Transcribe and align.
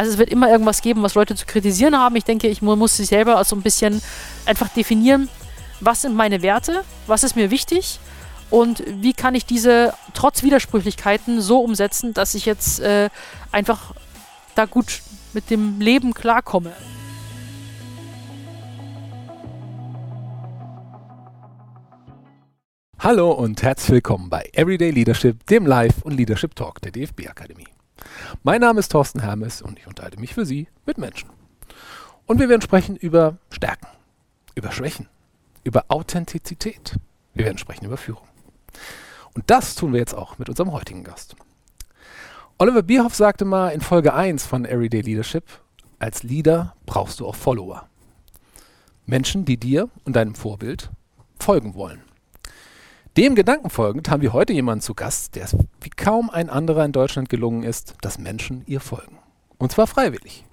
Also 0.00 0.12
es 0.12 0.18
wird 0.18 0.30
immer 0.30 0.48
irgendwas 0.48 0.80
geben, 0.80 1.02
was 1.02 1.14
Leute 1.14 1.34
zu 1.34 1.44
kritisieren 1.44 1.94
haben. 1.94 2.16
Ich 2.16 2.24
denke, 2.24 2.48
ich 2.48 2.62
muss 2.62 2.96
sich 2.96 3.08
selber 3.08 3.44
so 3.44 3.54
ein 3.54 3.60
bisschen 3.60 4.00
einfach 4.46 4.70
definieren, 4.70 5.28
was 5.80 6.00
sind 6.00 6.16
meine 6.16 6.40
Werte, 6.40 6.84
was 7.06 7.22
ist 7.22 7.36
mir 7.36 7.50
wichtig 7.50 8.00
und 8.48 8.82
wie 8.86 9.12
kann 9.12 9.34
ich 9.34 9.44
diese 9.44 9.92
trotz 10.14 10.42
Widersprüchlichkeiten 10.42 11.42
so 11.42 11.60
umsetzen, 11.60 12.14
dass 12.14 12.34
ich 12.34 12.46
jetzt 12.46 12.80
äh, 12.80 13.10
einfach 13.52 13.92
da 14.54 14.64
gut 14.64 15.02
mit 15.34 15.50
dem 15.50 15.82
Leben 15.82 16.14
klarkomme. 16.14 16.72
Hallo 22.98 23.32
und 23.32 23.62
herzlich 23.62 23.90
willkommen 23.90 24.30
bei 24.30 24.48
Everyday 24.54 24.92
Leadership, 24.92 25.44
dem 25.48 25.66
Live- 25.66 26.00
und 26.04 26.14
Leadership 26.16 26.54
Talk 26.54 26.80
der 26.80 26.90
DFB 26.90 27.28
Akademie. 27.28 27.68
Mein 28.42 28.60
Name 28.60 28.80
ist 28.80 28.92
Thorsten 28.92 29.20
Hermes 29.20 29.62
und 29.62 29.78
ich 29.78 29.86
unterhalte 29.86 30.20
mich 30.20 30.34
für 30.34 30.46
Sie 30.46 30.68
mit 30.86 30.98
Menschen. 30.98 31.30
Und 32.26 32.38
wir 32.38 32.48
werden 32.48 32.62
sprechen 32.62 32.96
über 32.96 33.38
Stärken, 33.50 33.88
über 34.54 34.72
Schwächen, 34.72 35.08
über 35.64 35.86
Authentizität. 35.88 36.96
Wir 37.34 37.44
werden 37.44 37.58
sprechen 37.58 37.84
über 37.84 37.96
Führung. 37.96 38.26
Und 39.34 39.50
das 39.50 39.74
tun 39.74 39.92
wir 39.92 40.00
jetzt 40.00 40.14
auch 40.14 40.38
mit 40.38 40.48
unserem 40.48 40.72
heutigen 40.72 41.04
Gast. 41.04 41.36
Oliver 42.58 42.82
Bierhoff 42.82 43.14
sagte 43.14 43.44
mal 43.44 43.70
in 43.70 43.80
Folge 43.80 44.12
1 44.12 44.46
von 44.46 44.64
Everyday 44.64 45.00
Leadership, 45.00 45.44
als 45.98 46.22
Leader 46.22 46.74
brauchst 46.86 47.20
du 47.20 47.26
auch 47.26 47.34
Follower. 47.34 47.88
Menschen, 49.06 49.44
die 49.44 49.56
dir 49.56 49.88
und 50.04 50.14
deinem 50.14 50.34
Vorbild 50.34 50.90
folgen 51.38 51.74
wollen. 51.74 52.02
Dem 53.16 53.34
Gedanken 53.34 53.70
folgend 53.70 54.08
haben 54.08 54.22
wir 54.22 54.32
heute 54.32 54.52
jemanden 54.52 54.82
zu 54.82 54.94
Gast, 54.94 55.34
der 55.34 55.44
es 55.44 55.56
wie 55.80 55.90
kaum 55.90 56.30
ein 56.30 56.48
anderer 56.48 56.84
in 56.84 56.92
Deutschland 56.92 57.28
gelungen 57.28 57.64
ist, 57.64 57.94
dass 58.02 58.20
Menschen 58.20 58.62
ihr 58.66 58.78
folgen. 58.78 59.18
Und 59.58 59.72
zwar 59.72 59.88
freiwillig. 59.88 60.44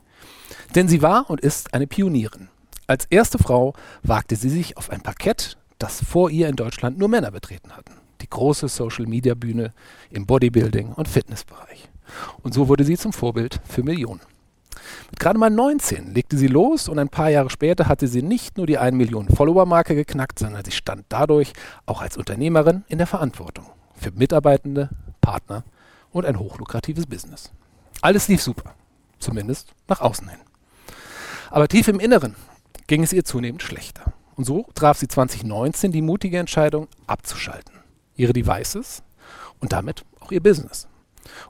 Denn 0.74 0.88
sie 0.88 1.04
war 1.04 1.30
und 1.30 1.40
ist 1.40 1.76
eine 1.76 1.86
Pionierin. 1.86 2.50
Als 2.88 3.06
erste 3.06 3.38
Frau 3.38 3.74
wagte 4.02 4.36
sie 4.36 4.50
sich 4.50 4.76
auf 4.76 4.90
ein 4.90 5.02
Parkett, 5.02 5.58
das 5.78 6.04
vor 6.04 6.32
ihr 6.32 6.50
in 6.50 6.56
Deutschland 6.56 6.98
nur 6.98 7.10
Männer 7.10 7.30
betreten 7.30 7.78
hatten. 7.78 7.94
Die 8.22 8.30
große 8.30 8.68
Social-Media-Bühne 8.68 9.72
im 10.10 10.26
Bodybuilding- 10.26 10.96
und 10.96 11.08
Fitnessbereich. 11.08 11.90
Und 12.42 12.56
so 12.56 12.68
wurde 12.68 12.86
sie 12.86 12.98
zum 12.98 13.14
Vorbild 13.14 13.60
für 13.68 13.84
Millionen. 13.84 14.22
Mit 15.10 15.20
gerade 15.20 15.40
mal 15.40 15.50
19 15.50 16.14
legte 16.14 16.38
sie 16.38 16.48
los 16.48 16.90
und 16.90 17.00
ein 17.00 17.10
paar 17.10 17.30
Jahre 17.30 17.50
später 17.50 17.88
hatte 17.88 18.08
sie 18.08 18.22
nicht 18.22 18.58
nur 18.58 18.68
die 18.68 18.78
1 18.78 18.96
Millionen 18.96 19.30
Follower-Marke 19.30 19.96
geknackt, 19.96 20.40
sondern 20.40 20.64
sie 20.64 20.72
stand 20.72 21.06
dadurch 21.10 21.54
auch 21.86 22.02
als 22.02 22.18
Unternehmerin 22.18 22.84
in 22.88 22.98
der 22.98 23.08
Verantwortung 23.08 23.66
für 23.96 24.12
Mitarbeitende, 24.12 24.90
Partner 25.22 25.64
und 26.12 26.26
ein 26.26 26.40
hochlukratives 26.40 27.06
Business. 27.06 27.52
Alles 28.02 28.28
lief 28.28 28.42
super, 28.42 28.74
zumindest 29.20 29.74
nach 29.88 30.02
außen 30.02 30.28
hin. 30.28 30.40
Aber 31.50 31.68
tief 31.68 31.88
im 31.88 32.00
Inneren 32.00 32.36
ging 32.88 33.04
es 33.04 33.14
ihr 33.14 33.26
zunehmend 33.26 33.64
schlechter. 33.64 34.14
Und 34.36 34.46
so 34.46 34.68
traf 34.76 34.98
sie 34.98 35.08
2019 35.08 35.92
die 35.92 36.02
mutige 36.02 36.38
Entscheidung, 36.38 36.88
abzuschalten. 37.08 37.74
Ihre 38.16 38.34
Devices 38.34 39.04
und 39.60 39.74
damit 39.74 40.06
auch 40.20 40.32
ihr 40.32 40.42
Business. 40.42 40.88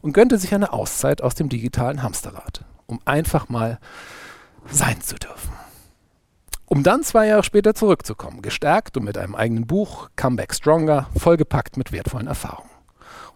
Und 0.02 0.14
gönnte 0.14 0.38
sich 0.38 0.54
eine 0.54 0.74
Auszeit 0.74 1.22
aus 1.22 1.36
dem 1.36 1.50
digitalen 1.50 2.02
Hamsterrad 2.02 2.66
um 2.88 3.00
einfach 3.06 3.50
mal 3.50 3.80
sein 4.70 5.02
zu 5.02 5.16
dürfen. 5.16 5.52
Um 6.66 6.84
dann 6.84 7.04
zwei 7.04 7.28
Jahre 7.28 7.44
später 7.44 7.74
zurückzukommen, 7.74 8.42
gestärkt 8.42 8.98
und 8.98 9.06
mit 9.06 9.18
einem 9.18 9.36
eigenen 9.36 9.68
Buch, 9.68 10.10
Comeback 10.16 10.54
Stronger, 10.54 11.08
vollgepackt 11.18 11.78
mit 11.78 11.92
wertvollen 11.92 12.28
Erfahrungen. 12.28 12.70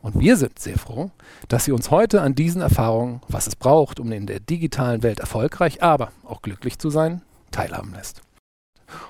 Und 0.02 0.20
wir 0.20 0.36
sind 0.36 0.60
sehr 0.60 0.78
froh, 0.78 1.12
dass 1.48 1.66
sie 1.66 1.72
uns 1.72 1.92
heute 1.92 2.22
an 2.22 2.36
diesen 2.36 2.62
Erfahrungen, 2.62 3.22
was 3.28 3.48
es 3.48 3.56
braucht, 3.56 4.00
um 4.00 4.12
in 4.12 4.26
der 4.26 4.40
digitalen 4.40 5.04
Welt 5.04 5.20
erfolgreich, 5.20 5.84
aber 5.84 6.12
auch 6.26 6.42
glücklich 6.42 6.80
zu 6.80 6.90
sein, 6.90 7.22
teilhaben 7.52 7.94
lässt. 7.94 8.22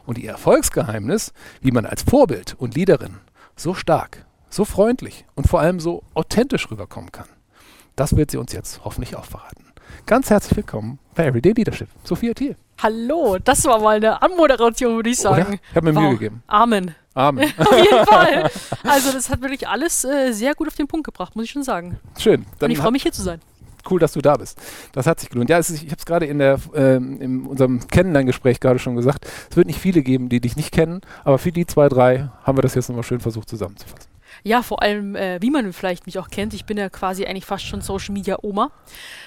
Und 0.05 0.17
ihr 0.17 0.29
Erfolgsgeheimnis, 0.29 1.33
wie 1.61 1.71
man 1.71 1.85
als 1.85 2.03
Vorbild 2.03 2.55
und 2.59 2.75
Leaderin 2.75 3.17
so 3.55 3.73
stark, 3.73 4.25
so 4.49 4.65
freundlich 4.65 5.25
und 5.33 5.47
vor 5.47 5.61
allem 5.61 5.79
so 5.79 6.03
authentisch 6.13 6.69
rüberkommen 6.69 7.11
kann, 7.11 7.27
das 7.95 8.15
wird 8.15 8.31
sie 8.31 8.37
uns 8.37 8.51
jetzt 8.51 8.83
hoffentlich 8.83 9.15
auch 9.15 9.25
verraten. 9.25 9.70
Ganz 10.05 10.29
herzlich 10.29 10.57
willkommen 10.57 10.99
bei 11.15 11.25
Everyday 11.25 11.53
Leadership. 11.53 11.87
Sophia 12.03 12.33
Thiel. 12.33 12.55
Hallo, 12.81 13.37
das 13.43 13.63
war 13.65 13.79
mal 13.79 13.97
eine 13.97 14.21
Anmoderation, 14.21 14.95
würde 14.95 15.09
ich 15.09 15.17
sagen. 15.17 15.47
Oder? 15.47 15.53
Ich 15.53 15.75
habe 15.75 15.91
mir 15.91 15.95
wow. 15.95 16.03
Mühe 16.03 16.13
gegeben. 16.13 16.43
Amen. 16.47 16.95
Amen. 17.13 17.51
auf 17.57 17.77
jeden 17.77 18.05
Fall. 18.05 18.49
Also 18.83 19.11
das 19.11 19.29
hat 19.29 19.41
wirklich 19.41 19.67
alles 19.67 20.03
äh, 20.03 20.31
sehr 20.31 20.55
gut 20.55 20.67
auf 20.67 20.75
den 20.75 20.87
Punkt 20.87 21.05
gebracht, 21.05 21.35
muss 21.35 21.45
ich 21.45 21.51
schon 21.51 21.63
sagen. 21.63 21.99
Schön. 22.17 22.45
Dann 22.59 22.67
Und 22.67 22.71
ich 22.71 22.79
freue 22.79 22.91
mich 22.91 23.03
hier 23.03 23.11
zu 23.11 23.21
sein. 23.21 23.41
Cool, 23.89 23.99
dass 23.99 24.13
du 24.13 24.21
da 24.21 24.37
bist. 24.37 24.59
Das 24.91 25.07
hat 25.07 25.19
sich 25.19 25.29
gelohnt. 25.29 25.49
Ja, 25.49 25.57
ist, 25.57 25.69
ich 25.69 25.85
habe 25.85 25.95
es 25.97 26.05
gerade 26.05 26.25
in, 26.25 26.39
äh, 26.39 26.57
in 26.95 27.45
unserem 27.45 27.87
Kennenlerngespräch 27.87 28.59
gerade 28.59 28.79
schon 28.79 28.95
gesagt. 28.95 29.25
Es 29.49 29.57
wird 29.57 29.67
nicht 29.67 29.79
viele 29.79 30.01
geben, 30.03 30.29
die 30.29 30.39
dich 30.39 30.55
nicht 30.55 30.71
kennen, 30.71 31.01
aber 31.23 31.37
für 31.37 31.51
die 31.51 31.65
zwei, 31.65 31.89
drei 31.89 32.29
haben 32.43 32.57
wir 32.57 32.61
das 32.61 32.75
jetzt 32.75 32.89
nochmal 32.89 33.03
schön 33.03 33.19
versucht 33.19 33.49
zusammenzufassen. 33.49 34.10
Ja, 34.43 34.63
vor 34.63 34.81
allem, 34.81 35.15
äh, 35.15 35.41
wie 35.41 35.51
man 35.51 35.71
vielleicht 35.73 36.05
mich 36.05 36.17
auch 36.19 36.29
kennt. 36.29 36.53
Ich 36.53 36.65
bin 36.65 36.77
ja 36.77 36.89
quasi 36.89 37.25
eigentlich 37.25 37.45
fast 37.45 37.65
schon 37.65 37.81
Social 37.81 38.13
Media 38.13 38.37
Oma. 38.41 38.71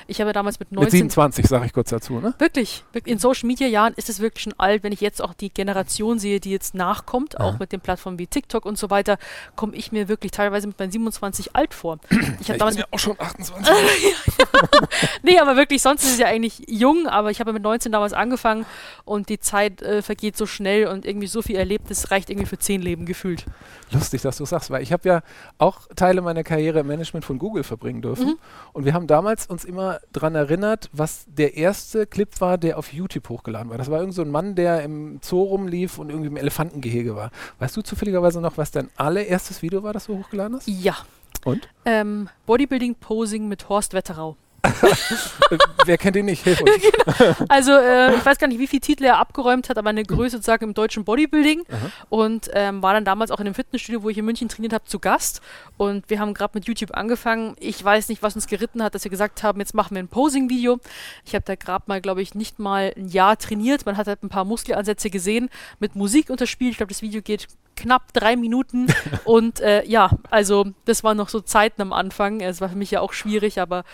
Ich 0.06 0.20
habe 0.20 0.28
ja 0.28 0.32
damals 0.32 0.58
mit 0.58 0.72
19. 0.72 0.84
Mit 0.84 0.90
27, 0.92 1.46
sage 1.46 1.66
ich 1.66 1.72
kurz 1.72 1.90
dazu, 1.90 2.20
ne? 2.20 2.34
Wirklich. 2.38 2.84
In 3.04 3.18
Social 3.18 3.46
Media 3.46 3.66
Jahren 3.66 3.94
ist 3.94 4.08
es 4.08 4.20
wirklich 4.20 4.44
schon 4.44 4.54
alt. 4.58 4.82
Wenn 4.82 4.92
ich 4.92 5.00
jetzt 5.00 5.22
auch 5.22 5.34
die 5.34 5.50
Generation 5.50 6.18
sehe, 6.18 6.40
die 6.40 6.50
jetzt 6.50 6.74
nachkommt, 6.74 7.38
auch 7.40 7.58
mit 7.58 7.72
den 7.72 7.80
Plattformen 7.80 8.18
wie 8.18 8.26
TikTok 8.26 8.66
und 8.66 8.78
so 8.78 8.90
weiter, 8.90 9.18
komme 9.56 9.74
ich 9.76 9.92
mir 9.92 10.08
wirklich 10.08 10.32
teilweise 10.32 10.66
mit 10.66 10.78
meinen 10.78 10.90
27 10.90 11.54
alt 11.54 11.74
vor. 11.74 11.98
Ich, 12.40 12.48
ja, 12.48 12.54
ich 12.54 12.64
bin 12.64 12.76
ja 12.76 12.84
auch 12.90 12.98
schon 12.98 13.18
28. 13.18 13.74
nee, 15.22 15.38
aber 15.38 15.56
wirklich, 15.56 15.82
sonst 15.82 16.04
ist 16.04 16.12
es 16.12 16.18
ja 16.18 16.26
eigentlich 16.26 16.62
jung, 16.68 17.06
aber 17.06 17.30
ich 17.30 17.40
habe 17.40 17.52
mit 17.52 17.62
19 17.62 17.92
damals 17.92 18.12
angefangen 18.12 18.66
und 19.04 19.28
die 19.28 19.38
Zeit 19.38 19.82
äh, 19.82 20.02
vergeht 20.02 20.36
so 20.36 20.46
schnell 20.46 20.86
und 20.88 21.04
irgendwie 21.04 21.26
so 21.26 21.42
viel 21.42 21.56
erlebt, 21.56 21.90
das 21.90 22.10
reicht 22.10 22.30
irgendwie 22.30 22.46
für 22.46 22.58
zehn 22.58 22.82
Leben 22.82 23.06
gefühlt. 23.06 23.44
Lustig, 23.90 24.22
dass 24.22 24.38
du 24.38 24.44
sagst, 24.44 24.70
weil 24.70 24.82
ich 24.82 24.92
habe 24.92 25.03
ja 25.04 25.22
auch 25.58 25.86
Teile 25.96 26.20
meiner 26.20 26.42
Karriere 26.42 26.80
im 26.80 26.86
Management 26.86 27.24
von 27.24 27.38
Google 27.38 27.62
verbringen 27.62 28.02
dürfen. 28.02 28.26
Mhm. 28.26 28.38
Und 28.72 28.84
wir 28.84 28.94
haben 28.94 29.06
damals 29.06 29.46
uns 29.46 29.64
immer 29.64 30.00
daran 30.12 30.34
erinnert, 30.34 30.90
was 30.92 31.26
der 31.28 31.56
erste 31.56 32.06
Clip 32.06 32.40
war, 32.40 32.58
der 32.58 32.78
auf 32.78 32.92
YouTube 32.92 33.28
hochgeladen 33.28 33.70
war. 33.70 33.78
Das 33.78 33.90
war 33.90 34.00
irgend 34.00 34.14
so 34.14 34.22
ein 34.22 34.30
Mann, 34.30 34.54
der 34.54 34.82
im 34.82 35.20
Zoo 35.22 35.42
rumlief 35.42 35.98
und 35.98 36.10
irgendwie 36.10 36.28
im 36.28 36.36
Elefantengehege 36.36 37.16
war. 37.16 37.30
Weißt 37.58 37.76
du 37.76 37.82
zufälligerweise 37.82 38.40
noch, 38.40 38.56
was 38.58 38.70
dein 38.70 38.90
allererstes 38.96 39.62
Video 39.62 39.82
war, 39.82 39.92
das 39.92 40.06
du 40.06 40.18
hochgeladen 40.18 40.56
hast? 40.56 40.68
Ja. 40.68 40.96
Und? 41.44 41.68
Ähm, 41.84 42.28
Bodybuilding 42.46 42.94
Posing 42.94 43.48
mit 43.48 43.68
Horst 43.68 43.92
Wetterau. 43.92 44.36
Wer 45.84 45.98
kennt 45.98 46.16
ihn 46.16 46.26
nicht? 46.26 46.42
Hilf 46.42 46.60
uns. 46.60 46.70
genau. 46.80 47.36
Also 47.48 47.72
äh, 47.72 48.14
ich 48.14 48.24
weiß 48.24 48.38
gar 48.38 48.46
nicht, 48.46 48.58
wie 48.58 48.66
viele 48.66 48.80
Titel 48.80 49.04
er 49.04 49.18
abgeräumt 49.18 49.68
hat, 49.68 49.78
aber 49.78 49.90
eine 49.90 50.02
Größe 50.02 50.36
sozusagen 50.36 50.64
im 50.64 50.74
deutschen 50.74 51.04
Bodybuilding 51.04 51.62
Aha. 51.70 51.90
und 52.08 52.50
ähm, 52.52 52.82
war 52.82 52.94
dann 52.94 53.04
damals 53.04 53.30
auch 53.30 53.40
in 53.40 53.46
einem 53.46 53.54
Fitnessstudio, 53.54 54.02
wo 54.02 54.08
ich 54.08 54.18
in 54.18 54.24
München 54.24 54.48
trainiert 54.48 54.72
habe, 54.72 54.84
zu 54.84 54.98
Gast 54.98 55.40
und 55.76 56.08
wir 56.08 56.20
haben 56.20 56.34
gerade 56.34 56.52
mit 56.54 56.66
YouTube 56.66 56.96
angefangen. 56.96 57.56
Ich 57.60 57.82
weiß 57.82 58.08
nicht, 58.08 58.22
was 58.22 58.34
uns 58.34 58.46
geritten 58.46 58.82
hat, 58.82 58.94
dass 58.94 59.04
wir 59.04 59.10
gesagt 59.10 59.42
haben, 59.42 59.60
jetzt 59.60 59.74
machen 59.74 59.94
wir 59.94 60.02
ein 60.02 60.08
Posing-Video. 60.08 60.80
Ich 61.24 61.34
habe 61.34 61.44
da 61.44 61.54
gerade 61.54 61.84
mal, 61.86 62.00
glaube 62.00 62.22
ich, 62.22 62.34
nicht 62.34 62.58
mal 62.58 62.92
ein 62.96 63.08
Jahr 63.08 63.36
trainiert. 63.36 63.86
Man 63.86 63.96
hat 63.96 64.06
halt 64.06 64.22
ein 64.22 64.28
paar 64.28 64.44
Muskelansätze 64.44 65.10
gesehen, 65.10 65.50
mit 65.78 65.94
Musik 65.96 66.30
unterspielt. 66.30 66.72
Ich 66.72 66.76
glaube, 66.78 66.92
das 66.92 67.02
Video 67.02 67.22
geht 67.22 67.48
knapp 67.76 68.12
drei 68.12 68.36
Minuten 68.36 68.86
und 69.24 69.60
äh, 69.60 69.84
ja, 69.84 70.10
also 70.30 70.66
das 70.84 71.04
waren 71.04 71.16
noch 71.16 71.28
so 71.28 71.40
Zeiten 71.40 71.82
am 71.82 71.92
Anfang. 71.92 72.40
Es 72.40 72.60
war 72.60 72.68
für 72.68 72.76
mich 72.76 72.90
ja 72.90 73.00
auch 73.00 73.12
schwierig, 73.12 73.60
aber 73.60 73.84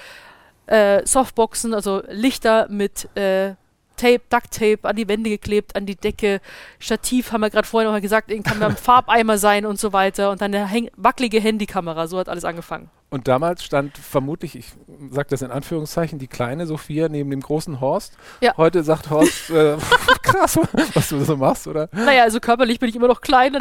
äh, 0.70 1.04
Softboxen, 1.06 1.74
also 1.74 2.02
Lichter 2.08 2.68
mit 2.70 3.08
äh, 3.16 3.54
Tape, 3.96 4.22
Ducktape 4.30 4.78
an 4.82 4.96
die 4.96 5.08
Wände 5.08 5.28
geklebt, 5.28 5.76
an 5.76 5.84
die 5.84 5.96
Decke. 5.96 6.40
Stativ 6.78 7.32
haben 7.32 7.42
wir 7.42 7.50
gerade 7.50 7.66
vorhin 7.68 7.86
noch 7.86 7.92
mal 7.92 8.00
gesagt, 8.00 8.30
kann 8.44 8.58
beim 8.58 8.76
Farbeimer 8.76 9.36
sein 9.36 9.66
und 9.66 9.78
so 9.78 9.92
weiter. 9.92 10.30
Und 10.30 10.40
dann 10.40 10.54
eine 10.54 10.90
wackelige 10.96 11.40
Handykamera. 11.40 12.06
So 12.06 12.18
hat 12.18 12.28
alles 12.28 12.44
angefangen. 12.44 12.88
Und 13.10 13.26
damals 13.26 13.64
stand 13.64 13.98
vermutlich, 13.98 14.54
ich 14.54 14.72
sage 15.10 15.28
das 15.30 15.42
in 15.42 15.50
Anführungszeichen, 15.50 16.20
die 16.20 16.28
kleine 16.28 16.66
Sophia 16.66 17.08
neben 17.08 17.30
dem 17.30 17.40
großen 17.40 17.80
Horst. 17.80 18.16
Ja. 18.40 18.56
Heute 18.56 18.84
sagt 18.84 19.10
Horst, 19.10 19.50
äh, 19.50 19.76
krass, 20.22 20.58
was 20.94 21.08
du 21.08 21.24
so 21.24 21.36
machst, 21.36 21.66
oder? 21.66 21.88
Naja, 21.92 22.22
also 22.22 22.38
körperlich 22.38 22.78
bin 22.78 22.88
ich 22.88 22.94
immer 22.94 23.08
noch 23.08 23.20
klein 23.20 23.58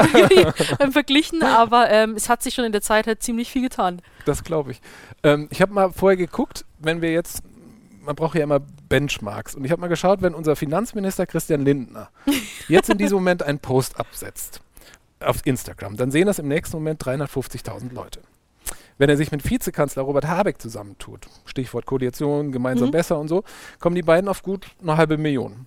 im 0.79 0.91
Verglichen, 0.91 1.41
aber 1.41 1.89
ähm, 1.89 2.13
es 2.15 2.29
hat 2.29 2.43
sich 2.43 2.53
schon 2.53 2.65
in 2.65 2.71
der 2.71 2.81
Zeit 2.81 3.07
halt 3.07 3.23
ziemlich 3.23 3.51
viel 3.51 3.63
getan. 3.63 4.03
Das 4.25 4.43
glaube 4.43 4.71
ich. 4.71 4.81
Ähm, 5.23 5.47
ich 5.49 5.63
habe 5.63 5.73
mal 5.73 5.91
vorher 5.91 6.17
geguckt, 6.17 6.63
wenn 6.77 7.01
wir 7.01 7.11
jetzt 7.11 7.41
man 8.05 8.15
braucht 8.15 8.35
ja 8.35 8.43
immer 8.43 8.59
Benchmarks. 8.59 9.53
Und 9.55 9.65
ich 9.65 9.71
habe 9.71 9.81
mal 9.81 9.87
geschaut, 9.87 10.21
wenn 10.21 10.33
unser 10.33 10.55
Finanzminister 10.55 11.27
Christian 11.27 11.61
Lindner 11.61 12.09
jetzt 12.67 12.89
in 12.89 12.97
diesem 12.97 13.17
Moment 13.17 13.43
einen 13.43 13.59
Post 13.59 13.99
absetzt 13.99 14.61
auf 15.19 15.45
Instagram, 15.45 15.97
dann 15.97 16.11
sehen 16.11 16.25
das 16.25 16.39
im 16.39 16.47
nächsten 16.47 16.77
Moment 16.77 17.03
350.000 17.03 17.93
Leute. 17.93 18.21
Wenn 18.99 19.09
er 19.09 19.17
sich 19.17 19.31
mit 19.31 19.49
Vizekanzler 19.49 20.03
Robert 20.03 20.27
Habeck 20.27 20.61
zusammentut, 20.61 21.25
Stichwort 21.45 21.85
Koalition, 21.85 22.51
gemeinsam 22.51 22.89
mhm. 22.89 22.91
besser 22.91 23.17
und 23.17 23.29
so, 23.29 23.43
kommen 23.79 23.95
die 23.95 24.03
beiden 24.03 24.27
auf 24.27 24.43
gut 24.43 24.67
eine 24.81 24.97
halbe 24.97 25.17
Million. 25.17 25.65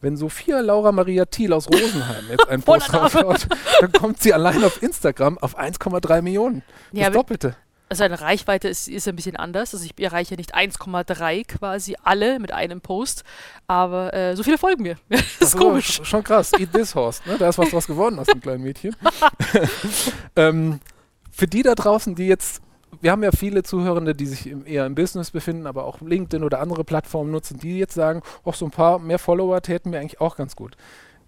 Wenn 0.00 0.16
Sophia 0.16 0.60
Laura 0.60 0.90
Maria 0.90 1.26
Thiel 1.26 1.52
aus 1.52 1.68
Rosenheim 1.68 2.24
jetzt 2.30 2.48
einen 2.48 2.62
Post 2.64 2.92
raushaut, 2.92 3.48
dann 3.80 3.92
kommt 3.92 4.22
sie 4.22 4.32
allein 4.32 4.64
auf 4.64 4.82
Instagram 4.82 5.36
auf 5.38 5.58
1,3 5.58 6.22
Millionen. 6.22 6.62
Das 6.92 7.02
ja, 7.02 7.10
Doppelte. 7.10 7.54
Also 7.90 8.02
eine 8.04 8.20
Reichweite 8.20 8.68
ist, 8.68 8.88
ist 8.88 9.06
ein 9.08 9.16
bisschen 9.16 9.36
anders. 9.36 9.74
Also 9.74 9.84
ich 9.84 10.02
erreiche 10.02 10.34
nicht 10.36 10.56
1,3 10.56 11.46
quasi 11.46 11.96
alle 12.02 12.38
mit 12.38 12.52
einem 12.52 12.80
Post, 12.80 13.24
aber 13.66 14.14
äh, 14.14 14.36
so 14.36 14.42
viele 14.42 14.56
folgen 14.56 14.82
mir. 14.84 14.96
das 15.10 15.22
ist 15.40 15.56
komisch. 15.58 16.00
sch- 16.00 16.04
Schon 16.04 16.24
krass. 16.24 16.52
Eat 16.58 16.72
this 16.72 16.94
Horst, 16.94 17.26
ne? 17.26 17.36
Da 17.38 17.50
ist 17.50 17.58
was 17.58 17.70
draus 17.70 17.86
geworden 17.86 18.18
aus 18.18 18.26
dem 18.26 18.40
kleinen 18.40 18.62
Mädchen. 18.62 18.96
ähm, 20.36 20.80
für 21.34 21.46
die 21.46 21.62
da 21.62 21.74
draußen, 21.74 22.14
die 22.14 22.26
jetzt, 22.26 22.62
wir 23.00 23.10
haben 23.10 23.22
ja 23.22 23.30
viele 23.32 23.62
Zuhörende, 23.62 24.14
die 24.14 24.26
sich 24.26 24.46
im, 24.46 24.64
eher 24.66 24.86
im 24.86 24.94
Business 24.94 25.30
befinden, 25.32 25.66
aber 25.66 25.84
auch 25.84 26.00
LinkedIn 26.00 26.44
oder 26.44 26.60
andere 26.60 26.84
Plattformen 26.84 27.30
nutzen, 27.30 27.58
die 27.58 27.78
jetzt 27.78 27.94
sagen, 27.94 28.22
auch 28.44 28.54
so 28.54 28.64
ein 28.64 28.70
paar 28.70 28.98
mehr 28.98 29.18
Follower 29.18 29.60
täten 29.60 29.90
mir 29.90 29.98
eigentlich 29.98 30.20
auch 30.20 30.36
ganz 30.36 30.54
gut. 30.56 30.76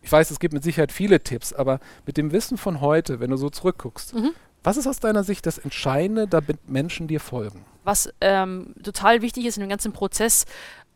Ich 0.03 0.13
weiß, 0.13 0.31
es 0.31 0.39
gibt 0.39 0.55
mit 0.55 0.63
Sicherheit 0.63 0.93
viele 0.93 1.21
Tipps, 1.21 1.53
aber 1.53 1.81
mit 2.07 2.17
dem 2.17 2.31
Wissen 2.31 2.57
von 2.57 2.81
heute, 2.81 3.19
wenn 3.19 3.31
du 3.31 3.37
so 3.37 3.51
zurückguckst, 3.51 4.15
Mhm. 4.15 4.31
was 4.63 4.77
ist 4.77 4.87
aus 4.87 5.01
deiner 5.01 5.25
Sicht 5.25 5.45
das 5.47 5.59
Entscheidende, 5.59 6.29
damit 6.29 6.69
Menschen 6.69 7.09
dir 7.09 7.21
folgen? 7.21 7.65
was 7.85 8.13
ähm, 8.21 8.75
total 8.83 9.23
wichtig 9.23 9.47
ist 9.47 9.57
in 9.57 9.61
dem 9.61 9.69
ganzen 9.71 9.93
Prozess, 9.93 10.45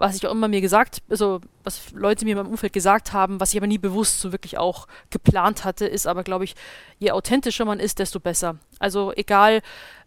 was 0.00 0.16
ich 0.16 0.26
auch 0.26 0.32
immer 0.32 0.48
mir 0.48 0.62
gesagt, 0.62 1.02
also 1.10 1.40
was 1.62 1.92
Leute 1.92 2.24
mir 2.24 2.32
in 2.32 2.38
meinem 2.38 2.50
Umfeld 2.50 2.72
gesagt 2.72 3.12
haben, 3.12 3.38
was 3.38 3.52
ich 3.52 3.58
aber 3.58 3.66
nie 3.66 3.78
bewusst 3.78 4.18
so 4.18 4.32
wirklich 4.32 4.56
auch 4.56 4.88
geplant 5.10 5.64
hatte, 5.64 5.86
ist 5.86 6.06
aber, 6.06 6.24
glaube 6.24 6.44
ich, 6.44 6.56
je 6.98 7.10
authentischer 7.10 7.66
man 7.66 7.80
ist, 7.80 7.98
desto 7.98 8.18
besser. 8.18 8.56
Also 8.78 9.12
egal, 9.14 9.60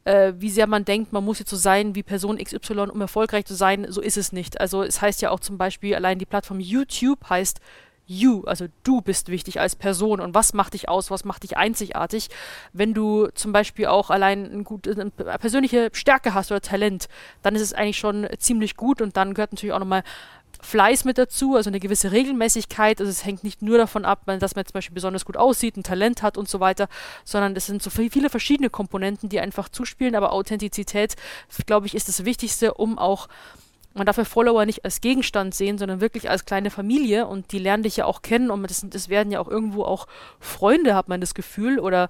äh, 0.05 0.33
wie 0.35 0.49
sehr 0.49 0.65
man 0.65 0.83
denkt, 0.83 1.13
man 1.13 1.23
muss 1.23 1.37
jetzt 1.37 1.51
so 1.51 1.57
sein 1.57 1.93
wie 1.93 2.01
Person 2.01 2.39
XY, 2.39 2.89
um 2.91 3.01
erfolgreich 3.01 3.45
zu 3.45 3.53
sein, 3.53 3.85
so 3.87 4.01
ist 4.01 4.17
es 4.17 4.31
nicht. 4.31 4.59
Also 4.59 4.81
es 4.81 4.99
heißt 4.99 5.21
ja 5.21 5.29
auch 5.29 5.39
zum 5.39 5.59
Beispiel, 5.59 5.93
allein 5.93 6.17
die 6.17 6.25
Plattform 6.25 6.59
YouTube 6.59 7.29
heißt 7.29 7.59
You, 8.05 8.43
also 8.45 8.65
du 8.83 9.01
bist 9.01 9.29
wichtig 9.29 9.59
als 9.59 9.75
Person 9.75 10.19
und 10.19 10.33
was 10.33 10.53
macht 10.53 10.73
dich 10.73 10.89
aus, 10.89 11.09
was 11.09 11.23
macht 11.23 11.43
dich 11.43 11.55
einzigartig. 11.55 12.29
Wenn 12.73 12.93
du 12.93 13.27
zum 13.33 13.53
Beispiel 13.53 13.85
auch 13.85 14.09
allein 14.09 14.43
ein 14.51 14.63
gut, 14.63 14.87
eine 14.87 15.09
persönliche 15.09 15.89
Stärke 15.93 16.33
hast 16.33 16.51
oder 16.51 16.61
Talent, 16.61 17.07
dann 17.41 17.55
ist 17.55 17.61
es 17.61 17.73
eigentlich 17.73 17.97
schon 17.97 18.27
ziemlich 18.37 18.75
gut 18.75 19.01
und 19.01 19.15
dann 19.15 19.33
gehört 19.33 19.53
natürlich 19.53 19.73
auch 19.73 19.79
nochmal 19.79 20.03
Fleiß 20.61 21.03
mit 21.03 21.17
dazu, 21.17 21.55
also 21.55 21.69
eine 21.69 21.79
gewisse 21.79 22.11
Regelmäßigkeit. 22.11 22.99
Also 22.99 23.09
es 23.09 23.25
hängt 23.25 23.43
nicht 23.43 23.61
nur 23.61 23.77
davon 23.77 24.05
ab, 24.05 24.21
dass 24.39 24.55
man 24.55 24.65
zum 24.65 24.73
Beispiel 24.73 24.93
besonders 24.93 25.25
gut 25.25 25.35
aussieht, 25.35 25.75
ein 25.77 25.83
Talent 25.83 26.23
hat 26.23 26.37
und 26.37 26.47
so 26.47 26.59
weiter, 26.59 26.87
sondern 27.25 27.55
es 27.55 27.65
sind 27.65 27.83
so 27.83 27.89
viel- 27.89 28.09
viele 28.09 28.29
verschiedene 28.29 28.69
Komponenten, 28.69 29.29
die 29.29 29.39
einfach 29.39 29.67
zuspielen. 29.67 30.15
Aber 30.15 30.31
Authentizität, 30.31 31.15
glaube 31.65 31.87
ich, 31.87 31.95
ist 31.95 32.07
das 32.07 32.23
Wichtigste, 32.23 32.75
um 32.75 32.97
auch 32.97 33.27
man 33.93 34.05
darf 34.05 34.17
ja 34.17 34.25
Follower 34.25 34.65
nicht 34.65 34.85
als 34.85 35.01
Gegenstand 35.01 35.53
sehen, 35.53 35.77
sondern 35.77 36.01
wirklich 36.01 36.29
als 36.29 36.45
kleine 36.45 36.71
Familie 36.71 37.27
und 37.27 37.51
die 37.51 37.59
lernen 37.59 37.83
dich 37.83 37.97
ja 37.97 38.05
auch 38.05 38.21
kennen 38.21 38.49
und 38.49 38.63
das, 38.69 38.85
das 38.89 39.09
werden 39.09 39.31
ja 39.31 39.39
auch 39.39 39.47
irgendwo 39.47 39.83
auch 39.83 40.07
Freunde, 40.39 40.95
hat 40.95 41.09
man 41.09 41.21
das 41.21 41.33
Gefühl, 41.33 41.79
oder 41.79 42.09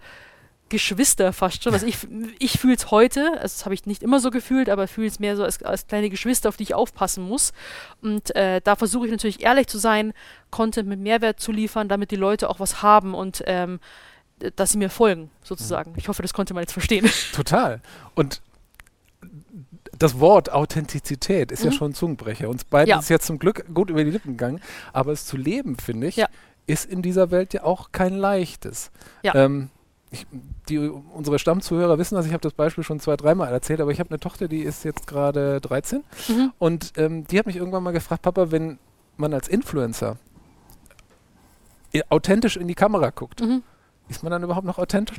Geschwister 0.69 1.33
fast 1.33 1.63
schon. 1.63 1.73
Also 1.73 1.85
ich, 1.85 1.97
ich 2.39 2.59
fühle 2.59 2.75
es 2.75 2.89
heute, 2.89 3.33
also 3.33 3.43
das 3.43 3.65
habe 3.65 3.75
ich 3.75 3.85
nicht 3.85 4.01
immer 4.01 4.19
so 4.19 4.31
gefühlt, 4.31 4.69
aber 4.69 4.87
fühle 4.87 5.07
es 5.07 5.19
mehr 5.19 5.35
so 5.35 5.43
als, 5.43 5.61
als 5.61 5.85
kleine 5.85 6.09
Geschwister, 6.09 6.49
auf 6.49 6.57
die 6.57 6.63
ich 6.63 6.73
aufpassen 6.73 7.27
muss. 7.27 7.53
Und 8.01 8.35
äh, 8.35 8.59
da 8.63 8.75
versuche 8.75 9.05
ich 9.05 9.11
natürlich 9.11 9.43
ehrlich 9.43 9.67
zu 9.67 9.77
sein, 9.77 10.13
Content 10.49 10.89
mit 10.89 10.99
Mehrwert 10.99 11.39
zu 11.39 11.51
liefern, 11.51 11.89
damit 11.89 12.09
die 12.09 12.15
Leute 12.15 12.49
auch 12.49 12.59
was 12.59 12.81
haben 12.81 13.13
und 13.13 13.43
ähm, 13.45 13.79
dass 14.55 14.71
sie 14.71 14.77
mir 14.77 14.89
folgen, 14.89 15.29
sozusagen. 15.43 15.93
Ich 15.95 16.07
hoffe, 16.07 16.23
das 16.23 16.33
konnte 16.33 16.53
man 16.53 16.63
jetzt 16.63 16.73
verstehen. 16.73 17.09
Total. 17.35 17.79
Und 18.15 18.41
das 20.03 20.19
Wort 20.19 20.51
Authentizität 20.51 21.51
ist 21.51 21.63
ja 21.63 21.71
Mhm. 21.71 21.75
schon 21.75 21.91
ein 21.91 21.93
Zungenbrecher. 21.95 22.49
Uns 22.49 22.63
beiden 22.65 22.89
Ja. 22.89 22.99
ist 22.99 23.09
jetzt 23.09 23.25
zum 23.25 23.39
Glück 23.39 23.65
gut 23.73 23.89
über 23.89 24.03
die 24.03 24.11
Lippen 24.11 24.31
gegangen, 24.33 24.61
aber 24.91 25.11
es 25.13 25.25
zu 25.25 25.37
leben, 25.37 25.77
finde 25.77 26.07
ich, 26.07 26.17
Ja. 26.17 26.27
ist 26.67 26.85
in 26.85 27.01
dieser 27.01 27.31
Welt 27.31 27.53
ja 27.53 27.63
auch 27.63 27.91
kein 27.91 28.13
leichtes. 28.15 28.91
Ja. 29.23 29.33
Ähm, 29.35 29.69
ich, 30.11 30.27
die, 30.69 30.77
unsere 30.77 31.39
Stammzuhörer 31.39 31.97
wissen 31.97 32.15
das, 32.15 32.25
ich 32.27 32.33
habe 32.33 32.41
das 32.41 32.53
Beispiel 32.53 32.83
schon 32.83 32.99
zwei, 32.99 33.15
dreimal 33.17 33.51
erzählt, 33.51 33.81
aber 33.81 33.91
ich 33.91 33.99
habe 33.99 34.09
eine 34.11 34.19
Tochter, 34.19 34.47
die 34.47 34.61
ist 34.61 34.83
jetzt 34.83 35.07
gerade 35.07 35.59
13 35.61 36.03
Mhm. 36.27 36.53
und 36.59 36.93
ähm, 36.97 37.25
die 37.25 37.39
hat 37.39 37.45
mich 37.47 37.55
irgendwann 37.55 37.81
mal 37.83 37.91
gefragt, 37.93 38.21
Papa, 38.21 38.51
wenn 38.51 38.77
man 39.17 39.33
als 39.33 39.47
Influencer 39.47 40.17
authentisch 42.09 42.57
in 42.57 42.67
die 42.67 42.75
Kamera 42.75 43.09
guckt, 43.11 43.41
Mhm. 43.41 43.63
ist 44.09 44.23
man 44.23 44.31
dann 44.31 44.43
überhaupt 44.43 44.65
noch 44.65 44.79
authentisch? 44.79 45.17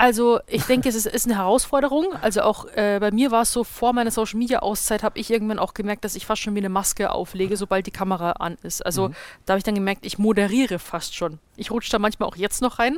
Also 0.00 0.40
ich 0.46 0.64
denke, 0.64 0.88
es 0.88 0.94
ist, 0.94 1.04
ist 1.04 1.26
eine 1.26 1.36
Herausforderung. 1.36 2.06
Also 2.22 2.40
auch 2.40 2.64
äh, 2.74 2.96
bei 3.00 3.10
mir 3.10 3.30
war 3.30 3.42
es 3.42 3.52
so, 3.52 3.64
vor 3.64 3.92
meiner 3.92 4.10
Social 4.10 4.38
Media 4.38 4.60
Auszeit 4.60 5.02
habe 5.02 5.18
ich 5.18 5.30
irgendwann 5.30 5.58
auch 5.58 5.74
gemerkt, 5.74 6.06
dass 6.06 6.14
ich 6.14 6.24
fast 6.24 6.40
schon 6.40 6.54
wie 6.54 6.60
eine 6.60 6.70
Maske 6.70 7.12
auflege, 7.12 7.54
sobald 7.58 7.86
die 7.86 7.90
Kamera 7.90 8.32
an 8.32 8.56
ist. 8.62 8.84
Also 8.86 9.08
Mhm. 9.08 9.14
da 9.44 9.52
habe 9.52 9.58
ich 9.58 9.64
dann 9.64 9.74
gemerkt, 9.74 10.06
ich 10.06 10.16
moderiere 10.16 10.78
fast 10.78 11.14
schon. 11.14 11.38
Ich 11.58 11.70
rutsche 11.70 11.90
da 11.90 11.98
manchmal 11.98 12.30
auch 12.30 12.36
jetzt 12.36 12.62
noch 12.62 12.78
rein. 12.78 12.96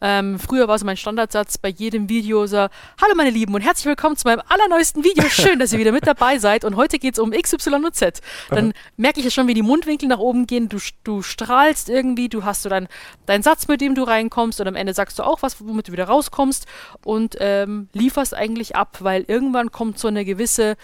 Ähm, 0.00 0.38
früher 0.38 0.68
war 0.68 0.78
so 0.78 0.86
mein 0.86 0.96
Standardsatz 0.96 1.58
bei 1.58 1.68
jedem 1.68 2.08
Video 2.08 2.46
so, 2.46 2.56
hallo 2.56 3.14
meine 3.14 3.28
Lieben 3.28 3.54
und 3.54 3.60
herzlich 3.60 3.84
willkommen 3.84 4.16
zu 4.16 4.26
meinem 4.26 4.40
allerneuesten 4.48 5.04
Video. 5.04 5.28
Schön, 5.28 5.58
dass 5.58 5.74
ihr 5.74 5.78
wieder 5.78 5.92
mit 5.92 6.06
dabei 6.06 6.38
seid. 6.38 6.64
Und 6.64 6.76
heute 6.76 6.98
geht 6.98 7.12
es 7.12 7.18
um 7.18 7.34
X, 7.34 7.52
Y 7.52 7.84
und 7.84 7.94
Z. 7.94 8.22
Dann 8.48 8.72
merke 8.96 9.18
ich 9.20 9.24
ja 9.26 9.30
schon, 9.30 9.48
wie 9.48 9.54
die 9.54 9.60
Mundwinkel 9.60 10.08
nach 10.08 10.18
oben 10.18 10.46
gehen. 10.46 10.70
Du, 10.70 10.78
du 11.04 11.20
strahlst 11.20 11.90
irgendwie, 11.90 12.30
du 12.30 12.44
hast 12.44 12.62
so 12.62 12.70
deinen 12.70 12.88
deinen 13.26 13.42
Satz, 13.42 13.68
mit 13.68 13.82
dem 13.82 13.94
du 13.94 14.04
reinkommst 14.04 14.58
und 14.62 14.66
am 14.66 14.76
Ende 14.76 14.94
sagst 14.94 15.18
du 15.18 15.22
auch 15.24 15.42
was, 15.42 15.60
womit 15.60 15.88
du 15.88 15.92
wieder 15.92 16.04
rauskommst 16.04 16.37
und 17.04 17.36
ähm, 17.40 17.88
lieferst 17.92 18.34
eigentlich 18.34 18.76
ab, 18.76 18.98
weil 19.00 19.24
irgendwann 19.26 19.72
kommt 19.72 19.98
so 19.98 20.08
eine 20.08 20.24
gewisse 20.24 20.76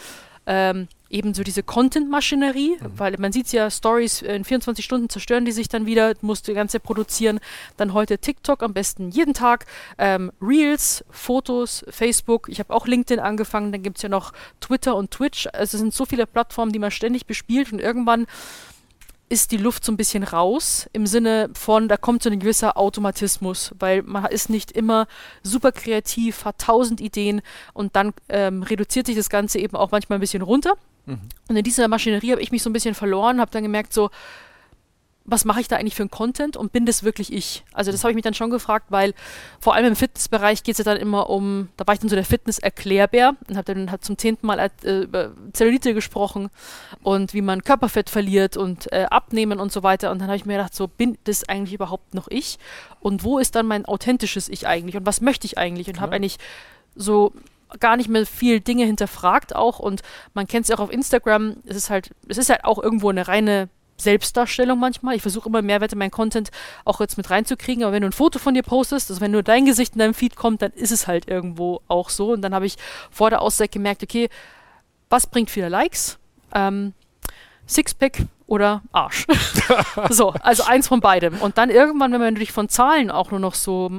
ähm, 0.47 0.89
eben 1.15 1.33
so 1.33 1.45
diese 1.45 1.63
Content-Maschinerie, 1.63 2.77
weil 2.81 3.15
man 3.19 3.33
sieht 3.33 3.53
ja, 3.53 3.71
Stories 3.71 4.21
in 4.23 4.45
24 4.45 4.85
Stunden 4.85 5.09
zerstören 5.09 5.45
die 5.45 5.53
sich 5.53 5.69
dann 5.69 5.87
wieder, 5.87 6.15
musst 6.23 6.47
du 6.47 6.53
die 6.53 6.57
ganze 6.57 6.81
produzieren. 6.81 7.39
Dann 7.77 7.95
heute 7.95 8.19
TikTok 8.19 8.63
am 8.63 8.75
besten 8.75 9.11
jeden 9.11 9.33
Tag, 9.33 9.67
ähm, 9.97 10.33
Reels, 10.43 11.05
Fotos, 11.11 11.85
Facebook. 11.89 12.49
Ich 12.49 12.59
habe 12.59 12.75
auch 12.75 12.87
LinkedIn 12.87 13.21
angefangen, 13.21 13.71
dann 13.71 13.83
gibt 13.83 13.99
es 13.99 14.03
ja 14.03 14.09
noch 14.09 14.33
Twitter 14.61 14.97
und 14.97 15.13
Twitch. 15.13 15.47
Also 15.53 15.77
es 15.77 15.81
sind 15.81 15.95
so 15.95 16.05
viele 16.05 16.27
Plattformen, 16.27 16.73
die 16.73 16.81
man 16.81 16.91
ständig 16.91 17.27
bespielt 17.27 17.73
und 17.73 17.81
irgendwann 17.81 18.27
ist 19.29 19.53
die 19.53 19.57
Luft 19.57 19.85
so 19.85 19.93
ein 19.93 19.97
bisschen 19.97 20.23
raus 20.23 20.89
im 20.93 21.07
Sinne 21.07 21.51
von, 21.55 21.89
da 21.89 21.97
kommt 21.97 22.23
so 22.23 22.31
ein 22.31 22.39
gewisser 22.39 22.77
Automatismus, 22.77 23.75
weil 23.79 24.03
man 24.03 24.27
ist 24.27 24.51
nicht 24.51 24.73
immer 24.73 25.07
super 25.43 25.73
kreativ, 25.73 26.45
hat 26.45 26.59
tausend 26.59 27.01
Ideen 27.01 27.41
und 27.73 27.97
dann 27.97 28.13
ähm, 28.29 28.63
reduziert 28.63 29.07
sich 29.07 29.17
das 29.17 29.31
Ganze 29.31 29.59
eben 29.59 29.77
auch 29.77 29.91
manchmal 29.91 30.19
ein 30.19 30.21
bisschen 30.21 30.43
runter. 30.43 30.75
Mhm. 31.07 31.21
Und 31.49 31.57
in 31.57 31.65
dieser 31.65 31.89
Maschinerie 31.89 32.33
habe 32.33 32.43
ich 32.43 32.53
mich 32.53 32.63
so 32.63 32.71
ein 32.71 32.75
bisschen 32.75 32.95
verloren, 32.95 33.41
habe 33.41 33.51
dann 33.51 33.63
gemerkt, 33.63 33.93
so, 33.93 34.11
was 35.27 35.47
mache 35.47 35.61
ich 35.61 35.69
da 35.69 35.77
eigentlich 35.77 35.95
für 35.95 36.03
einen 36.03 36.11
Content 36.11 36.57
und 36.57 36.73
bin 36.73 36.85
das 36.85 37.03
wirklich 37.03 37.33
ich? 37.33 37.65
Also 37.73 37.91
das 37.91 38.05
habe 38.05 38.11
ich 38.13 38.15
mich 38.15 38.25
dann 38.25 38.35
schon 38.35 38.51
gefragt, 38.51 38.87
weil 38.91 39.15
vor 39.59 39.75
allem 39.75 39.87
im 39.87 39.97
Fitnessbereich 39.97 40.63
geht 40.63 40.75
es 40.75 40.79
ja 40.79 40.85
dann 40.85 40.99
immer 40.99 41.31
um, 41.31 41.69
da 41.79 41.87
war 41.87 41.95
ich 41.95 42.01
dann 42.01 42.11
so 42.11 42.17
der 42.17 42.27
Fitness-Erklärbär 42.27 43.35
und 43.49 43.57
habe 43.57 43.75
dann 43.75 43.91
hab 43.91 44.05
zum 44.05 44.19
zehnten 44.19 44.47
Mal 44.47 44.71
äh, 44.83 45.01
über 45.01 45.33
Zellulite 45.55 45.95
gesprochen 45.95 46.51
und 47.03 47.33
wie 47.33 47.41
man 47.41 47.65
Körperfett 47.65 48.11
verliert 48.11 48.59
und 48.59 48.93
äh, 48.93 49.07
abnehmen 49.11 49.61
und 49.61 49.73
so 49.73 49.83
weiter. 49.83 50.11
Und 50.11 50.19
dann 50.19 50.29
habe 50.29 50.37
ich 50.37 50.45
mir 50.45 50.59
gedacht, 50.59 50.75
so 50.75 50.89
bin 50.89 51.17
das 51.25 51.49
eigentlich 51.49 51.73
überhaupt 51.75 52.13
noch 52.13 52.29
ich? 52.29 52.59
Und 53.01 53.25
wo 53.25 53.39
ist 53.39 53.55
dann 53.55 53.67
mein 53.67 53.87
authentisches 53.87 54.51
Ich 54.51 54.67
eigentlich? 54.67 54.97
Und 54.97 55.07
was 55.07 55.23
möchte 55.23 55.47
ich 55.47 55.57
eigentlich? 55.57 55.89
Und 55.89 56.01
habe 56.01 56.13
Ja. 56.13 56.17
eigentlich 56.17 56.39
so 56.97 57.33
gar 57.81 57.97
nicht 57.97 58.09
mehr 58.09 58.27
viel 58.27 58.61
Dinge 58.61 58.85
hinterfragt 58.85 59.57
auch 59.57 59.79
und 59.79 60.03
man 60.35 60.47
kennt 60.47 60.65
es 60.65 60.69
ja 60.69 60.77
auch 60.77 60.81
auf 60.81 60.93
Instagram, 60.93 61.57
es 61.67 61.77
ist 61.77 61.91
halt, 61.91 62.11
es 62.29 62.39
ist 62.39 62.51
halt 62.51 62.65
auch 62.65 62.81
irgendwo 62.81 63.09
eine 63.11 63.27
reine 63.27 63.69
Selbstdarstellung 63.97 64.79
manchmal. 64.79 65.17
Ich 65.17 65.23
versuche 65.23 65.49
immer 65.49 65.63
Mehrwert 65.63 65.93
in 65.93 65.99
meinen 65.99 66.11
Content 66.11 66.51
auch 66.85 67.01
jetzt 67.01 67.17
mit 67.17 67.31
reinzukriegen, 67.31 67.85
aber 67.85 67.93
wenn 67.93 68.03
du 68.03 68.09
ein 68.09 68.13
Foto 68.13 68.39
von 68.39 68.55
dir 68.55 68.63
postest, 68.63 69.11
also 69.11 69.21
wenn 69.21 69.31
nur 69.31 69.43
dein 69.43 69.65
Gesicht 69.65 69.95
in 69.95 70.01
deinem 70.01 70.15
Feed 70.15 70.37
kommt, 70.37 70.63
dann 70.63 70.73
ist 70.73 70.93
es 70.93 71.07
halt 71.07 71.29
irgendwo 71.29 71.81
auch 71.89 72.11
so. 72.11 72.33
Und 72.33 72.43
dann 72.43 72.55
habe 72.55 72.67
ich 72.67 72.77
vor 73.11 73.31
der 73.31 73.43
Auszeit 73.43 73.73
gemerkt, 73.73 74.03
okay, 74.03 74.29
was 75.11 75.27
bringt 75.27 75.51
viele 75.51 75.69
Likes? 75.69 76.19
Ähm, 76.55 76.93
Sixpack 77.67 78.27
oder 78.47 78.83
Arsch. 78.93 79.27
so, 80.11 80.31
also 80.43 80.65
eins 80.65 80.89
von 80.89 81.01
beidem. 81.01 81.35
Und 81.39 81.57
dann 81.57 81.71
irgendwann, 81.71 82.13
wenn 82.13 82.21
man 82.21 82.35
dich 82.35 82.53
von 82.53 82.69
Zahlen 82.69 83.11
auch 83.11 83.31
nur 83.31 83.41
noch 83.41 83.55
so 83.55 83.91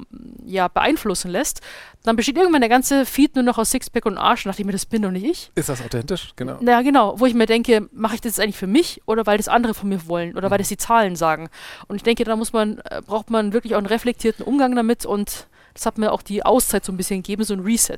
ja, 0.46 0.68
beeinflussen 0.68 1.32
lässt, 1.32 1.62
dann 2.04 2.16
besteht 2.16 2.38
irgendwann 2.38 2.62
der 2.62 2.70
ganze 2.70 3.06
Feed 3.08 3.34
nur 3.36 3.44
noch 3.44 3.58
aus 3.58 3.72
Sixpack 3.72 4.06
und 4.06 4.18
Arsch. 4.20 4.46
Und 4.46 4.52
dachte 4.52 4.62
ich 4.62 4.66
mir, 4.66 4.72
das 4.72 4.86
bin 4.86 5.02
doch 5.02 5.10
nicht 5.10 5.26
ich. 5.26 5.52
Ist 5.56 5.70
das 5.70 5.82
authentisch? 5.82 6.34
Genau. 6.36 6.60
Ja, 6.62 6.82
genau. 6.84 7.20
Wo 7.20 7.26
ich 7.26 7.34
mir 7.34 7.48
denke, 7.48 7.90
mache 7.92 8.16
ich 8.16 8.22
das 8.22 8.38
jetzt 8.38 8.40
eigentlich 8.40 8.58
für 8.58 8.68
mich 8.68 9.02
oder 9.08 9.26
weil 9.26 9.38
das 9.38 9.48
andere 9.48 9.74
von 9.74 9.90
mir 9.90 10.08
wollen 10.08 10.38
oder 10.38 10.52
weil 10.52 10.58
Mhm. 10.60 10.62
das 10.62 10.70
die 10.70 10.78
Zahlen 10.78 11.16
sagen. 11.16 11.50
Und 11.88 11.96
ich 11.96 12.04
denke, 12.04 12.24
da 12.24 12.36
muss 12.36 12.54
man, 12.54 12.78
äh, 12.90 13.02
braucht 13.06 13.32
man 13.32 13.52
wirklich 13.54 13.74
auch 13.74 13.80
einen 13.80 13.88
reflektierten 13.88 14.46
Umgang 14.46 14.76
damit 14.76 15.06
und 15.06 15.48
das 15.74 15.86
hat 15.86 15.98
mir 15.98 16.12
auch 16.12 16.22
die 16.22 16.46
Auszeit 16.46 16.86
so 16.86 16.92
ein 16.94 16.98
bisschen 16.98 17.24
gegeben, 17.24 17.44
so 17.44 17.54
ein 17.54 17.60
Reset. 17.62 17.98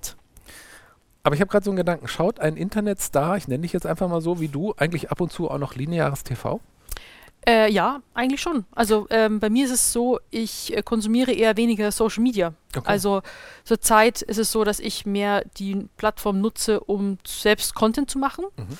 Aber 1.27 1.35
ich 1.35 1.41
habe 1.41 1.51
gerade 1.51 1.65
so 1.65 1.71
einen 1.71 1.77
Gedanken. 1.77 2.07
Schaut 2.07 2.39
ein 2.39 2.55
Internetstar, 2.55 3.35
ich 3.35 3.49
nenne 3.49 3.63
dich 3.63 3.73
jetzt 3.73 3.85
einfach 3.85 4.07
mal 4.07 4.21
so 4.21 4.39
wie 4.39 4.47
du, 4.47 4.73
eigentlich 4.77 5.11
ab 5.11 5.19
und 5.19 5.29
zu 5.29 5.51
auch 5.51 5.57
noch 5.57 5.75
lineares 5.75 6.23
TV? 6.23 6.61
Äh, 7.45 7.69
ja, 7.69 7.99
eigentlich 8.13 8.39
schon. 8.39 8.63
Also 8.73 9.07
ähm, 9.09 9.41
bei 9.41 9.49
mir 9.49 9.65
ist 9.65 9.73
es 9.73 9.91
so, 9.91 10.21
ich 10.29 10.73
äh, 10.73 10.81
konsumiere 10.83 11.33
eher 11.33 11.57
weniger 11.57 11.91
Social 11.91 12.23
Media. 12.23 12.53
Okay. 12.73 12.87
Also 12.89 13.23
zurzeit 13.65 14.21
ist 14.21 14.37
es 14.37 14.53
so, 14.53 14.63
dass 14.63 14.79
ich 14.79 15.05
mehr 15.05 15.43
die 15.57 15.89
Plattform 15.97 16.39
nutze, 16.39 16.79
um 16.79 17.17
selbst 17.27 17.75
Content 17.75 18.09
zu 18.09 18.19
machen. 18.19 18.45
Mhm. 18.55 18.77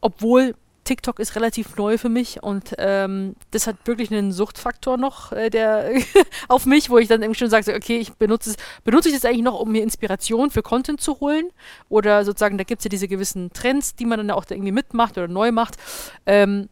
Obwohl 0.00 0.54
TikTok 0.84 1.18
ist 1.18 1.34
relativ 1.34 1.76
neu 1.76 1.98
für 1.98 2.08
mich 2.08 2.42
und 2.42 2.74
ähm, 2.78 3.34
das 3.50 3.66
hat 3.66 3.76
wirklich 3.84 4.10
einen 4.12 4.32
Suchtfaktor 4.32 4.96
noch, 4.96 5.32
äh, 5.32 5.50
der 5.50 5.90
auf 6.48 6.66
mich, 6.66 6.90
wo 6.90 6.98
ich 6.98 7.08
dann 7.08 7.22
irgendwie 7.22 7.38
schon 7.38 7.50
sage, 7.50 7.74
okay, 7.74 7.96
ich 7.96 8.12
benutze 8.14 8.50
es, 8.50 8.56
benutze 8.84 9.08
ich 9.08 9.14
das 9.14 9.24
eigentlich 9.24 9.42
noch, 9.42 9.58
um 9.58 9.72
mir 9.72 9.82
Inspiration 9.82 10.50
für 10.50 10.62
Content 10.62 11.00
zu 11.00 11.20
holen? 11.20 11.50
Oder 11.88 12.24
sozusagen, 12.24 12.58
da 12.58 12.64
gibt 12.64 12.80
es 12.80 12.84
ja 12.84 12.90
diese 12.90 13.08
gewissen 13.08 13.50
Trends, 13.52 13.94
die 13.94 14.04
man 14.04 14.18
dann 14.18 14.30
auch 14.30 14.44
irgendwie 14.48 14.72
mitmacht 14.72 15.16
oder 15.16 15.28
neu 15.28 15.52
macht. 15.52 15.76
Ähm, 16.26 16.68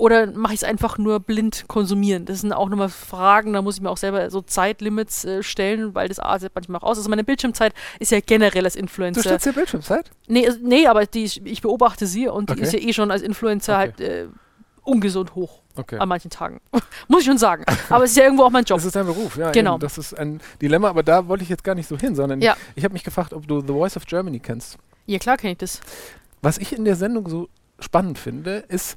oder 0.00 0.26
mache 0.26 0.54
ich 0.54 0.62
es 0.62 0.64
einfach 0.64 0.98
nur 0.98 1.20
blind 1.20 1.66
konsumieren? 1.68 2.24
Das 2.24 2.40
sind 2.40 2.52
auch 2.52 2.68
nochmal 2.68 2.88
Fragen, 2.88 3.52
da 3.52 3.62
muss 3.62 3.76
ich 3.76 3.82
mir 3.82 3.90
auch 3.90 3.98
selber 3.98 4.30
so 4.30 4.40
Zeitlimits 4.40 5.24
äh, 5.24 5.42
stellen, 5.42 5.94
weil 5.94 6.08
das 6.08 6.18
artet 6.18 6.52
manchmal 6.54 6.80
auch 6.80 6.84
aus. 6.84 6.96
Also 6.96 7.10
meine 7.10 7.22
Bildschirmzeit 7.22 7.74
ist 7.98 8.10
ja 8.10 8.20
generell 8.20 8.64
als 8.64 8.76
Influencer. 8.76 9.20
Du 9.20 9.28
stellst 9.28 9.46
dir 9.46 9.52
Bildschirmzeit? 9.52 10.10
Nee, 10.26 10.48
nee 10.62 10.86
aber 10.86 11.04
die, 11.06 11.24
ich 11.24 11.60
beobachte 11.60 12.06
sie 12.06 12.28
und 12.28 12.50
okay. 12.50 12.58
die 12.58 12.66
ist 12.66 12.72
ja 12.72 12.78
eh 12.80 12.92
schon 12.92 13.10
als 13.10 13.22
Influencer 13.22 13.74
okay. 13.74 13.78
halt 13.78 14.00
äh, 14.00 14.26
ungesund 14.84 15.34
hoch. 15.34 15.60
Okay. 15.76 15.98
An 15.98 16.08
manchen 16.08 16.30
Tagen. 16.30 16.60
Muss 17.08 17.20
ich 17.20 17.26
schon 17.26 17.38
sagen. 17.38 17.64
Aber 17.90 18.04
es 18.04 18.10
ist 18.10 18.16
ja 18.16 18.24
irgendwo 18.24 18.44
auch 18.44 18.50
mein 18.50 18.64
Job. 18.64 18.78
Das 18.78 18.86
ist 18.86 18.96
dein 18.96 19.06
Beruf, 19.06 19.36
ja. 19.36 19.50
Genau. 19.50 19.74
Eben. 19.74 19.80
Das 19.80 19.98
ist 19.98 20.18
ein 20.18 20.40
Dilemma, 20.60 20.88
aber 20.88 21.02
da 21.02 21.28
wollte 21.28 21.44
ich 21.44 21.50
jetzt 21.50 21.62
gar 21.62 21.74
nicht 21.74 21.86
so 21.86 21.96
hin, 21.96 22.14
sondern 22.14 22.40
ja. 22.40 22.56
ich 22.74 22.84
habe 22.84 22.92
mich 22.94 23.04
gefragt, 23.04 23.32
ob 23.32 23.46
du 23.46 23.60
The 23.60 23.68
Voice 23.72 23.96
of 23.96 24.06
Germany 24.06 24.40
kennst. 24.40 24.78
Ja, 25.06 25.18
klar 25.18 25.36
kenne 25.36 25.52
ich 25.52 25.58
das. 25.58 25.80
Was 26.42 26.58
ich 26.58 26.72
in 26.72 26.84
der 26.84 26.96
Sendung 26.96 27.28
so 27.28 27.48
spannend 27.78 28.18
finde, 28.18 28.64
ist, 28.68 28.96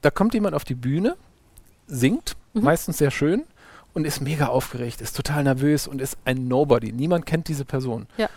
da 0.00 0.10
kommt 0.10 0.34
jemand 0.34 0.54
auf 0.54 0.64
die 0.64 0.74
Bühne, 0.74 1.16
singt, 1.86 2.36
mhm. 2.54 2.62
meistens 2.62 2.98
sehr 2.98 3.10
schön 3.10 3.44
und 3.94 4.04
ist 4.04 4.20
mega 4.20 4.46
aufgeregt, 4.46 5.00
ist 5.00 5.16
total 5.16 5.44
nervös 5.44 5.86
und 5.86 6.00
ist 6.00 6.16
ein 6.24 6.48
Nobody. 6.48 6.92
Niemand 6.92 7.26
kennt 7.26 7.48
diese 7.48 7.64
Person. 7.64 8.06
Ja. 8.16 8.28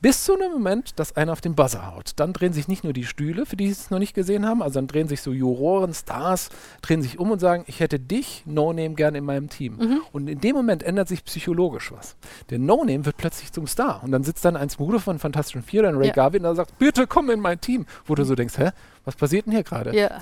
Bis 0.00 0.22
zu 0.22 0.34
einem 0.34 0.52
Moment, 0.52 0.96
dass 1.00 1.16
einer 1.16 1.32
auf 1.32 1.40
den 1.40 1.56
Buzzer 1.56 1.92
haut. 1.92 2.12
Dann 2.14 2.32
drehen 2.32 2.52
sich 2.52 2.68
nicht 2.68 2.84
nur 2.84 2.92
die 2.92 3.04
Stühle, 3.04 3.46
für 3.46 3.56
die 3.56 3.66
sie 3.66 3.72
es 3.72 3.90
noch 3.90 3.98
nicht 3.98 4.14
gesehen 4.14 4.46
haben, 4.46 4.62
also 4.62 4.74
dann 4.74 4.86
drehen 4.86 5.08
sich 5.08 5.22
so 5.22 5.32
Juroren, 5.32 5.92
Stars, 5.92 6.50
drehen 6.82 7.02
sich 7.02 7.18
um 7.18 7.32
und 7.32 7.40
sagen, 7.40 7.64
ich 7.66 7.80
hätte 7.80 7.98
dich, 7.98 8.44
No-Name, 8.46 8.94
gerne 8.94 9.18
in 9.18 9.24
meinem 9.24 9.48
Team. 9.48 9.76
Mhm. 9.76 10.00
Und 10.12 10.28
in 10.28 10.40
dem 10.40 10.54
Moment 10.54 10.84
ändert 10.84 11.08
sich 11.08 11.24
psychologisch 11.24 11.90
was. 11.90 12.14
Der 12.50 12.60
No-Name 12.60 13.06
wird 13.06 13.16
plötzlich 13.16 13.50
zum 13.50 13.66
Star. 13.66 14.00
Und 14.04 14.12
dann 14.12 14.22
sitzt 14.22 14.44
dann 14.44 14.56
ein 14.56 14.70
Smude 14.70 15.00
von 15.00 15.18
Fantastischen 15.18 15.64
Vier, 15.64 15.82
dann 15.82 15.96
Ray 15.96 16.08
ja. 16.08 16.12
Garvin, 16.12 16.44
und 16.44 16.54
sagt, 16.54 16.78
bitte 16.78 17.08
komm 17.08 17.28
in 17.30 17.40
mein 17.40 17.60
Team. 17.60 17.84
Wo 18.06 18.14
du 18.14 18.22
so 18.24 18.36
denkst, 18.36 18.56
hä, 18.56 18.70
was 19.04 19.16
passiert 19.16 19.46
denn 19.46 19.52
hier 19.52 19.64
gerade? 19.64 19.96
Ja 19.96 20.20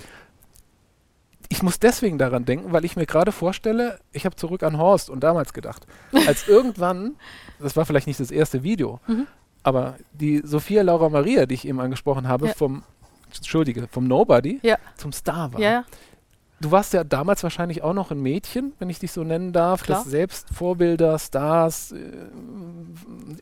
ich 1.49 1.62
muss 1.62 1.79
deswegen 1.79 2.19
daran 2.19 2.45
denken, 2.45 2.73
weil 2.73 2.85
ich 2.85 2.97
mir 2.97 3.07
gerade 3.07 3.33
vorstelle, 3.33 3.99
ich 4.12 4.25
habe 4.25 4.37
zurück 4.37 4.62
an 4.62 4.79
Horst 4.79 5.11
und 5.11 5.21
damals 5.21 5.53
gedacht, 5.53 5.87
als 6.26 6.49
irgendwann, 6.49 7.17
das 7.59 7.76
war 7.76 7.85
vielleicht 7.85 8.07
nicht 8.07 8.21
das 8.21 8.31
erste 8.31 8.62
Video, 8.62 9.00
mhm. 9.07 9.26
aber 9.62 9.97
die 10.12 10.43
Sophia 10.45 10.83
Laura 10.83 11.09
Maria, 11.09 11.47
die 11.47 11.55
ich 11.55 11.67
eben 11.67 11.81
angesprochen 11.81 12.29
habe, 12.29 12.49
ja. 12.49 12.55
vom, 12.55 12.83
Entschuldige, 13.35 13.87
vom 13.88 14.07
Nobody 14.07 14.61
ja. 14.62 14.76
zum 14.97 15.12
Star 15.12 15.53
war. 15.53 15.61
Ja. 15.61 15.85
Du 16.59 16.71
warst 16.71 16.95
ja 16.95 17.05
damals 17.05 17.43
wahrscheinlich 17.43 17.83
auch 17.83 17.93
noch 17.93 18.11
ein 18.11 18.21
Mädchen, 18.21 18.73
wenn 18.79 18.88
ich 18.88 18.99
dich 18.99 19.12
so 19.12 19.23
nennen 19.25 19.53
darf, 19.53 19.83
Klar. 19.83 19.99
das 19.99 20.11
selbst 20.11 20.49
Vorbilder, 20.55 21.19
Stars, 21.19 21.93
äh, 21.93 22.11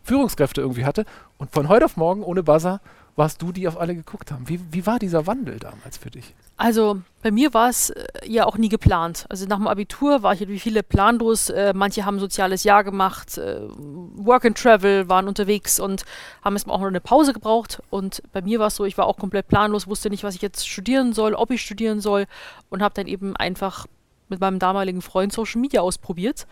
Führungskräfte 0.02 0.60
irgendwie 0.60 0.84
hatte 0.84 1.04
und 1.38 1.52
von 1.52 1.68
heute 1.68 1.84
auf 1.84 1.96
morgen 1.96 2.24
ohne 2.24 2.42
Buzzer 2.42 2.80
warst 3.16 3.40
du, 3.42 3.52
die 3.52 3.68
auf 3.68 3.78
alle 3.78 3.94
geguckt 3.94 4.32
haben. 4.32 4.48
Wie, 4.48 4.60
wie 4.72 4.86
war 4.86 4.98
dieser 4.98 5.26
Wandel 5.26 5.58
damals 5.58 5.98
für 5.98 6.10
dich? 6.10 6.34
Also 6.56 7.00
bei 7.22 7.30
mir 7.30 7.54
war 7.54 7.68
es 7.68 7.90
äh, 7.90 8.04
ja 8.26 8.44
auch 8.46 8.58
nie 8.58 8.68
geplant. 8.68 9.26
Also 9.28 9.46
nach 9.46 9.56
dem 9.56 9.66
Abitur 9.66 10.22
war 10.22 10.34
ich 10.34 10.46
wie 10.48 10.58
viele 10.58 10.82
planlos. 10.82 11.50
Äh, 11.50 11.72
manche 11.74 12.04
haben 12.04 12.18
soziales 12.18 12.64
Jahr 12.64 12.84
gemacht, 12.84 13.38
äh, 13.38 13.60
Work 13.68 14.46
and 14.46 14.58
Travel, 14.58 15.08
waren 15.08 15.28
unterwegs 15.28 15.78
und 15.78 16.04
haben 16.44 16.54
erstmal 16.54 16.76
auch 16.76 16.80
noch 16.80 16.88
eine 16.88 17.00
Pause 17.00 17.32
gebraucht. 17.32 17.82
Und 17.90 18.22
bei 18.32 18.42
mir 18.42 18.58
war 18.58 18.68
es 18.68 18.76
so, 18.76 18.84
ich 18.84 18.98
war 18.98 19.06
auch 19.06 19.16
komplett 19.16 19.48
planlos, 19.48 19.86
wusste 19.86 20.10
nicht, 20.10 20.24
was 20.24 20.34
ich 20.34 20.42
jetzt 20.42 20.68
studieren 20.68 21.12
soll, 21.12 21.34
ob 21.34 21.50
ich 21.50 21.62
studieren 21.62 22.00
soll 22.00 22.26
und 22.68 22.82
habe 22.82 22.94
dann 22.94 23.06
eben 23.06 23.36
einfach 23.36 23.86
mit 24.28 24.40
meinem 24.40 24.58
damaligen 24.58 25.02
Freund 25.02 25.32
Social 25.32 25.60
Media 25.60 25.80
ausprobiert. 25.80 26.46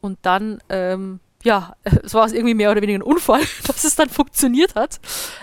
Und 0.00 0.18
dann 0.22 0.58
ähm, 0.68 1.20
ja, 1.44 1.76
es 2.02 2.14
war 2.14 2.32
irgendwie 2.32 2.54
mehr 2.54 2.70
oder 2.70 2.82
weniger 2.82 2.98
ein 2.98 3.02
Unfall, 3.02 3.42
dass 3.66 3.84
es 3.84 3.94
dann 3.94 4.08
funktioniert 4.08 4.74
hat. 4.74 4.98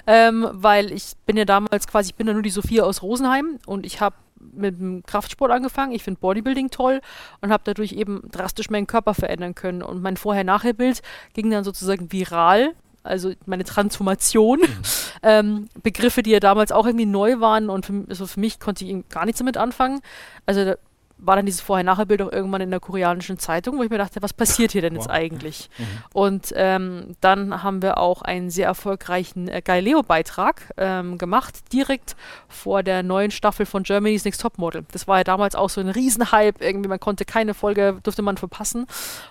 Ähm, 0.08 0.48
weil 0.52 0.92
ich 0.92 1.14
bin 1.26 1.38
ja 1.38 1.46
damals 1.46 1.88
quasi, 1.88 2.10
ich 2.10 2.16
bin 2.16 2.28
ja 2.28 2.34
nur 2.34 2.42
die 2.42 2.50
Sophia 2.50 2.84
aus 2.84 3.02
Rosenheim 3.02 3.60
und 3.66 3.86
ich 3.86 4.02
habe 4.02 4.16
mit 4.54 4.80
dem 4.80 5.04
Kraftsport 5.04 5.52
angefangen. 5.52 5.92
Ich 5.92 6.04
finde 6.04 6.20
Bodybuilding 6.20 6.72
toll 6.72 7.02
und 7.42 7.52
habe 7.52 7.62
dadurch 7.64 7.94
eben 7.94 8.24
drastisch 8.32 8.72
meinen 8.72 8.88
Körper 8.88 9.14
verändern 9.14 9.54
können. 9.54 9.84
Und 9.84 10.02
mein 10.02 10.18
Vorher-Nachher-Bild 10.18 11.02
ging 11.34 11.52
dann 11.52 11.64
sozusagen 11.64 12.12
viral. 12.12 12.74
Also 13.04 13.34
meine 13.46 13.64
Transformation. 13.64 14.60
Mhm. 14.60 14.66
Ähm, 15.24 15.70
Begriffe, 15.84 16.24
die 16.24 16.32
ja 16.32 16.40
damals 16.40 16.72
auch 16.72 16.88
irgendwie 16.88 17.06
neu 17.06 17.40
waren 17.40 17.70
und 17.70 17.86
für, 17.86 18.06
also 18.10 18.26
für 18.26 18.40
mich 18.40 18.60
konnte 18.60 18.84
ich 18.84 19.08
gar 19.10 19.26
nichts 19.26 19.38
damit 19.38 19.56
anfangen. 19.56 20.02
Also 20.48 20.74
war 21.22 21.36
dann 21.36 21.46
dieses 21.46 21.62
Vorher-Nachher-Bild 21.62 22.22
auch 22.22 22.32
irgendwann 22.32 22.62
in 22.62 22.72
der 22.72 22.80
koreanischen 22.80 23.40
Zeitung, 23.40 23.78
wo 23.78 23.84
ich 23.84 23.90
mir 23.90 23.98
dachte, 23.98 24.22
was 24.22 24.34
passiert 24.34 24.72
hier 24.72 24.82
denn 24.82 24.96
wow. 24.96 25.04
jetzt 25.04 25.10
eigentlich? 25.10 25.70
Mhm. 25.78 25.86
Und 26.14 26.54
ähm, 26.56 27.16
dann 27.22 27.64
haben 27.64 27.82
wir 27.82 27.98
auch 27.98 28.22
einen 28.22 28.50
sehr 28.50 28.66
erfolgreichen 28.66 29.48
äh, 29.48 29.62
Galileo-Beitrag 29.62 30.74
ähm, 30.78 31.18
gemacht, 31.18 31.72
direkt 31.72 32.16
vor 32.50 32.84
der 32.84 33.04
neuen 33.04 33.32
Staffel 33.32 33.66
von 33.66 33.84
Germany's 33.84 34.26
Next 34.26 34.42
Topmodel. 34.42 34.86
Das 34.92 35.08
war 35.08 35.20
ja 35.20 35.24
damals 35.24 35.56
auch 35.56 35.70
so 35.70 35.80
ein 35.80 35.90
Riesenhype, 35.90 36.64
irgendwie 36.64 36.90
man 36.90 37.00
konnte 37.00 37.24
keine 37.24 37.54
Folge, 37.54 38.00
durfte 38.04 38.22
man 38.22 38.38
verpassen. 38.38 38.88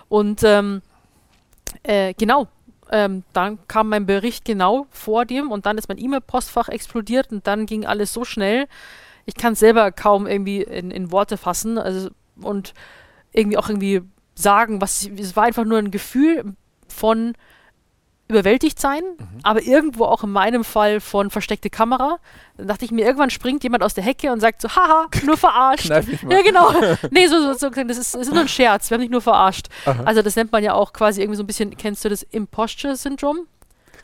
Und 0.07 0.41
ähm, 0.43 0.81
äh, 1.83 2.13
genau, 2.13 2.47
ähm, 2.91 3.23
dann 3.33 3.59
kam 3.67 3.89
mein 3.89 4.05
Bericht 4.05 4.45
genau 4.45 4.85
vor 4.91 5.25
dem 5.25 5.51
und 5.51 5.65
dann 5.65 5.77
ist 5.77 5.87
mein 5.87 5.97
E-Mail-Postfach 5.97 6.69
explodiert 6.69 7.31
und 7.31 7.47
dann 7.47 7.65
ging 7.65 7.85
alles 7.85 8.13
so 8.13 8.25
schnell, 8.25 8.67
ich 9.31 9.41
kann 9.41 9.53
es 9.53 9.59
selber 9.59 9.91
kaum 9.93 10.27
irgendwie 10.27 10.61
in, 10.61 10.91
in 10.91 11.11
Worte 11.11 11.37
fassen 11.37 11.77
also, 11.77 12.09
und 12.41 12.73
irgendwie 13.31 13.57
auch 13.57 13.69
irgendwie 13.69 14.01
sagen, 14.35 14.81
was 14.81 15.07
es 15.17 15.37
war 15.37 15.45
einfach 15.45 15.63
nur 15.63 15.77
ein 15.77 15.89
Gefühl 15.89 16.53
von 16.89 17.33
überwältigt 18.27 18.79
sein, 18.79 19.03
mhm. 19.03 19.27
aber 19.43 19.61
irgendwo 19.61 20.05
auch 20.05 20.23
in 20.23 20.31
meinem 20.31 20.63
Fall 20.63 20.99
von 20.99 21.29
versteckte 21.29 21.69
Kamera. 21.69 22.17
Dann 22.57 22.67
dachte 22.67 22.83
ich 22.83 22.91
mir, 22.91 23.05
irgendwann 23.05 23.29
springt 23.29 23.63
jemand 23.63 23.83
aus 23.83 23.93
der 23.93 24.03
Hecke 24.03 24.31
und 24.31 24.39
sagt 24.39 24.61
so, 24.61 24.69
haha, 24.69 25.07
nur 25.25 25.37
verarscht. 25.37 25.89
ja, 25.89 26.41
genau. 26.41 26.71
nee, 27.11 27.27
so, 27.27 27.41
so, 27.41 27.53
so, 27.53 27.69
das, 27.69 27.97
ist, 27.97 28.15
das 28.15 28.21
ist 28.21 28.31
nur 28.31 28.41
ein 28.41 28.47
Scherz, 28.47 28.89
wir 28.89 28.95
haben 28.95 29.01
dich 29.01 29.11
nur 29.11 29.21
verarscht. 29.21 29.67
Aha. 29.85 30.03
Also 30.03 30.21
das 30.21 30.35
nennt 30.35 30.51
man 30.51 30.63
ja 30.63 30.73
auch 30.73 30.91
quasi 30.93 31.21
irgendwie 31.21 31.37
so 31.37 31.43
ein 31.43 31.47
bisschen, 31.47 31.75
kennst 31.77 32.03
du 32.03 32.09
das 32.09 32.23
Imposture-Syndrom? 32.23 33.47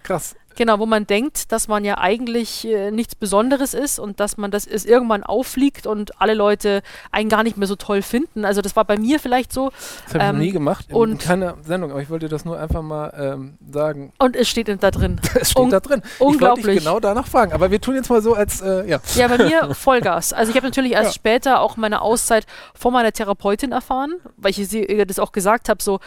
Krass. 0.03 0.35
Genau, 0.57 0.79
wo 0.79 0.87
man 0.87 1.05
denkt, 1.05 1.51
dass 1.51 1.67
man 1.67 1.85
ja 1.85 1.99
eigentlich 1.99 2.67
äh, 2.67 2.89
nichts 2.89 3.13
Besonderes 3.13 3.75
ist 3.75 3.99
und 3.99 4.19
dass 4.19 4.37
man 4.37 4.49
das 4.49 4.65
ist 4.65 4.87
irgendwann 4.87 5.21
auffliegt 5.21 5.85
und 5.85 6.19
alle 6.19 6.33
Leute 6.33 6.81
einen 7.11 7.29
gar 7.29 7.43
nicht 7.43 7.57
mehr 7.57 7.67
so 7.67 7.75
toll 7.75 8.01
finden. 8.01 8.43
Also 8.43 8.61
das 8.61 8.75
war 8.75 8.83
bei 8.83 8.97
mir 8.97 9.19
vielleicht 9.19 9.53
so. 9.53 9.69
Das 10.05 10.15
habe 10.15 10.17
ich 10.17 10.29
ähm, 10.29 10.35
noch 10.35 10.43
nie 10.43 10.51
gemacht 10.51 10.87
in, 10.89 10.95
und 10.95 11.19
keiner 11.19 11.57
Sendung, 11.63 11.91
aber 11.91 12.01
ich 12.01 12.09
wollte 12.09 12.27
das 12.27 12.43
nur 12.43 12.59
einfach 12.59 12.81
mal 12.81 13.13
ähm, 13.15 13.59
sagen. 13.71 14.13
Und 14.17 14.35
es 14.35 14.49
steht 14.49 14.67
da 14.67 14.89
drin. 14.89 15.21
es 15.39 15.51
steht 15.51 15.61
Un 15.61 15.69
da 15.69 15.79
drin. 15.79 16.01
Unglaublich. 16.17 16.65
Ich 16.65 16.67
wollte 16.67 16.79
genau 16.79 16.99
danach 16.99 17.27
fragen, 17.27 17.53
aber 17.53 17.69
wir 17.69 17.79
tun 17.79 17.93
jetzt 17.93 18.09
mal 18.09 18.23
so 18.23 18.33
als, 18.33 18.59
äh, 18.61 18.89
ja. 18.89 18.99
Ja, 19.13 19.27
bei 19.27 19.37
mir 19.37 19.75
Vollgas. 19.75 20.33
Also 20.33 20.49
ich 20.49 20.55
habe 20.57 20.65
natürlich 20.65 20.93
erst 20.93 21.11
ja. 21.11 21.13
später 21.13 21.61
auch 21.61 21.77
meine 21.77 22.01
Auszeit 22.01 22.47
von 22.73 22.93
meiner 22.93 23.11
Therapeutin 23.11 23.71
erfahren, 23.73 24.15
weil 24.37 24.49
ich 24.49 24.73
ihr 24.73 25.05
das 25.05 25.19
auch 25.19 25.33
gesagt 25.33 25.69
habe, 25.69 25.83
so 25.83 25.99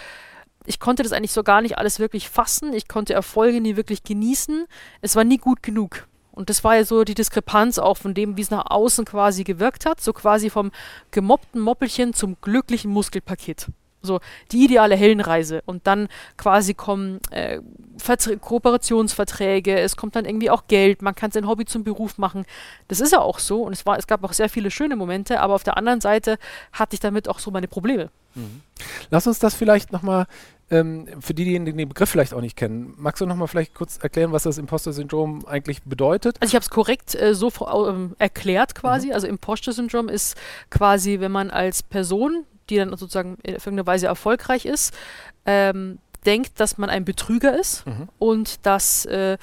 ich 0.66 0.78
konnte 0.78 1.02
das 1.02 1.12
eigentlich 1.12 1.32
so 1.32 1.42
gar 1.42 1.62
nicht 1.62 1.78
alles 1.78 1.98
wirklich 1.98 2.28
fassen. 2.28 2.72
Ich 2.72 2.88
konnte 2.88 3.14
Erfolge 3.14 3.60
nie 3.60 3.76
wirklich 3.76 4.02
genießen. 4.02 4.66
Es 5.00 5.16
war 5.16 5.24
nie 5.24 5.38
gut 5.38 5.62
genug. 5.62 6.06
Und 6.32 6.48
das 6.48 6.62
war 6.64 6.76
ja 6.76 6.84
so 6.84 7.04
die 7.04 7.14
Diskrepanz 7.14 7.78
auch 7.78 7.96
von 7.96 8.14
dem, 8.14 8.36
wie 8.36 8.42
es 8.42 8.50
nach 8.50 8.70
außen 8.70 9.04
quasi 9.04 9.44
gewirkt 9.44 9.86
hat. 9.86 10.00
So 10.00 10.12
quasi 10.12 10.50
vom 10.50 10.70
gemobbten 11.10 11.60
Moppelchen 11.60 12.14
zum 12.14 12.36
glücklichen 12.40 12.90
Muskelpaket. 12.90 13.68
So 14.02 14.20
die 14.52 14.64
ideale 14.64 14.96
Heldenreise. 14.96 15.62
Und 15.66 15.86
dann 15.86 16.08
quasi 16.36 16.74
kommen 16.74 17.20
äh, 17.30 17.60
Kooperationsverträge, 18.40 19.78
es 19.78 19.96
kommt 19.96 20.16
dann 20.16 20.24
irgendwie 20.24 20.50
auch 20.50 20.64
Geld, 20.68 21.02
man 21.02 21.14
kann 21.14 21.30
sein 21.30 21.46
Hobby 21.46 21.64
zum 21.64 21.84
Beruf 21.84 22.18
machen. 22.18 22.46
Das 22.88 23.00
ist 23.00 23.12
ja 23.12 23.20
auch 23.20 23.38
so. 23.38 23.62
Und 23.62 23.72
es, 23.72 23.86
war, 23.86 23.98
es 23.98 24.06
gab 24.06 24.24
auch 24.24 24.32
sehr 24.32 24.48
viele 24.48 24.70
schöne 24.70 24.96
Momente, 24.96 25.40
aber 25.40 25.54
auf 25.54 25.64
der 25.64 25.76
anderen 25.76 26.00
Seite 26.00 26.38
hatte 26.72 26.94
ich 26.94 27.00
damit 27.00 27.28
auch 27.28 27.38
so 27.38 27.50
meine 27.50 27.68
Probleme. 27.68 28.10
Mhm. 28.34 28.62
Lass 29.10 29.26
uns 29.26 29.38
das 29.38 29.54
vielleicht 29.54 29.92
nochmal, 29.92 30.26
ähm, 30.70 31.06
für 31.20 31.34
diejenigen, 31.34 31.64
die 31.64 31.72
den 31.72 31.88
Begriff 31.88 32.10
vielleicht 32.10 32.32
auch 32.32 32.40
nicht 32.40 32.56
kennen, 32.56 32.94
magst 32.96 33.20
du 33.20 33.26
nochmal 33.26 33.48
vielleicht 33.48 33.74
kurz 33.74 33.98
erklären, 33.98 34.32
was 34.32 34.44
das 34.44 34.56
Imposter-Syndrom 34.56 35.44
eigentlich 35.46 35.82
bedeutet? 35.82 36.36
Also 36.40 36.50
ich 36.50 36.54
habe 36.54 36.62
es 36.62 36.70
korrekt 36.70 37.14
äh, 37.14 37.34
so 37.34 37.50
ähm, 37.88 38.14
erklärt 38.18 38.74
quasi. 38.74 39.08
Mhm. 39.08 39.14
Also 39.14 39.26
Imposter-Syndrom 39.26 40.08
ist 40.08 40.36
quasi, 40.70 41.20
wenn 41.20 41.32
man 41.32 41.50
als 41.50 41.82
Person, 41.82 42.44
die 42.70 42.76
dann 42.76 42.90
sozusagen 42.90 43.36
in 43.42 43.54
irgendeiner 43.54 43.86
Weise 43.86 44.06
erfolgreich 44.06 44.64
ist, 44.64 44.94
ähm, 45.44 45.98
denkt, 46.24 46.60
dass 46.60 46.78
man 46.78 46.90
ein 46.90 47.04
Betrüger 47.04 47.58
ist 47.58 47.86
mhm. 47.86 48.08
und 48.18 48.64
dass 48.66 49.04
äh, 49.06 49.36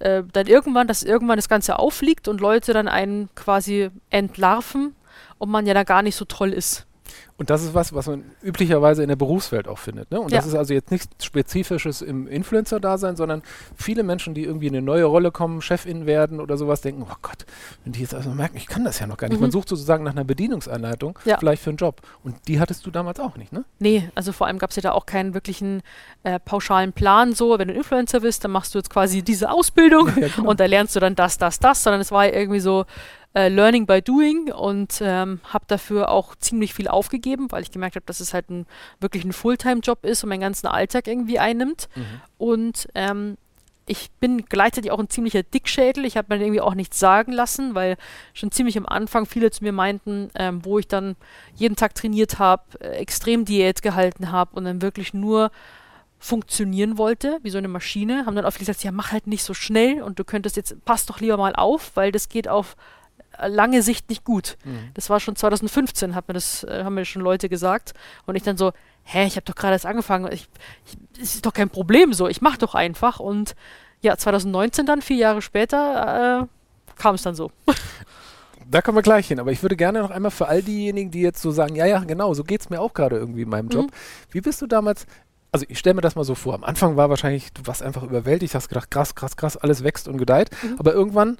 äh, 0.00 0.22
dann 0.32 0.46
irgendwann, 0.46 0.86
dass 0.86 1.02
irgendwann 1.02 1.36
das 1.36 1.48
Ganze 1.48 1.78
auffliegt 1.78 2.28
und 2.28 2.40
Leute 2.40 2.72
dann 2.72 2.88
einen 2.88 3.28
quasi 3.34 3.90
entlarven 4.10 4.94
und 5.38 5.50
man 5.50 5.66
ja 5.66 5.74
da 5.74 5.84
gar 5.84 6.02
nicht 6.02 6.16
so 6.16 6.24
toll 6.24 6.52
ist 6.52 6.87
Und 7.36 7.50
das 7.50 7.62
ist 7.62 7.74
was, 7.74 7.94
was 7.94 8.06
man 8.06 8.24
üblicherweise 8.42 9.02
in 9.02 9.08
der 9.08 9.16
Berufswelt 9.16 9.68
auch 9.68 9.78
findet. 9.78 10.10
Ne? 10.10 10.20
Und 10.20 10.32
ja. 10.32 10.38
das 10.38 10.46
ist 10.46 10.54
also 10.54 10.74
jetzt 10.74 10.90
nichts 10.90 11.24
Spezifisches 11.24 12.02
im 12.02 12.26
Influencer-Dasein, 12.26 13.16
sondern 13.16 13.42
viele 13.76 14.02
Menschen, 14.02 14.34
die 14.34 14.44
irgendwie 14.44 14.66
in 14.66 14.74
eine 14.74 14.84
neue 14.84 15.04
Rolle 15.04 15.30
kommen, 15.30 15.62
Chefin 15.62 16.06
werden 16.06 16.40
oder 16.40 16.56
sowas, 16.56 16.80
denken, 16.80 17.04
oh 17.08 17.14
Gott, 17.22 17.46
wenn 17.84 17.92
die 17.92 18.00
jetzt 18.00 18.14
also 18.14 18.30
merken, 18.30 18.56
ich 18.56 18.66
kann 18.66 18.84
das 18.84 18.98
ja 18.98 19.06
noch 19.06 19.16
gar 19.16 19.28
nicht. 19.28 19.38
Mhm. 19.38 19.42
Man 19.42 19.50
sucht 19.50 19.68
sozusagen 19.68 20.04
nach 20.04 20.12
einer 20.12 20.24
Bedienungsanleitung, 20.24 21.18
ja. 21.24 21.38
vielleicht 21.38 21.62
für 21.62 21.70
einen 21.70 21.76
Job. 21.76 22.00
Und 22.24 22.36
die 22.48 22.60
hattest 22.60 22.84
du 22.86 22.90
damals 22.90 23.20
auch 23.20 23.36
nicht, 23.36 23.52
ne? 23.52 23.64
Nee, 23.78 24.10
also 24.14 24.32
vor 24.32 24.46
allem 24.46 24.58
gab 24.58 24.70
es 24.70 24.76
ja 24.76 24.82
da 24.82 24.92
auch 24.92 25.06
keinen 25.06 25.34
wirklichen 25.34 25.82
äh, 26.24 26.38
pauschalen 26.40 26.92
Plan 26.92 27.32
so, 27.32 27.58
wenn 27.58 27.68
du 27.68 27.74
Influencer 27.74 28.20
bist, 28.20 28.44
dann 28.44 28.50
machst 28.50 28.74
du 28.74 28.78
jetzt 28.78 28.90
quasi 28.90 29.22
diese 29.22 29.50
Ausbildung 29.50 30.08
ja, 30.20 30.28
genau. 30.28 30.50
und 30.50 30.60
da 30.60 30.66
lernst 30.66 30.96
du 30.96 31.00
dann 31.00 31.14
das, 31.14 31.38
das, 31.38 31.58
das, 31.60 31.82
sondern 31.82 32.00
es 32.00 32.10
war 32.10 32.26
ja 32.26 32.32
irgendwie 32.32 32.60
so, 32.60 32.84
äh, 33.38 33.48
Learning 33.48 33.86
by 33.86 34.02
Doing 34.02 34.52
und 34.52 35.00
ähm, 35.00 35.40
habe 35.44 35.64
dafür 35.68 36.08
auch 36.08 36.34
ziemlich 36.34 36.74
viel 36.74 36.88
aufgegeben, 36.88 37.52
weil 37.52 37.62
ich 37.62 37.70
gemerkt 37.70 37.94
habe, 37.94 38.06
dass 38.06 38.18
es 38.18 38.34
halt 38.34 38.50
ein, 38.50 38.66
wirklich 38.98 39.24
ein 39.24 39.32
Fulltime-Job 39.32 40.04
ist 40.04 40.24
und 40.24 40.30
meinen 40.30 40.40
ganzen 40.40 40.66
Alltag 40.66 41.06
irgendwie 41.06 41.38
einnimmt. 41.38 41.88
Mhm. 41.94 42.02
Und 42.36 42.88
ähm, 42.96 43.36
ich 43.86 44.10
bin 44.18 44.44
gleichzeitig 44.44 44.90
auch 44.90 44.98
ein 44.98 45.08
ziemlicher 45.08 45.44
Dickschädel. 45.44 46.04
Ich 46.04 46.16
habe 46.16 46.34
mir 46.34 46.42
irgendwie 46.42 46.60
auch 46.60 46.74
nichts 46.74 46.98
sagen 46.98 47.30
lassen, 47.30 47.76
weil 47.76 47.96
schon 48.34 48.50
ziemlich 48.50 48.76
am 48.76 48.86
Anfang 48.86 49.24
viele 49.24 49.52
zu 49.52 49.62
mir 49.62 49.72
meinten, 49.72 50.30
ähm, 50.34 50.64
wo 50.64 50.80
ich 50.80 50.88
dann 50.88 51.14
jeden 51.54 51.76
Tag 51.76 51.94
trainiert 51.94 52.40
habe, 52.40 52.64
äh, 52.80 52.96
extrem 52.96 53.44
Diät 53.44 53.82
gehalten 53.82 54.32
habe 54.32 54.56
und 54.56 54.64
dann 54.64 54.82
wirklich 54.82 55.14
nur 55.14 55.52
funktionieren 56.18 56.98
wollte, 56.98 57.38
wie 57.42 57.50
so 57.50 57.58
eine 57.58 57.68
Maschine, 57.68 58.26
haben 58.26 58.34
dann 58.34 58.44
oft 58.46 58.58
gesagt, 58.58 58.82
ja, 58.82 58.90
mach 58.90 59.12
halt 59.12 59.28
nicht 59.28 59.44
so 59.44 59.54
schnell 59.54 60.02
und 60.02 60.18
du 60.18 60.24
könntest 60.24 60.56
jetzt, 60.56 60.84
pass 60.84 61.06
doch 61.06 61.20
lieber 61.20 61.36
mal 61.36 61.54
auf, 61.54 61.92
weil 61.94 62.10
das 62.10 62.28
geht 62.28 62.48
auf 62.48 62.74
lange 63.46 63.82
Sicht 63.82 64.08
nicht 64.08 64.24
gut. 64.24 64.56
Mhm. 64.64 64.90
Das 64.94 65.10
war 65.10 65.20
schon 65.20 65.36
2015, 65.36 66.14
hat 66.14 66.28
mir 66.28 66.34
das, 66.34 66.64
äh, 66.64 66.82
haben 66.84 66.94
mir 66.94 67.04
schon 67.04 67.22
Leute 67.22 67.48
gesagt. 67.48 67.94
Und 68.26 68.36
ich 68.36 68.42
dann 68.42 68.56
so, 68.56 68.72
hä, 69.04 69.26
ich 69.26 69.36
habe 69.36 69.44
doch 69.44 69.54
gerade 69.54 69.74
erst 69.74 69.86
angefangen. 69.86 70.30
Ich, 70.32 70.48
ich, 70.86 71.22
ist 71.22 71.46
doch 71.46 71.52
kein 71.52 71.70
Problem 71.70 72.12
so. 72.12 72.28
Ich 72.28 72.40
mache 72.40 72.58
doch 72.58 72.74
einfach. 72.74 73.20
Und 73.20 73.54
ja, 74.00 74.16
2019 74.16 74.86
dann, 74.86 75.02
vier 75.02 75.16
Jahre 75.16 75.42
später, 75.42 76.42
äh, 76.42 76.46
kam 77.00 77.14
es 77.14 77.22
dann 77.22 77.34
so. 77.34 77.50
Da 78.70 78.82
kommen 78.82 78.98
wir 78.98 79.02
gleich 79.02 79.28
hin, 79.28 79.40
aber 79.40 79.50
ich 79.50 79.62
würde 79.62 79.76
gerne 79.76 80.02
noch 80.02 80.10
einmal 80.10 80.30
für 80.30 80.46
all 80.46 80.62
diejenigen, 80.62 81.10
die 81.10 81.22
jetzt 81.22 81.40
so 81.40 81.50
sagen, 81.50 81.74
ja, 81.74 81.86
ja, 81.86 82.00
genau, 82.00 82.34
so 82.34 82.44
geht 82.44 82.60
es 82.60 82.68
mir 82.68 82.82
auch 82.82 82.92
gerade 82.92 83.16
irgendwie 83.16 83.40
in 83.40 83.48
meinem 83.48 83.70
Job. 83.70 83.86
Mhm. 83.86 83.90
Wie 84.30 84.42
bist 84.42 84.60
du 84.60 84.66
damals 84.66 85.06
also 85.52 85.64
ich 85.68 85.78
stelle 85.78 85.94
mir 85.94 86.02
das 86.02 86.14
mal 86.14 86.24
so 86.24 86.34
vor. 86.34 86.54
Am 86.54 86.64
Anfang 86.64 86.96
war 86.96 87.08
wahrscheinlich, 87.08 87.52
du 87.52 87.66
warst 87.66 87.82
einfach 87.82 88.02
überwältigt, 88.02 88.54
hast 88.54 88.68
gedacht, 88.68 88.90
krass, 88.90 89.14
krass, 89.14 89.36
krass, 89.36 89.56
alles 89.56 89.82
wächst 89.82 90.08
und 90.08 90.18
gedeiht. 90.18 90.50
Mhm. 90.62 90.76
Aber 90.78 90.92
irgendwann 90.92 91.38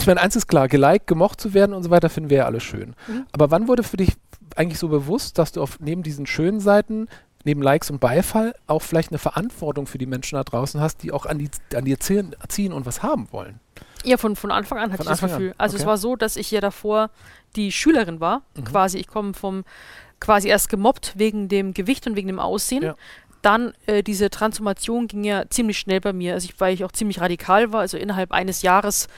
ich 0.00 0.06
meine, 0.06 0.20
eins 0.20 0.36
ist 0.36 0.46
klar, 0.46 0.68
geliked, 0.68 1.06
gemocht 1.06 1.40
zu 1.40 1.54
werden 1.54 1.72
und 1.72 1.82
so 1.82 1.90
weiter, 1.90 2.08
finden 2.08 2.30
wir 2.30 2.38
ja 2.38 2.44
alle 2.46 2.60
schön. 2.60 2.94
Mhm. 3.06 3.26
Aber 3.32 3.50
wann 3.50 3.68
wurde 3.68 3.82
für 3.82 3.96
dich 3.96 4.16
eigentlich 4.54 4.78
so 4.78 4.88
bewusst, 4.88 5.38
dass 5.38 5.52
du 5.52 5.62
auf 5.62 5.78
neben 5.80 6.02
diesen 6.02 6.26
schönen 6.26 6.60
Seiten, 6.60 7.08
neben 7.44 7.62
Likes 7.62 7.90
und 7.90 8.00
Beifall, 8.00 8.54
auch 8.66 8.82
vielleicht 8.82 9.10
eine 9.10 9.18
Verantwortung 9.18 9.86
für 9.86 9.98
die 9.98 10.06
Menschen 10.06 10.36
da 10.36 10.44
draußen 10.44 10.80
hast, 10.80 11.02
die 11.02 11.12
auch 11.12 11.26
an, 11.26 11.38
die, 11.38 11.50
an 11.74 11.84
dir 11.84 12.00
ziehen, 12.00 12.34
ziehen 12.48 12.72
und 12.72 12.86
was 12.86 13.02
haben 13.02 13.30
wollen? 13.32 13.60
Ja, 14.04 14.16
von, 14.16 14.36
von 14.36 14.50
Anfang 14.50 14.78
an 14.78 14.92
hatte 14.92 14.98
von 14.98 15.06
ich 15.06 15.10
Anfang 15.12 15.28
das 15.28 15.38
Gefühl. 15.38 15.50
An. 15.50 15.54
Also 15.58 15.74
okay. 15.74 15.82
es 15.82 15.86
war 15.86 15.96
so, 15.98 16.16
dass 16.16 16.36
ich 16.36 16.50
ja 16.50 16.60
davor 16.60 17.10
die 17.56 17.72
Schülerin 17.72 18.20
war, 18.20 18.42
mhm. 18.56 18.64
quasi. 18.64 18.98
Ich 18.98 19.08
komme 19.08 19.34
vom 19.34 19.64
quasi 20.18 20.48
erst 20.48 20.70
gemobbt 20.70 21.12
wegen 21.16 21.48
dem 21.48 21.74
Gewicht 21.74 22.06
und 22.06 22.16
wegen 22.16 22.28
dem 22.28 22.38
Aussehen. 22.38 22.82
Ja 22.82 22.96
dann 23.46 23.72
äh, 23.86 24.02
diese 24.02 24.28
Transformation 24.28 25.06
ging 25.06 25.24
ja 25.24 25.48
ziemlich 25.48 25.78
schnell 25.78 26.00
bei 26.00 26.12
mir, 26.12 26.34
also 26.34 26.48
ich, 26.50 26.60
weil 26.60 26.74
ich 26.74 26.84
auch 26.84 26.92
ziemlich 26.92 27.20
radikal 27.20 27.72
war, 27.72 27.80
also 27.80 27.96
innerhalb 27.96 28.32
eines 28.32 28.62
Jahres 28.62 29.08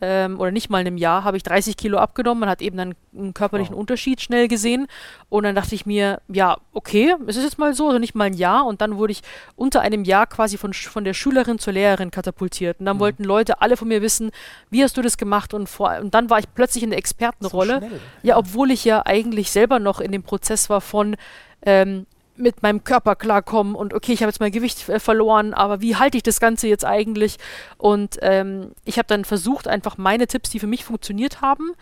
ähm, 0.00 0.40
oder 0.40 0.50
nicht 0.50 0.70
mal 0.70 0.80
in 0.80 0.86
einem 0.86 0.96
Jahr 0.96 1.24
habe 1.24 1.36
ich 1.36 1.42
30 1.44 1.76
Kilo 1.76 1.98
abgenommen. 1.98 2.40
Man 2.40 2.48
hat 2.48 2.60
eben 2.60 2.76
dann 2.76 2.94
einen 3.16 3.32
körperlichen 3.32 3.74
wow. 3.74 3.80
Unterschied 3.80 4.20
schnell 4.20 4.48
gesehen. 4.48 4.86
Und 5.28 5.44
dann 5.44 5.54
dachte 5.54 5.74
ich 5.74 5.86
mir, 5.86 6.20
ja, 6.28 6.56
okay, 6.72 7.14
es 7.26 7.36
ist 7.36 7.44
jetzt 7.44 7.58
mal 7.58 7.74
so, 7.74 7.86
also 7.86 7.98
nicht 7.98 8.14
mal 8.14 8.24
ein 8.24 8.34
Jahr. 8.34 8.66
Und 8.66 8.80
dann 8.80 8.96
wurde 8.96 9.12
ich 9.12 9.22
unter 9.54 9.82
einem 9.82 10.04
Jahr 10.04 10.26
quasi 10.26 10.58
von, 10.58 10.74
von 10.74 11.04
der 11.04 11.14
Schülerin 11.14 11.58
zur 11.58 11.74
Lehrerin 11.74 12.10
katapultiert. 12.10 12.80
Und 12.80 12.86
dann 12.86 12.96
mhm. 12.96 13.00
wollten 13.00 13.24
Leute 13.24 13.62
alle 13.62 13.76
von 13.76 13.88
mir 13.88 14.02
wissen, 14.02 14.30
wie 14.68 14.82
hast 14.82 14.96
du 14.96 15.02
das 15.02 15.16
gemacht? 15.16 15.54
Und, 15.54 15.68
vor, 15.68 15.96
und 16.00 16.12
dann 16.12 16.28
war 16.28 16.38
ich 16.38 16.52
plötzlich 16.52 16.82
in 16.82 16.90
der 16.90 16.98
Expertenrolle. 16.98 17.80
So 17.80 17.96
ja, 18.22 18.36
obwohl 18.36 18.72
ich 18.72 18.84
ja 18.84 19.06
eigentlich 19.06 19.52
selber 19.52 19.78
noch 19.78 20.00
in 20.00 20.10
dem 20.10 20.24
Prozess 20.24 20.68
war 20.68 20.80
von, 20.80 21.16
ähm, 21.62 22.06
mit 22.36 22.62
meinem 22.62 22.84
Körper 22.84 23.14
klarkommen 23.14 23.74
und 23.74 23.94
okay, 23.94 24.12
ich 24.12 24.22
habe 24.22 24.30
jetzt 24.30 24.40
mein 24.40 24.52
Gewicht 24.52 24.88
äh, 24.88 24.98
verloren, 24.98 25.54
aber 25.54 25.80
wie 25.80 25.96
halte 25.96 26.16
ich 26.16 26.22
das 26.22 26.40
Ganze 26.40 26.66
jetzt 26.66 26.84
eigentlich? 26.84 27.38
Und 27.78 28.18
ähm, 28.22 28.72
ich 28.84 28.98
habe 28.98 29.06
dann 29.06 29.24
versucht, 29.24 29.68
einfach 29.68 29.98
meine 29.98 30.26
Tipps, 30.26 30.50
die 30.50 30.58
für 30.58 30.66
mich 30.66 30.84
funktioniert 30.84 31.40
haben, 31.40 31.72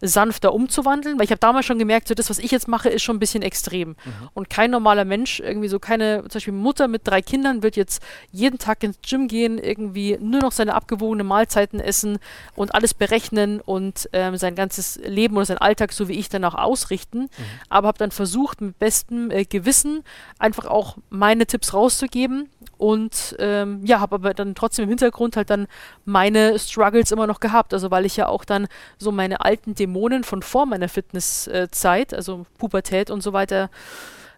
sanfter 0.00 0.52
umzuwandeln, 0.52 1.18
weil 1.18 1.24
ich 1.24 1.30
habe 1.30 1.38
damals 1.38 1.66
schon 1.66 1.78
gemerkt, 1.78 2.08
so 2.08 2.14
das, 2.14 2.28
was 2.30 2.38
ich 2.38 2.50
jetzt 2.50 2.68
mache, 2.68 2.88
ist 2.88 3.02
schon 3.02 3.16
ein 3.16 3.20
bisschen 3.20 3.42
extrem. 3.42 3.90
Mhm. 3.90 3.96
Und 4.34 4.50
kein 4.50 4.70
normaler 4.70 5.04
Mensch, 5.04 5.40
irgendwie 5.40 5.68
so 5.68 5.78
keine, 5.78 6.22
zum 6.22 6.38
Beispiel 6.38 6.52
Mutter 6.52 6.88
mit 6.88 7.06
drei 7.06 7.22
Kindern, 7.22 7.62
wird 7.62 7.76
jetzt 7.76 8.02
jeden 8.30 8.58
Tag 8.58 8.82
ins 8.82 8.98
Gym 9.00 9.28
gehen, 9.28 9.58
irgendwie 9.58 10.18
nur 10.20 10.40
noch 10.40 10.52
seine 10.52 10.74
abgewogenen 10.74 11.26
Mahlzeiten 11.26 11.80
essen 11.80 12.18
und 12.54 12.74
alles 12.74 12.94
berechnen 12.94 13.60
und 13.60 14.08
ähm, 14.12 14.36
sein 14.36 14.54
ganzes 14.54 14.96
Leben 15.04 15.36
oder 15.36 15.46
sein 15.46 15.58
Alltag 15.58 15.92
so 15.92 16.08
wie 16.08 16.18
ich 16.18 16.28
dann 16.28 16.44
auch 16.44 16.54
ausrichten. 16.54 17.22
Mhm. 17.22 17.28
Aber 17.68 17.88
habe 17.88 17.98
dann 17.98 18.10
versucht, 18.10 18.60
mit 18.60 18.78
bestem 18.78 19.30
äh, 19.30 19.44
Gewissen 19.44 20.02
einfach 20.38 20.66
auch 20.66 20.98
meine 21.10 21.46
Tipps 21.46 21.72
rauszugeben 21.72 22.48
und 22.78 23.34
ähm, 23.38 23.80
ja, 23.84 24.00
habe 24.00 24.16
aber 24.16 24.34
dann 24.34 24.54
trotzdem 24.54 24.84
im 24.84 24.88
Hintergrund 24.90 25.36
halt 25.36 25.48
dann 25.50 25.66
meine 26.04 26.58
Struggles 26.58 27.10
immer 27.10 27.26
noch 27.26 27.40
gehabt. 27.40 27.72
Also 27.72 27.90
weil 27.90 28.04
ich 28.04 28.16
ja 28.16 28.28
auch 28.28 28.44
dann 28.44 28.68
so 28.98 29.12
meine 29.12 29.40
alten 29.40 29.74
Dämonen 29.86 30.24
von 30.24 30.42
vor 30.42 30.66
meiner 30.66 30.88
Fitnesszeit, 30.88 32.12
äh, 32.12 32.16
also 32.16 32.44
Pubertät 32.58 33.10
und 33.10 33.22
so 33.22 33.32
weiter, 33.32 33.70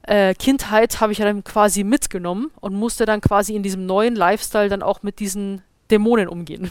äh, 0.02 0.34
Kindheit 0.34 1.00
habe 1.00 1.12
ich 1.12 1.18
dann 1.18 1.42
quasi 1.42 1.84
mitgenommen 1.84 2.50
und 2.60 2.74
musste 2.74 3.06
dann 3.06 3.20
quasi 3.20 3.54
in 3.54 3.62
diesem 3.62 3.86
neuen 3.86 4.14
Lifestyle 4.14 4.68
dann 4.68 4.82
auch 4.82 5.02
mit 5.02 5.18
diesen 5.20 5.62
Dämonen 5.90 6.28
umgehen. 6.28 6.70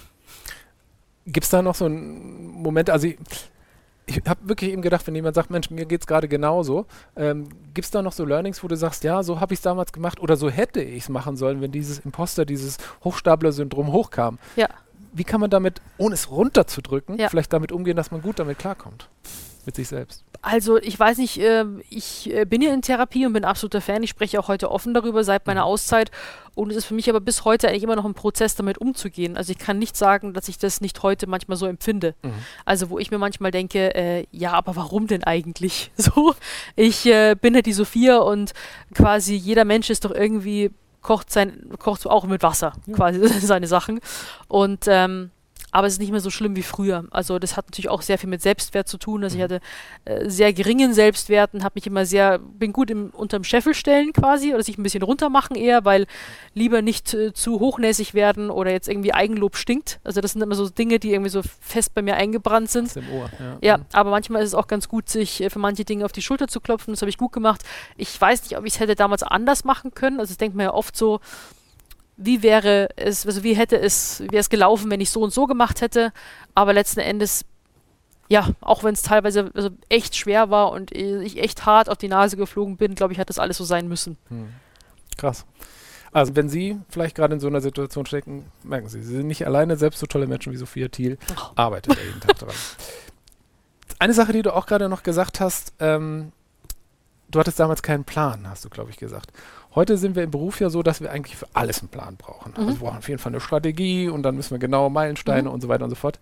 Gibt 1.25 1.43
es 1.43 1.49
da 1.49 1.61
noch 1.61 1.75
so 1.75 1.85
einen 1.85 2.47
Moment, 2.61 2.89
also 2.89 3.07
ich, 3.07 3.17
ich 4.05 4.21
habe 4.25 4.47
wirklich 4.47 4.71
eben 4.71 4.81
gedacht, 4.81 5.05
wenn 5.07 5.15
jemand 5.15 5.35
sagt, 5.35 5.49
Mensch, 5.49 5.69
mir 5.69 5.85
geht 5.85 6.01
es 6.01 6.07
gerade 6.07 6.27
genauso, 6.27 6.85
ähm, 7.15 7.49
gibt 7.73 7.85
es 7.85 7.91
da 7.91 8.01
noch 8.01 8.13
so 8.13 8.25
Learnings, 8.25 8.63
wo 8.63 8.67
du 8.67 8.77
sagst, 8.77 9.03
ja, 9.03 9.21
so 9.23 9.39
habe 9.39 9.53
ich 9.53 9.59
es 9.59 9.63
damals 9.63 9.91
gemacht 9.91 10.19
oder 10.19 10.37
so 10.37 10.49
hätte 10.49 10.81
ich 10.81 11.03
es 11.03 11.09
machen 11.09 11.35
sollen, 11.35 11.61
wenn 11.61 11.71
dieses 11.71 11.99
Imposter, 11.99 12.45
dieses 12.45 12.77
Hochstapler-Syndrom 13.03 13.91
hochkam? 13.91 14.39
Ja. 14.55 14.69
Wie 15.17 15.23
kann 15.23 15.41
man 15.41 15.49
damit, 15.49 15.81
ohne 15.97 16.13
es 16.13 16.29
runterzudrücken, 16.29 17.17
ja. 17.17 17.29
vielleicht 17.29 17.51
damit 17.51 17.71
umgehen, 17.71 17.97
dass 17.97 18.11
man 18.11 18.21
gut 18.21 18.37
damit 18.37 18.59
klarkommt? 18.59 19.09
Mit 19.65 19.75
sich 19.75 19.87
selbst. 19.87 20.23
Also 20.43 20.77
ich 20.77 20.97
weiß 20.97 21.17
nicht, 21.17 21.39
äh, 21.39 21.65
ich 21.89 22.31
äh, 22.31 22.45
bin 22.45 22.61
ja 22.61 22.71
in 22.71 22.81
Therapie 22.81 23.25
und 23.25 23.33
bin 23.33 23.43
absoluter 23.43 23.81
Fan. 23.81 24.03
Ich 24.03 24.11
spreche 24.11 24.39
auch 24.39 24.47
heute 24.47 24.71
offen 24.71 24.93
darüber 24.93 25.23
seit 25.23 25.47
meiner 25.47 25.61
mhm. 25.61 25.67
Auszeit. 25.67 26.11
Und 26.55 26.69
es 26.71 26.77
ist 26.77 26.85
für 26.85 26.93
mich 26.93 27.09
aber 27.09 27.19
bis 27.19 27.43
heute 27.43 27.67
eigentlich 27.67 27.83
immer 27.83 27.95
noch 27.95 28.05
ein 28.05 28.13
Prozess, 28.13 28.55
damit 28.55 28.77
umzugehen. 28.77 29.35
Also 29.35 29.51
ich 29.51 29.57
kann 29.57 29.79
nicht 29.79 29.97
sagen, 29.97 30.33
dass 30.33 30.47
ich 30.47 30.57
das 30.57 30.79
nicht 30.79 31.03
heute 31.03 31.27
manchmal 31.27 31.57
so 31.57 31.65
empfinde. 31.65 32.13
Mhm. 32.21 32.33
Also 32.63 32.89
wo 32.89 32.99
ich 32.99 33.11
mir 33.11 33.17
manchmal 33.17 33.51
denke, 33.51 33.93
äh, 33.95 34.25
ja, 34.31 34.53
aber 34.53 34.75
warum 34.75 35.07
denn 35.07 35.23
eigentlich? 35.23 35.91
So, 35.97 36.35
ich 36.75 37.05
äh, 37.07 37.35
bin 37.35 37.55
halt 37.55 37.65
die 37.65 37.73
Sophia 37.73 38.19
und 38.19 38.53
quasi 38.93 39.35
jeder 39.35 39.65
Mensch 39.65 39.89
ist 39.89 40.05
doch 40.05 40.11
irgendwie 40.11 40.71
kocht 41.07 41.31
sein 41.31 41.69
kocht 41.79 42.05
auch 42.05 42.25
mit 42.25 42.43
Wasser 42.43 42.73
ja. 42.85 42.93
quasi 42.93 43.25
seine 43.39 43.65
Sachen 43.65 44.01
und 44.49 44.85
ähm, 44.87 45.31
aber 45.71 45.87
es 45.87 45.93
ist 45.93 45.99
nicht 45.99 46.11
mehr 46.11 46.21
so 46.21 46.29
schlimm 46.29 46.55
wie 46.55 46.63
früher. 46.63 47.05
Also 47.11 47.39
das 47.39 47.57
hat 47.57 47.67
natürlich 47.67 47.89
auch 47.89 48.01
sehr 48.01 48.17
viel 48.17 48.29
mit 48.29 48.41
Selbstwert 48.41 48.87
zu 48.87 48.97
tun. 48.97 49.23
Also 49.23 49.35
mhm. 49.35 49.39
ich 49.39 49.43
hatte 49.43 49.59
äh, 50.05 50.29
sehr 50.29 50.53
geringen 50.53 50.93
Selbstwert 50.93 51.53
und 51.53 51.63
habe 51.63 51.73
mich 51.75 51.85
immer 51.85 52.05
sehr, 52.05 52.39
bin 52.39 52.71
gut 52.71 52.89
im, 52.89 53.09
unterm 53.09 53.43
Scheffel 53.43 53.73
stellen 53.73 54.13
quasi 54.13 54.53
oder 54.53 54.63
sich 54.63 54.77
ein 54.77 54.83
bisschen 54.83 55.03
runter 55.03 55.29
machen 55.29 55.55
eher, 55.55 55.83
weil 55.83 56.07
lieber 56.53 56.81
nicht 56.81 57.13
äh, 57.13 57.33
zu 57.33 57.59
hochnäsig 57.59 58.13
werden 58.13 58.49
oder 58.49 58.71
jetzt 58.71 58.87
irgendwie 58.87 59.13
Eigenlob 59.13 59.57
stinkt. 59.57 59.99
Also 60.05 60.21
das 60.21 60.31
sind 60.31 60.41
immer 60.41 60.55
so 60.55 60.69
Dinge, 60.69 60.99
die 60.99 61.11
irgendwie 61.11 61.29
so 61.29 61.41
fest 61.59 61.93
bei 61.93 62.01
mir 62.01 62.15
eingebrannt 62.15 62.69
sind. 62.69 62.87
Das 62.87 62.95
im 62.95 63.11
Ohr, 63.11 63.29
ja. 63.39 63.57
ja, 63.61 63.77
mhm. 63.77 63.85
aber 63.91 64.11
manchmal 64.11 64.43
ist 64.43 64.49
es 64.49 64.55
auch 64.55 64.67
ganz 64.67 64.87
gut, 64.87 65.09
sich 65.09 65.41
äh, 65.41 65.49
für 65.49 65.59
manche 65.59 65.83
Dinge 65.83 66.05
auf 66.05 66.13
die 66.13 66.21
Schulter 66.21 66.47
zu 66.47 66.61
klopfen. 66.61 66.93
Das 66.93 67.01
habe 67.01 67.09
ich 67.09 67.17
gut 67.17 67.33
gemacht. 67.33 67.61
Ich 67.97 68.19
weiß 68.19 68.43
nicht, 68.43 68.57
ob 68.57 68.65
ich 68.65 68.75
es 68.75 68.79
hätte 68.79 68.95
damals 68.95 69.21
anders 69.21 69.65
machen 69.65 69.93
können. 69.93 70.21
Also 70.21 70.31
ich 70.31 70.37
denke 70.37 70.55
mir 70.55 70.63
ja 70.63 70.73
oft 70.73 70.95
so, 70.95 71.19
wie 72.17 72.41
wäre 72.41 72.89
es, 72.95 73.25
also 73.25 73.43
wie 73.43 73.53
hätte 73.53 73.79
es, 73.79 74.19
wäre 74.21 74.37
es 74.37 74.49
gelaufen, 74.49 74.89
wenn 74.89 74.99
ich 74.99 75.11
so 75.11 75.21
und 75.21 75.31
so 75.31 75.45
gemacht 75.45 75.81
hätte. 75.81 76.11
Aber 76.55 76.73
letzten 76.73 76.99
Endes, 76.99 77.45
ja, 78.27 78.49
auch 78.59 78.83
wenn 78.83 78.93
es 78.93 79.03
teilweise 79.03 79.51
also 79.53 79.69
echt 79.87 80.15
schwer 80.15 80.49
war 80.49 80.71
und 80.71 80.91
ich 80.91 81.37
echt 81.37 81.65
hart 81.65 81.89
auf 81.89 81.97
die 81.97 82.07
Nase 82.07 82.35
geflogen 82.35 82.75
bin, 82.75 82.95
glaube 82.95 83.13
ich, 83.13 83.19
hat 83.19 83.29
das 83.29 83.39
alles 83.39 83.57
so 83.57 83.63
sein 83.63 83.87
müssen. 83.87 84.17
Hm. 84.29 84.49
Krass. 85.15 85.45
Also 86.11 86.35
wenn 86.35 86.49
Sie 86.49 86.79
vielleicht 86.89 87.15
gerade 87.15 87.35
in 87.35 87.39
so 87.39 87.47
einer 87.47 87.61
Situation 87.61 88.05
stecken, 88.05 88.45
merken 88.63 88.89
Sie, 88.89 89.03
Sie 89.03 89.15
sind 89.15 89.27
nicht 89.27 89.45
alleine, 89.45 89.77
selbst 89.77 89.99
so 89.99 90.07
tolle 90.07 90.25
Menschen 90.25 90.51
wie 90.51 90.57
Sophia 90.57 90.87
Thiel, 90.87 91.17
oh. 91.31 91.51
arbeitet 91.55 91.95
jeden 92.03 92.19
Tag 92.19 92.39
daran. 92.39 92.55
Eine 93.99 94.13
Sache, 94.13 94.33
die 94.33 94.41
du 94.41 94.55
auch 94.55 94.65
gerade 94.65 94.89
noch 94.89 95.03
gesagt 95.03 95.39
hast, 95.39 95.73
ähm, 95.79 96.31
du 97.29 97.39
hattest 97.39 97.59
damals 97.59 97.83
keinen 97.83 98.03
Plan, 98.03 98.49
hast 98.49 98.65
du, 98.65 98.69
glaube 98.69 98.89
ich, 98.89 98.97
gesagt. 98.97 99.31
Heute 99.75 99.97
sind 99.97 100.15
wir 100.15 100.23
im 100.23 100.31
Beruf 100.31 100.59
ja 100.59 100.69
so, 100.69 100.81
dass 100.81 101.01
wir 101.01 101.11
eigentlich 101.11 101.35
für 101.35 101.47
alles 101.53 101.79
einen 101.79 101.89
Plan 101.89 102.15
brauchen. 102.17 102.51
Mhm. 102.51 102.57
Also 102.57 102.69
wir 102.69 102.79
brauchen 102.79 102.97
auf 102.97 103.09
jeden 103.09 103.19
Fall 103.19 103.31
eine 103.31 103.39
Strategie 103.39 104.09
und 104.09 104.23
dann 104.23 104.35
müssen 104.35 104.51
wir 104.51 104.59
genaue 104.59 104.89
Meilensteine 104.89 105.49
mhm. 105.49 105.53
und 105.53 105.61
so 105.61 105.67
weiter 105.67 105.83
und 105.83 105.89
so 105.89 105.95
fort. 105.95 106.19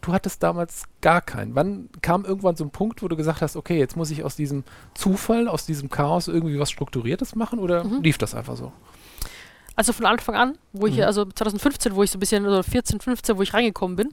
Du 0.00 0.12
hattest 0.12 0.42
damals 0.42 0.84
gar 1.00 1.20
keinen. 1.20 1.54
Wann 1.54 1.88
kam 2.02 2.24
irgendwann 2.24 2.54
so 2.56 2.64
ein 2.64 2.70
Punkt, 2.70 3.02
wo 3.02 3.08
du 3.08 3.16
gesagt 3.16 3.42
hast, 3.42 3.56
okay, 3.56 3.78
jetzt 3.78 3.96
muss 3.96 4.10
ich 4.10 4.22
aus 4.22 4.36
diesem 4.36 4.64
Zufall, 4.94 5.48
aus 5.48 5.66
diesem 5.66 5.90
Chaos 5.90 6.28
irgendwie 6.28 6.58
was 6.58 6.70
Strukturiertes 6.70 7.34
machen 7.34 7.58
oder 7.58 7.84
mhm. 7.84 8.02
lief 8.02 8.18
das 8.18 8.34
einfach 8.34 8.56
so? 8.56 8.72
Also 9.78 9.92
von 9.92 10.06
Anfang 10.06 10.34
an, 10.34 10.58
wo 10.72 10.88
ich, 10.88 10.96
mhm. 10.96 11.04
also 11.04 11.24
2015, 11.24 11.94
wo 11.94 12.02
ich 12.02 12.10
so 12.10 12.16
ein 12.16 12.20
bisschen, 12.20 12.44
oder 12.44 12.64
14, 12.64 12.98
15, 12.98 13.38
wo 13.38 13.42
ich 13.42 13.54
reingekommen 13.54 13.94
bin. 13.94 14.12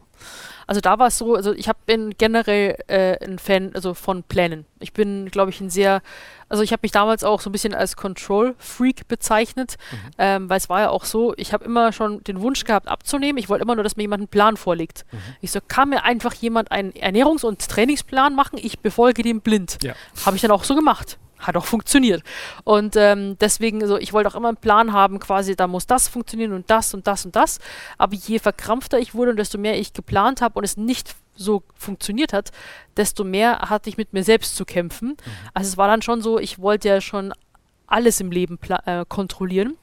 Also 0.68 0.80
da 0.80 1.00
war 1.00 1.08
es 1.08 1.18
so, 1.18 1.34
also 1.34 1.54
ich 1.54 1.68
hab, 1.68 1.88
bin 1.88 2.14
generell 2.20 2.78
äh, 2.86 3.18
ein 3.26 3.40
Fan 3.40 3.72
also 3.74 3.96
von 3.96 4.22
Plänen. 4.22 4.68
Ich 4.80 4.94
bin, 4.94 5.28
glaube 5.32 5.50
ich, 5.50 5.60
ein 5.62 5.72
sehr, 5.72 6.04
also 6.50 6.62
ich 6.62 6.72
habe 6.72 6.82
mich 6.84 6.92
damals 6.92 7.24
auch 7.24 7.42
so 7.42 7.50
ein 7.50 7.52
bisschen 7.52 7.74
als 7.74 7.96
Control-Freak 7.96 9.08
bezeichnet, 9.08 9.78
mhm. 9.92 9.98
ähm, 10.20 10.50
weil 10.52 10.58
es 10.58 10.70
war 10.70 10.82
ja 10.82 10.90
auch 10.92 11.04
so, 11.04 11.34
ich 11.36 11.52
habe 11.52 11.66
immer 11.66 11.92
schon 11.94 12.24
den 12.24 12.42
Wunsch 12.42 12.64
gehabt 12.64 12.88
abzunehmen. 12.88 13.40
Ich 13.40 13.50
wollte 13.50 13.64
immer 13.64 13.74
nur, 13.74 13.84
dass 13.84 13.96
mir 13.96 14.04
jemand 14.04 14.22
einen 14.22 14.28
Plan 14.28 14.58
vorlegt. 14.58 15.04
Mhm. 15.12 15.18
Ich 15.42 15.50
so, 15.50 15.62
kann 15.68 15.90
mir 15.90 16.04
einfach 16.04 16.36
jemand 16.36 16.72
einen 16.72 16.92
Ernährungs- 16.92 17.44
und 17.44 17.68
Trainingsplan 17.68 18.36
machen? 18.36 18.60
Ich 18.62 18.82
befolge 18.82 19.24
den 19.24 19.42
blind. 19.42 19.80
Ja. 19.82 19.96
Habe 20.28 20.36
ich 20.36 20.44
dann 20.44 20.52
auch 20.52 20.64
so 20.64 20.76
gemacht 20.76 21.18
hat 21.40 21.58
auch 21.58 21.66
funktioniert. 21.66 22.24
Und 22.64 22.96
ähm, 22.96 23.38
deswegen, 23.40 23.86
so, 23.88 23.98
ich 23.98 24.14
wollte 24.14 24.30
auch 24.30 24.36
immer 24.36 24.48
einen 24.48 24.58
Plan 24.58 24.94
haben, 24.94 25.20
quasi, 25.20 25.56
da 25.56 25.68
muss 25.68 25.88
das 25.88 26.08
funktionieren 26.08 26.54
und 26.54 26.70
das 26.70 26.94
und 26.94 27.08
das 27.08 27.26
und 27.26 27.36
das. 27.36 27.60
Aber 27.98 28.16
je 28.16 28.40
verkrampfter 28.40 29.00
ich 29.00 29.14
wurde 29.14 29.32
und 29.32 29.38
desto 29.38 29.58
mehr 29.58 29.80
ich 29.80 29.94
geplant 29.94 30.42
habe 30.42 30.58
und 30.58 30.64
es 30.64 30.78
nicht 30.78 31.16
so 31.36 31.64
funktioniert 31.76 32.34
hat, 32.34 32.52
desto 32.96 33.24
mehr 33.24 33.60
hatte 33.70 33.90
ich 33.90 33.98
mit 33.98 34.14
mir 34.14 34.24
selbst 34.24 34.56
zu 34.56 34.66
kämpfen. 34.66 35.10
Mhm. 35.10 35.18
Also 35.54 35.70
es 35.70 35.78
war 35.78 35.88
dann 35.88 36.02
schon 36.02 36.22
so, 36.22 36.40
ich 36.40 36.60
wollte 36.60 36.88
ja 36.88 37.02
schon 37.02 37.34
alles 37.88 38.20
im 38.20 38.32
Leben 38.32 38.58
äh, 38.86 39.06
kontrollieren. 39.08 39.78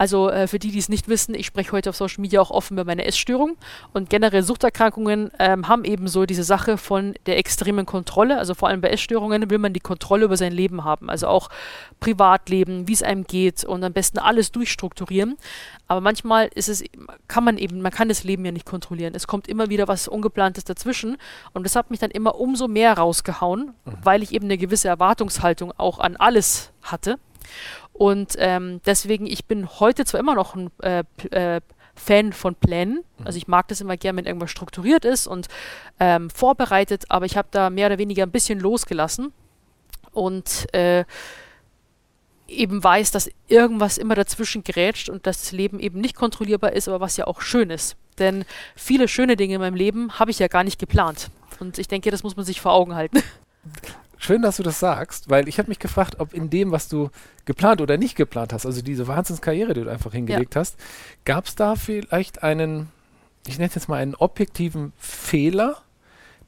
Also 0.00 0.30
äh, 0.30 0.46
für 0.46 0.58
die, 0.58 0.70
die 0.70 0.78
es 0.78 0.88
nicht 0.88 1.08
wissen, 1.08 1.34
ich 1.34 1.44
spreche 1.44 1.72
heute 1.72 1.90
auf 1.90 1.96
Social 1.96 2.22
Media 2.22 2.40
auch 2.40 2.50
offen 2.50 2.72
über 2.72 2.86
meine 2.86 3.04
Essstörung 3.04 3.58
und 3.92 4.08
generell 4.08 4.42
Suchterkrankungen 4.42 5.30
ähm, 5.38 5.68
haben 5.68 5.84
eben 5.84 6.08
so 6.08 6.24
diese 6.24 6.42
Sache 6.42 6.78
von 6.78 7.12
der 7.26 7.36
extremen 7.36 7.84
Kontrolle. 7.84 8.38
Also 8.38 8.54
vor 8.54 8.70
allem 8.70 8.80
bei 8.80 8.88
Essstörungen 8.88 9.50
will 9.50 9.58
man 9.58 9.74
die 9.74 9.80
Kontrolle 9.80 10.24
über 10.24 10.38
sein 10.38 10.54
Leben 10.54 10.84
haben, 10.84 11.10
also 11.10 11.26
auch 11.26 11.50
Privatleben, 12.00 12.88
wie 12.88 12.94
es 12.94 13.02
einem 13.02 13.24
geht 13.24 13.62
und 13.62 13.84
am 13.84 13.92
besten 13.92 14.18
alles 14.18 14.52
durchstrukturieren. 14.52 15.36
Aber 15.86 16.00
manchmal 16.00 16.48
ist 16.54 16.70
es, 16.70 16.82
kann 17.28 17.44
man 17.44 17.58
eben, 17.58 17.82
man 17.82 17.92
kann 17.92 18.08
das 18.08 18.24
Leben 18.24 18.42
ja 18.46 18.52
nicht 18.52 18.64
kontrollieren. 18.64 19.14
Es 19.14 19.26
kommt 19.26 19.48
immer 19.48 19.68
wieder 19.68 19.86
was 19.86 20.08
Ungeplantes 20.08 20.64
dazwischen 20.64 21.18
und 21.52 21.64
das 21.64 21.76
hat 21.76 21.90
mich 21.90 22.00
dann 22.00 22.10
immer 22.10 22.36
umso 22.36 22.68
mehr 22.68 22.94
rausgehauen, 22.94 23.74
mhm. 23.84 23.98
weil 24.02 24.22
ich 24.22 24.32
eben 24.32 24.46
eine 24.46 24.56
gewisse 24.56 24.88
Erwartungshaltung 24.88 25.74
auch 25.76 25.98
an 25.98 26.16
alles 26.16 26.72
hatte. 26.80 27.18
Und 28.00 28.34
ähm, 28.38 28.80
deswegen, 28.86 29.26
ich 29.26 29.44
bin 29.44 29.68
heute 29.78 30.06
zwar 30.06 30.20
immer 30.20 30.34
noch 30.34 30.54
ein 30.54 30.70
äh, 30.80 31.04
äh, 31.32 31.60
Fan 31.94 32.32
von 32.32 32.54
Plänen. 32.54 33.04
Mhm. 33.18 33.26
Also 33.26 33.36
ich 33.36 33.46
mag 33.46 33.68
das 33.68 33.82
immer 33.82 33.98
gern, 33.98 34.16
wenn 34.16 34.24
irgendwas 34.24 34.50
strukturiert 34.50 35.04
ist 35.04 35.26
und 35.26 35.48
ähm, 35.98 36.30
vorbereitet, 36.30 37.04
aber 37.10 37.26
ich 37.26 37.36
habe 37.36 37.48
da 37.50 37.68
mehr 37.68 37.88
oder 37.88 37.98
weniger 37.98 38.22
ein 38.22 38.30
bisschen 38.30 38.58
losgelassen 38.58 39.34
und 40.12 40.72
äh, 40.74 41.04
eben 42.48 42.82
weiß, 42.82 43.10
dass 43.10 43.30
irgendwas 43.48 43.98
immer 43.98 44.14
dazwischen 44.14 44.64
grätscht 44.64 45.10
und 45.10 45.26
das 45.26 45.52
Leben 45.52 45.78
eben 45.78 46.00
nicht 46.00 46.16
kontrollierbar 46.16 46.72
ist, 46.72 46.88
aber 46.88 47.00
was 47.00 47.18
ja 47.18 47.26
auch 47.26 47.42
schön 47.42 47.68
ist. 47.68 47.96
Denn 48.18 48.46
viele 48.76 49.08
schöne 49.08 49.36
Dinge 49.36 49.56
in 49.56 49.60
meinem 49.60 49.76
Leben 49.76 50.18
habe 50.18 50.30
ich 50.30 50.38
ja 50.38 50.48
gar 50.48 50.64
nicht 50.64 50.78
geplant. 50.78 51.30
Und 51.58 51.76
ich 51.76 51.86
denke, 51.86 52.10
das 52.10 52.22
muss 52.22 52.34
man 52.34 52.46
sich 52.46 52.62
vor 52.62 52.72
Augen 52.72 52.94
halten. 52.94 53.22
Schön, 54.22 54.42
dass 54.42 54.58
du 54.58 54.62
das 54.62 54.78
sagst, 54.78 55.30
weil 55.30 55.48
ich 55.48 55.58
habe 55.58 55.70
mich 55.70 55.78
gefragt, 55.78 56.16
ob 56.20 56.34
in 56.34 56.50
dem, 56.50 56.72
was 56.72 56.88
du 56.88 57.08
geplant 57.46 57.80
oder 57.80 57.96
nicht 57.96 58.16
geplant 58.16 58.52
hast, 58.52 58.66
also 58.66 58.82
diese 58.82 59.08
Wahnsinnskarriere, 59.08 59.72
die 59.72 59.82
du 59.82 59.90
einfach 59.90 60.12
hingelegt 60.12 60.54
ja. 60.54 60.60
hast, 60.60 60.76
gab 61.24 61.46
es 61.46 61.54
da 61.54 61.74
vielleicht 61.74 62.42
einen, 62.42 62.90
ich 63.46 63.56
nenne 63.56 63.68
es 63.68 63.74
jetzt 63.76 63.88
mal 63.88 63.96
einen 63.96 64.14
objektiven 64.14 64.92
Fehler, 64.98 65.78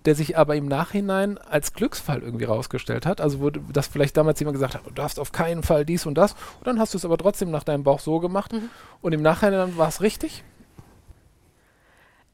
der 0.04 0.14
sich 0.14 0.36
aber 0.36 0.54
im 0.54 0.66
Nachhinein 0.68 1.38
als 1.38 1.72
Glücksfall 1.72 2.22
irgendwie 2.22 2.44
rausgestellt 2.44 3.06
hat. 3.06 3.22
Also 3.22 3.40
wurde 3.40 3.62
das 3.72 3.86
vielleicht 3.86 4.18
damals 4.18 4.38
jemand 4.38 4.56
gesagt 4.56 4.74
hat, 4.74 4.84
du 4.84 4.90
darfst 4.90 5.18
auf 5.18 5.32
keinen 5.32 5.62
Fall 5.62 5.86
dies 5.86 6.04
und 6.04 6.16
das. 6.16 6.34
Und 6.58 6.66
dann 6.66 6.78
hast 6.78 6.92
du 6.92 6.98
es 6.98 7.06
aber 7.06 7.16
trotzdem 7.16 7.50
nach 7.50 7.64
deinem 7.64 7.84
Bauch 7.84 8.00
so 8.00 8.20
gemacht. 8.20 8.52
Mhm. 8.52 8.68
Und 9.00 9.14
im 9.14 9.22
Nachhinein 9.22 9.78
war 9.78 9.88
es 9.88 10.02
richtig? 10.02 10.44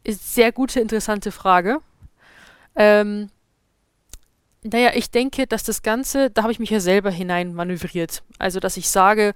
Ist 0.02 0.34
sehr 0.34 0.50
gute, 0.50 0.80
interessante 0.80 1.30
Frage. 1.30 1.78
Ähm, 2.74 3.30
naja, 4.62 4.90
ich 4.94 5.10
denke, 5.10 5.46
dass 5.46 5.62
das 5.62 5.82
Ganze, 5.82 6.30
da 6.30 6.42
habe 6.42 6.52
ich 6.52 6.58
mich 6.58 6.70
ja 6.70 6.80
selber 6.80 7.10
hinein 7.10 7.54
manövriert. 7.54 8.22
Also, 8.38 8.60
dass 8.60 8.76
ich 8.76 8.88
sage, 8.88 9.34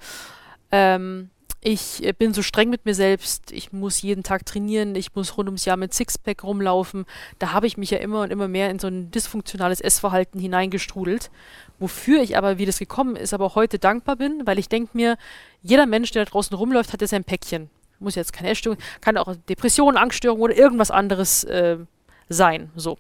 ähm, 0.71 1.31
ich 1.65 2.03
bin 2.19 2.35
so 2.35 2.43
streng 2.43 2.71
mit 2.71 2.87
mir 2.87 2.95
selbst, 2.95 3.53
ich 3.53 3.73
muss 3.73 4.03
jeden 4.03 4.25
Tag 4.25 4.45
trainieren, 4.45 4.97
ich 4.97 5.15
muss 5.15 5.37
rund 5.37 5.49
ums 5.49 5.65
Jahr 5.65 5.77
mit 5.77 5.95
Sixpack 5.95 6.43
rumlaufen. 6.43 7.05
Da 7.39 7.53
habe 7.53 7.69
ich 7.69 7.77
mich 7.77 7.91
ja 7.91 7.99
immer 7.99 8.23
und 8.23 8.33
immer 8.33 8.49
mehr 8.49 8.69
in 8.69 8.81
so 8.81 8.89
ein 8.89 9.13
dysfunktionales 9.13 9.81
Essverhalten 9.81 10.41
hineingestrudelt. 10.41 11.31
Wofür 11.79 12.21
ich 12.21 12.37
aber, 12.37 12.59
wie 12.59 12.67
das 12.67 12.81
gekommen 12.81 13.15
ist, 13.15 13.33
aber 13.33 13.55
heute 13.55 13.79
dankbar 13.79 14.17
bin, 14.17 14.43
weil 14.45 14.59
ich 14.59 14.69
denke 14.69 14.91
mir, 14.95 15.17
jeder 15.63 15.87
Mensch, 15.87 16.11
der 16.11 16.25
da 16.25 16.31
draußen 16.33 16.57
rumläuft, 16.57 16.93
hat 16.93 17.01
ja 17.01 17.07
sein 17.07 17.23
Päckchen. 17.23 17.71
Muss 18.01 18.17
jetzt 18.17 18.33
keine 18.33 18.51
Essstörung, 18.51 18.79
kann 19.01 19.17
auch 19.17 19.37
Depression, 19.49 19.97
Angststörung 19.97 20.41
oder 20.41 20.57
irgendwas 20.57 20.91
anderes 20.91 21.45
äh, 21.45 21.79
sein. 22.33 22.71
So. 22.77 22.99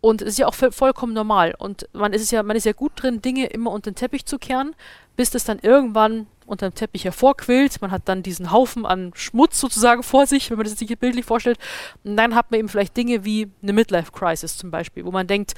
Und 0.00 0.22
es 0.22 0.28
ist 0.30 0.38
ja 0.38 0.46
auch 0.46 0.54
vollkommen 0.54 1.12
normal. 1.12 1.54
Und 1.58 1.88
man 1.92 2.12
ist 2.12 2.30
ja, 2.30 2.42
man 2.42 2.56
ist 2.56 2.66
ja 2.66 2.72
gut 2.72 2.92
drin, 2.96 3.22
Dinge 3.22 3.46
immer 3.46 3.70
unter 3.70 3.90
den 3.90 3.96
Teppich 3.96 4.26
zu 4.26 4.38
kehren, 4.38 4.74
bis 5.16 5.30
das 5.30 5.44
dann 5.44 5.58
irgendwann 5.60 6.26
unter 6.46 6.68
dem 6.68 6.74
Teppich 6.74 7.04
hervorquillt. 7.04 7.80
Man 7.80 7.90
hat 7.90 8.02
dann 8.06 8.22
diesen 8.22 8.50
Haufen 8.52 8.86
an 8.86 9.12
Schmutz 9.14 9.60
sozusagen 9.60 10.02
vor 10.02 10.26
sich, 10.26 10.50
wenn 10.50 10.58
man 10.58 10.66
das 10.66 10.78
sich 10.78 10.98
bildlich 10.98 11.24
vorstellt. 11.24 11.58
Und 12.04 12.16
dann 12.16 12.34
hat 12.34 12.50
man 12.50 12.60
eben 12.60 12.68
vielleicht 12.68 12.96
Dinge 12.96 13.24
wie 13.24 13.50
eine 13.62 13.72
Midlife-Crisis 13.72 14.56
zum 14.56 14.70
Beispiel, 14.70 15.04
wo 15.04 15.10
man 15.10 15.26
denkt, 15.26 15.54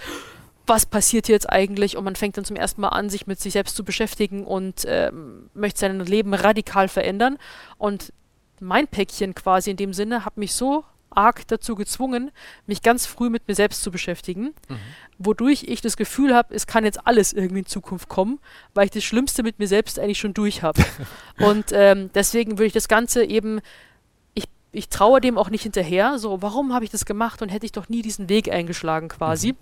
was 0.66 0.84
passiert 0.84 1.26
hier 1.26 1.34
jetzt 1.34 1.50
eigentlich? 1.50 1.96
Und 1.96 2.04
man 2.04 2.16
fängt 2.16 2.36
dann 2.36 2.44
zum 2.44 2.56
ersten 2.56 2.80
Mal 2.80 2.88
an, 2.88 3.08
sich 3.08 3.26
mit 3.26 3.40
sich 3.40 3.52
selbst 3.52 3.76
zu 3.76 3.84
beschäftigen 3.84 4.44
und 4.44 4.84
ähm, 4.86 5.48
möchte 5.54 5.80
sein 5.80 6.00
Leben 6.00 6.34
radikal 6.34 6.88
verändern. 6.88 7.38
Und 7.78 8.12
mein 8.60 8.88
Päckchen 8.88 9.34
quasi 9.34 9.70
in 9.70 9.76
dem 9.76 9.92
Sinne 9.92 10.24
hat 10.24 10.36
mich 10.36 10.54
so 10.54 10.84
arg 11.16 11.46
dazu 11.48 11.74
gezwungen, 11.74 12.30
mich 12.66 12.82
ganz 12.82 13.06
früh 13.06 13.30
mit 13.30 13.48
mir 13.48 13.54
selbst 13.54 13.82
zu 13.82 13.90
beschäftigen, 13.90 14.54
mhm. 14.68 14.78
wodurch 15.18 15.64
ich 15.64 15.80
das 15.80 15.96
Gefühl 15.96 16.34
habe, 16.34 16.54
es 16.54 16.66
kann 16.66 16.84
jetzt 16.84 17.06
alles 17.06 17.32
irgendwie 17.32 17.60
in 17.60 17.66
Zukunft 17.66 18.08
kommen, 18.08 18.38
weil 18.74 18.86
ich 18.86 18.90
das 18.90 19.04
Schlimmste 19.04 19.42
mit 19.42 19.58
mir 19.58 19.68
selbst 19.68 19.98
eigentlich 19.98 20.18
schon 20.18 20.34
durch 20.34 20.62
habe. 20.62 20.84
und 21.38 21.66
ähm, 21.72 22.10
deswegen 22.14 22.52
würde 22.52 22.66
ich 22.66 22.72
das 22.72 22.88
Ganze 22.88 23.24
eben, 23.24 23.60
ich, 24.34 24.44
ich 24.72 24.88
traue 24.88 25.20
dem 25.20 25.38
auch 25.38 25.50
nicht 25.50 25.62
hinterher, 25.62 26.18
so, 26.18 26.42
warum 26.42 26.72
habe 26.72 26.84
ich 26.84 26.90
das 26.90 27.04
gemacht 27.04 27.42
und 27.42 27.48
hätte 27.48 27.66
ich 27.66 27.72
doch 27.72 27.88
nie 27.88 28.02
diesen 28.02 28.28
Weg 28.28 28.50
eingeschlagen 28.52 29.08
quasi. 29.08 29.52
Mhm. 29.52 29.56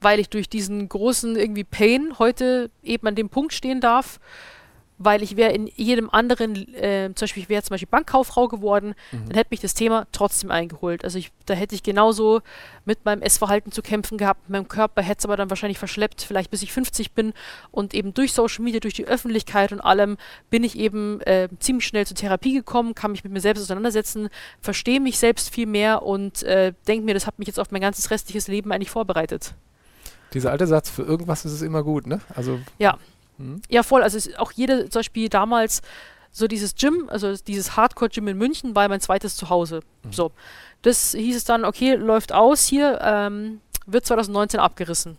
Weil 0.00 0.20
ich 0.20 0.28
durch 0.28 0.48
diesen 0.48 0.88
großen 0.88 1.34
irgendwie 1.34 1.64
Pain 1.64 2.20
heute 2.20 2.70
eben 2.84 3.08
an 3.08 3.16
dem 3.16 3.30
Punkt 3.30 3.52
stehen 3.52 3.80
darf, 3.80 4.20
weil 4.98 5.22
ich 5.22 5.36
wäre 5.36 5.52
in 5.52 5.68
jedem 5.76 6.10
anderen, 6.10 6.74
äh, 6.74 7.10
zum 7.14 7.24
Beispiel, 7.24 7.44
ich 7.44 7.48
wäre 7.48 7.62
zum 7.62 7.74
Beispiel 7.74 7.88
Bankkauffrau 7.88 8.48
geworden, 8.48 8.94
mhm. 9.12 9.26
dann 9.28 9.36
hätte 9.36 9.48
mich 9.50 9.60
das 9.60 9.74
Thema 9.74 10.06
trotzdem 10.12 10.50
eingeholt. 10.50 11.04
Also 11.04 11.18
ich, 11.18 11.30
da 11.46 11.54
hätte 11.54 11.74
ich 11.74 11.84
genauso 11.84 12.40
mit 12.84 13.04
meinem 13.04 13.22
Essverhalten 13.22 13.70
zu 13.70 13.80
kämpfen 13.80 14.18
gehabt, 14.18 14.48
mit 14.48 14.50
meinem 14.50 14.68
Körper 14.68 15.02
hätte 15.02 15.20
es 15.20 15.24
aber 15.24 15.36
dann 15.36 15.50
wahrscheinlich 15.50 15.78
verschleppt, 15.78 16.22
vielleicht 16.22 16.50
bis 16.50 16.62
ich 16.62 16.72
50 16.72 17.12
bin 17.12 17.32
und 17.70 17.94
eben 17.94 18.12
durch 18.12 18.32
Social 18.32 18.64
Media, 18.64 18.80
durch 18.80 18.94
die 18.94 19.06
Öffentlichkeit 19.06 19.72
und 19.72 19.80
allem 19.80 20.16
bin 20.50 20.64
ich 20.64 20.76
eben 20.76 21.20
äh, 21.22 21.48
ziemlich 21.60 21.86
schnell 21.86 22.06
zur 22.06 22.16
Therapie 22.16 22.54
gekommen, 22.54 22.94
kann 22.94 23.12
mich 23.12 23.22
mit 23.22 23.32
mir 23.32 23.40
selbst 23.40 23.62
auseinandersetzen, 23.62 24.28
verstehe 24.60 25.00
mich 25.00 25.18
selbst 25.18 25.54
viel 25.54 25.66
mehr 25.66 26.02
und 26.02 26.42
äh, 26.42 26.72
denke 26.88 27.04
mir, 27.04 27.14
das 27.14 27.26
hat 27.26 27.38
mich 27.38 27.46
jetzt 27.46 27.60
auf 27.60 27.70
mein 27.70 27.80
ganzes 27.80 28.10
restliches 28.10 28.48
Leben 28.48 28.72
eigentlich 28.72 28.90
vorbereitet. 28.90 29.54
Dieser 30.34 30.50
alte 30.50 30.66
Satz, 30.66 30.90
für 30.90 31.02
irgendwas 31.02 31.44
ist 31.44 31.52
es 31.52 31.62
immer 31.62 31.82
gut, 31.82 32.06
ne? 32.06 32.20
Also 32.34 32.58
ja. 32.78 32.98
Mhm. 33.38 33.62
Ja, 33.68 33.82
voll. 33.82 34.02
Also 34.02 34.18
auch 34.36 34.52
jede, 34.52 34.88
zum 34.88 35.00
Beispiel 35.00 35.28
damals 35.28 35.82
so 36.30 36.46
dieses 36.46 36.74
Gym, 36.74 37.08
also 37.08 37.34
dieses 37.36 37.76
Hardcore-Gym 37.76 38.28
in 38.28 38.38
München 38.38 38.76
war 38.76 38.88
mein 38.88 39.00
zweites 39.00 39.36
Zuhause. 39.36 39.80
Mhm. 40.04 40.12
So. 40.12 40.32
Das 40.82 41.12
hieß 41.12 41.36
es 41.36 41.44
dann, 41.44 41.64
okay, 41.64 41.94
läuft 41.94 42.32
aus 42.32 42.66
hier, 42.66 43.00
ähm, 43.02 43.60
wird 43.86 44.06
2019 44.06 44.60
abgerissen. 44.60 45.16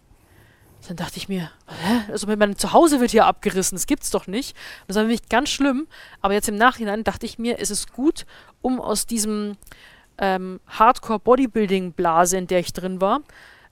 Dann 0.87 0.95
dachte 0.95 1.17
ich 1.17 1.27
mir, 1.27 1.51
hä? 1.67 2.11
also 2.11 2.25
mein 2.27 2.55
Zuhause 2.55 3.01
wird 3.01 3.11
hier 3.11 3.25
abgerissen, 3.25 3.75
das 3.75 3.85
gibt's 3.85 4.11
doch 4.11 4.27
nicht. 4.27 4.55
Das 4.87 4.95
war 4.95 5.03
nämlich 5.03 5.27
ganz 5.27 5.49
schlimm. 5.49 5.87
Aber 6.21 6.33
jetzt 6.33 6.47
im 6.47 6.55
Nachhinein 6.55 7.03
dachte 7.03 7.25
ich 7.25 7.37
mir, 7.37 7.59
es 7.59 7.69
ist 7.69 7.91
gut, 7.91 8.25
um 8.61 8.79
aus 8.79 9.05
diesem 9.05 9.57
ähm, 10.17 10.61
Hardcore-Bodybuilding-Blase, 10.67 12.37
in 12.37 12.47
der 12.47 12.59
ich 12.59 12.71
drin 12.71 13.01
war, 13.01 13.21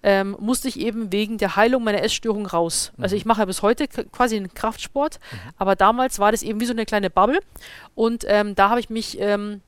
ähm, 0.04 0.36
musste 0.40 0.68
ich 0.68 0.80
eben 0.80 1.12
wegen 1.12 1.38
der 1.38 1.56
Heilung 1.56 1.84
meiner 1.84 2.04
Essstörung 2.04 2.46
raus. 2.46 2.92
Also 2.92 2.98
mhm. 2.98 3.04
Also 3.04 3.16
ich 3.16 3.26
mache 3.26 3.42
ja 3.42 3.46
bis 3.46 3.62
heute 3.62 3.88
quasi 3.88 4.36
einen 4.36 4.54
Kraftsport, 4.54 5.20
mhm. 5.32 5.38
aber 5.58 5.76
damals 5.76 6.20
war 6.20 6.32
das 6.32 6.44
eben 6.44 6.60
wie 6.60 6.66
so 6.66 6.74
eine 6.74 6.86
kleine 6.86 7.10
Bubble 7.10 7.40
und 7.96 8.26
ähm, 8.28 8.54
da 8.56 8.70
habe 8.70 8.80
ich 8.80 8.90
mich 8.90 9.20
ähm, 9.20 9.62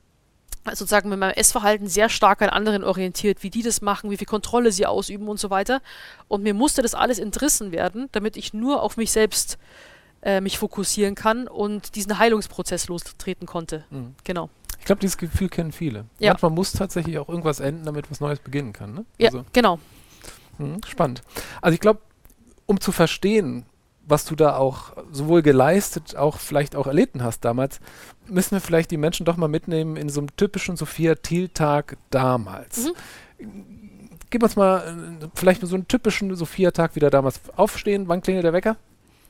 sozusagen 0.66 1.08
mit 1.08 1.18
meinem 1.18 1.32
Essverhalten 1.32 1.86
sehr 1.88 2.08
stark 2.08 2.42
an 2.42 2.50
anderen 2.50 2.84
orientiert, 2.84 3.42
wie 3.42 3.50
die 3.50 3.62
das 3.62 3.80
machen, 3.80 4.10
wie 4.10 4.16
viel 4.16 4.26
Kontrolle 4.26 4.72
sie 4.72 4.86
ausüben 4.86 5.28
und 5.28 5.40
so 5.40 5.50
weiter. 5.50 5.80
Und 6.28 6.42
mir 6.42 6.54
musste 6.54 6.82
das 6.82 6.94
alles 6.94 7.18
entrissen 7.18 7.72
werden, 7.72 8.08
damit 8.12 8.36
ich 8.36 8.52
nur 8.52 8.82
auf 8.82 8.96
mich 8.96 9.10
selbst 9.10 9.58
äh, 10.22 10.40
mich 10.40 10.58
fokussieren 10.58 11.14
kann 11.14 11.48
und 11.48 11.94
diesen 11.94 12.18
Heilungsprozess 12.18 12.88
lostreten 12.88 13.46
konnte. 13.46 13.84
Mhm. 13.90 14.14
Genau. 14.24 14.50
Ich 14.78 14.84
glaube, 14.84 15.00
dieses 15.00 15.18
Gefühl 15.18 15.48
kennen 15.48 15.72
viele. 15.72 16.06
Ja. 16.18 16.32
Manchmal 16.32 16.50
muss 16.50 16.72
tatsächlich 16.72 17.18
auch 17.18 17.28
irgendwas 17.28 17.60
enden, 17.60 17.84
damit 17.84 18.10
was 18.10 18.20
Neues 18.20 18.38
beginnen 18.38 18.72
kann. 18.72 18.94
Ne? 18.94 19.04
Ja, 19.18 19.28
also, 19.28 19.44
genau. 19.52 19.78
Mh, 20.58 20.78
spannend. 20.86 21.22
Also 21.60 21.74
ich 21.74 21.80
glaube, 21.80 22.00
um 22.66 22.80
zu 22.80 22.92
verstehen, 22.92 23.66
was 24.10 24.24
du 24.24 24.34
da 24.34 24.56
auch 24.56 24.92
sowohl 25.12 25.42
geleistet, 25.42 26.16
auch 26.16 26.38
vielleicht 26.38 26.74
auch 26.76 26.86
erlitten 26.86 27.22
hast 27.22 27.44
damals, 27.44 27.80
müssen 28.26 28.52
wir 28.52 28.60
vielleicht 28.60 28.90
die 28.90 28.96
Menschen 28.96 29.24
doch 29.24 29.36
mal 29.36 29.48
mitnehmen 29.48 29.96
in 29.96 30.08
so 30.08 30.20
einem 30.20 30.34
typischen 30.36 30.76
Sophia 30.76 31.14
Thiel-Tag 31.14 31.96
damals. 32.10 32.86
Mhm. 33.38 33.74
Gib 34.30 34.42
uns 34.42 34.56
mal 34.56 35.18
äh, 35.22 35.26
vielleicht 35.34 35.66
so 35.66 35.74
einen 35.74 35.88
typischen 35.88 36.34
Sophia-Tag 36.34 36.94
wieder 36.96 37.10
damals 37.10 37.40
aufstehen. 37.56 38.08
Wann 38.08 38.22
klingelt 38.22 38.44
der 38.44 38.52
Wecker? 38.52 38.76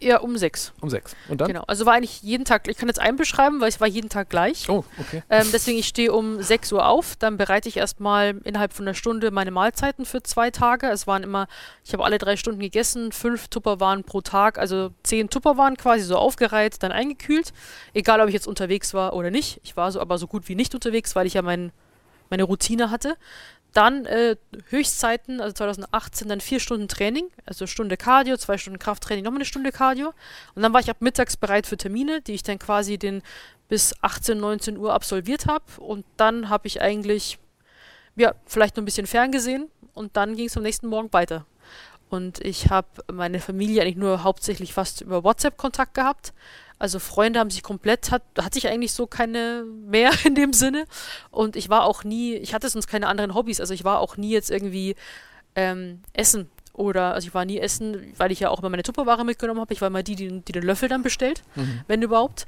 Ja, 0.02 0.20
um 0.20 0.38
sechs. 0.38 0.72
Um 0.80 0.88
sechs. 0.88 1.14
Und 1.28 1.42
dann? 1.42 1.48
Genau. 1.48 1.62
Also 1.66 1.84
war 1.84 1.92
eigentlich 1.92 2.22
jeden 2.22 2.46
Tag, 2.46 2.66
ich 2.68 2.78
kann 2.78 2.88
jetzt 2.88 2.98
einen 2.98 3.18
beschreiben, 3.18 3.60
weil 3.60 3.68
es 3.68 3.80
war 3.80 3.86
jeden 3.86 4.08
Tag 4.08 4.30
gleich. 4.30 4.66
Oh, 4.70 4.82
okay. 4.98 5.22
Ähm, 5.28 5.46
deswegen, 5.52 5.78
ich 5.78 5.88
stehe 5.88 6.12
um 6.12 6.42
6 6.42 6.72
Uhr 6.72 6.86
auf, 6.86 7.16
dann 7.16 7.36
bereite 7.36 7.68
ich 7.68 7.76
erstmal 7.76 8.38
innerhalb 8.44 8.72
von 8.72 8.86
einer 8.86 8.94
Stunde 8.94 9.30
meine 9.30 9.50
Mahlzeiten 9.50 10.06
für 10.06 10.22
zwei 10.22 10.50
Tage. 10.50 10.86
Es 10.88 11.06
waren 11.06 11.22
immer, 11.22 11.48
ich 11.84 11.92
habe 11.92 12.02
alle 12.02 12.16
drei 12.16 12.36
Stunden 12.36 12.60
gegessen, 12.60 13.12
fünf 13.12 13.48
Tupperwaren 13.48 14.04
pro 14.04 14.22
Tag, 14.22 14.58
also 14.58 14.90
zehn 15.02 15.28
Tupperwaren 15.28 15.76
quasi 15.76 16.04
so 16.04 16.16
aufgereiht, 16.16 16.82
dann 16.82 16.92
eingekühlt. 16.92 17.52
Egal, 17.92 18.22
ob 18.22 18.28
ich 18.28 18.34
jetzt 18.34 18.48
unterwegs 18.48 18.94
war 18.94 19.12
oder 19.12 19.30
nicht. 19.30 19.60
Ich 19.64 19.76
war 19.76 19.92
so 19.92 20.00
aber 20.00 20.16
so 20.16 20.26
gut 20.26 20.48
wie 20.48 20.54
nicht 20.54 20.74
unterwegs, 20.74 21.14
weil 21.14 21.26
ich 21.26 21.34
ja 21.34 21.42
mein, 21.42 21.72
meine 22.30 22.44
Routine 22.44 22.90
hatte. 22.90 23.16
Dann 23.72 24.04
äh, 24.06 24.36
Höchstzeiten, 24.68 25.40
also 25.40 25.54
2018 25.54 26.28
dann 26.28 26.40
vier 26.40 26.58
Stunden 26.58 26.88
Training, 26.88 27.30
also 27.46 27.66
Stunde 27.66 27.96
Cardio, 27.96 28.36
zwei 28.36 28.58
Stunden 28.58 28.78
Krafttraining, 28.78 29.24
nochmal 29.24 29.38
eine 29.38 29.44
Stunde 29.44 29.70
Cardio. 29.70 30.12
Und 30.54 30.62
dann 30.62 30.72
war 30.72 30.80
ich 30.80 30.90
ab 30.90 30.96
mittags 31.00 31.36
bereit 31.36 31.66
für 31.66 31.76
Termine, 31.76 32.20
die 32.20 32.34
ich 32.34 32.42
dann 32.42 32.58
quasi 32.58 32.98
den 32.98 33.22
bis 33.68 33.94
18, 34.02 34.38
19 34.38 34.76
Uhr 34.76 34.92
absolviert 34.92 35.46
habe. 35.46 35.64
Und 35.78 36.04
dann 36.16 36.48
habe 36.48 36.66
ich 36.66 36.82
eigentlich, 36.82 37.38
ja, 38.16 38.34
vielleicht 38.46 38.76
noch 38.76 38.82
ein 38.82 38.86
bisschen 38.86 39.06
ferngesehen 39.06 39.68
und 39.94 40.16
dann 40.16 40.36
ging 40.36 40.46
es 40.46 40.56
am 40.56 40.64
nächsten 40.64 40.88
Morgen 40.88 41.12
weiter. 41.12 41.46
Und 42.10 42.44
ich 42.44 42.70
habe 42.70 42.88
meine 43.12 43.38
Familie 43.38 43.82
eigentlich 43.82 43.96
nur 43.96 44.24
hauptsächlich 44.24 44.74
fast 44.74 45.00
über 45.00 45.22
WhatsApp 45.22 45.56
Kontakt 45.56 45.94
gehabt. 45.94 46.32
Also 46.80 46.98
Freunde 46.98 47.38
haben 47.38 47.50
sich 47.50 47.62
komplett, 47.62 48.10
hat, 48.10 48.22
hatte 48.40 48.58
ich 48.58 48.66
eigentlich 48.66 48.92
so 48.92 49.06
keine 49.06 49.64
mehr 49.64 50.10
in 50.24 50.34
dem 50.34 50.52
Sinne. 50.52 50.86
Und 51.30 51.54
ich 51.54 51.68
war 51.68 51.84
auch 51.84 52.02
nie, 52.02 52.34
ich 52.34 52.54
hatte 52.54 52.68
sonst 52.68 52.88
keine 52.88 53.06
anderen 53.06 53.34
Hobbys. 53.34 53.60
Also 53.60 53.74
ich 53.74 53.84
war 53.84 54.00
auch 54.00 54.16
nie 54.16 54.30
jetzt 54.30 54.50
irgendwie 54.50 54.96
ähm, 55.54 56.00
essen 56.14 56.50
oder, 56.72 57.12
also 57.12 57.28
ich 57.28 57.34
war 57.34 57.44
nie 57.44 57.58
essen, 57.58 58.14
weil 58.16 58.32
ich 58.32 58.40
ja 58.40 58.48
auch 58.48 58.60
immer 58.60 58.70
meine 58.70 58.82
Tupperware 58.82 59.24
mitgenommen 59.24 59.60
habe. 59.60 59.74
Ich 59.74 59.82
war 59.82 59.88
immer 59.88 60.02
die, 60.02 60.16
die, 60.16 60.40
die 60.40 60.52
den 60.52 60.62
Löffel 60.62 60.88
dann 60.88 61.02
bestellt, 61.02 61.42
mhm. 61.54 61.82
wenn 61.86 62.00
überhaupt. 62.00 62.46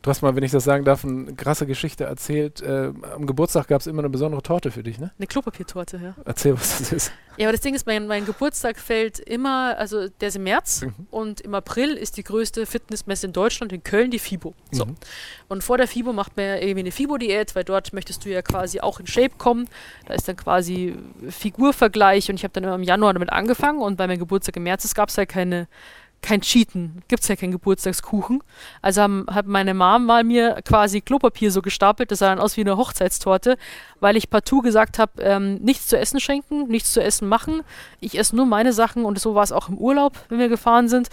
Du 0.00 0.10
hast 0.10 0.22
mal, 0.22 0.36
wenn 0.36 0.44
ich 0.44 0.52
das 0.52 0.62
sagen 0.62 0.84
darf, 0.84 1.04
eine 1.04 1.34
krasse 1.34 1.66
Geschichte 1.66 2.04
erzählt. 2.04 2.62
Äh, 2.62 2.92
am 3.14 3.26
Geburtstag 3.26 3.66
gab 3.66 3.80
es 3.80 3.88
immer 3.88 3.98
eine 3.98 4.08
besondere 4.08 4.42
Torte 4.42 4.70
für 4.70 4.84
dich, 4.84 5.00
ne? 5.00 5.10
Eine 5.18 5.26
Klopapiertorte, 5.26 5.98
ja. 6.00 6.14
Erzähl, 6.24 6.54
was 6.54 6.78
das 6.78 6.92
ist. 6.92 7.12
Ja, 7.36 7.46
aber 7.46 7.52
das 7.52 7.62
Ding 7.62 7.74
ist, 7.74 7.84
mein, 7.84 8.06
mein 8.06 8.24
Geburtstag 8.24 8.78
fällt 8.78 9.18
immer, 9.18 9.76
also 9.76 10.08
der 10.08 10.28
ist 10.28 10.36
im 10.36 10.44
März 10.44 10.82
mhm. 10.82 10.94
und 11.10 11.40
im 11.40 11.52
April 11.54 11.94
ist 11.94 12.16
die 12.16 12.22
größte 12.22 12.64
Fitnessmesse 12.64 13.26
in 13.26 13.32
Deutschland, 13.32 13.72
in 13.72 13.82
Köln, 13.82 14.12
die 14.12 14.20
FIBO. 14.20 14.54
So. 14.70 14.86
Mhm. 14.86 14.94
Und 15.48 15.64
vor 15.64 15.78
der 15.78 15.88
FIBO 15.88 16.12
macht 16.12 16.36
man 16.36 16.46
ja 16.46 16.56
irgendwie 16.56 16.80
eine 16.80 16.92
FIBO-Diät, 16.92 17.56
weil 17.56 17.64
dort 17.64 17.92
möchtest 17.92 18.24
du 18.24 18.28
ja 18.28 18.42
quasi 18.42 18.78
auch 18.80 19.00
in 19.00 19.06
Shape 19.08 19.34
kommen. 19.36 19.68
Da 20.06 20.14
ist 20.14 20.28
dann 20.28 20.36
quasi 20.36 20.96
Figurvergleich 21.28 22.30
und 22.30 22.36
ich 22.36 22.44
habe 22.44 22.52
dann 22.52 22.64
immer 22.64 22.76
im 22.76 22.84
Januar 22.84 23.14
damit 23.14 23.30
angefangen 23.30 23.80
und 23.80 23.96
bei 23.96 24.06
meinem 24.06 24.20
Geburtstag 24.20 24.56
im 24.56 24.62
März 24.62 24.94
gab 24.94 25.08
es 25.08 25.18
halt 25.18 25.28
keine 25.28 25.66
kein 26.22 26.40
Cheaten, 26.40 27.02
gibt 27.08 27.22
es 27.22 27.28
ja 27.28 27.36
keinen 27.36 27.52
Geburtstagskuchen. 27.52 28.42
Also 28.82 29.02
haben, 29.02 29.26
hat 29.30 29.46
meine 29.46 29.74
Mom 29.74 30.06
mal 30.06 30.24
mir 30.24 30.60
quasi 30.64 31.00
Klopapier 31.00 31.50
so 31.50 31.62
gestapelt, 31.62 32.10
das 32.10 32.18
sah 32.18 32.28
dann 32.28 32.38
aus 32.38 32.56
wie 32.56 32.62
eine 32.62 32.76
Hochzeitstorte, 32.76 33.56
weil 34.00 34.16
ich 34.16 34.30
partout 34.30 34.62
gesagt 34.62 34.98
habe, 34.98 35.22
ähm, 35.22 35.56
nichts 35.56 35.86
zu 35.86 35.98
essen 35.98 36.20
schenken, 36.20 36.68
nichts 36.68 36.92
zu 36.92 37.02
essen 37.02 37.28
machen. 37.28 37.62
Ich 38.00 38.18
esse 38.18 38.36
nur 38.36 38.46
meine 38.46 38.72
Sachen 38.72 39.04
und 39.04 39.18
so 39.18 39.34
war 39.34 39.44
es 39.44 39.52
auch 39.52 39.68
im 39.68 39.78
Urlaub, 39.78 40.18
wenn 40.28 40.38
wir 40.38 40.48
gefahren 40.48 40.88
sind. 40.88 41.08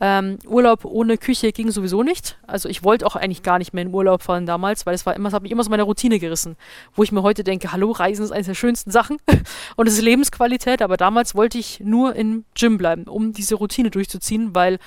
Ähm, 0.00 0.38
Urlaub 0.46 0.84
ohne 0.84 1.18
Küche 1.18 1.50
ging 1.52 1.70
sowieso 1.70 2.02
nicht. 2.02 2.38
Also 2.46 2.68
ich 2.68 2.84
wollte 2.84 3.06
auch 3.06 3.16
eigentlich 3.16 3.42
gar 3.42 3.58
nicht 3.58 3.74
mehr 3.74 3.82
in 3.82 3.92
Urlaub 3.92 4.22
fahren 4.22 4.46
damals, 4.46 4.86
weil 4.86 4.94
es 4.94 5.06
war 5.06 5.16
immer, 5.16 5.28
das 5.28 5.34
hat 5.34 5.42
mich 5.42 5.50
immer 5.50 5.64
so 5.64 5.70
meine 5.70 5.82
Routine 5.82 6.18
gerissen. 6.20 6.56
Wo 6.94 7.02
ich 7.02 7.10
mir 7.10 7.22
heute 7.22 7.42
denke, 7.42 7.72
hallo, 7.72 7.90
Reisen 7.90 8.24
ist 8.24 8.30
eines 8.30 8.46
der 8.46 8.54
schönsten 8.54 8.90
Sachen 8.90 9.16
und 9.76 9.88
es 9.88 9.94
ist 9.94 10.02
Lebensqualität, 10.02 10.82
aber 10.82 10.96
damals 10.96 11.34
wollte 11.34 11.58
ich 11.58 11.80
nur 11.80 12.14
im 12.14 12.44
Gym 12.54 12.78
bleiben, 12.78 13.04
um 13.04 13.32
diese 13.32 13.56
Routine 13.56 13.90
durchzuziehen, 13.90 14.54
weil 14.54 14.78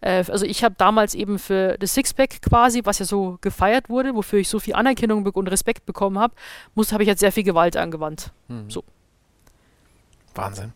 äh, 0.00 0.24
also 0.28 0.46
ich 0.46 0.64
habe 0.64 0.74
damals 0.78 1.14
eben 1.14 1.38
für 1.38 1.76
das 1.78 1.92
Sixpack 1.92 2.40
quasi, 2.40 2.80
was 2.84 2.98
ja 3.00 3.04
so 3.04 3.36
gefeiert 3.42 3.90
wurde, 3.90 4.14
wofür 4.14 4.38
ich 4.38 4.48
so 4.48 4.60
viel 4.60 4.74
Anerkennung 4.74 5.26
und 5.26 5.48
Respekt 5.48 5.84
bekommen 5.84 6.18
habe, 6.18 6.34
habe 6.74 7.02
ich 7.02 7.08
jetzt 7.08 7.20
sehr 7.20 7.32
viel 7.32 7.44
Gewalt 7.44 7.76
angewandt. 7.76 8.32
Mhm. 8.48 8.70
So. 8.70 8.82
Wahnsinn 10.34 10.72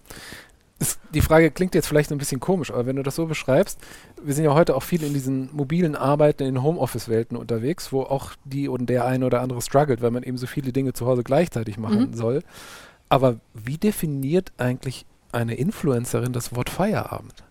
ist, 0.79 1.01
die 1.13 1.21
Frage 1.21 1.51
klingt 1.51 1.75
jetzt 1.75 1.89
vielleicht 1.89 2.13
ein 2.13 2.19
bisschen 2.19 2.41
komisch, 2.41 2.71
aber 2.71 2.87
wenn 2.87 2.97
du 2.97 3.03
das 3.03 3.17
so 3.17 3.27
beschreibst, 3.27 3.81
wir 4.23 4.35
sind 4.35 4.45
ja 4.45 4.55
heute 4.55 4.77
auch 4.77 4.83
viel 4.83 5.03
in 5.03 5.13
diesen 5.13 5.55
mobilen 5.55 5.97
Arbeiten, 5.97 6.45
in 6.45 6.63
Homeoffice-Welten 6.63 7.37
unterwegs, 7.37 7.93
wo 7.93 8.03
auch 8.03 8.33
die 8.45 8.69
und 8.69 8.87
der 8.87 9.05
eine 9.05 9.27
oder 9.27 9.41
andere 9.41 9.61
struggelt, 9.61 10.03
weil 10.03 10.11
man 10.11 10.23
eben 10.23 10.39
so 10.39 10.47
viele 10.47 10.73
Dinge 10.73 10.93
zu 10.93 11.07
Hause 11.07 11.25
gleichzeitig 11.25 11.79
machen 11.79 12.11
mhm. 12.11 12.15
soll. 12.15 12.43
Aber 13.09 13.41
wie 13.55 13.79
definiert 13.79 14.53
eigentlich 14.59 15.07
eine 15.33 15.55
Influencerin 15.55 16.33
das 16.33 16.55
Wort 16.55 16.71
Feierabend? 16.71 17.45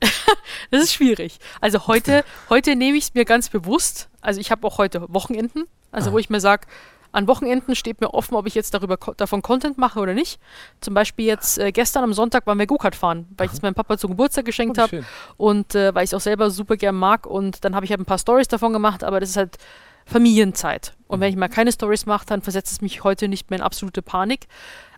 das 0.70 0.82
ist 0.84 0.94
schwierig. 0.94 1.38
Also 1.60 1.86
heute, 1.86 2.24
heute 2.50 2.76
nehme 2.76 2.98
ich 2.98 3.04
es 3.04 3.14
mir 3.14 3.24
ganz 3.24 3.48
bewusst. 3.48 4.08
Also 4.20 4.40
ich 4.40 4.50
habe 4.50 4.66
auch 4.66 4.78
heute 4.78 5.06
Wochenenden, 5.08 5.64
also 5.90 6.10
ah. 6.10 6.12
wo 6.12 6.18
ich 6.18 6.30
mir 6.30 6.40
sage, 6.40 6.66
an 7.14 7.28
Wochenenden 7.28 7.76
steht 7.76 8.00
mir 8.00 8.12
offen, 8.12 8.34
ob 8.34 8.46
ich 8.46 8.54
jetzt 8.54 8.74
darüber 8.74 8.98
davon 9.16 9.40
Content 9.40 9.78
mache 9.78 10.00
oder 10.00 10.14
nicht. 10.14 10.40
Zum 10.80 10.94
Beispiel 10.94 11.26
jetzt 11.26 11.58
äh, 11.58 11.70
gestern 11.70 12.04
am 12.04 12.12
Sonntag 12.12 12.46
waren 12.46 12.58
wir 12.58 12.66
Go-Kart 12.66 12.96
fahren, 12.96 13.26
weil 13.36 13.46
ich 13.46 13.52
es 13.52 13.62
meinem 13.62 13.74
Papa 13.74 13.96
zum 13.98 14.10
Geburtstag 14.10 14.44
geschenkt 14.44 14.78
oh, 14.78 14.82
habe 14.82 15.04
und 15.36 15.74
äh, 15.74 15.94
weil 15.94 16.04
ich 16.04 16.10
es 16.10 16.14
auch 16.14 16.20
selber 16.20 16.50
super 16.50 16.76
gern 16.76 16.96
mag. 16.96 17.26
Und 17.26 17.64
dann 17.64 17.74
habe 17.74 17.84
ich 17.84 17.90
halt 17.90 18.00
ein 18.00 18.04
paar 18.04 18.18
Stories 18.18 18.48
davon 18.48 18.72
gemacht, 18.72 19.04
aber 19.04 19.20
das 19.20 19.30
ist 19.30 19.36
halt 19.36 19.58
Familienzeit. 20.06 20.94
Und 21.06 21.20
wenn 21.20 21.30
ich 21.30 21.36
mal 21.36 21.48
keine 21.48 21.72
Stories 21.72 22.06
mache, 22.06 22.26
dann 22.26 22.42
versetzt 22.42 22.72
es 22.72 22.80
mich 22.80 23.04
heute 23.04 23.28
nicht 23.28 23.50
mehr 23.50 23.60
in 23.60 23.64
absolute 23.64 24.02
Panik. 24.02 24.46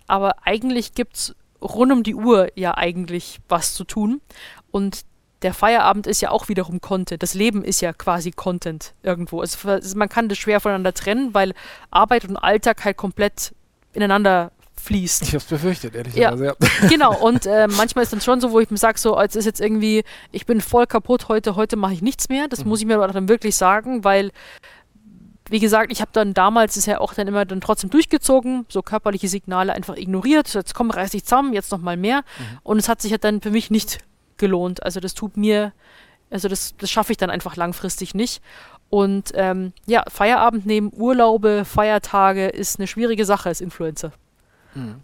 Aber 0.07 0.37
eigentlich 0.45 0.95
gibt 0.95 1.17
es 1.17 1.37
rund 1.61 1.93
um 1.93 2.03
die 2.03 2.15
Uhr 2.15 2.49
ja 2.55 2.77
eigentlich 2.77 3.41
was 3.49 3.75
zu 3.75 3.85
tun. 3.85 4.21
Und 4.71 5.05
der 5.42 5.53
Feierabend 5.53 6.07
ist 6.07 6.20
ja 6.20 6.31
auch 6.31 6.49
wiederum 6.49 6.81
Content. 6.81 7.22
Das 7.22 7.35
Leben 7.35 7.62
ist 7.62 7.81
ja 7.81 7.92
quasi 7.92 8.31
Content 8.31 8.94
irgendwo. 9.03 9.40
Also 9.40 9.59
man 9.94 10.09
kann 10.09 10.29
das 10.29 10.38
schwer 10.38 10.61
voneinander 10.61 10.94
trennen, 10.94 11.35
weil 11.35 11.53
Arbeit 11.90 12.25
und 12.25 12.37
Alltag 12.37 12.85
halt 12.85 12.96
komplett 12.96 13.55
ineinander 13.92 14.53
fließt. 14.81 15.22
Ich 15.22 15.35
hab's 15.35 15.46
befürchtet, 15.46 15.94
ehrlicherweise. 15.94 16.44
Ja, 16.44 16.53
ja. 16.53 16.88
genau. 16.88 17.18
Und 17.18 17.46
äh, 17.46 17.66
manchmal 17.68 18.05
ist 18.05 18.12
dann 18.12 18.20
schon 18.20 18.40
so, 18.40 18.53
wo 18.53 18.61
ich 18.61 18.70
mir 18.70 18.77
sage, 18.77 18.99
so, 18.99 19.14
als 19.14 19.37
ist 19.37 19.44
jetzt 19.44 19.61
irgendwie, 19.61 20.05
ich 20.33 20.46
bin 20.46 20.61
voll 20.61 20.87
kaputt 20.87 21.29
heute, 21.29 21.57
heute 21.57 21.77
mache 21.77 21.92
ich 21.92 22.03
nichts 22.03 22.29
mehr. 22.29 22.49
Das 22.49 22.64
mhm. 22.64 22.70
muss 22.70 22.81
ich 22.81 22.87
mir 22.87 22.94
aber 22.94 23.09
dann 23.09 23.29
wirklich 23.29 23.57
sagen, 23.57 24.05
weil 24.05 24.31
wie 25.49 25.61
gesagt, 25.61 25.92
ich 25.92 26.01
habe 26.01 26.11
dann 26.12 26.35
damals 26.35 26.77
ist 26.77 26.87
ja 26.87 27.01
auch 27.01 27.14
dann 27.14 27.29
immer 27.29 27.44
dann 27.44 27.61
trotzdem 27.61 27.88
durchgezogen, 27.90 28.66
so 28.68 28.83
körperliche 28.83 29.29
Signale 29.29 29.72
einfach 29.75 29.96
ignoriert. 29.96 30.53
Jetzt 30.53 30.75
komm, 30.75 30.90
reiß 30.90 31.12
dich 31.12 31.25
zusammen, 31.25 31.53
jetzt 31.53 31.70
noch 31.70 31.81
mal 31.81 31.96
mehr. 31.96 32.18
Mhm. 32.18 32.59
Und 32.64 32.79
es 32.79 32.88
hat 32.88 33.01
sich 33.01 33.12
halt 33.12 33.22
dann 33.22 33.40
für 33.40 33.51
mich 33.51 33.70
nicht 33.70 33.99
gelohnt. 34.38 34.83
Also 34.83 35.01
das 35.01 35.14
tut 35.14 35.37
mir, 35.37 35.72
also 36.31 36.49
das, 36.49 36.77
das 36.77 36.90
schaffe 36.90 37.12
ich 37.12 37.18
dann 37.18 37.31
einfach 37.31 37.57
langfristig 37.57 38.14
nicht. 38.14 38.42
Und 38.88 39.33
ähm, 39.35 39.72
ja, 39.87 40.05
Feierabend 40.09 40.66
nehmen, 40.66 40.92
Urlaube, 40.94 41.64
Feiertage 41.64 42.49
ist 42.49 42.79
eine 42.79 42.87
schwierige 42.87 43.25
Sache 43.25 43.49
als 43.49 43.61
Influencer. 43.61 44.12
Mhm. 44.75 45.03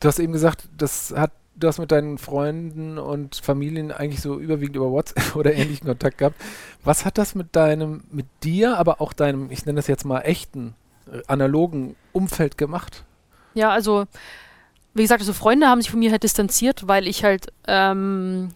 Du 0.00 0.08
hast 0.08 0.18
eben 0.18 0.32
gesagt, 0.32 0.68
das 0.76 1.14
hat 1.16 1.32
du 1.56 1.68
hast 1.68 1.78
mit 1.78 1.92
deinen 1.92 2.18
Freunden 2.18 2.98
und 2.98 3.36
Familien 3.36 3.92
eigentlich 3.92 4.20
so 4.20 4.38
überwiegend 4.38 4.76
über 4.76 4.90
WhatsApp 4.90 5.36
oder 5.36 5.54
ähnlichen 5.54 5.86
Kontakt 5.86 6.18
gehabt. 6.18 6.40
Was 6.82 7.04
hat 7.04 7.18
das 7.18 7.34
mit 7.34 7.54
deinem, 7.56 8.04
mit 8.10 8.26
dir, 8.42 8.78
aber 8.78 9.00
auch 9.00 9.12
deinem, 9.12 9.50
ich 9.50 9.64
nenne 9.66 9.76
das 9.76 9.86
jetzt 9.86 10.04
mal 10.04 10.20
echten, 10.20 10.74
äh, 11.10 11.22
analogen 11.26 11.96
Umfeld 12.12 12.58
gemacht? 12.58 13.04
Ja, 13.54 13.70
also 13.70 14.06
wie 14.94 15.02
gesagt, 15.02 15.20
also 15.20 15.32
Freunde 15.32 15.68
haben 15.68 15.80
sich 15.80 15.90
von 15.90 15.98
mir 15.98 16.10
halt 16.10 16.22
distanziert, 16.22 16.86
weil 16.86 17.06
ich 17.06 17.24
halt, 17.24 17.48
ähm, 17.66 18.50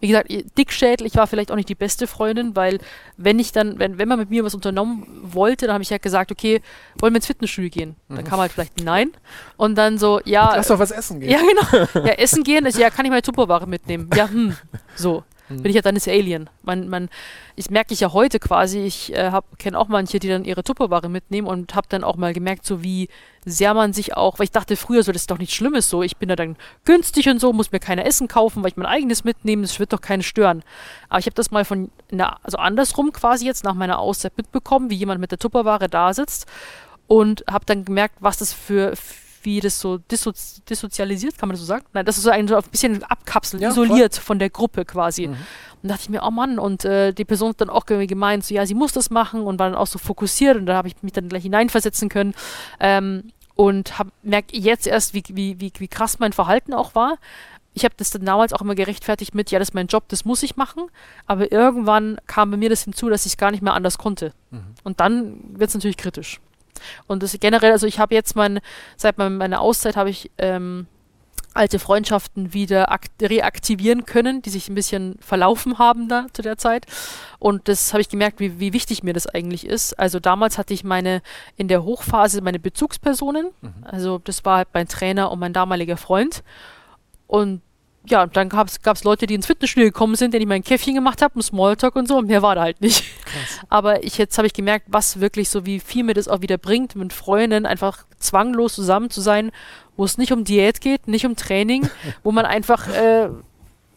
wie 0.00 0.08
gesagt, 0.08 0.32
dickschädel, 0.58 1.06
ich 1.06 1.14
war 1.14 1.26
vielleicht 1.26 1.52
auch 1.52 1.56
nicht 1.56 1.68
die 1.68 1.76
beste 1.76 2.06
Freundin, 2.06 2.56
weil 2.56 2.80
wenn 3.16 3.38
ich 3.38 3.52
dann, 3.52 3.78
wenn, 3.78 3.98
wenn 3.98 4.08
man 4.08 4.18
mit 4.18 4.30
mir 4.30 4.42
was 4.42 4.54
unternommen 4.54 5.06
wollte, 5.22 5.66
dann 5.66 5.74
habe 5.74 5.82
ich 5.82 5.90
halt 5.92 6.02
gesagt, 6.02 6.32
okay, 6.32 6.60
wollen 6.98 7.12
wir 7.12 7.18
ins 7.18 7.26
Fitnessstudio 7.26 7.70
gehen? 7.70 7.96
Mhm. 8.08 8.16
Dann 8.16 8.24
kam 8.24 8.40
halt 8.40 8.50
vielleicht 8.52 8.82
Nein. 8.82 9.12
Und 9.56 9.76
dann 9.76 9.98
so, 9.98 10.20
ja. 10.24 10.56
Lass 10.56 10.68
doch 10.68 10.78
was 10.78 10.90
essen 10.90 11.20
gehen. 11.20 11.30
Ja, 11.30 11.38
genau. 11.38 11.86
Ja, 12.06 12.14
essen 12.14 12.42
gehen 12.42 12.66
ist, 12.66 12.78
ja, 12.78 12.90
kann 12.90 13.04
ich 13.04 13.10
meine 13.10 13.22
Tupperware 13.22 13.68
mitnehmen? 13.68 14.10
Ja, 14.16 14.28
hm, 14.28 14.56
so. 14.96 15.22
Bin 15.56 15.66
ich 15.66 15.74
ja 15.74 15.82
dann 15.82 15.94
das 15.94 16.08
Alien. 16.08 16.48
Man, 16.62 16.88
man, 16.88 17.08
ich 17.56 17.70
merke 17.70 17.94
ich 17.94 18.00
ja 18.00 18.12
heute 18.12 18.38
quasi, 18.38 18.80
ich 18.80 19.14
äh, 19.14 19.32
kenne 19.58 19.78
auch 19.78 19.88
manche, 19.88 20.18
die 20.18 20.28
dann 20.28 20.44
ihre 20.44 20.62
Tupperware 20.62 21.08
mitnehmen 21.08 21.48
und 21.48 21.74
habe 21.74 21.86
dann 21.88 22.04
auch 22.04 22.16
mal 22.16 22.32
gemerkt, 22.32 22.64
so 22.64 22.82
wie 22.82 23.08
sehr 23.44 23.74
man 23.74 23.92
sich 23.92 24.16
auch, 24.16 24.38
weil 24.38 24.44
ich 24.44 24.50
dachte 24.52 24.76
früher 24.76 25.02
so, 25.02 25.12
das 25.12 25.22
ist 25.22 25.30
doch 25.30 25.38
nichts 25.38 25.54
Schlimmes 25.54 25.90
so, 25.90 26.02
ich 26.02 26.16
bin 26.16 26.28
da 26.28 26.36
dann 26.36 26.56
günstig 26.84 27.28
und 27.28 27.40
so, 27.40 27.52
muss 27.52 27.72
mir 27.72 27.80
keine 27.80 28.04
Essen 28.04 28.28
kaufen, 28.28 28.62
weil 28.62 28.70
ich 28.70 28.76
mein 28.76 28.86
eigenes 28.86 29.24
mitnehme, 29.24 29.62
das 29.62 29.78
wird 29.80 29.92
doch 29.92 30.00
keinen 30.00 30.22
stören. 30.22 30.62
Aber 31.08 31.18
ich 31.18 31.26
habe 31.26 31.34
das 31.34 31.50
mal 31.50 31.64
von, 31.64 31.90
na, 32.10 32.38
also 32.42 32.58
andersrum 32.58 33.12
quasi 33.12 33.46
jetzt 33.46 33.64
nach 33.64 33.74
meiner 33.74 33.98
Auszeit 33.98 34.36
mitbekommen, 34.36 34.90
wie 34.90 34.96
jemand 34.96 35.20
mit 35.20 35.30
der 35.32 35.38
Tupperware 35.38 35.88
da 35.88 36.14
sitzt 36.14 36.46
und 37.08 37.44
habe 37.50 37.64
dann 37.66 37.84
gemerkt, 37.84 38.16
was 38.20 38.38
das 38.38 38.52
für, 38.52 38.94
wie 39.44 39.60
das 39.60 39.80
so 39.80 39.98
disso 39.98 40.32
dissozialisiert, 40.68 41.38
kann 41.38 41.48
man 41.48 41.54
das 41.54 41.60
so 41.60 41.66
sagen? 41.66 41.84
Nein, 41.92 42.04
das 42.04 42.16
ist 42.16 42.24
so 42.24 42.30
ein, 42.30 42.48
so 42.48 42.56
ein 42.56 42.62
bisschen 42.70 43.02
abkapselt, 43.04 43.62
ja, 43.62 43.70
isoliert 43.70 44.14
voll. 44.14 44.24
von 44.24 44.38
der 44.38 44.50
Gruppe 44.50 44.84
quasi. 44.84 45.28
Mhm. 45.28 45.36
Und 45.82 45.88
dachte 45.88 46.02
ich 46.02 46.08
mir, 46.08 46.22
oh 46.22 46.30
Mann, 46.30 46.58
und 46.58 46.84
äh, 46.84 47.12
die 47.12 47.24
Person 47.24 47.50
hat 47.50 47.60
dann 47.60 47.70
auch 47.70 47.86
gemeint, 47.86 48.44
so 48.44 48.54
ja, 48.54 48.66
sie 48.66 48.74
muss 48.74 48.92
das 48.92 49.10
machen 49.10 49.42
und 49.42 49.58
war 49.58 49.68
dann 49.68 49.78
auch 49.78 49.86
so 49.86 49.98
fokussiert 49.98 50.56
und 50.56 50.66
da 50.66 50.74
habe 50.74 50.88
ich 50.88 50.94
mich 51.02 51.12
dann 51.12 51.28
gleich 51.28 51.42
hineinversetzen 51.42 52.08
können. 52.08 52.34
Ähm, 52.80 53.24
und 53.54 53.92
merke 54.22 54.56
jetzt 54.56 54.86
erst, 54.86 55.14
wie, 55.14 55.22
wie, 55.28 55.60
wie, 55.60 55.72
wie 55.76 55.88
krass 55.88 56.18
mein 56.18 56.32
Verhalten 56.32 56.72
auch 56.72 56.94
war. 56.94 57.16
Ich 57.74 57.84
habe 57.84 57.94
das 57.96 58.10
dann 58.10 58.24
damals 58.24 58.52
auch 58.52 58.60
immer 58.60 58.74
gerechtfertigt 58.74 59.34
mit, 59.34 59.50
ja, 59.50 59.58
das 59.58 59.68
ist 59.68 59.74
mein 59.74 59.86
Job, 59.86 60.04
das 60.08 60.24
muss 60.24 60.42
ich 60.42 60.56
machen. 60.56 60.84
Aber 61.26 61.52
irgendwann 61.52 62.18
kam 62.26 62.50
bei 62.50 62.56
mir 62.56 62.68
das 62.68 62.84
hinzu, 62.84 63.08
dass 63.08 63.26
ich 63.26 63.32
es 63.32 63.36
gar 63.36 63.50
nicht 63.50 63.62
mehr 63.62 63.74
anders 63.74 63.98
konnte. 63.98 64.32
Mhm. 64.50 64.74
Und 64.84 65.00
dann 65.00 65.58
wird 65.58 65.68
es 65.68 65.74
natürlich 65.74 65.96
kritisch. 65.96 66.40
Und 67.06 67.22
das 67.22 67.36
generell, 67.40 67.72
also 67.72 67.86
ich 67.86 67.98
habe 67.98 68.14
jetzt 68.14 68.36
mein, 68.36 68.60
seit 68.96 69.18
meiner 69.18 69.60
Auszeit 69.60 69.96
habe 69.96 70.10
ich 70.10 70.30
ähm, 70.38 70.86
alte 71.54 71.78
Freundschaften 71.78 72.52
wieder 72.54 72.88
reaktivieren 73.20 74.06
können, 74.06 74.42
die 74.42 74.50
sich 74.50 74.68
ein 74.68 74.74
bisschen 74.74 75.16
verlaufen 75.20 75.78
haben 75.78 76.08
da 76.08 76.26
zu 76.32 76.42
der 76.42 76.56
Zeit. 76.56 76.86
Und 77.38 77.68
das 77.68 77.92
habe 77.92 78.00
ich 78.00 78.08
gemerkt, 78.08 78.40
wie, 78.40 78.58
wie 78.58 78.72
wichtig 78.72 79.02
mir 79.02 79.12
das 79.12 79.26
eigentlich 79.26 79.66
ist. 79.66 79.98
Also 79.98 80.20
damals 80.20 80.58
hatte 80.58 80.74
ich 80.74 80.84
meine, 80.84 81.22
in 81.56 81.68
der 81.68 81.84
Hochphase 81.84 82.40
meine 82.40 82.58
Bezugspersonen. 82.58 83.50
Mhm. 83.60 83.74
Also 83.82 84.18
das 84.18 84.44
war 84.44 84.58
halt 84.58 84.68
mein 84.72 84.88
Trainer 84.88 85.30
und 85.30 85.38
mein 85.38 85.52
damaliger 85.52 85.96
Freund. 85.96 86.42
Und 87.26 87.60
ja, 88.06 88.26
dann 88.26 88.48
gab 88.48 88.68
es 88.68 89.04
Leute, 89.04 89.26
die 89.26 89.34
ins 89.34 89.46
Fitnessstudio 89.46 89.88
gekommen 89.88 90.16
sind, 90.16 90.34
denen 90.34 90.42
ich 90.42 90.48
mein 90.48 90.64
Käffchen 90.64 90.94
gemacht 90.94 91.22
habe, 91.22 91.38
ein 91.38 91.42
Smalltalk 91.42 91.94
und 91.94 92.08
so, 92.08 92.18
und 92.18 92.26
mehr 92.26 92.42
war 92.42 92.56
da 92.56 92.62
halt 92.62 92.80
nicht. 92.80 93.04
Krass. 93.24 93.60
Aber 93.68 94.02
ich, 94.02 94.18
jetzt 94.18 94.36
habe 94.38 94.46
ich 94.46 94.52
gemerkt, 94.52 94.86
was 94.88 95.20
wirklich 95.20 95.48
so, 95.48 95.66
wie 95.66 95.78
viel 95.78 96.02
mir 96.02 96.14
das 96.14 96.28
auch 96.28 96.40
wieder 96.40 96.58
bringt, 96.58 96.96
mit 96.96 97.12
Freunden 97.12 97.64
einfach 97.64 98.04
zwanglos 98.18 98.74
zusammen 98.74 99.10
zu 99.10 99.20
sein, 99.20 99.52
wo 99.96 100.04
es 100.04 100.18
nicht 100.18 100.32
um 100.32 100.44
Diät 100.44 100.80
geht, 100.80 101.06
nicht 101.06 101.26
um 101.26 101.36
Training, 101.36 101.88
wo 102.24 102.32
man 102.32 102.44
einfach 102.44 102.88
äh, 102.88 103.28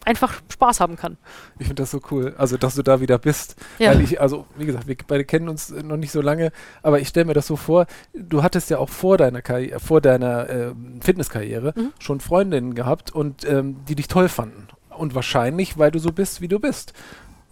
einfach 0.06 0.40
Spaß 0.50 0.80
haben 0.80 0.96
kann. 0.96 1.18
Ich 1.58 1.66
finde 1.66 1.82
das 1.82 1.90
so 1.90 2.00
cool, 2.10 2.34
also 2.38 2.56
dass 2.56 2.76
du 2.76 2.82
da 2.82 3.00
wieder 3.00 3.18
bist. 3.18 3.56
Ja. 3.78 3.90
Weil 3.90 4.00
ich, 4.00 4.20
also 4.20 4.46
wie 4.56 4.64
gesagt, 4.64 4.86
wir 4.86 4.96
beide 5.06 5.24
kennen 5.24 5.48
uns 5.48 5.70
noch 5.70 5.96
nicht 5.96 6.12
so 6.12 6.22
lange, 6.22 6.52
aber 6.82 7.00
ich 7.00 7.08
stelle 7.08 7.26
mir 7.26 7.34
das 7.34 7.46
so 7.46 7.56
vor, 7.56 7.86
du 8.14 8.42
hattest 8.42 8.70
ja 8.70 8.78
auch 8.78 8.88
vor 8.88 9.18
deiner 9.18 9.42
Karriere, 9.42 9.80
vor 9.80 10.00
deiner 10.00 10.48
äh, 10.48 10.72
Fitnesskarriere 11.00 11.74
mhm. 11.76 11.92
schon 11.98 12.20
Freundinnen 12.20 12.74
gehabt 12.74 13.10
und 13.10 13.44
ähm, 13.44 13.84
die 13.88 13.96
dich 13.96 14.08
toll 14.08 14.28
fanden. 14.28 14.68
Und 14.96 15.14
wahrscheinlich, 15.14 15.76
weil 15.76 15.90
du 15.90 15.98
so 15.98 16.12
bist, 16.12 16.40
wie 16.40 16.48
du 16.48 16.58
bist 16.58 16.94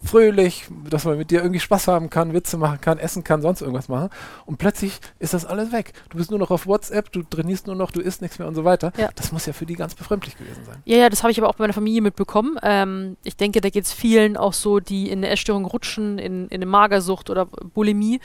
fröhlich, 0.05 0.65
dass 0.89 1.05
man 1.05 1.17
mit 1.17 1.31
dir 1.31 1.41
irgendwie 1.41 1.59
Spaß 1.59 1.87
haben 1.87 2.09
kann, 2.09 2.33
Witze 2.33 2.57
machen 2.57 2.79
kann, 2.81 2.97
essen 2.97 3.23
kann, 3.23 3.41
sonst 3.41 3.61
irgendwas 3.61 3.87
machen. 3.89 4.09
Und 4.45 4.57
plötzlich 4.57 4.99
ist 5.19 5.33
das 5.33 5.45
alles 5.45 5.71
weg. 5.71 5.93
Du 6.09 6.17
bist 6.17 6.29
nur 6.29 6.39
noch 6.39 6.51
auf 6.51 6.67
WhatsApp, 6.67 7.11
du 7.11 7.23
trainierst 7.23 7.67
nur 7.67 7.75
noch, 7.75 7.91
du 7.91 8.01
isst 8.01 8.21
nichts 8.21 8.39
mehr 8.39 8.47
und 8.47 8.55
so 8.55 8.63
weiter. 8.63 8.91
Ja. 8.97 9.09
Das 9.15 9.31
muss 9.31 9.45
ja 9.45 9.53
für 9.53 9.65
die 9.65 9.75
ganz 9.75 9.95
befremdlich 9.95 10.37
gewesen 10.37 10.63
sein. 10.65 10.77
Ja, 10.85 10.97
ja, 10.97 11.09
das 11.09 11.23
habe 11.23 11.31
ich 11.31 11.39
aber 11.39 11.49
auch 11.49 11.55
bei 11.55 11.63
meiner 11.63 11.73
Familie 11.73 12.01
mitbekommen. 12.01 12.57
Ähm, 12.63 13.17
ich 13.23 13.35
denke, 13.37 13.61
da 13.61 13.69
geht 13.69 13.85
es 13.85 13.93
vielen 13.93 14.37
auch 14.37 14.53
so, 14.53 14.79
die 14.79 15.09
in 15.09 15.19
eine 15.19 15.29
Essstörung 15.29 15.65
rutschen, 15.65 16.19
in, 16.19 16.47
in 16.47 16.55
eine 16.55 16.65
Magersucht 16.65 17.29
oder 17.29 17.45
Bulimie. 17.45 18.19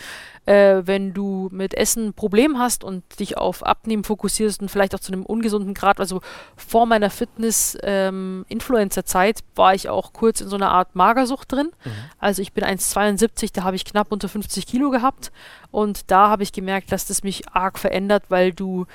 Äh, 0.46 0.86
wenn 0.86 1.12
du 1.12 1.50
mit 1.52 1.74
Essen 1.74 2.06
ein 2.08 2.14
Problem 2.14 2.58
hast 2.58 2.82
und 2.82 3.20
dich 3.20 3.36
auf 3.36 3.62
Abnehmen 3.64 4.04
fokussierst 4.04 4.62
und 4.62 4.70
vielleicht 4.70 4.94
auch 4.94 5.00
zu 5.00 5.12
einem 5.12 5.26
ungesunden 5.26 5.74
Grad, 5.74 6.00
also 6.00 6.22
vor 6.56 6.86
meiner 6.86 7.10
Fitness-Influencer-Zeit 7.10 9.40
ähm, 9.40 9.44
war 9.54 9.74
ich 9.74 9.90
auch 9.90 10.14
kurz 10.14 10.40
in 10.40 10.48
so 10.48 10.56
einer 10.56 10.70
Art 10.70 10.96
Magersucht 10.96 11.52
drin. 11.52 11.68
Mhm. 11.84 11.90
Also 12.18 12.40
ich 12.40 12.54
bin 12.54 12.64
1,72, 12.64 13.50
da 13.52 13.64
habe 13.64 13.76
ich 13.76 13.84
knapp 13.84 14.10
unter 14.10 14.30
50 14.30 14.66
Kilo 14.66 14.88
gehabt 14.90 15.30
und 15.70 16.10
da 16.10 16.30
habe 16.30 16.42
ich 16.42 16.52
gemerkt, 16.52 16.90
dass 16.90 17.04
das 17.06 17.22
mich 17.22 17.46
arg 17.48 17.78
verändert, 17.78 18.24
weil 18.28 18.52
du 18.52 18.86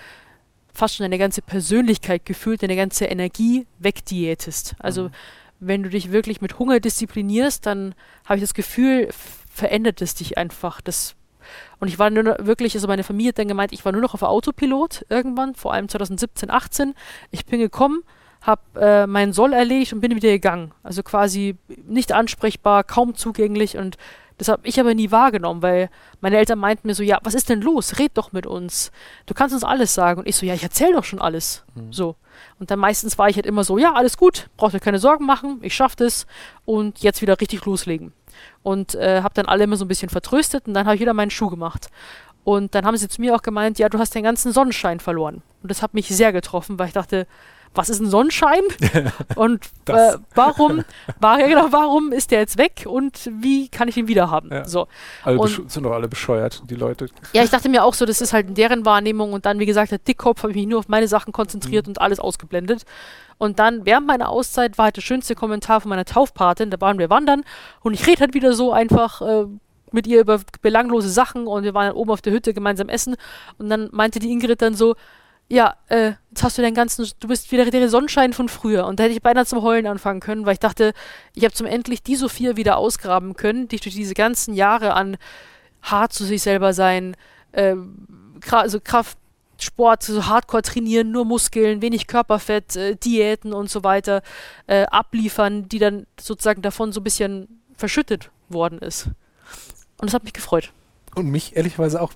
fast 0.74 0.96
schon 0.96 1.04
deine 1.06 1.20
ganze 1.20 1.44
Persönlichkeit 1.44 2.26
gefühlt, 2.26 2.64
deine 2.64 2.76
ganze 2.76 3.06
Energie 3.06 3.68
wegdiätest. 3.78 4.76
Also 4.80 5.04
mhm. 5.04 5.12
wenn 5.60 5.84
du 5.84 5.90
dich 5.90 6.12
wirklich 6.12 6.42
mit 6.42 6.58
Hunger 6.60 6.80
disziplinierst, 6.80 7.64
dann 7.66 7.94
habe 8.26 8.38
ich 8.38 8.44
das 8.44 8.56
Gefühl, 8.56 9.10
verändert 9.50 10.02
es 10.02 10.16
dich 10.16 10.38
einfach. 10.38 10.82
Das 10.82 11.16
und 11.80 11.88
ich 11.88 12.00
war 12.00 12.10
nur 12.10 12.24
noch 12.24 12.36
wirklich, 12.40 12.76
also 12.76 12.88
meine 12.88 13.04
Familie 13.04 13.30
hat 13.30 13.40
dann 13.40 13.48
gemeint, 13.48 13.74
ich 13.74 13.86
war 13.86 13.92
nur 13.92 14.02
noch 14.02 14.14
auf 14.14 14.24
Autopilot 14.24 15.06
irgendwann, 15.10 15.56
vor 15.56 15.74
allem 15.74 15.90
2017, 15.90 16.50
18. 16.50 16.94
Ich 17.32 17.46
bin 17.46 17.60
gekommen, 17.60 18.04
habe 18.42 18.62
äh, 18.80 19.08
meinen 19.08 19.34
Soll 19.34 19.54
erledigt 19.54 19.94
und 19.94 20.02
bin 20.02 20.16
wieder 20.16 20.30
gegangen. 20.30 20.72
Also 20.84 21.04
quasi 21.04 21.58
nicht 21.88 22.12
ansprechbar, 22.12 22.84
kaum 22.84 23.16
zugänglich 23.16 23.78
und 23.78 23.98
das 24.38 24.50
habe 24.50 24.68
ich 24.68 24.80
aber 24.80 24.94
nie 24.94 25.12
wahrgenommen, 25.12 25.62
weil 25.62 25.90
meine 26.20 26.38
Eltern 26.38 26.60
meinten 26.60 26.88
mir 26.88 26.96
so, 26.96 27.04
ja, 27.04 27.20
was 27.24 27.36
ist 27.36 27.50
denn 27.50 27.62
los? 27.62 28.00
Red 28.00 28.12
doch 28.16 28.34
mit 28.34 28.46
uns. 28.46 28.92
Du 29.26 29.34
kannst 29.34 29.54
uns 29.54 29.64
alles 29.64 29.94
sagen. 29.94 30.20
Und 30.20 30.28
ich 30.28 30.36
so, 30.36 30.46
ja, 30.46 30.54
ich 30.54 30.64
erzähl 30.64 30.92
doch 30.94 31.04
schon 31.06 31.22
alles. 31.22 31.64
Mhm. 31.76 31.94
So. 31.94 32.16
Und 32.60 32.70
dann 32.70 32.80
meistens 32.80 33.18
war 33.18 33.30
ich 33.30 33.38
halt 33.38 33.46
immer 33.46 33.64
so, 33.64 33.78
ja, 33.78 33.94
alles 33.94 34.18
gut, 34.18 34.50
braucht 34.58 34.74
ihr 34.74 34.80
keine 34.82 35.00
Sorgen 35.00 35.26
machen, 35.26 35.60
ich 35.62 35.74
schaff 35.74 35.96
das 35.96 36.26
und 36.66 37.00
jetzt 37.00 37.22
wieder 37.22 37.40
richtig 37.40 37.64
loslegen. 37.66 38.12
Und 38.62 38.96
äh, 38.96 39.22
habe 39.22 39.34
dann 39.34 39.46
alle 39.46 39.64
immer 39.64 39.78
so 39.78 39.86
ein 39.86 39.88
bisschen 39.88 40.10
vertröstet 40.10 40.68
und 40.68 40.74
dann 40.74 40.86
habe 40.86 40.96
ich 40.96 41.02
wieder 41.02 41.14
meinen 41.14 41.32
Schuh 41.32 41.50
gemacht. 41.50 41.88
Und 42.44 42.76
dann 42.76 42.86
haben 42.86 42.98
sie 42.98 43.08
zu 43.08 43.22
mir 43.22 43.36
auch 43.36 43.42
gemeint, 43.42 43.80
ja, 43.80 43.90
du 43.90 43.98
hast 43.98 44.14
den 44.14 44.24
ganzen 44.24 44.52
Sonnenschein 44.52 45.00
verloren. 45.00 45.42
Und 45.64 45.72
das 45.72 45.82
hat 45.82 45.94
mich 45.94 46.08
sehr 46.10 46.32
getroffen, 46.32 46.78
weil 46.78 46.88
ich 46.88 46.94
dachte, 46.94 47.26
was 47.76 47.90
ist 47.90 48.00
ein 48.00 48.10
Sonnenschein? 48.10 48.62
und 49.36 49.66
äh, 49.88 50.14
warum, 50.34 50.84
war, 51.20 51.40
ja 51.40 51.48
genau, 51.48 51.68
warum 51.72 52.12
ist 52.12 52.32
der 52.32 52.40
jetzt 52.40 52.58
weg 52.58 52.86
und 52.88 53.30
wie 53.32 53.70
kann 53.70 53.88
ich 53.88 53.98
ihn 53.98 54.08
wieder 54.08 54.32
haben? 54.32 54.50
Ja. 54.52 54.66
So. 54.66 54.88
Alle 55.24 55.40
und, 55.40 55.72
sind 55.72 55.84
doch 55.84 55.92
alle 55.92 56.08
bescheuert, 56.08 56.64
die 56.70 56.76
Leute. 56.76 57.08
Ja, 57.34 57.44
ich 57.44 57.50
dachte 57.50 57.70
mir 57.70 57.84
auch 57.84 57.94
so, 57.94 58.06
das 58.06 58.22
ist 58.22 58.34
halt 58.34 58.48
in 58.48 58.56
deren 58.56 58.86
Wahrnehmung 58.86 59.34
und 59.34 59.46
dann, 59.46 59.60
wie 59.60 59.66
gesagt, 59.66 59.92
der 59.92 60.00
Dickkopf 60.00 60.44
habe 60.44 60.52
ich 60.52 60.58
mich 60.58 60.68
nur 60.68 60.80
auf 60.80 60.88
meine 60.88 61.08
Sachen 61.08 61.34
konzentriert 61.34 61.86
mhm. 61.86 61.92
und 61.92 62.02
alles 62.02 62.20
ausgeblendet. 62.20 62.86
Und 63.38 63.60
dann 63.60 63.86
während 63.86 64.08
meiner 64.08 64.30
Auszeit 64.30 64.78
war 64.78 64.86
halt 64.86 64.98
der 64.98 65.02
schönste 65.02 65.36
Kommentar 65.36 65.82
von 65.82 65.90
meiner 65.90 66.06
Taufpatin, 66.06 66.70
da 66.70 66.80
waren 66.80 66.98
wir 67.00 67.10
wandern 67.10 67.44
und 67.82 67.94
ich 67.94 68.08
rede 68.08 68.22
halt 68.22 68.34
wieder 68.34 68.54
so 68.54 68.72
einfach 68.72 69.22
äh, 69.22 69.46
mit 69.92 70.08
ihr 70.08 70.22
über 70.22 70.40
belanglose 70.62 71.10
Sachen 71.10 71.48
und 71.48 71.64
wir 71.64 71.74
waren 71.74 71.88
dann 71.88 71.96
oben 71.96 72.12
auf 72.12 72.22
der 72.22 72.34
Hütte 72.34 72.54
gemeinsam 72.54 72.88
essen 72.88 73.16
und 73.58 73.70
dann 73.70 73.90
meinte 73.92 74.20
die 74.20 74.32
Ingrid 74.32 74.62
dann 74.62 74.76
so, 74.76 74.96
ja, 75.48 75.76
äh, 75.90 76.14
jetzt 76.32 76.44
hast 76.44 76.58
du 76.58 76.62
deinen 76.62 76.74
ganzen, 76.74 77.08
du 77.20 77.28
bist 77.28 77.52
wieder 77.52 77.70
der 77.70 77.90
Sonnenschein 77.90 78.34
von 78.34 78.50
früher. 78.50 78.86
Und 78.88 79.00
da 79.00 79.04
hätte 79.04 79.14
ich 79.14 79.22
beinahe 79.22 79.46
zum 79.46 79.62
Heulen 79.62 79.86
anfangen 79.86 80.20
können, 80.20 80.46
weil 80.46 80.54
ich 80.54 80.60
dachte, 80.60 80.94
ich 81.34 81.44
habe 81.44 81.54
zum 81.54 81.68
endlich 81.68 82.02
die 82.02 82.16
Sophia 82.16 82.56
wieder 82.56 82.78
ausgraben 82.78 83.36
können, 83.36 83.68
die 83.68 83.78
durch 83.78 83.96
diese 83.96 84.16
ganzen 84.16 84.54
Jahre 84.56 84.94
an 84.94 85.18
hart 85.84 86.14
zu 86.14 86.26
sich 86.26 86.42
selber 86.42 86.74
sein, 86.74 87.16
äh, 87.52 87.76
also 88.50 88.80
Kraft, 88.80 89.18
Sport, 89.60 90.04
so 90.04 90.26
Hardcore 90.26 90.64
trainieren, 90.64 91.12
nur 91.12 91.26
Muskeln, 91.26 91.82
wenig 91.82 92.08
Körperfett, 92.08 92.76
äh, 92.76 92.96
Diäten 92.96 93.54
und 93.54 93.70
so 93.70 93.84
weiter 93.84 94.22
äh, 94.68 94.84
abliefern, 94.86 95.70
die 95.70 95.80
dann 95.80 96.08
sozusagen 96.20 96.62
davon 96.62 96.92
so 96.92 97.00
ein 97.00 97.04
bisschen 97.04 97.62
verschüttet 97.78 98.32
worden 98.50 98.80
ist. 98.80 99.08
Und 99.98 100.08
das 100.08 100.14
hat 100.14 100.24
mich 100.24 100.34
gefreut. 100.34 100.72
Und 101.16 101.30
mich 101.30 101.56
ehrlicherweise 101.56 102.02
auch. 102.02 102.14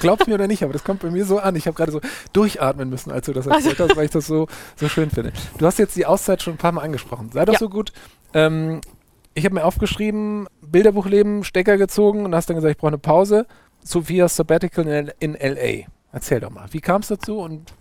Glaubst 0.00 0.28
mir 0.28 0.34
oder 0.34 0.46
nicht, 0.46 0.62
aber 0.62 0.72
das 0.72 0.84
kommt 0.84 1.00
bei 1.00 1.10
mir 1.10 1.24
so 1.24 1.38
an. 1.38 1.56
Ich 1.56 1.66
habe 1.66 1.74
gerade 1.74 1.90
so 1.90 2.00
durchatmen 2.32 2.88
müssen, 2.90 3.10
als 3.10 3.26
du 3.26 3.32
das 3.32 3.46
erzählt 3.46 3.80
hast, 3.80 3.96
weil 3.96 4.04
ich 4.04 4.10
das 4.10 4.26
so, 4.26 4.46
so 4.76 4.88
schön 4.88 5.10
finde. 5.10 5.32
Du 5.58 5.66
hast 5.66 5.78
jetzt 5.78 5.96
die 5.96 6.06
Auszeit 6.06 6.42
schon 6.42 6.54
ein 6.54 6.58
paar 6.58 6.72
Mal 6.72 6.82
angesprochen. 6.82 7.30
Sei 7.32 7.44
doch 7.44 7.54
ja. 7.54 7.58
so 7.58 7.68
gut. 7.68 7.92
Ähm, 8.34 8.80
ich 9.34 9.44
habe 9.44 9.54
mir 9.54 9.64
aufgeschrieben, 9.64 10.46
Bilderbuchleben, 10.60 11.44
Stecker 11.44 11.78
gezogen 11.78 12.24
und 12.24 12.34
hast 12.34 12.50
dann 12.50 12.56
gesagt, 12.56 12.72
ich 12.72 12.78
brauche 12.78 12.88
eine 12.88 12.98
Pause. 12.98 13.46
Sophia's 13.82 14.36
Sabbatical 14.36 14.86
in, 14.86 15.10
in 15.18 15.32
LA. 15.34 15.86
Erzähl 16.12 16.40
doch 16.40 16.50
mal, 16.50 16.66
wie 16.70 16.80
kam 16.80 17.00
es 17.00 17.08
dazu 17.08 17.38
und 17.38 17.72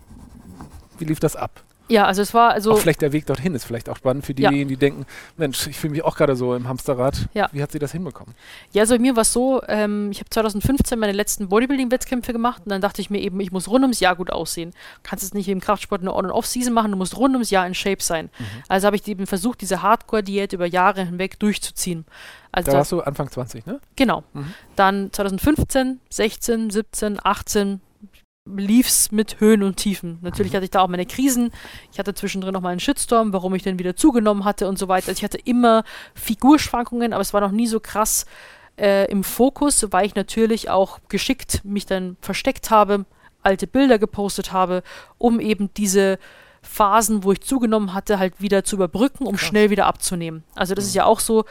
wie 0.98 1.06
lief 1.06 1.20
das 1.20 1.36
ab? 1.36 1.64
Ja, 1.92 2.06
also 2.06 2.22
es 2.22 2.34
war 2.34 2.52
also. 2.52 2.72
Auch 2.72 2.80
vielleicht 2.80 3.02
der 3.02 3.12
Weg 3.12 3.26
dorthin 3.26 3.54
ist 3.54 3.66
vielleicht 3.66 3.90
auch 3.90 3.98
spannend 3.98 4.26
für 4.26 4.34
diejenigen, 4.34 4.70
ja. 4.70 4.76
die 4.76 4.78
denken, 4.78 5.06
Mensch, 5.36 5.68
ich 5.68 5.78
fühle 5.78 5.92
mich 5.92 6.04
auch 6.04 6.16
gerade 6.16 6.38
so 6.38 6.56
im 6.56 6.68
Hamsterrad. 6.68 7.28
Ja. 7.34 7.50
Wie 7.52 7.62
hat 7.62 7.74
sie 7.74 7.80
das 7.80 7.92
hinbekommen? 7.92 8.34
Ja, 8.72 8.84
also 8.84 8.98
mir 8.98 9.16
war 9.16 9.24
es 9.24 9.34
so, 9.34 9.62
ähm, 9.68 10.10
ich 10.12 10.20
habe 10.20 10.30
2015 10.30 10.98
meine 10.98 11.12
letzten 11.12 11.50
Bodybuilding-Wettkämpfe 11.50 12.32
gemacht 12.32 12.62
und 12.64 12.72
dann 12.72 12.80
dachte 12.80 13.02
ich 13.02 13.10
mir 13.10 13.20
eben, 13.20 13.40
ich 13.42 13.52
muss 13.52 13.68
rund 13.68 13.84
ums 13.84 14.00
Jahr 14.00 14.16
gut 14.16 14.32
aussehen. 14.32 14.72
Du 14.72 15.10
kannst 15.10 15.26
es 15.26 15.34
nicht 15.34 15.50
im 15.50 15.60
Kraftsport 15.60 16.02
eine 16.02 16.14
On- 16.14 16.26
und 16.26 16.32
Off-Season 16.32 16.74
machen, 16.74 16.92
du 16.92 16.98
musst 16.98 17.18
rund 17.18 17.34
ums 17.36 17.50
Jahr 17.50 17.68
in 17.68 17.74
Shape 17.74 18.02
sein. 18.02 18.30
Mhm. 18.40 18.46
Also 18.70 18.88
habe 18.88 18.96
ich 18.96 19.06
eben 19.08 19.28
versucht, 19.28 19.60
diese 19.60 19.82
Hardcore-Diät 19.82 20.54
über 20.54 20.66
Jahre 20.66 21.04
hinweg 21.04 21.40
durchzuziehen. 21.40 22.06
Also 22.54 22.72
da 22.72 22.78
warst 22.78 22.92
du 22.92 23.02
Anfang 23.02 23.30
20, 23.30 23.66
ne? 23.66 23.80
Genau. 23.96 24.24
Mhm. 24.34 24.54
Dann 24.76 25.12
2015, 25.12 26.00
16, 26.10 26.70
17, 26.70 27.20
18, 27.24 27.82
lief 28.46 28.88
es 28.88 29.12
mit 29.12 29.40
Höhen 29.40 29.64
und 29.64 29.78
Tiefen. 29.78 30.18
Natürlich 30.22 30.56
hatte 30.56 30.66
ich 30.66 30.72
da 30.72 30.82
auch 30.82 30.88
meine 30.88 31.06
Krisen. 31.06 31.52
Ich 31.92 32.00
hatte 32.00 32.14
zwischendrin 32.14 32.54
noch 32.54 32.62
mal 32.62 32.70
einen 32.70 32.80
Shitstorm, 32.80 33.34
warum 33.34 33.54
ich 33.54 33.64
dann 33.64 33.78
wieder 33.78 33.96
zugenommen 33.96 34.46
hatte 34.46 34.68
und 34.68 34.80
so 34.80 34.88
weiter. 34.88 35.10
Also 35.10 35.20
ich 35.20 35.24
hatte 35.24 35.38
immer 35.38 35.84
Figurschwankungen, 36.16 37.14
aber 37.14 37.22
es 37.22 37.34
war 37.34 37.42
noch 37.42 37.52
nie 37.52 37.68
so 37.68 37.80
krass 37.80 38.26
äh, 38.78 39.10
im 39.12 39.24
Fokus, 39.24 39.86
weil 39.92 40.08
ich 40.08 40.16
natürlich 40.16 40.70
auch 40.70 41.00
geschickt 41.08 41.62
mich 41.64 41.86
dann 41.86 42.18
versteckt 42.22 42.72
habe, 42.72 43.06
alte 43.44 43.68
Bilder 43.68 44.00
gepostet 44.00 44.52
habe, 44.52 44.82
um 45.18 45.40
eben 45.40 45.72
diese 45.76 46.18
Phasen, 46.64 47.24
wo 47.24 47.32
ich 47.32 47.42
zugenommen 47.42 47.94
hatte, 47.94 48.20
halt 48.20 48.42
wieder 48.42 48.64
zu 48.64 48.76
überbrücken, 48.76 49.26
um 49.26 49.36
Krass. 49.36 49.48
schnell 49.48 49.70
wieder 49.70 49.86
abzunehmen. 49.86 50.44
Also 50.56 50.74
das 50.74 50.86
mhm. 50.86 50.90
ist 50.90 50.96
ja 50.96 51.06
auch 51.06 51.20
so, 51.20 51.46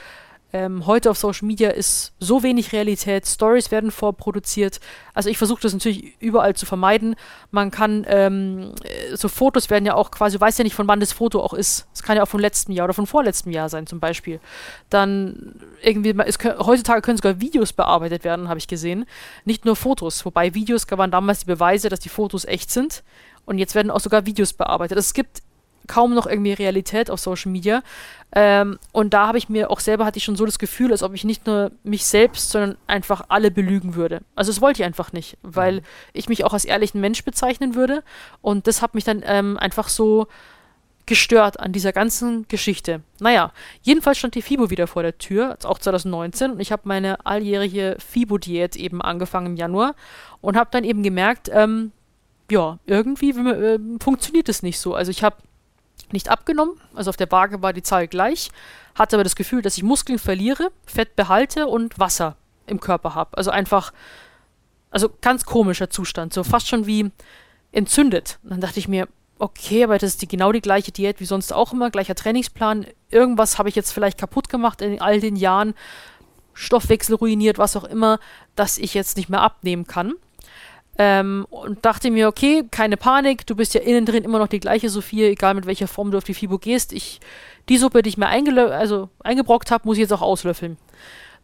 ähm, 0.53 0.86
heute 0.86 1.11
auf 1.11 1.18
Social 1.18 1.46
Media 1.46 1.70
ist 1.70 2.12
so 2.18 2.42
wenig 2.42 2.72
Realität, 2.72 3.26
Stories 3.26 3.70
werden 3.70 3.90
vorproduziert. 3.90 4.80
Also 5.14 5.30
ich 5.30 5.38
versuche 5.38 5.62
das 5.62 5.72
natürlich 5.72 6.20
überall 6.20 6.55
zu 6.57 6.66
vermeiden. 6.66 7.14
Man 7.51 7.70
kann, 7.70 8.05
ähm, 8.09 8.72
äh, 8.82 9.16
so 9.16 9.28
Fotos 9.28 9.70
werden 9.70 9.86
ja 9.86 9.94
auch 9.94 10.11
quasi, 10.11 10.38
du 10.38 10.40
weißt 10.40 10.59
ja 10.59 10.64
nicht, 10.64 10.74
von 10.74 10.88
wann 10.88 11.01
das 11.01 11.12
Foto 11.12 11.40
auch 11.40 11.55
ist. 11.55 11.86
Es 11.94 12.03
kann 12.03 12.16
ja 12.16 12.24
auch 12.24 12.28
vom 12.28 12.40
letzten 12.40 12.72
Jahr 12.72 12.84
oder 12.84 12.94
von 12.94 13.07
vorletztem 13.07 13.53
Jahr 13.53 13.68
sein 13.68 13.86
zum 13.86 14.01
Beispiel. 14.01 14.40
Dann 14.88 15.55
irgendwie, 15.82 16.14
es 16.26 16.38
heutzutage 16.59 17.03
können 17.03 17.16
sogar 17.16 17.40
Videos 17.40 17.72
bearbeitet 17.72 18.24
werden, 18.24 18.48
habe 18.48 18.59
ich 18.59 18.66
gesehen. 18.66 19.07
Nicht 19.44 19.64
nur 19.64 19.76
Fotos, 19.76 20.24
wobei 20.24 20.55
Videos 20.55 20.86
waren 20.90 21.12
damals 21.12 21.40
die 21.40 21.46
Beweise, 21.46 21.88
dass 21.88 22.01
die 22.01 22.09
Fotos 22.09 22.44
echt 22.44 22.70
sind. 22.70 23.05
Und 23.46 23.59
jetzt 23.59 23.74
werden 23.74 23.90
auch 23.90 24.01
sogar 24.01 24.26
Videos 24.26 24.53
bearbeitet. 24.53 24.98
Es 24.98 25.14
gibt 25.14 25.42
kaum 25.91 26.14
noch 26.14 26.26
irgendwie 26.26 26.53
Realität 26.53 27.11
auf 27.11 27.18
Social 27.18 27.51
Media. 27.51 27.82
Ähm, 28.32 28.78
und 28.93 29.12
da 29.12 29.26
habe 29.26 29.38
ich 29.38 29.49
mir 29.49 29.70
auch 29.70 29.80
selber 29.80 30.05
hatte 30.05 30.18
ich 30.18 30.24
schon 30.24 30.36
so 30.36 30.47
das 30.47 30.61
Gefühl, 30.61 30.93
als 30.93 31.03
ob 31.03 31.14
ich 31.14 31.24
nicht 31.24 31.49
nur 31.49 31.72
mich 31.82 32.07
selbst, 32.07 32.51
sondern 32.51 32.76
einfach 32.86 33.22
alle 33.28 33.51
belügen 33.51 33.97
würde. 33.97 34.20
Also 34.36 34.53
das 34.53 34.61
wollte 34.61 34.82
ich 34.82 34.86
einfach 34.86 35.12
nicht, 35.12 35.36
weil 35.43 35.80
mhm. 35.80 35.84
ich 36.12 36.28
mich 36.28 36.45
auch 36.45 36.53
als 36.53 36.64
ehrlichen 36.64 37.01
Mensch 37.01 37.24
bezeichnen 37.24 37.74
würde. 37.74 38.05
Und 38.41 38.68
das 38.68 38.82
hat 38.82 38.95
mich 38.95 39.03
dann 39.03 39.22
ähm, 39.26 39.59
einfach 39.59 39.88
so 39.88 40.28
gestört 41.07 41.59
an 41.59 41.72
dieser 41.72 41.93
ganzen 41.93 42.47
Geschichte. 42.47 43.03
Naja, 43.18 43.53
jedenfalls 43.82 44.18
stand 44.18 44.36
die 44.36 44.43
FIBO 44.43 44.70
wieder 44.70 44.86
vor 44.86 45.03
der 45.03 45.18
Tür, 45.18 45.59
auch 45.64 45.80
2019, 45.80 46.53
und 46.53 46.61
ich 46.61 46.70
habe 46.70 46.82
meine 46.84 47.26
alljährige 47.26 47.97
FIBO-Diät 47.99 48.76
eben 48.76 49.03
angefangen 49.03 49.47
im 49.47 49.57
Januar 49.57 49.97
und 50.41 50.57
habe 50.57 50.70
dann 50.70 50.84
eben 50.84 51.03
gemerkt, 51.03 51.51
ähm, 51.53 51.91
ja, 52.49 52.78
irgendwie 52.86 53.30
äh, 53.30 53.80
funktioniert 54.01 54.49
es 54.49 54.62
nicht 54.62 54.78
so. 54.78 54.95
Also 54.95 55.11
ich 55.11 55.24
habe 55.24 55.36
nicht 56.12 56.28
abgenommen, 56.28 56.80
also 56.94 57.11
auf 57.11 57.16
der 57.16 57.30
Waage 57.30 57.62
war 57.62 57.72
die 57.72 57.82
Zahl 57.82 58.08
gleich, 58.08 58.50
hatte 58.94 59.16
aber 59.16 59.24
das 59.24 59.36
Gefühl, 59.36 59.62
dass 59.62 59.76
ich 59.76 59.82
Muskeln 59.82 60.18
verliere, 60.18 60.70
Fett 60.86 61.16
behalte 61.16 61.66
und 61.66 61.98
Wasser 61.98 62.36
im 62.66 62.80
Körper 62.80 63.14
habe. 63.14 63.36
Also 63.36 63.50
einfach, 63.50 63.92
also 64.90 65.11
ganz 65.20 65.44
komischer 65.44 65.90
Zustand, 65.90 66.32
so 66.32 66.44
fast 66.44 66.68
schon 66.68 66.86
wie 66.86 67.11
entzündet. 67.72 68.38
Und 68.42 68.50
dann 68.50 68.61
dachte 68.61 68.78
ich 68.78 68.88
mir, 68.88 69.08
okay, 69.38 69.84
aber 69.84 69.98
das 69.98 70.11
ist 70.11 70.22
die, 70.22 70.28
genau 70.28 70.52
die 70.52 70.61
gleiche 70.61 70.92
Diät 70.92 71.20
wie 71.20 71.24
sonst 71.24 71.52
auch 71.52 71.72
immer, 71.72 71.90
gleicher 71.90 72.14
Trainingsplan. 72.14 72.86
Irgendwas 73.08 73.58
habe 73.58 73.68
ich 73.68 73.74
jetzt 73.74 73.92
vielleicht 73.92 74.18
kaputt 74.18 74.48
gemacht 74.48 74.82
in 74.82 75.00
all 75.00 75.20
den 75.20 75.36
Jahren, 75.36 75.74
Stoffwechsel 76.52 77.14
ruiniert, 77.14 77.58
was 77.58 77.76
auch 77.76 77.84
immer, 77.84 78.18
dass 78.54 78.76
ich 78.76 78.92
jetzt 78.94 79.16
nicht 79.16 79.28
mehr 79.28 79.40
abnehmen 79.40 79.86
kann. 79.86 80.14
Ähm, 81.03 81.46
und 81.48 81.86
dachte 81.86 82.11
mir, 82.11 82.28
okay, 82.28 82.62
keine 82.70 82.98
Panik, 82.98 83.46
du 83.46 83.57
bist 83.57 83.72
ja 83.72 83.80
innen 83.80 84.05
drin 84.05 84.22
immer 84.22 84.38
noch 84.38 84.48
die 84.48 84.61
gleiche 84.61 84.90
Sophie, 84.90 85.24
egal 85.24 85.55
mit 85.55 85.64
welcher 85.64 85.88
Form 85.88 86.11
du 86.11 86.18
auf 86.18 86.24
die 86.24 86.34
FIBO 86.34 86.59
gehst. 86.59 86.92
Ich, 86.92 87.20
die 87.70 87.78
Suppe, 87.78 88.03
die 88.03 88.11
ich 88.11 88.18
mir 88.18 88.28
also 88.28 89.09
eingebrockt 89.20 89.70
habe, 89.70 89.88
muss 89.88 89.96
ich 89.96 90.03
jetzt 90.03 90.12
auch 90.12 90.20
auslöffeln. 90.20 90.76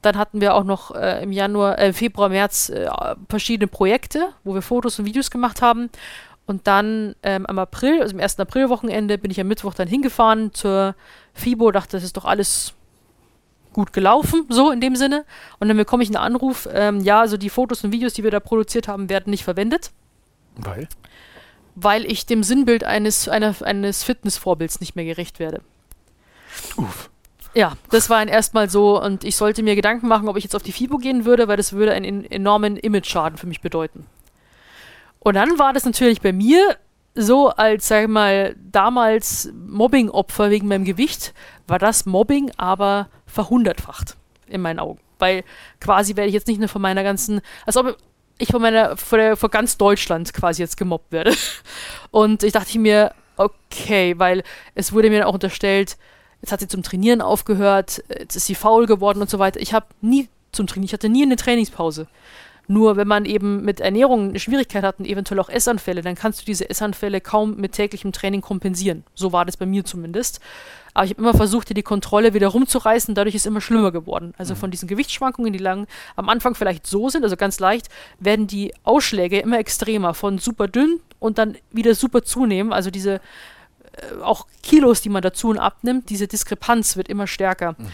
Dann 0.03 0.19
hatten 0.19 0.43
wir 0.43 0.55
auch 0.55 0.65
noch 0.65 0.95
äh, 0.95 1.23
im 1.23 1.33
Januar, 1.33 1.79
äh, 1.79 1.95
Februar, 1.95 2.29
März 2.29 2.69
äh, 2.69 2.91
verschiedene 3.31 3.67
Projekte, 3.67 4.29
wo 4.45 4.53
wir 4.53 4.61
Fotos 4.61 4.99
und 4.99 5.07
Videos 5.07 5.31
gemacht 5.31 5.63
haben. 5.63 5.89
Und 6.45 6.67
dann 6.67 7.15
ähm, 7.23 7.47
am 7.47 7.59
April, 7.59 8.03
also 8.03 8.13
im 8.13 8.21
ersten 8.21 8.43
Aprilwochenende, 8.43 9.17
bin 9.17 9.31
ich 9.31 9.41
am 9.41 9.49
Mittwoch 9.49 9.73
dann 9.73 9.89
hingefahren 9.89 10.53
zur 10.53 10.95
FIBO, 11.33 11.71
dachte, 11.71 11.97
das 11.97 12.05
ist 12.05 12.19
doch 12.19 12.27
alles 12.27 12.75
gut 13.77 13.93
gelaufen, 13.93 14.47
so 14.49 14.71
in 14.71 14.81
dem 14.81 14.97
Sinne. 14.97 15.25
Und 15.61 15.69
dann 15.69 15.77
bekomme 15.77 16.03
ich 16.03 16.09
einen 16.09 16.17
Anruf, 16.17 16.67
ähm, 16.73 17.01
ja, 17.03 17.21
also 17.21 17.37
die 17.37 17.51
Fotos 17.51 17.85
und 17.85 17.93
Videos, 17.93 18.15
die 18.15 18.25
wir 18.25 18.31
da 18.31 18.41
produziert 18.41 18.89
haben, 18.89 19.09
werden 19.11 19.31
nicht 19.31 19.45
verwendet. 19.45 19.93
Weil? 20.57 20.89
Weil 21.75 22.11
ich 22.11 22.25
dem 22.25 22.43
Sinnbild 22.43 22.85
eines, 22.85 23.29
einer, 23.29 23.55
eines 23.61 24.03
Fitnessvorbilds 24.03 24.81
nicht 24.81 24.97
mehr 24.97 25.05
gerecht 25.05 25.39
werde. 25.39 25.61
Uff. 26.77 27.11
Ja, 27.55 27.75
das 27.91 28.09
war 28.09 28.17
ein 28.17 28.29
erstmal 28.29 28.71
so 28.71 29.03
und 29.03 29.25
ich 29.25 29.37
sollte 29.37 29.63
mir 29.63 29.77
Gedanken 29.77 30.09
machen, 30.09 30.29
ob 30.29 30.37
ich 30.37 30.45
jetzt 30.45 30.57
auf 30.57 30.63
die 30.63 30.73
FIBO 30.73 30.97
gehen 30.97 31.27
würde, 31.27 31.47
weil 31.49 31.59
das 31.59 31.75
würde 31.75 31.93
einen 31.93 32.25
enormen 32.25 32.77
Image-Schaden 32.77 33.39
für 33.39 33.47
mich 33.47 33.61
bedeuten. 33.61 34.07
Und 35.21 35.35
dann 35.35 35.59
war 35.59 35.73
das 35.75 35.85
natürlich 35.85 36.23
bei 36.23 36.33
mir 36.33 36.77
so 37.15 37.49
als, 37.49 37.89
sag 37.89 38.03
ich 38.03 38.09
mal, 38.09 38.57
damals 38.59 39.51
Mobbing-Opfer 39.55 40.51
wegen 40.51 40.69
meinem 40.69 40.85
Gewicht, 40.85 41.35
war 41.67 41.79
das 41.79 42.07
Mobbing 42.07 42.53
aber 42.57 43.09
verhundertfacht 43.37 44.17
in 44.49 44.61
meinen 44.61 44.81
Augen. 44.81 44.99
Weil 45.19 45.45
quasi 45.81 46.17
werde 46.17 46.29
ich 46.29 46.35
jetzt 46.35 46.49
nicht 46.49 46.59
nur 46.59 46.69
von 46.69 46.83
meiner 46.83 47.03
ganzen, 47.03 47.41
als 47.65 47.77
ob 47.77 47.97
ich 48.39 48.49
von 48.49 48.61
meiner, 48.61 48.97
vor, 48.97 49.19
der, 49.19 49.37
vor 49.37 49.49
ganz 49.49 49.77
Deutschland 49.77 50.33
quasi 50.33 50.63
jetzt 50.63 50.77
gemobbt 50.77 51.13
werde. 51.13 51.35
Und 52.11 52.43
ich 52.43 52.53
dachte 52.53 52.79
mir, 52.79 53.13
okay, 53.37 54.19
weil 54.19 54.43
es 54.75 54.93
wurde 54.93 55.11
mir 55.11 55.27
auch 55.29 55.35
unterstellt, 55.35 55.97
jetzt 56.41 56.53
hat 56.53 56.61
sie 56.61 56.69
zum 56.69 56.83
Trainieren 56.83 57.21
aufgehört, 57.21 58.03
jetzt 58.09 58.37
ist 58.37 58.47
sie 58.47 58.55
faul 58.55 58.87
geworden 58.87 59.21
und 59.21 59.31
so 59.31 59.39
weiter. 59.39 59.61
Ich 59.61 59.73
habe 59.73 59.87
nie 60.01 60.29
zum 60.53 60.67
Trainieren, 60.67 60.87
ich 60.87 60.93
hatte 60.93 61.09
nie 61.09 61.23
eine 61.23 61.37
Trainingspause. 61.37 62.07
Nur 62.69 62.97
wenn 62.97 63.07
man 63.07 63.25
eben 63.25 63.65
mit 63.65 63.81
Ernährung 63.81 64.31
eine 64.31 64.41
Schwierigkeit 64.41 64.83
hat 64.83 64.99
und 64.99 65.07
eventuell 65.07 65.41
auch 65.41 65.49
Essanfälle, 65.49 66.03
dann 66.03 66.17
kannst 66.17 66.41
du 66.41 66.45
diese 66.45 66.69
Essanfälle 66.69 67.21
kaum 67.21 67.57
mit 67.57 67.73
täglichem 67.73 68.13
Training 68.13 68.41
kompensieren. 68.41 69.05
So 69.15 69.33
war 69.33 69.45
das 69.45 69.57
bei 69.57 69.67
mir 69.67 69.85
zumindest. 69.85 70.41
Aber 70.97 71.05
ich 71.05 71.11
habe 71.11 71.21
immer 71.21 71.35
versucht, 71.35 71.77
die 71.77 71.83
Kontrolle 71.83 72.33
wieder 72.33 72.49
rumzureißen, 72.49 73.15
dadurch 73.15 73.35
ist 73.35 73.43
es 73.43 73.47
immer 73.47 73.61
schlimmer 73.61 73.93
geworden. 73.93 74.33
Also 74.39 74.55
mhm. 74.55 74.59
von 74.59 74.71
diesen 74.71 74.89
Gewichtsschwankungen, 74.89 75.53
die 75.53 75.59
lang 75.59 75.87
am 76.17 76.31
Anfang 76.31 76.55
vielleicht 76.55 76.87
so 76.87 77.11
sind, 77.11 77.23
also 77.23 77.37
ganz 77.37 77.61
leicht, 77.61 77.89
werden 78.19 78.47
die 78.47 78.73
Ausschläge 78.83 79.39
immer 79.41 79.59
extremer, 79.59 80.15
von 80.15 80.39
super 80.39 80.69
dünn 80.69 81.01
und 81.19 81.37
dann 81.37 81.57
wieder 81.71 81.95
super 81.95 82.23
zunehmen. 82.23 82.73
Also 82.73 82.91
diese 82.91 83.21
äh, 83.97 84.23
auch 84.23 84.47
Kilos, 84.63 85.03
die 85.03 85.11
man 85.11 85.21
dazu 85.21 85.51
und 85.51 85.59
abnimmt, 85.59 86.09
diese 86.09 86.29
Diskrepanz 86.29 86.97
wird 86.97 87.09
immer 87.09 87.27
stärker. 87.27 87.77
Mhm. 87.77 87.89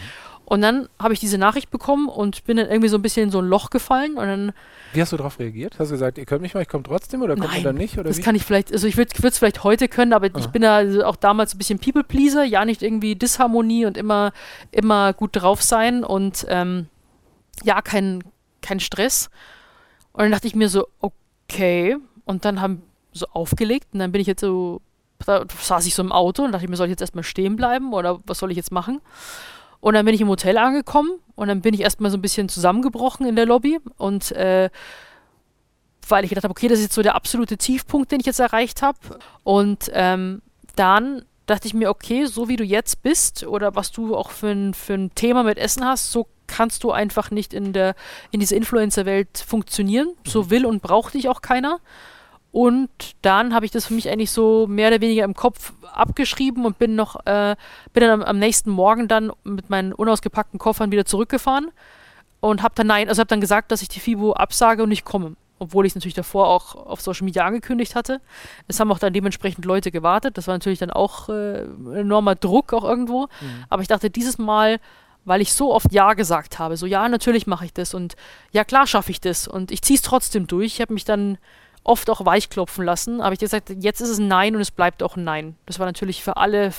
Und 0.45 0.61
dann 0.61 0.89
habe 0.99 1.13
ich 1.13 1.19
diese 1.19 1.37
Nachricht 1.37 1.71
bekommen 1.71 2.09
und 2.09 2.43
bin 2.43 2.57
dann 2.57 2.67
irgendwie 2.67 2.89
so 2.89 2.97
ein 2.97 3.01
bisschen 3.01 3.23
in 3.23 3.31
so 3.31 3.39
ein 3.39 3.45
Loch 3.45 3.69
gefallen 3.69 4.17
und 4.17 4.27
dann. 4.27 4.53
Wie 4.91 5.01
hast 5.01 5.13
du 5.13 5.17
darauf 5.17 5.39
reagiert? 5.39 5.79
Hast 5.79 5.89
du 5.89 5.93
gesagt, 5.93 6.17
ihr 6.17 6.25
könnt 6.25 6.41
mich 6.41 6.53
mal, 6.53 6.61
ich 6.61 6.67
komme 6.67 6.83
trotzdem 6.83 7.21
oder 7.21 7.35
kommt 7.35 7.55
ihr 7.55 7.63
dann 7.63 7.75
nicht? 7.75 7.97
Oder 7.97 8.09
das 8.09 8.17
wie? 8.17 8.21
kann 8.21 8.35
ich 8.35 8.43
vielleicht, 8.43 8.71
also 8.71 8.85
ich 8.85 8.97
würde 8.97 9.11
es 9.27 9.37
vielleicht 9.37 9.63
heute 9.63 9.87
können, 9.87 10.13
aber 10.13 10.27
ah. 10.33 10.39
ich 10.39 10.47
bin 10.47 10.61
da 10.61 11.05
auch 11.05 11.15
damals 11.15 11.55
ein 11.55 11.57
bisschen 11.57 11.79
People-Pleaser, 11.79 12.43
ja 12.43 12.65
nicht 12.65 12.83
irgendwie 12.83 13.15
Disharmonie 13.15 13.85
und 13.85 13.97
immer, 13.97 14.33
immer 14.71 15.13
gut 15.13 15.31
drauf 15.33 15.63
sein 15.63 16.03
und 16.03 16.45
ähm, 16.49 16.87
ja, 17.63 17.81
kein, 17.81 18.23
kein 18.61 18.79
Stress. 18.79 19.29
Und 20.11 20.23
dann 20.23 20.31
dachte 20.31 20.47
ich 20.47 20.55
mir 20.55 20.69
so, 20.69 20.87
okay. 20.99 21.97
Und 22.25 22.45
dann 22.45 22.61
haben 22.61 22.83
so 23.13 23.27
aufgelegt 23.33 23.87
und 23.93 23.99
dann 23.99 24.11
bin 24.11 24.21
ich 24.21 24.27
jetzt 24.27 24.41
so, 24.41 24.81
da 25.25 25.45
saß 25.47 25.85
ich 25.85 25.95
so 25.95 26.01
im 26.01 26.11
Auto 26.11 26.43
und 26.43 26.51
dachte 26.51 26.65
ich 26.65 26.69
mir, 26.69 26.75
soll 26.75 26.87
ich 26.87 26.91
jetzt 26.91 27.01
erstmal 27.01 27.23
stehen 27.23 27.55
bleiben 27.55 27.93
oder 27.93 28.19
was 28.25 28.39
soll 28.39 28.51
ich 28.51 28.57
jetzt 28.57 28.71
machen? 28.71 29.01
Und 29.83 29.95
dann 29.95 30.05
bin 30.05 30.15
ich 30.15 30.21
im 30.21 30.29
Hotel 30.29 30.57
angekommen 30.57 31.19
und 31.35 31.49
dann 31.49 31.59
bin 31.59 31.73
ich 31.73 31.81
erstmal 31.81 32.09
so 32.09 32.15
ein 32.15 32.21
bisschen 32.21 32.47
zusammengebrochen 32.47 33.25
in 33.25 33.35
der 33.35 33.45
Lobby 33.45 33.79
und 33.97 34.31
äh, 34.31 34.69
weil 36.07 36.23
ich 36.23 36.29
gedacht 36.29 36.45
habe, 36.45 36.53
okay, 36.53 36.69
das 36.69 36.79
ist 36.79 36.85
jetzt 36.85 36.95
so 36.95 37.01
der 37.01 37.15
absolute 37.15 37.57
Tiefpunkt, 37.57 38.09
den 38.09 38.21
ich 38.21 38.25
jetzt 38.25 38.39
erreicht 38.39 38.81
habe. 38.81 38.97
Und 39.43 39.91
ähm, 39.91 40.41
dann 40.77 41.25
dachte 41.47 41.67
ich 41.67 41.73
mir, 41.73 41.89
okay, 41.89 42.27
so 42.27 42.47
wie 42.47 42.55
du 42.55 42.63
jetzt 42.63 43.03
bist 43.03 43.45
oder 43.45 43.75
was 43.75 43.91
du 43.91 44.15
auch 44.15 44.31
für 44.31 44.51
ein, 44.51 44.73
für 44.73 44.93
ein 44.93 45.13
Thema 45.15 45.43
mit 45.43 45.57
Essen 45.57 45.83
hast, 45.83 46.13
so 46.13 46.27
kannst 46.47 46.85
du 46.85 46.91
einfach 46.91 47.29
nicht 47.29 47.53
in 47.53 47.73
der 47.73 47.95
in 48.31 48.39
dieser 48.39 48.55
Influencer-Welt 48.55 49.43
funktionieren. 49.45 50.13
So 50.25 50.43
mhm. 50.43 50.49
will 50.49 50.65
und 50.65 50.81
braucht 50.81 51.13
dich 51.13 51.27
auch 51.27 51.41
keiner. 51.41 51.81
Und 52.53 52.89
dann 53.23 53.55
habe 53.55 53.65
ich 53.65 53.71
das 53.71 53.87
für 53.87 53.95
mich 53.95 54.07
eigentlich 54.07 54.29
so 54.29 54.67
mehr 54.67 54.89
oder 54.89 55.01
weniger 55.01 55.23
im 55.23 55.33
Kopf 55.33 55.73
abgeschrieben 55.91 56.67
und 56.67 56.77
bin 56.77 56.95
noch, 56.95 57.15
äh, 57.25 57.55
bin 57.93 58.01
dann 58.01 58.21
am, 58.21 58.21
am, 58.21 58.37
nächsten 58.37 58.69
Morgen 58.69 59.07
dann 59.07 59.31
mit 59.43 59.71
meinen 59.71 59.91
unausgepackten 59.91 60.59
Koffern 60.59 60.91
wieder 60.91 61.03
zurückgefahren 61.03 61.71
und 62.41 62.61
habe 62.61 62.75
dann 62.75 62.85
nein, 62.85 63.09
also 63.09 63.21
habe 63.21 63.27
dann 63.27 63.41
gesagt, 63.41 63.71
dass 63.71 63.81
ich 63.81 63.87
die 63.87 63.99
FIBO 63.99 64.33
absage 64.33 64.83
und 64.83 64.89
nicht 64.89 65.03
komme. 65.03 65.35
Obwohl 65.57 65.87
ich 65.87 65.93
es 65.93 65.95
natürlich 65.95 66.13
davor 66.13 66.47
auch 66.47 66.75
auf 66.75 67.01
Social 67.01 67.25
Media 67.25 67.43
angekündigt 67.43 67.95
hatte. 67.95 68.21
Es 68.67 68.79
haben 68.79 68.91
auch 68.91 68.99
dann 68.99 69.13
dementsprechend 69.13 69.65
Leute 69.65 69.89
gewartet. 69.89 70.37
Das 70.37 70.45
war 70.45 70.53
natürlich 70.53 70.79
dann 70.79 70.91
auch 70.91 71.29
äh, 71.29 71.63
enormer 71.95 72.35
Druck 72.35 72.71
auch 72.73 72.83
irgendwo. 72.83 73.23
Mhm. 73.41 73.63
Aber 73.69 73.81
ich 73.81 73.87
dachte, 73.87 74.11
dieses 74.11 74.37
Mal 74.37 74.79
weil 75.25 75.39
ich 75.39 75.53
so 75.53 75.73
oft 75.73 75.93
Ja 75.93 76.15
gesagt 76.15 76.59
habe. 76.59 76.75
So, 76.75 76.85
ja, 76.85 77.07
natürlich 77.07 77.47
mache 77.47 77.63
ich 77.63 77.73
das 77.73 77.93
und 77.93 78.17
ja, 78.51 78.65
klar 78.65 78.85
schaffe 78.87 79.09
ich 79.09 79.21
das 79.21 79.47
und 79.47 79.71
ich 79.71 79.81
ziehe 79.81 79.95
es 79.95 80.01
trotzdem 80.01 80.47
durch. 80.47 80.73
Ich 80.73 80.81
habe 80.81 80.93
mich 80.93 81.05
dann 81.05 81.37
oft 81.83 82.09
auch 82.09 82.25
weichklopfen 82.25 82.85
lassen. 82.85 83.21
Aber 83.21 83.33
ich 83.33 83.39
gesagt, 83.39 83.69
jetzt 83.79 84.01
ist 84.01 84.09
es 84.09 84.19
ein 84.19 84.27
Nein 84.27 84.55
und 84.55 84.61
es 84.61 84.71
bleibt 84.71 85.03
auch 85.03 85.15
ein 85.15 85.23
Nein. 85.23 85.55
Das 85.65 85.79
war 85.79 85.85
natürlich 85.85 86.23
für 86.23 86.37
alle 86.37 86.71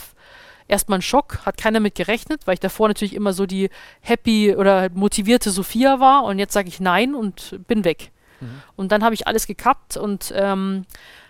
erstmal 0.68 0.98
ein 0.98 1.02
Schock, 1.02 1.44
hat 1.44 1.56
keiner 1.56 1.80
mit 1.80 1.94
gerechnet, 1.94 2.46
weil 2.46 2.54
ich 2.54 2.60
davor 2.60 2.88
natürlich 2.88 3.14
immer 3.14 3.32
so 3.32 3.46
die 3.46 3.70
happy 4.00 4.54
oder 4.56 4.88
motivierte 4.90 5.50
Sophia 5.50 6.00
war 6.00 6.24
und 6.24 6.38
jetzt 6.38 6.52
sage 6.52 6.68
ich 6.68 6.80
Nein 6.80 7.14
und 7.14 7.58
bin 7.66 7.84
weg. 7.84 8.10
Mhm. 8.40 8.62
Und 8.76 8.92
dann 8.92 9.04
habe 9.04 9.14
ich 9.14 9.26
alles 9.26 9.46
gekappt 9.46 9.96
und 9.96 10.32
ähm, 10.34 10.86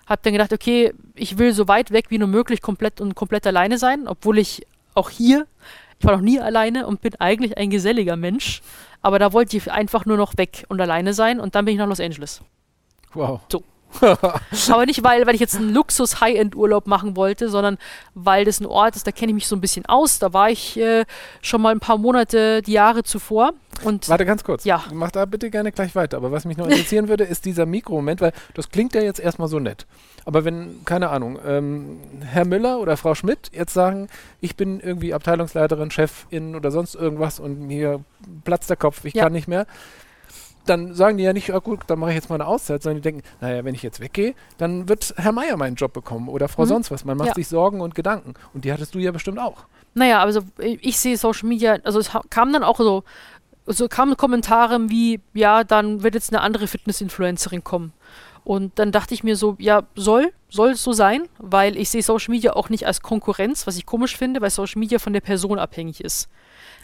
habe 0.07 0.21
dann 0.23 0.33
gedacht, 0.33 0.53
okay, 0.53 0.93
ich 1.15 1.39
will 1.39 1.53
so 1.53 1.69
weit 1.69 1.91
weg 1.91 2.07
wie 2.11 2.19
nur 2.19 2.29
möglich 2.29 2.61
komplett 2.63 3.01
und 3.01 3.15
komplett 3.15 3.47
alleine 3.47 3.79
sein, 3.79 4.07
obwohl 4.07 4.39
ich 4.39 4.67
auch 4.95 5.11
hier, 5.11 5.47
ich 5.99 6.05
war 6.05 6.17
noch 6.17 6.23
nie 6.23 6.41
alleine 6.41 6.87
und 6.87 7.01
bin 7.01 7.15
eigentlich 7.17 7.57
ein 7.57 7.71
geselliger 7.71 8.17
Mensch. 8.17 8.63
Aber 9.03 9.19
da 9.19 9.33
wollte 9.33 9.57
ich 9.57 9.71
einfach 9.71 10.07
nur 10.07 10.17
noch 10.17 10.37
weg 10.37 10.65
und 10.69 10.81
alleine 10.81 11.13
sein 11.13 11.41
und 11.41 11.55
dann 11.55 11.65
bin 11.65 11.75
ich 11.75 11.79
nach 11.79 11.89
Los 11.89 12.01
Angeles. 12.01 12.43
Wow. 13.15 13.41
So. 13.51 13.63
Aber 14.73 14.87
nicht, 14.87 15.05
weil, 15.05 15.25
weil 15.27 15.35
ich 15.37 15.41
jetzt 15.41 15.55
einen 15.55 15.73
Luxus-High-End-Urlaub 15.73 16.89
machen 16.89 17.17
wollte, 17.17 17.49
sondern 17.49 17.79
weil 18.15 18.45
das 18.45 18.61
ein 18.61 18.67
Ort 18.67 18.97
ist, 18.97 19.07
da 19.07 19.13
kenne 19.13 19.31
ich 19.31 19.35
mich 19.35 19.47
so 19.47 19.55
ein 19.55 19.61
bisschen 19.61 19.87
aus. 19.87 20.19
Da 20.19 20.33
war 20.33 20.51
ich 20.51 20.77
äh, 20.79 21.05
schon 21.43 21.63
mal 21.63 21.73
ein 21.73 21.79
paar 21.81 21.97
Monate, 21.99 22.61
die 22.63 22.73
Jahre 22.73 23.05
zuvor. 23.05 23.53
Und 23.85 24.09
Warte 24.09 24.25
ganz 24.25 24.43
kurz. 24.45 24.65
Ja. 24.65 24.83
Mach 24.93 25.11
da 25.13 25.25
bitte 25.27 25.51
gerne 25.51 25.71
gleich 25.73 25.95
weiter. 25.95 26.17
Aber 26.17 26.33
was 26.33 26.45
mich 26.45 26.57
noch 26.57 26.67
interessieren 26.67 27.09
würde, 27.09 27.25
ist 27.25 27.45
dieser 27.45 27.67
Mikromoment, 27.67 28.21
weil 28.21 28.33
das 28.55 28.69
klingt 28.71 28.95
ja 28.95 29.01
jetzt 29.01 29.21
erstmal 29.21 29.49
so 29.49 29.59
nett. 29.59 29.87
Aber 30.25 30.45
wenn, 30.45 30.85
keine 30.85 31.11
Ahnung, 31.11 31.39
ähm, 31.47 32.01
Herr 32.21 32.47
Müller 32.47 32.81
oder 32.81 32.97
Frau 32.97 33.15
Schmidt 33.15 33.51
jetzt 33.53 33.75
sagen, 33.75 34.09
ich 34.41 34.57
bin 34.57 34.81
irgendwie 34.81 35.15
Abteilungsleiterin, 35.15 35.91
Chefin 35.91 36.57
oder 36.57 36.71
sonst 36.71 36.95
irgendwas 36.95 37.39
und 37.41 37.61
mir 37.61 38.01
platzt 38.45 38.71
der 38.71 38.77
Kopf, 38.77 39.05
ich 39.05 39.15
Ja. 39.15 39.25
kann 39.25 39.33
nicht 39.33 39.49
mehr 39.49 39.67
dann 40.67 40.95
sagen 40.95 41.17
die 41.19 41.25
ja 41.25 41.33
nicht, 41.33 41.49
ja 41.49 41.59
gut, 41.59 41.81
dann 41.89 41.99
mache 41.99 42.11
ich 42.11 42.17
jetzt 42.17 42.29
mal 42.31 42.37
eine 42.37 42.47
Auszeit, 42.47 42.83
sondern 42.83 43.03
die 43.03 43.09
denken, 43.11 43.23
naja, 43.41 43.65
wenn 43.65 43.75
ich 43.75 43.83
jetzt 43.83 44.01
weggehe, 44.01 44.35
dann 44.59 44.89
wird 44.89 45.15
Herr 45.17 45.33
Meier 45.33 45.57
meinen 45.57 45.77
Job 45.77 45.93
bekommen 45.93 46.29
oder 46.29 46.49
Frau 46.49 46.63
Mhm. 46.63 46.69
sonst 46.69 46.91
was. 46.91 47.05
Man 47.05 47.17
macht 47.17 47.29
Ja. 47.29 47.35
sich 47.35 47.49
Sorgen 47.49 47.81
und 47.81 47.95
Gedanken. 47.95 48.35
Und 48.55 48.65
die 48.65 48.73
hattest 48.73 48.95
du 48.95 48.99
ja 48.99 49.11
bestimmt 49.13 49.39
auch. 49.39 49.65
Naja, 49.95 50.21
also 50.21 50.41
ich 50.59 50.79
ich 50.83 50.99
sehe 50.99 51.17
Social 51.17 51.49
Media, 51.49 51.79
also 51.85 51.99
es 51.99 52.11
kam 52.31 52.53
dann 52.53 52.65
auch 52.65 52.79
so, 52.79 53.05
so 53.67 53.89
kamen 53.89 54.17
Kommentare 54.17 54.79
wie, 54.91 55.21
ja, 55.33 55.65
dann 55.65 56.03
wird 56.03 56.15
jetzt 56.15 56.33
eine 56.33 56.41
andere 56.43 56.67
Fitness-Influencerin 56.67 57.63
kommen. 57.65 57.93
Und 58.45 58.79
dann 58.79 58.93
dachte 58.93 59.15
ich 59.15 59.25
mir 59.25 59.37
so, 59.37 59.57
ja, 59.59 59.85
soll, 59.95 60.31
soll 60.51 60.71
es 60.73 60.83
so 60.83 60.93
sein, 60.93 61.23
weil 61.39 61.79
ich 61.79 61.89
sehe 61.89 62.03
Social 62.03 62.33
Media 62.35 62.53
auch 62.53 62.69
nicht 62.69 62.87
als 62.87 63.01
Konkurrenz, 63.01 63.67
was 63.67 63.77
ich 63.79 63.87
komisch 63.87 64.17
finde, 64.19 64.41
weil 64.43 64.51
Social 64.51 64.79
Media 64.81 64.99
von 64.99 65.15
der 65.15 65.23
Person 65.23 65.59
abhängig 65.59 66.03
ist. 66.05 66.29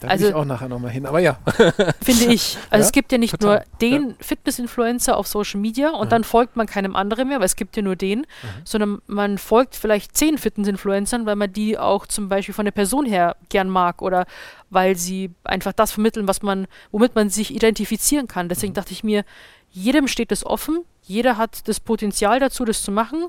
Da 0.01 0.09
Also- 0.09 0.24
will 0.24 0.30
ich 0.30 0.34
auch 0.34 0.44
nachher 0.44 0.68
nochmal 0.68 0.90
hin. 0.90 1.07
Aber 1.07 1.20
ja. 1.20 1.38
Finde 2.03 2.24
ich. 2.32 2.57
Also 2.70 2.82
Ja, 2.82 2.86
es 2.86 2.92
gibt 2.92 3.12
ja 3.12 3.18
nicht 3.18 3.32
total, 3.38 3.59
nur 3.59 3.64
den 3.80 4.14
Fitness-Influencer 4.20 5.16
auf 5.16 5.26
Social 5.26 5.61
Media 5.61 5.90
und 5.90 6.07
Mhm. 6.07 6.11
dann 6.11 6.24
folgt 6.24 6.57
man 6.57 6.66
keinem 6.66 6.96
anderen 6.96 7.28
mehr, 7.28 7.38
weil 7.38 7.46
es 7.46 7.57
gibt 7.57 7.76
ja 7.76 7.82
nur 7.82 7.96
den, 7.96 8.26
sondern 8.64 9.01
man 9.07 9.38
folgt 9.38 9.76
vielleicht 9.76 10.16
zehn 10.16 10.38
Fitness-Influencern, 10.38 11.26
weil 11.26 11.36
man 11.36 11.53
die 11.53 11.78
auch 11.78 12.07
zum 12.07 12.28
Beispiel 12.28 12.55
von 12.55 12.64
der 12.64 12.72
Person 12.72 13.05
her 13.07 13.36
gern 13.51 13.68
mag 13.68 14.03
oder 14.03 14.26
weil 14.70 14.96
sie 14.96 15.30
einfach 15.44 15.72
das 15.72 15.92
vermitteln, 15.92 16.26
was 16.28 16.42
man, 16.42 16.66
womit 16.92 17.14
man 17.14 17.28
sich 17.28 17.55
identifizieren 17.55 18.26
kann. 18.28 18.48
Deswegen 18.48 18.72
dachte 18.74 18.92
ich 18.92 19.05
mir, 19.05 19.24
jedem 19.70 20.09
steht 20.09 20.32
es 20.32 20.44
offen, 20.44 20.84
jeder 21.03 21.36
hat 21.36 21.68
das 21.68 21.78
Potenzial 21.80 22.40
dazu, 22.40 22.64
das 22.64 22.82
zu 22.82 22.90
machen. 22.92 23.26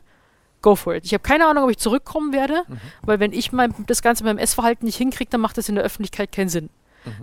Go 0.61 0.75
for 0.75 0.95
it. 0.95 1.05
Ich 1.05 1.13
habe 1.13 1.23
keine 1.23 1.47
Ahnung, 1.47 1.63
ob 1.63 1.71
ich 1.71 1.77
zurückkommen 1.77 2.33
werde, 2.33 2.63
weil 3.01 3.19
wenn 3.19 3.33
ich 3.33 3.51
mein, 3.51 3.73
das 3.87 4.01
Ganze 4.01 4.23
beim 4.23 4.37
Essverhalten 4.37 4.85
nicht 4.85 4.97
hinkriege, 4.97 5.29
dann 5.29 5.41
macht 5.41 5.57
das 5.57 5.69
in 5.69 5.75
der 5.75 5.83
Öffentlichkeit 5.83 6.31
keinen 6.31 6.49
Sinn 6.49 6.69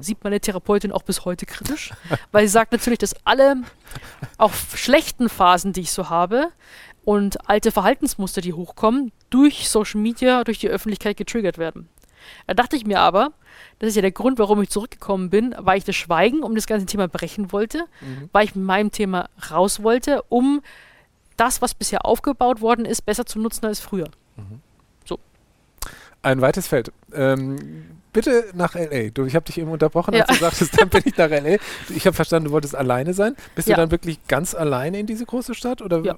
sieht 0.00 0.24
meine 0.24 0.40
Therapeutin 0.40 0.92
auch 0.92 1.02
bis 1.02 1.24
heute 1.24 1.46
kritisch, 1.46 1.92
weil 2.32 2.46
sie 2.46 2.52
sagt 2.52 2.72
natürlich, 2.72 2.98
dass 2.98 3.14
alle 3.24 3.62
auch 4.36 4.52
schlechten 4.74 5.28
Phasen, 5.28 5.72
die 5.72 5.82
ich 5.82 5.92
so 5.92 6.08
habe 6.08 6.48
und 7.04 7.48
alte 7.48 7.70
Verhaltensmuster, 7.70 8.40
die 8.40 8.52
hochkommen, 8.52 9.12
durch 9.30 9.68
Social 9.68 10.00
Media, 10.00 10.44
durch 10.44 10.58
die 10.58 10.68
Öffentlichkeit 10.68 11.16
getriggert 11.16 11.58
werden. 11.58 11.88
Da 12.46 12.54
dachte 12.54 12.76
ich 12.76 12.84
mir 12.84 13.00
aber, 13.00 13.32
das 13.78 13.90
ist 13.90 13.94
ja 13.96 14.02
der 14.02 14.12
Grund, 14.12 14.38
warum 14.38 14.60
ich 14.60 14.68
zurückgekommen 14.68 15.30
bin, 15.30 15.54
weil 15.58 15.78
ich 15.78 15.84
das 15.84 15.96
Schweigen 15.96 16.42
um 16.42 16.54
das 16.54 16.66
ganze 16.66 16.86
Thema 16.86 17.08
brechen 17.08 17.52
wollte, 17.52 17.84
weil 18.32 18.44
ich 18.44 18.54
mit 18.54 18.64
meinem 18.64 18.90
Thema 18.90 19.30
raus 19.50 19.82
wollte, 19.82 20.22
um 20.28 20.60
das, 21.38 21.62
was 21.62 21.72
bisher 21.74 22.04
aufgebaut 22.04 22.60
worden 22.60 22.84
ist, 22.84 23.02
besser 23.06 23.24
zu 23.26 23.38
nutzen 23.38 23.64
als 23.66 23.80
früher. 23.80 24.08
Ein 26.20 26.40
weites 26.40 26.66
Feld. 26.66 26.92
Ähm, 27.14 27.84
bitte 28.12 28.46
nach 28.52 28.74
L.A. 28.74 29.10
Du, 29.10 29.24
ich 29.24 29.36
habe 29.36 29.44
dich 29.44 29.56
eben 29.58 29.70
unterbrochen, 29.70 30.14
Ja. 30.14 30.24
als 30.24 30.36
du 30.38 30.44
sagtest, 30.44 30.80
dann 30.80 30.88
bin 30.88 31.02
ich 31.04 31.16
nach 31.16 31.30
L.A. 31.30 31.58
Ich 31.94 32.06
habe 32.06 32.14
verstanden, 32.14 32.46
du 32.46 32.50
wolltest 32.52 32.74
alleine 32.74 33.14
sein. 33.14 33.36
Bist 33.54 33.68
Ja. 33.68 33.76
du 33.76 33.82
dann 33.82 33.90
wirklich 33.92 34.18
ganz 34.26 34.52
alleine 34.54 34.98
in 34.98 35.06
diese 35.06 35.24
große 35.24 35.54
Stadt? 35.54 35.80
Oder? 35.80 36.00
Ja. 36.00 36.16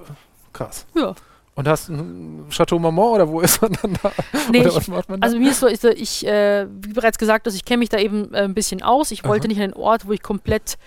Krass. 0.54 0.86
Ja. 0.94 1.14
Und 1.54 1.68
hast 1.68 1.90
ein 1.90 2.46
Chateau 2.48 2.78
Marmont 2.78 3.16
oder 3.16 3.28
wo 3.28 3.40
ist 3.42 3.60
man 3.60 3.76
dann 3.82 3.98
da? 4.02 4.10
Nee, 4.50 4.60
ich, 4.66 4.74
was 4.74 4.88
macht 4.88 5.10
man 5.10 5.20
da? 5.20 5.26
Also 5.26 5.38
mir 5.38 5.50
ist 5.50 5.60
so, 5.60 5.68
so, 5.74 5.88
ich, 5.88 6.26
äh, 6.26 6.66
wie 6.80 6.94
bereits 6.94 7.18
gesagt, 7.18 7.46
also 7.46 7.54
ich 7.54 7.66
kenne 7.66 7.80
mich 7.80 7.90
da 7.90 7.98
eben 7.98 8.32
äh, 8.32 8.38
ein 8.38 8.54
bisschen 8.54 8.82
aus. 8.82 9.10
Ich 9.10 9.24
wollte 9.24 9.44
Aha. 9.44 9.48
nicht 9.48 9.58
an 9.58 9.64
einen 9.64 9.72
Ort, 9.74 10.06
wo 10.06 10.12
ich 10.12 10.22
komplett 10.22 10.78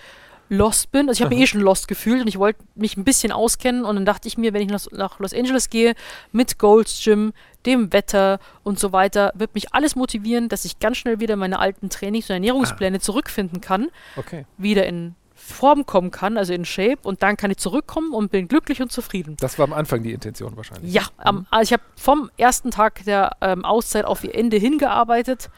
lost 0.50 0.92
bin. 0.92 1.08
Also 1.08 1.20
ich 1.20 1.26
habe 1.26 1.36
mich 1.36 1.44
eh 1.44 1.48
schon 1.48 1.62
lost 1.62 1.88
gefühlt 1.88 2.22
und 2.22 2.28
ich 2.28 2.38
wollte 2.38 2.64
mich 2.76 2.98
ein 2.98 3.04
bisschen 3.04 3.32
auskennen 3.32 3.86
und 3.86 3.96
dann 3.96 4.06
dachte 4.06 4.28
ich 4.28 4.38
mir, 4.38 4.54
wenn 4.54 4.62
ich 4.62 4.70
nach, 4.70 4.86
nach 4.92 5.20
Los 5.20 5.34
Angeles 5.34 5.70
gehe, 5.70 5.96
mit 6.32 6.60
Gold's 6.60 7.02
Gym, 7.04 7.34
dem 7.66 7.94
Wetter 7.94 8.40
und 8.64 8.80
so 8.80 8.92
weiter, 8.92 9.32
wird 9.36 9.56
mich 9.56 9.74
alles 9.74 9.96
motivieren, 9.96 10.50
dass 10.50 10.66
ich 10.66 10.80
ganz 10.80 10.98
schnell 10.98 11.20
wieder 11.20 11.36
meine 11.36 11.60
alten 11.60 11.90
Trainings- 11.90 12.30
und 12.30 12.36
Ernährungspläne 12.36 13.00
zurückfinden 13.00 13.62
kann, 13.62 13.90
okay. 14.18 14.46
wieder 14.58 14.86
in 14.86 15.16
Form 15.36 15.86
kommen 15.86 16.12
kann, 16.12 16.38
also 16.38 16.54
in 16.54 16.64
Shape 16.64 17.00
und 17.04 17.22
dann 17.22 17.36
kann 17.36 17.52
ich 17.52 17.58
zurückkommen 17.58 18.14
und 18.14 18.32
bin 18.32 18.48
glücklich 18.48 18.82
und 18.82 18.92
zufrieden. 18.92 19.36
Das 19.40 19.60
war 19.60 19.66
am 19.66 19.74
Anfang 19.74 20.02
die 20.02 20.14
Intention 20.14 20.56
wahrscheinlich. 20.56 20.94
Ja, 20.94 21.04
am, 21.18 21.48
also 21.52 21.64
ich 21.64 21.74
habe 21.74 21.84
vom 21.98 22.30
ersten 22.38 22.72
Tag 22.72 23.04
der 23.06 23.32
ähm, 23.42 23.66
Auszeit 23.66 24.06
auf 24.06 24.24
ihr 24.24 24.36
Ende 24.36 24.58
hingearbeitet 24.58 25.50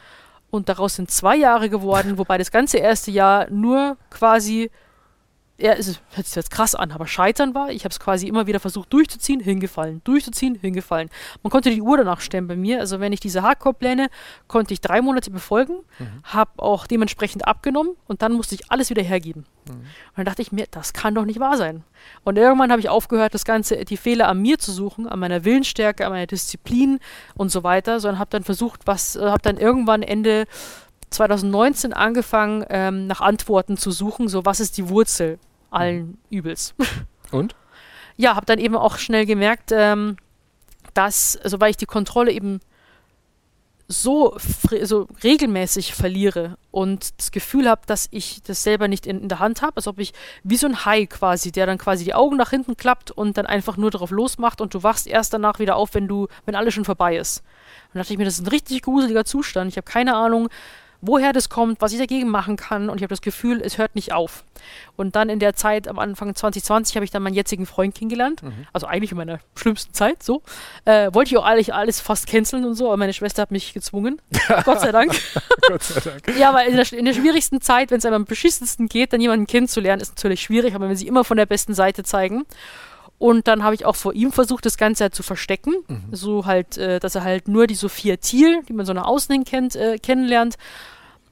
und 0.50 0.68
daraus 0.68 0.96
sind 0.96 1.10
zwei 1.10 1.36
Jahre 1.36 1.68
geworden, 1.68 2.18
wobei 2.18 2.38
das 2.38 2.50
ganze 2.50 2.78
erste 2.78 3.10
Jahr 3.10 3.48
nur 3.50 3.96
quasi, 4.10 4.70
ja, 5.58 5.72
es 5.72 5.88
ist- 5.88 6.00
hört 6.14 6.26
sich 6.26 6.36
jetzt 6.36 6.50
krass 6.50 6.74
an, 6.74 6.92
aber 6.92 7.06
Scheitern 7.06 7.54
war. 7.54 7.70
Ich 7.70 7.84
habe 7.84 7.90
es 7.92 7.98
quasi 7.98 8.26
immer 8.28 8.46
wieder 8.46 8.60
versucht 8.60 8.92
durchzuziehen, 8.92 9.40
hingefallen, 9.40 10.02
durchzuziehen, 10.04 10.54
hingefallen. 10.54 11.08
Man 11.42 11.50
konnte 11.50 11.70
die 11.70 11.80
Uhr 11.80 11.96
danach 11.96 12.20
stellen 12.20 12.46
bei 12.46 12.56
mir. 12.56 12.78
Also 12.80 13.00
wenn 13.00 13.12
ich 13.12 13.20
diese 13.20 13.40
Hardcore-Pläne 13.42 14.08
konnte 14.48 14.74
ich 14.74 14.82
drei 14.82 15.00
Monate 15.00 15.30
befolgen, 15.30 15.78
habe 16.24 16.50
auch 16.58 16.86
dementsprechend 16.86 17.46
abgenommen 17.48 17.96
und 18.06 18.20
dann 18.20 18.32
musste 18.34 18.54
ich 18.54 18.70
alles 18.70 18.90
wieder 18.90 19.02
hergeben. 19.02 19.46
Und 19.68 19.84
dann 20.16 20.26
dachte 20.26 20.42
ich 20.42 20.52
mir, 20.52 20.66
das 20.70 20.92
kann 20.92 21.14
doch 21.14 21.24
nicht 21.24 21.40
wahr 21.40 21.56
sein. 21.56 21.84
Und 22.22 22.36
irgendwann 22.36 22.70
habe 22.70 22.80
ich 22.80 22.88
aufgehört, 22.90 23.32
das 23.32 23.44
Ganze, 23.46 23.84
die 23.86 23.96
Fehler 23.96 24.28
an 24.28 24.42
mir 24.42 24.58
zu 24.58 24.70
suchen, 24.72 25.08
an 25.08 25.18
meiner 25.18 25.44
Willensstärke, 25.44 26.04
an 26.04 26.12
meiner 26.12 26.26
Disziplin 26.26 26.98
und 27.34 27.48
so 27.50 27.64
weiter, 27.64 27.98
sondern 27.98 28.18
habe 28.18 28.30
dann 28.30 28.44
versucht, 28.44 28.82
was, 28.86 29.16
äh, 29.16 29.20
habe 29.22 29.42
dann 29.42 29.56
irgendwann 29.56 30.02
Ende 30.02 30.44
2019 31.10 31.92
angefangen, 31.92 32.64
ähm, 32.68 33.06
nach 33.06 33.20
Antworten 33.20 33.76
zu 33.76 33.90
suchen, 33.90 34.28
so 34.28 34.44
was 34.44 34.60
ist 34.60 34.76
die 34.76 34.88
Wurzel 34.88 35.38
allen 35.70 36.18
Übels. 36.30 36.74
Und? 37.30 37.54
ja, 38.16 38.34
habe 38.34 38.46
dann 38.46 38.58
eben 38.58 38.76
auch 38.76 38.98
schnell 38.98 39.26
gemerkt, 39.26 39.70
ähm, 39.72 40.16
dass, 40.94 41.36
also 41.36 41.60
weil 41.60 41.70
ich 41.70 41.76
die 41.76 41.86
Kontrolle 41.86 42.32
eben 42.32 42.60
so, 43.88 44.36
so 44.82 45.06
regelmäßig 45.22 45.94
verliere 45.94 46.58
und 46.72 47.16
das 47.20 47.30
Gefühl 47.30 47.68
habe, 47.68 47.82
dass 47.86 48.08
ich 48.10 48.42
das 48.42 48.64
selber 48.64 48.88
nicht 48.88 49.06
in, 49.06 49.20
in 49.20 49.28
der 49.28 49.38
Hand 49.38 49.62
habe, 49.62 49.76
als 49.76 49.86
ob 49.86 50.00
ich 50.00 50.12
wie 50.42 50.56
so 50.56 50.66
ein 50.66 50.84
Hai 50.84 51.06
quasi, 51.06 51.52
der 51.52 51.66
dann 51.66 51.78
quasi 51.78 52.02
die 52.02 52.14
Augen 52.14 52.36
nach 52.36 52.50
hinten 52.50 52.76
klappt 52.76 53.12
und 53.12 53.36
dann 53.38 53.46
einfach 53.46 53.76
nur 53.76 53.92
darauf 53.92 54.10
losmacht 54.10 54.60
und 54.60 54.74
du 54.74 54.82
wachst 54.82 55.06
erst 55.06 55.34
danach 55.34 55.60
wieder 55.60 55.76
auf, 55.76 55.94
wenn 55.94 56.08
du, 56.08 56.26
wenn 56.46 56.56
alles 56.56 56.74
schon 56.74 56.84
vorbei 56.84 57.16
ist. 57.16 57.38
Und 57.38 57.94
dann 57.94 58.02
dachte 58.02 58.14
ich 58.14 58.18
mir, 58.18 58.24
das 58.24 58.34
ist 58.34 58.46
ein 58.46 58.48
richtig 58.48 58.82
gruseliger 58.82 59.24
Zustand. 59.24 59.70
Ich 59.70 59.76
habe 59.76 59.88
keine 59.88 60.16
Ahnung, 60.16 60.48
woher 61.06 61.32
das 61.32 61.48
kommt, 61.48 61.80
was 61.80 61.92
ich 61.92 61.98
dagegen 61.98 62.28
machen 62.28 62.56
kann 62.56 62.88
und 62.88 62.96
ich 62.96 63.02
habe 63.02 63.10
das 63.10 63.22
Gefühl, 63.22 63.60
es 63.62 63.78
hört 63.78 63.94
nicht 63.94 64.12
auf. 64.12 64.44
Und 64.96 65.16
dann 65.16 65.28
in 65.28 65.38
der 65.38 65.54
Zeit 65.54 65.88
am 65.88 65.98
Anfang 65.98 66.34
2020 66.34 66.96
habe 66.96 67.04
ich 67.04 67.10
dann 67.10 67.22
meinen 67.22 67.34
jetzigen 67.34 67.66
Freund 67.66 67.94
kennengelernt, 67.94 68.42
also 68.72 68.86
eigentlich 68.86 69.10
in 69.12 69.18
meiner 69.18 69.40
schlimmsten 69.54 69.92
Zeit, 69.94 70.22
so. 70.22 70.42
Äh, 70.84 71.12
wollte 71.12 71.30
ich 71.30 71.36
auch 71.36 71.44
eigentlich 71.44 71.74
alles 71.74 72.00
fast 72.00 72.26
canceln 72.26 72.64
und 72.64 72.74
so, 72.74 72.86
aber 72.86 72.96
meine 72.96 73.12
Schwester 73.12 73.42
hat 73.42 73.50
mich 73.50 73.74
gezwungen, 73.74 74.20
Gott 74.64 74.80
sei 74.80 74.92
Dank. 74.92 75.12
Gott 75.68 75.82
sei 75.82 76.00
Dank. 76.00 76.38
Ja, 76.38 76.54
weil 76.54 76.68
in 76.68 76.76
der, 76.76 76.92
in 76.92 77.04
der 77.04 77.14
schwierigsten 77.14 77.60
Zeit, 77.60 77.90
wenn 77.90 77.98
es 77.98 78.04
einem 78.04 78.16
am 78.16 78.24
beschissensten 78.24 78.88
geht, 78.88 79.12
dann 79.12 79.20
jemanden 79.20 79.46
kennenzulernen, 79.46 80.00
ist 80.00 80.16
natürlich 80.16 80.40
schwierig, 80.40 80.74
aber 80.74 80.88
wenn 80.88 80.96
sie 80.96 81.06
immer 81.06 81.24
von 81.24 81.36
der 81.36 81.46
besten 81.46 81.74
Seite 81.74 82.02
zeigen. 82.02 82.44
Und 83.18 83.48
dann 83.48 83.62
habe 83.62 83.74
ich 83.74 83.86
auch 83.86 83.96
vor 83.96 84.12
ihm 84.12 84.30
versucht, 84.30 84.66
das 84.66 84.76
Ganze 84.76 85.04
halt 85.04 85.14
zu 85.14 85.22
verstecken. 85.22 85.74
So 86.12 86.44
halt, 86.44 86.76
äh, 86.76 87.00
dass 87.00 87.14
er 87.14 87.24
halt 87.24 87.48
nur 87.48 87.66
die 87.66 87.74
Sophia 87.74 88.16
Thiel, 88.16 88.62
die 88.68 88.74
man 88.74 88.84
so 88.84 88.92
nach 88.92 89.06
außen 89.06 89.32
hin 89.32 89.44
kennt, 89.44 89.74
äh, 89.74 89.98
kennenlernt. 89.98 90.56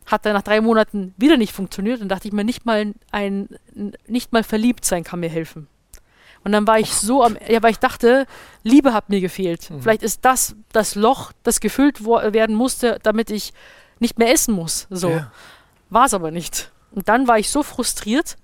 Hat 0.06 0.26
dann 0.26 0.34
nach 0.34 0.42
drei 0.42 0.60
Monaten 0.60 1.14
wieder 1.16 1.36
nicht 1.36 1.52
funktioniert. 1.52 2.00
Dann 2.00 2.08
dachte 2.08 2.28
ich 2.28 2.34
mir, 2.34 2.44
nicht 2.44 2.66
mal 2.66 2.92
ein, 3.10 3.48
nicht 4.06 4.32
mal 4.32 4.44
verliebt 4.44 4.84
sein 4.84 5.04
kann 5.04 5.20
mir 5.20 5.30
helfen. 5.30 5.68
Und 6.44 6.52
dann 6.52 6.66
war 6.66 6.78
ich 6.78 6.92
so 6.92 7.24
am, 7.24 7.38
ja, 7.48 7.62
weil 7.62 7.70
ich 7.70 7.78
dachte, 7.78 8.26
Liebe 8.62 8.92
hat 8.92 9.08
mir 9.08 9.20
gefehlt. 9.22 9.70
Vielleicht 9.80 10.02
ist 10.02 10.24
das 10.26 10.56
das 10.72 10.94
Loch, 10.94 11.32
das 11.42 11.58
gefüllt 11.58 12.04
werden 12.04 12.54
musste, 12.54 12.98
damit 13.02 13.30
ich 13.30 13.54
nicht 13.98 14.18
mehr 14.18 14.30
essen 14.30 14.54
muss. 14.54 14.86
So. 14.90 15.08
Ja. 15.08 15.32
War 15.88 16.04
es 16.04 16.12
aber 16.12 16.30
nicht. 16.30 16.70
Und 16.90 17.08
dann 17.08 17.26
war 17.28 17.38
ich 17.38 17.50
so 17.50 17.62
frustriert, 17.62 18.36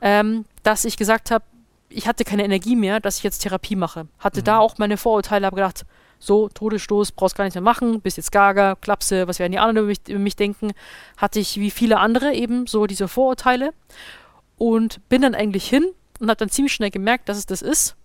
ähm, 0.00 0.44
dass 0.62 0.84
ich 0.84 0.96
gesagt 0.96 1.32
habe, 1.32 1.44
ich 1.88 2.06
hatte 2.06 2.24
keine 2.24 2.44
Energie 2.44 2.76
mehr, 2.76 3.00
dass 3.00 3.18
ich 3.18 3.22
jetzt 3.24 3.40
Therapie 3.40 3.76
mache. 3.76 4.06
Hatte 4.18 4.42
da 4.42 4.58
auch 4.58 4.78
meine 4.78 4.96
Vorurteile, 4.96 5.46
habe 5.46 5.56
gedacht, 5.56 5.84
so, 6.22 6.48
Todesstoß, 6.48 7.12
brauchst 7.12 7.34
gar 7.34 7.44
nichts 7.44 7.56
mehr 7.56 7.62
machen, 7.62 8.00
bist 8.00 8.16
jetzt 8.16 8.30
Gaga, 8.30 8.76
Klapse, 8.76 9.26
was 9.26 9.40
werden 9.40 9.50
die 9.50 9.58
anderen 9.58 9.78
über 9.78 9.86
mich, 9.88 10.00
über 10.08 10.20
mich 10.20 10.36
denken. 10.36 10.70
Hatte 11.16 11.40
ich 11.40 11.58
wie 11.58 11.72
viele 11.72 11.98
andere 11.98 12.32
eben 12.32 12.68
so 12.68 12.86
diese 12.86 13.08
Vorurteile 13.08 13.72
und 14.56 15.00
bin 15.08 15.22
dann 15.22 15.34
eigentlich 15.34 15.68
hin 15.68 15.84
und 16.20 16.28
habe 16.28 16.36
dann 16.36 16.48
ziemlich 16.48 16.72
schnell 16.72 16.90
gemerkt, 16.90 17.28
dass 17.28 17.38
es 17.38 17.46
das 17.46 17.60
ist 17.60 17.96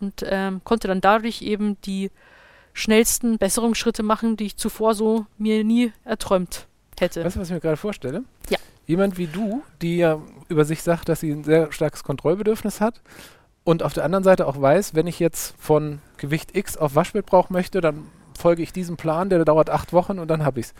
und 0.00 0.22
ähm, 0.26 0.60
konnte 0.64 0.86
dann 0.86 1.00
dadurch 1.00 1.40
eben 1.40 1.80
die 1.82 2.10
schnellsten 2.74 3.38
Besserungsschritte 3.38 4.02
machen, 4.02 4.36
die 4.36 4.46
ich 4.46 4.56
zuvor 4.58 4.94
so 4.94 5.24
mir 5.38 5.64
nie 5.64 5.92
erträumt 6.04 6.66
hätte. 7.00 7.24
Weißt 7.24 7.36
du, 7.36 7.40
was 7.40 7.48
ich 7.48 7.54
mir 7.54 7.60
gerade 7.60 7.78
vorstelle? 7.78 8.24
Ja. 8.50 8.58
Jemand 8.86 9.16
wie 9.16 9.28
du, 9.28 9.62
die 9.80 9.96
ja 9.96 10.20
über 10.48 10.66
sich 10.66 10.82
sagt, 10.82 11.08
dass 11.08 11.20
sie 11.20 11.30
ein 11.30 11.44
sehr 11.44 11.72
starkes 11.72 12.04
Kontrollbedürfnis 12.04 12.82
hat 12.82 13.00
und 13.64 13.82
auf 13.82 13.92
der 13.92 14.04
anderen 14.04 14.24
Seite 14.24 14.46
auch 14.46 14.60
weiß, 14.60 14.94
wenn 14.94 15.06
ich 15.06 15.20
jetzt 15.20 15.54
von 15.58 16.00
Gewicht 16.16 16.56
X 16.56 16.76
auf 16.76 16.94
Waschmittelbrauch 16.94 17.50
möchte, 17.50 17.80
dann 17.80 18.06
folge 18.38 18.62
ich 18.62 18.72
diesem 18.72 18.96
Plan, 18.96 19.28
der 19.30 19.44
dauert 19.44 19.70
acht 19.70 19.92
Wochen 19.92 20.18
und 20.18 20.28
dann 20.28 20.44
habe 20.44 20.60
ich 20.60 20.66
es. 20.66 20.74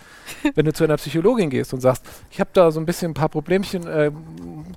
Wenn 0.57 0.66
du 0.66 0.72
zu 0.72 0.85
einer 0.85 0.97
Psychologin 0.97 1.49
gehst 1.49 1.72
und 1.72 1.80
sagst, 1.80 2.05
ich 2.30 2.41
habe 2.41 2.51
da 2.53 2.70
so 2.70 2.80
ein 2.80 2.87
bisschen 2.87 3.12
ein 3.12 3.14
paar 3.14 3.28
Problemchen, 3.28 3.87
äh, 3.87 4.11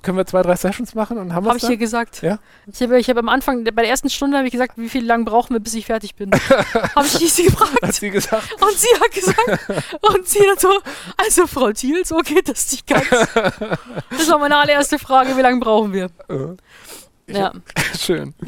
können 0.02 0.16
wir 0.16 0.26
zwei, 0.26 0.42
drei 0.42 0.54
Sessions 0.54 0.94
machen 0.94 1.18
und 1.18 1.34
haben 1.34 1.44
wir 1.44 1.50
Habe 1.50 1.58
ich 1.58 1.66
dir 1.66 1.76
gesagt. 1.76 2.22
Ja? 2.22 2.38
Ich 2.72 2.80
habe 2.80 2.98
ich 2.98 3.10
hab 3.10 3.16
am 3.16 3.28
Anfang, 3.28 3.64
bei 3.64 3.82
der 3.82 3.88
ersten 3.88 4.08
Stunde 4.08 4.36
habe 4.36 4.46
ich 4.46 4.52
gesagt, 4.52 4.74
wie 4.76 4.88
viel 4.88 5.04
lang 5.04 5.24
brauchen 5.24 5.54
wir, 5.54 5.60
bis 5.60 5.74
ich 5.74 5.86
fertig 5.86 6.14
bin. 6.14 6.30
habe 6.94 7.06
ich 7.06 7.32
sie 7.32 7.44
gefragt. 7.44 7.82
Hat 7.82 7.94
sie 7.94 8.10
gesagt. 8.10 8.48
Und 8.60 8.78
sie 8.78 8.88
hat 9.00 9.12
gesagt, 9.12 9.96
und 10.14 10.28
sie 10.28 10.40
dann 10.46 10.58
so, 10.58 10.70
also 11.16 11.46
Frau 11.46 11.72
Thiel, 11.72 12.04
so 12.04 12.18
geht 12.18 12.48
das 12.48 12.70
nicht 12.70 12.86
ganz. 12.86 13.04
Das 13.08 14.30
war 14.30 14.38
meine 14.38 14.56
allererste 14.56 14.98
Frage, 14.98 15.36
wie 15.36 15.42
lange 15.42 15.60
brauchen 15.60 15.92
wir? 15.92 16.10
Äh, 16.28 16.56
ich 17.26 17.36
Ja. 17.36 17.52
hab- 17.54 17.62
Schön. 17.98 18.34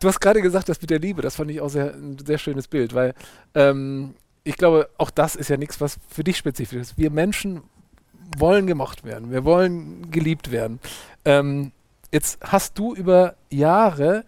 Du 0.00 0.06
hast 0.06 0.20
gerade 0.20 0.40
gesagt, 0.42 0.68
das 0.68 0.80
mit 0.80 0.90
der 0.90 1.00
Liebe, 1.00 1.22
das 1.22 1.34
fand 1.34 1.50
ich 1.50 1.60
auch 1.60 1.70
sehr, 1.70 1.92
ein 1.92 2.16
sehr 2.24 2.38
schönes 2.38 2.68
Bild, 2.68 2.94
weil 2.94 3.14
ähm, 3.56 4.14
ich 4.44 4.56
glaube, 4.56 4.88
auch 4.96 5.10
das 5.10 5.34
ist 5.34 5.50
ja 5.50 5.56
nichts, 5.56 5.80
was 5.80 5.98
für 6.08 6.22
dich 6.22 6.36
spezifisch 6.36 6.78
ist. 6.80 6.96
Wir 6.98 7.10
Menschen 7.10 7.62
wollen 8.36 8.68
gemocht 8.68 9.02
werden, 9.02 9.32
wir 9.32 9.44
wollen 9.44 10.08
geliebt 10.12 10.52
werden. 10.52 10.78
Ähm, 11.24 11.72
jetzt 12.12 12.38
hast 12.42 12.78
du 12.78 12.94
über 12.94 13.34
Jahre 13.50 14.24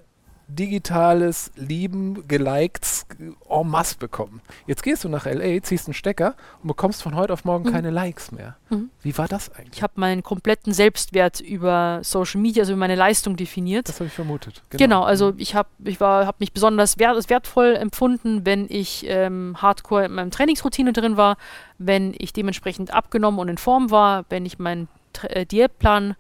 digitales 0.55 1.51
Lieben, 1.57 2.27
geliked, 2.29 3.07
en 3.49 3.67
masse 3.69 3.97
bekommen. 3.97 4.41
Jetzt 4.67 4.83
gehst 4.83 5.05
du 5.05 5.09
nach 5.09 5.27
LA, 5.27 5.63
ziehst 5.63 5.87
einen 5.87 5.95
Stecker 5.95 6.35
und 6.63 6.69
bekommst 6.69 7.03
von 7.03 7.15
heute 7.15 7.33
auf 7.33 7.45
morgen 7.45 7.69
Mhm. 7.69 7.73
keine 7.73 7.91
Likes 7.91 8.33
mehr. 8.33 8.57
Mhm. 8.69 8.91
Wie 9.03 9.17
war 9.17 9.29
das 9.29 9.51
eigentlich? 9.55 9.77
Ich 9.79 9.83
habe 9.83 9.95
meinen 9.97 10.23
kompletten 10.23 10.73
Selbstwert 10.73 11.41
über 11.41 12.01
Social 12.03 12.41
Media, 12.41 12.63
also 12.63 12.73
über 12.73 12.81
meine 12.81 12.95
Leistung 12.97 13.37
definiert. 13.37 13.89
Das 13.89 13.97
habe 14.01 14.07
ich 14.09 14.13
vermutet. 14.15 14.63
Genau, 14.71 15.03
also 15.03 15.33
ich 15.37 15.55
habe 15.55 15.69
ich 15.85 16.01
war, 16.01 16.27
hab 16.27 16.41
mich 16.41 16.53
besonders 16.53 16.99
wert, 16.99 17.29
wertvoll 17.31 17.75
empfunden, 17.77 18.45
wenn 18.47 18.67
ich 18.69 19.05
ähm, 19.09 19.57
hardcore 19.61 20.05
in 20.07 20.13
meinem 20.13 20.31
Trainingsroutine 20.31 20.93
drin 20.93 21.17
war, 21.17 21.37
wenn 21.79 22.15
ich 22.19 22.33
dementsprechend 22.33 22.93
abgenommen 22.93 23.41
und 23.41 23.49
in 23.49 23.59
Form 23.59 23.91
war, 23.91 24.25
wenn 24.29 24.45
ich 24.47 24.59
meinen 24.59 24.89
äh, 25.23 25.45
Diätplan 25.45 26.15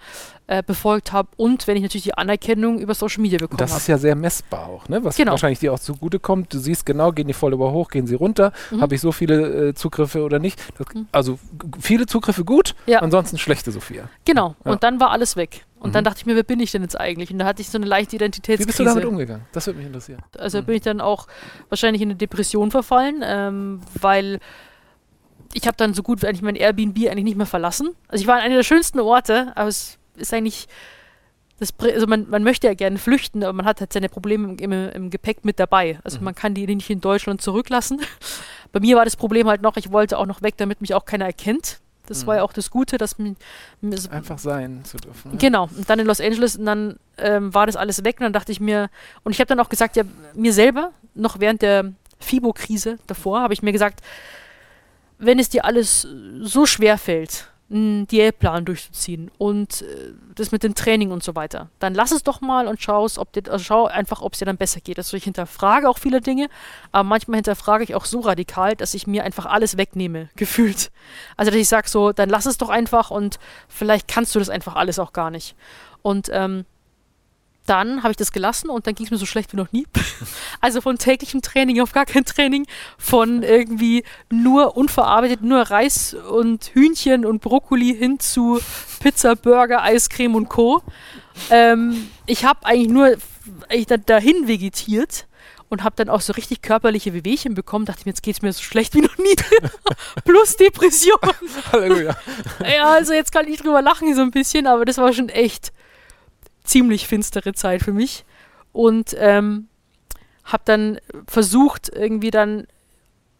äh, 0.51 0.64
befolgt 0.66 1.12
habe 1.12 1.28
und 1.36 1.68
wenn 1.68 1.76
ich 1.76 1.82
natürlich 1.84 2.03
die 2.03 2.14
Anerkennung 2.14 2.80
über 2.80 2.92
Social 2.92 3.22
Media 3.22 3.38
bekommen 3.38 3.59
Das 3.59 3.76
ist 3.76 3.86
ja 3.86 3.96
sehr 3.98 4.16
messbar 4.16 4.66
auch, 4.66 4.88
ne? 4.88 5.05
was 5.05 5.16
Genau. 5.16 5.30
wahrscheinlich 5.30 5.61
dir 5.61 5.72
auch 5.72 5.78
zugutekommt. 5.78 6.53
Du 6.53 6.59
siehst 6.59 6.84
genau, 6.84 7.12
gehen 7.12 7.28
die 7.28 7.34
Follower 7.34 7.70
hoch, 7.70 7.88
gehen 7.88 8.09
sie 8.09 8.16
runter, 8.16 8.53
Mhm. 8.72 8.80
habe 8.80 8.96
ich 8.96 9.01
so 9.01 9.12
viele 9.12 9.68
äh, 9.68 9.74
Zugriffe 9.74 10.24
oder 10.24 10.40
nicht. 10.40 10.61
Das, 10.76 10.88
Mhm. 10.92 11.07
Also 11.12 11.38
viele 11.80 12.07
Zugriffe 12.07 12.44
gut, 12.44 12.74
Ja. 12.86 12.98
ansonsten 12.98 13.38
schlechte 13.38 13.70
Sophia. 13.70 14.09
Genau, 14.24 14.57
Ja. 14.64 14.72
und 14.72 14.82
dann 14.82 14.98
war 14.98 15.11
alles 15.12 15.36
weg. 15.36 15.64
Und 15.78 15.94
dann 15.94 16.03
Mhm. 16.03 16.07
dachte 16.07 16.18
ich 16.18 16.26
mir, 16.26 16.34
wer 16.34 16.42
bin 16.42 16.59
ich 16.59 16.72
denn 16.72 16.82
jetzt 16.82 16.98
eigentlich? 16.98 17.30
Und 17.30 17.38
da 17.38 17.44
hatte 17.46 17.62
ich 17.62 17.68
so 17.70 17.78
eine 17.78 17.86
leichte 17.86 18.12
Wie 18.12 18.18
bist 18.18 18.20
du 18.20 18.53
Identitätskrise. 18.53 18.84
damit 18.84 19.05
umgegangen? 19.05 19.44
Das 19.53 19.66
würde 19.68 19.78
mich 19.78 19.86
interessieren. 19.86 20.20
Also 20.36 20.61
Mhm. 20.61 20.64
bin 20.66 20.74
ich 20.74 20.82
dann 20.82 21.01
auch 21.01 21.28
wahrscheinlich 21.68 22.03
in 22.03 22.09
eine 22.09 22.16
Depression 22.16 22.72
verfallen, 22.72 23.22
ähm, 23.24 23.80
weil 24.01 24.40
ich 25.55 25.66
habe 25.66 25.76
dann 25.76 25.94
so 25.94 26.03
gut 26.03 26.22
wie 26.22 26.26
eigentlich 26.26 26.42
mein 26.42 26.57
Airbnb 26.57 26.96
eigentlich 27.09 27.24
nicht 27.24 27.36
mehr 27.36 27.46
verlassen. 27.46 27.90
Also 28.09 28.20
ich 28.22 28.26
war 28.26 28.36
an 28.36 28.42
einer 28.42 28.57
der 28.57 28.62
schönsten 28.64 29.01
Orte, 29.01 29.53
aber 29.55 29.68
es 29.68 29.98
ist 30.17 30.33
eigentlich 30.35 30.69
das, 31.59 31.75
also 31.79 32.07
man, 32.07 32.29
man 32.31 32.43
möchte 32.43 32.67
ja 32.67 32.75
gerne 32.75 32.97
flüchten, 32.99 33.45
aber 33.45 33.53
man 33.53 33.67
hat 33.67 33.81
halt 33.81 33.93
seine 33.93 34.09
Probleme 34.09 34.49
im, 34.55 34.59
im, 34.59 34.89
im 34.91 35.11
Gepäck 35.11 35.45
mit 35.45 35.59
dabei. 35.61 35.99
Also 36.05 36.19
Mhm. 36.19 36.25
man 36.25 36.35
kann 36.35 36.55
die 36.55 36.67
nicht 36.67 36.89
in 36.89 37.01
Deutschland 37.03 37.43
zurücklassen. 37.43 38.01
Bei 38.73 38.81
mir 38.81 38.97
war 38.97 39.05
das 39.05 39.17
Problem 39.17 39.47
halt 39.47 39.61
noch, 39.63 39.77
ich 39.77 39.93
wollte 39.93 40.17
auch 40.19 40.27
noch 40.27 40.41
weg, 40.43 40.55
damit 40.57 40.81
mich 40.81 40.95
auch 40.95 41.05
keiner 41.05 41.27
erkennt. 41.27 41.81
Das 42.07 42.23
Mhm. 42.23 42.27
war 42.29 42.37
ja 42.37 42.43
auch 42.45 42.55
das 42.55 42.71
Gute, 42.71 42.97
dass 42.97 43.19
mir, 43.19 43.35
so- 43.83 44.09
Einfach 44.11 44.39
sein 44.39 44.85
zu 44.85 44.97
dürfen. 44.97 45.37
Genau, 45.39 45.69
und 45.77 45.89
dann 45.91 45.99
in 45.99 46.07
Los 46.07 46.21
Angeles 46.21 46.57
und 46.57 46.65
dann 46.65 46.97
ähm, 47.19 47.53
war 47.53 47.67
das 47.67 47.77
alles 47.77 48.05
weg 48.05 48.17
und 48.21 48.25
dann 48.25 48.33
dachte 48.33 48.53
ich 48.53 48.61
mir, 48.61 48.89
und 49.23 49.33
ich 49.33 49.39
habe 49.41 49.49
dann 49.49 49.61
auch 49.61 49.69
gesagt, 49.69 49.97
ja, 49.97 50.05
mir 50.35 50.55
selber, 50.55 50.93
noch 51.15 51.41
während 51.41 51.61
der 51.61 51.93
FIBO-Krise 52.21 52.99
davor, 53.07 53.41
habe 53.43 53.53
ich 53.53 53.63
mir 53.63 53.73
gesagt, 53.73 54.01
wenn 55.19 55.39
es 55.39 55.51
dir 55.51 55.65
alles 55.67 56.07
so 56.41 56.65
schwer 56.65 56.97
fällt, 56.97 57.49
einen 57.71 58.07
Diätplan 58.09 58.64
durchzuziehen 58.64 59.31
und 59.39 59.83
äh, 59.83 60.12
das 60.35 60.51
mit 60.51 60.62
dem 60.62 60.75
Training 60.75 61.12
und 61.12 61.23
so 61.23 61.37
weiter, 61.37 61.68
dann 61.79 61.95
lass 61.95 62.11
es 62.11 62.23
doch 62.23 62.41
mal 62.41 62.66
und 62.66 62.83
schaust, 62.83 63.18
ob 63.18 63.33
dir, 63.33 63.43
also 63.51 63.64
schau 63.64 63.87
einfach, 63.87 64.23
ob 64.23 64.33
es 64.33 64.41
dir 64.41 64.45
dann 64.45 64.57
besser 64.57 64.81
geht. 64.81 64.99
Also 64.99 65.16
ich 65.16 65.25
hinterfrage 65.25 65.89
auch 65.89 65.99
viele 65.99 66.21
Dinge, 66.21 66.49
aber 66.91 67.05
manchmal 67.05 67.37
hinterfrage 67.37 67.85
ich 67.85 67.95
auch 67.95 68.05
so 68.05 68.21
radikal, 68.21 68.75
dass 68.75 68.95
ich 68.95 69.07
mir 69.07 69.25
einfach 69.25 69.47
alles 69.47 69.77
wegnehme, 69.77 70.31
gefühlt. 70.37 70.91
Also 71.37 71.51
dass 71.51 71.61
ich 71.61 71.68
sage 71.68 71.89
so, 71.89 72.12
dann 72.12 72.29
lass 72.29 72.47
es 72.47 72.59
doch 72.59 72.71
einfach 72.71 73.11
und 73.11 73.39
vielleicht 73.68 74.09
kannst 74.09 74.35
du 74.35 74.41
das 74.41 74.51
einfach 74.51 74.75
alles 74.75 74.99
auch 74.99 75.12
gar 75.12 75.31
nicht. 75.31 75.55
Und 76.03 76.29
ähm, 76.33 76.64
dann 77.71 78.03
habe 78.03 78.11
ich 78.11 78.16
das 78.16 78.33
gelassen 78.33 78.68
und 78.68 78.87
dann 78.87 78.97
ging 78.97 79.07
es 79.07 79.12
mir 79.12 79.16
so 79.16 79.27
schlecht 79.27 79.53
wie 79.53 79.57
noch 79.57 79.71
nie. 79.73 79.87
Also 80.62 80.83
von 80.83 80.99
täglichem 80.99 81.41
Training 81.41 81.81
auf 81.81 81.93
gar 81.93 82.05
kein 82.05 82.27
Training, 82.27 82.66
von 82.99 83.43
irgendwie 83.43 84.05
nur 84.31 84.77
unverarbeitet, 84.77 85.41
nur 85.41 85.62
Reis 85.62 86.12
und 86.12 86.66
Hühnchen 86.75 87.25
und 87.25 87.41
Brokkoli 87.41 87.97
hin 87.97 88.21
zu 88.21 88.61
Pizza, 89.01 89.37
Burger, 89.37 89.83
Eiscreme 89.83 90.35
und 90.35 90.49
Co. 90.51 90.83
Ähm, 91.49 92.11
ich 92.27 92.45
habe 92.45 92.66
eigentlich 92.66 92.91
nur 92.91 93.16
eigentlich 93.71 93.87
da, 93.87 93.97
dahin 93.97 94.49
vegetiert 94.49 95.27
und 95.71 95.83
habe 95.83 95.97
dann 95.97 96.11
auch 96.11 96.21
so 96.21 96.35
richtig 96.35 96.61
körperliche 96.61 97.14
Wehwehchen 97.14 97.55
bekommen. 97.55 97.87
Dachte 97.87 98.03
mir, 98.05 98.11
jetzt 98.11 98.23
geht 98.23 98.37
es 98.37 98.43
mir 98.43 98.53
so 98.53 98.62
schlecht 98.62 98.95
wie 98.95 99.01
noch 99.01 99.16
nie. 99.16 99.37
Plus 100.25 100.57
Depression. 100.57 101.18
Halleluja. 101.73 102.16
Ja, 102.62 102.91
also 102.91 103.14
jetzt 103.14 103.33
kann 103.33 103.49
ich 103.49 103.61
drüber 103.61 103.81
lachen 103.81 104.14
so 104.14 104.21
ein 104.21 104.33
bisschen, 104.33 104.66
aber 104.66 104.85
das 104.85 104.99
war 104.99 105.12
schon 105.14 105.31
echt 105.31 105.73
ziemlich 106.71 107.07
finstere 107.07 107.53
Zeit 107.53 107.83
für 107.83 107.93
mich. 107.93 108.25
Und 108.73 109.14
ähm, 109.18 109.68
habe 110.45 110.62
dann 110.64 110.99
versucht, 111.27 111.89
irgendwie 111.89 112.31
dann, 112.31 112.66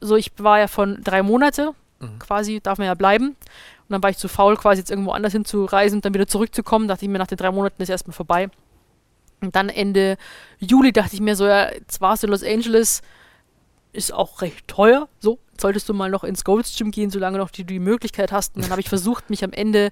so 0.01 0.17
ich 0.17 0.33
war 0.39 0.59
ja 0.59 0.69
von 0.69 1.03
drei 1.03 1.23
Monate, 1.23 1.73
Mhm. 2.01 2.19
quasi, 2.19 2.61
darf 2.63 2.79
man 2.79 2.87
ja 2.87 2.95
bleiben. 2.95 3.29
Und 3.29 3.91
dann 3.91 4.03
war 4.03 4.09
ich 4.09 4.17
zu 4.17 4.27
faul, 4.29 4.57
quasi 4.57 4.81
jetzt 4.81 4.91
irgendwo 4.91 5.11
anders 5.11 5.33
hinzureisen 5.33 5.99
und 5.99 6.05
dann 6.07 6.15
wieder 6.15 6.27
zurückzukommen. 6.27 6.89
Dachte 6.89 7.05
ich 7.05 7.11
mir, 7.11 7.19
nach 7.19 7.27
den 7.27 7.37
drei 7.37 7.51
Monaten 7.51 7.83
ist 7.83 7.91
erstmal 7.91 8.15
vorbei. 8.15 8.49
Und 9.43 9.55
dann 9.55 9.69
Ende 9.69 10.17
Juli 10.59 10.93
dachte 10.93 11.15
ich 11.15 11.21
mir 11.21 11.37
so, 11.37 11.47
ja, 11.47 11.71
jetzt 11.73 12.01
warst 12.01 12.23
du 12.23 12.27
in 12.27 12.31
Los 12.31 12.43
Angeles, 12.43 13.03
ist 13.93 14.15
auch 14.15 14.41
recht 14.41 14.67
teuer. 14.67 15.09
So, 15.19 15.39
solltest 15.61 15.89
du 15.91 15.95
mal 15.95 16.11
noch 16.11 16.25
ins 16.25 16.45
Gold's 16.45 16.75
Gym 16.77 16.91
gehen, 16.91 17.11
solange 17.11 17.37
noch 17.37 17.51
die, 17.51 17.65
die 17.65 17.81
Möglichkeit 17.81 18.33
hast. 18.33 18.57
Und 18.57 18.63
dann 18.65 18.71
habe 18.71 18.81
ich 18.81 18.89
versucht, 18.97 19.29
mich 19.29 19.45
am 19.45 19.53
Ende 19.53 19.91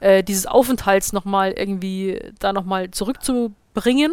äh, 0.00 0.22
dieses 0.22 0.46
Aufenthalts 0.46 1.12
nochmal 1.12 1.52
irgendwie 1.52 2.20
da 2.38 2.52
nochmal 2.52 2.90
zurückzubringen. 2.90 4.12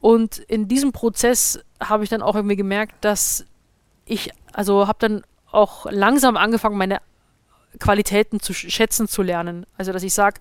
Und 0.00 0.38
in 0.38 0.66
diesem 0.68 0.92
Prozess 0.92 1.60
habe 1.82 2.04
ich 2.04 2.10
dann 2.10 2.22
auch 2.22 2.34
irgendwie 2.34 2.56
gemerkt, 2.56 2.94
dass 3.02 3.44
ich, 4.06 4.32
also 4.52 4.86
habe 4.88 4.98
dann 4.98 5.22
auch 5.50 5.86
langsam 5.90 6.36
angefangen, 6.36 6.78
meine 6.78 7.00
Qualitäten 7.78 8.40
zu 8.40 8.52
sch- 8.52 8.70
schätzen 8.70 9.08
zu 9.08 9.22
lernen. 9.22 9.66
Also, 9.76 9.92
dass 9.92 10.02
ich 10.02 10.14
sage, 10.14 10.40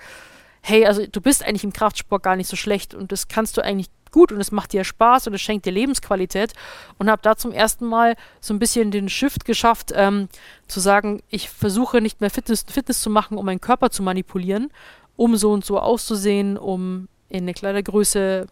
hey, 0.61 0.85
also 0.85 1.05
du 1.05 1.21
bist 1.21 1.43
eigentlich 1.45 1.63
im 1.63 1.73
Kraftsport 1.73 2.23
gar 2.23 2.35
nicht 2.35 2.47
so 2.47 2.55
schlecht 2.55 2.93
und 2.93 3.11
das 3.11 3.27
kannst 3.27 3.57
du 3.57 3.61
eigentlich 3.61 3.87
gut 4.11 4.31
und 4.31 4.39
es 4.39 4.51
macht 4.51 4.73
dir 4.73 4.83
Spaß 4.83 5.27
und 5.27 5.33
es 5.33 5.41
schenkt 5.41 5.65
dir 5.65 5.71
Lebensqualität. 5.71 6.53
Und 6.97 7.09
habe 7.09 7.21
da 7.21 7.35
zum 7.35 7.51
ersten 7.51 7.85
Mal 7.85 8.15
so 8.39 8.53
ein 8.53 8.59
bisschen 8.59 8.91
den 8.91 9.09
Shift 9.09 9.45
geschafft, 9.45 9.91
ähm, 9.95 10.29
zu 10.67 10.79
sagen, 10.79 11.21
ich 11.29 11.49
versuche 11.49 12.01
nicht 12.01 12.21
mehr 12.21 12.29
Fitness, 12.29 12.65
Fitness 12.67 13.01
zu 13.01 13.09
machen, 13.09 13.37
um 13.37 13.45
meinen 13.45 13.61
Körper 13.61 13.89
zu 13.89 14.03
manipulieren, 14.03 14.71
um 15.15 15.35
so 15.35 15.51
und 15.51 15.65
so 15.65 15.79
auszusehen, 15.79 16.57
um 16.57 17.07
in 17.29 17.43
eine 17.43 17.53
Kleidergröße 17.53 18.47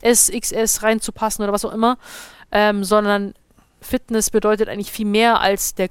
S, 0.00 0.30
XS 0.30 0.82
reinzupassen 0.82 1.42
oder 1.42 1.52
was 1.52 1.64
auch 1.64 1.72
immer, 1.72 1.98
ähm, 2.52 2.84
sondern 2.84 3.34
Fitness 3.80 4.30
bedeutet 4.30 4.68
eigentlich 4.68 4.92
viel 4.92 5.06
mehr 5.06 5.40
als 5.40 5.74
der 5.74 5.88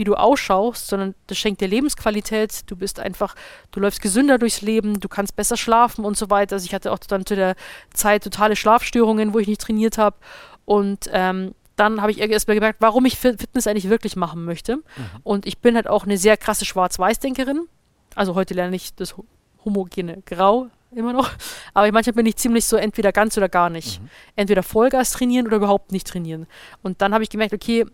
wie 0.00 0.04
du 0.04 0.16
ausschaust, 0.16 0.88
sondern 0.88 1.14
das 1.28 1.38
schenkt 1.38 1.60
dir 1.60 1.68
Lebensqualität. 1.68 2.62
Du 2.66 2.74
bist 2.74 2.98
einfach, 2.98 3.36
du 3.70 3.78
läufst 3.78 4.02
gesünder 4.02 4.38
durchs 4.38 4.62
Leben, 4.62 4.98
du 4.98 5.08
kannst 5.08 5.36
besser 5.36 5.56
schlafen 5.56 6.04
und 6.04 6.16
so 6.16 6.28
weiter. 6.30 6.56
Also 6.56 6.66
ich 6.66 6.74
hatte 6.74 6.90
auch 6.90 6.98
dann 6.98 7.24
zu 7.24 7.36
der 7.36 7.54
Zeit 7.94 8.24
totale 8.24 8.56
Schlafstörungen, 8.56 9.32
wo 9.32 9.38
ich 9.38 9.46
nicht 9.46 9.60
trainiert 9.60 9.98
habe. 9.98 10.16
Und 10.64 11.08
ähm, 11.12 11.54
dann 11.76 12.00
habe 12.00 12.10
ich 12.10 12.18
erst 12.20 12.48
mal 12.48 12.54
gemerkt, 12.54 12.80
warum 12.80 13.04
ich 13.04 13.16
Fit- 13.16 13.40
Fitness 13.40 13.66
eigentlich 13.66 13.88
wirklich 13.88 14.16
machen 14.16 14.44
möchte. 14.44 14.78
Und 15.22 15.46
ich 15.46 15.58
bin 15.58 15.76
halt 15.76 15.86
auch 15.86 16.04
eine 16.04 16.18
sehr 16.18 16.36
krasse 16.36 16.64
Schwarz-Weiß-Denkerin. 16.64 17.68
Also 18.16 18.34
heute 18.34 18.54
lerne 18.54 18.74
ich 18.76 18.94
das 18.94 19.16
ho- 19.16 19.24
homogene 19.64 20.22
Grau 20.26 20.68
immer 20.92 21.12
noch. 21.12 21.30
Aber 21.72 21.90
manchmal 21.92 22.14
bin 22.14 22.26
ich 22.26 22.36
ziemlich 22.36 22.64
so 22.64 22.76
entweder 22.76 23.12
ganz 23.12 23.36
oder 23.36 23.48
gar 23.48 23.70
nicht. 23.70 24.00
Entweder 24.34 24.62
Vollgas 24.62 25.12
trainieren 25.12 25.46
oder 25.46 25.56
überhaupt 25.56 25.92
nicht 25.92 26.06
trainieren. 26.06 26.46
Und 26.82 27.00
dann 27.00 27.14
habe 27.14 27.22
ich 27.22 27.30
gemerkt, 27.30 27.54
okay, 27.54 27.86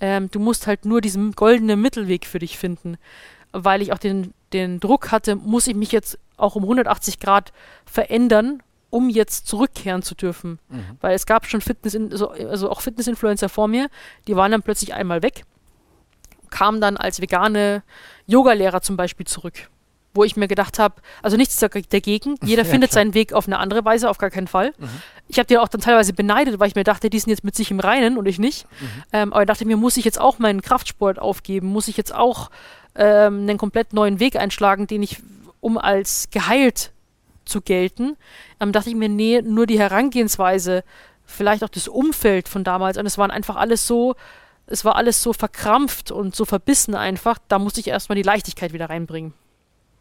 ähm, 0.00 0.30
du 0.30 0.40
musst 0.40 0.66
halt 0.66 0.84
nur 0.84 1.00
diesen 1.00 1.32
goldenen 1.32 1.80
Mittelweg 1.80 2.26
für 2.26 2.38
dich 2.38 2.58
finden. 2.58 2.96
Weil 3.52 3.82
ich 3.82 3.92
auch 3.92 3.98
den, 3.98 4.34
den 4.52 4.80
Druck 4.80 5.12
hatte, 5.12 5.36
muss 5.36 5.66
ich 5.66 5.76
mich 5.76 5.92
jetzt 5.92 6.18
auch 6.36 6.56
um 6.56 6.64
180 6.64 7.20
Grad 7.20 7.52
verändern, 7.86 8.62
um 8.90 9.08
jetzt 9.08 9.46
zurückkehren 9.46 10.02
zu 10.02 10.14
dürfen. 10.14 10.58
Mhm. 10.68 10.98
Weil 11.00 11.14
es 11.14 11.26
gab 11.26 11.46
schon 11.46 11.60
Fitness, 11.60 11.96
also, 11.96 12.30
also 12.30 12.70
auch 12.70 12.80
Fitness-Influencer 12.80 13.48
vor 13.48 13.68
mir, 13.68 13.88
die 14.26 14.36
waren 14.36 14.52
dann 14.52 14.62
plötzlich 14.62 14.94
einmal 14.94 15.22
weg, 15.22 15.44
kamen 16.50 16.80
dann 16.80 16.96
als 16.96 17.20
vegane 17.20 17.82
Yogalehrer 18.26 18.80
zum 18.82 18.96
Beispiel 18.96 19.26
zurück. 19.26 19.68
Wo 20.14 20.24
ich 20.24 20.36
mir 20.36 20.48
gedacht 20.48 20.78
habe, 20.78 20.94
also 21.22 21.36
nichts 21.36 21.58
dagegen, 21.58 22.36
jeder 22.44 22.62
ja, 22.62 22.68
findet 22.68 22.90
klar. 22.90 23.02
seinen 23.02 23.14
Weg 23.14 23.32
auf 23.32 23.46
eine 23.46 23.58
andere 23.58 23.84
Weise, 23.84 24.08
auf 24.08 24.18
gar 24.18 24.30
keinen 24.30 24.46
Fall. 24.46 24.72
Mhm. 24.78 24.88
Ich 25.28 25.38
habe 25.38 25.46
die 25.46 25.58
auch 25.58 25.68
dann 25.68 25.80
teilweise 25.80 26.12
beneidet, 26.12 26.58
weil 26.60 26.68
ich 26.68 26.74
mir 26.74 26.84
dachte, 26.84 27.10
die 27.10 27.18
sind 27.18 27.30
jetzt 27.30 27.44
mit 27.44 27.56
sich 27.56 27.70
im 27.70 27.80
Reinen 27.80 28.16
und 28.16 28.26
ich 28.26 28.38
nicht. 28.38 28.66
Mhm. 28.80 28.86
Ähm, 29.12 29.32
aber 29.32 29.42
ich 29.42 29.48
dachte 29.48 29.66
mir, 29.66 29.76
muss 29.76 29.96
ich 29.96 30.04
jetzt 30.04 30.20
auch 30.20 30.38
meinen 30.38 30.62
Kraftsport 30.62 31.18
aufgeben? 31.18 31.68
Muss 31.68 31.88
ich 31.88 31.96
jetzt 31.96 32.14
auch 32.14 32.50
ähm, 32.94 33.40
einen 33.40 33.58
komplett 33.58 33.92
neuen 33.92 34.20
Weg 34.20 34.36
einschlagen, 34.36 34.86
den 34.86 35.02
ich, 35.02 35.18
um 35.60 35.78
als 35.78 36.28
geheilt 36.30 36.92
zu 37.44 37.60
gelten, 37.60 38.16
ähm, 38.60 38.72
dachte 38.72 38.90
ich 38.90 38.96
mir, 38.96 39.08
nee, 39.08 39.42
nur 39.42 39.66
die 39.66 39.78
Herangehensweise, 39.78 40.84
vielleicht 41.24 41.64
auch 41.64 41.68
das 41.68 41.88
Umfeld 41.88 42.48
von 42.48 42.64
damals, 42.64 42.96
und 42.96 43.06
es 43.06 43.18
waren 43.18 43.30
einfach 43.30 43.56
alles 43.56 43.86
so, 43.86 44.14
es 44.66 44.84
war 44.84 44.96
alles 44.96 45.22
so 45.22 45.32
verkrampft 45.32 46.10
und 46.10 46.34
so 46.34 46.44
verbissen 46.44 46.94
einfach, 46.94 47.38
da 47.48 47.58
musste 47.58 47.80
ich 47.80 47.88
erstmal 47.88 48.16
die 48.16 48.22
Leichtigkeit 48.22 48.72
wieder 48.72 48.88
reinbringen. 48.88 49.34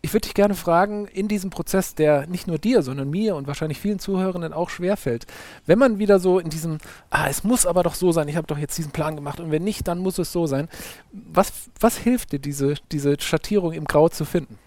Ich 0.05 0.11
würde 0.11 0.27
dich 0.27 0.33
gerne 0.33 0.53
fragen, 0.53 1.07
in 1.07 1.29
diesem 1.29 1.49
Prozess, 1.49 1.95
der 1.95 2.27
nicht 2.27 2.45
nur 2.45 2.57
dir, 2.57 2.83
sondern 2.83 3.09
mir 3.09 3.37
und 3.37 3.47
wahrscheinlich 3.47 3.79
vielen 3.79 3.99
Zuhörenden 3.99 4.51
auch 4.51 4.69
schwerfällt, 4.69 5.25
wenn 5.65 5.79
man 5.79 5.97
wieder 5.97 6.19
so 6.19 6.39
in 6.39 6.49
diesem, 6.49 6.79
ah, 7.09 7.29
es 7.29 7.45
muss 7.45 7.65
aber 7.65 7.83
doch 7.83 7.95
so 7.95 8.11
sein, 8.11 8.27
ich 8.27 8.35
habe 8.35 8.45
doch 8.45 8.57
jetzt 8.57 8.77
diesen 8.77 8.91
Plan 8.91 9.15
gemacht 9.15 9.39
und 9.39 9.49
wenn 9.49 9.63
nicht, 9.63 9.87
dann 9.87 9.99
muss 9.99 10.17
es 10.17 10.33
so 10.33 10.45
sein. 10.45 10.67
Was, 11.13 11.69
was 11.79 11.97
hilft 11.97 12.33
dir, 12.33 12.39
diese, 12.39 12.75
diese 12.91 13.15
Schattierung 13.17 13.71
im 13.71 13.85
Grau 13.85 14.09
zu 14.09 14.25
finden? 14.25 14.59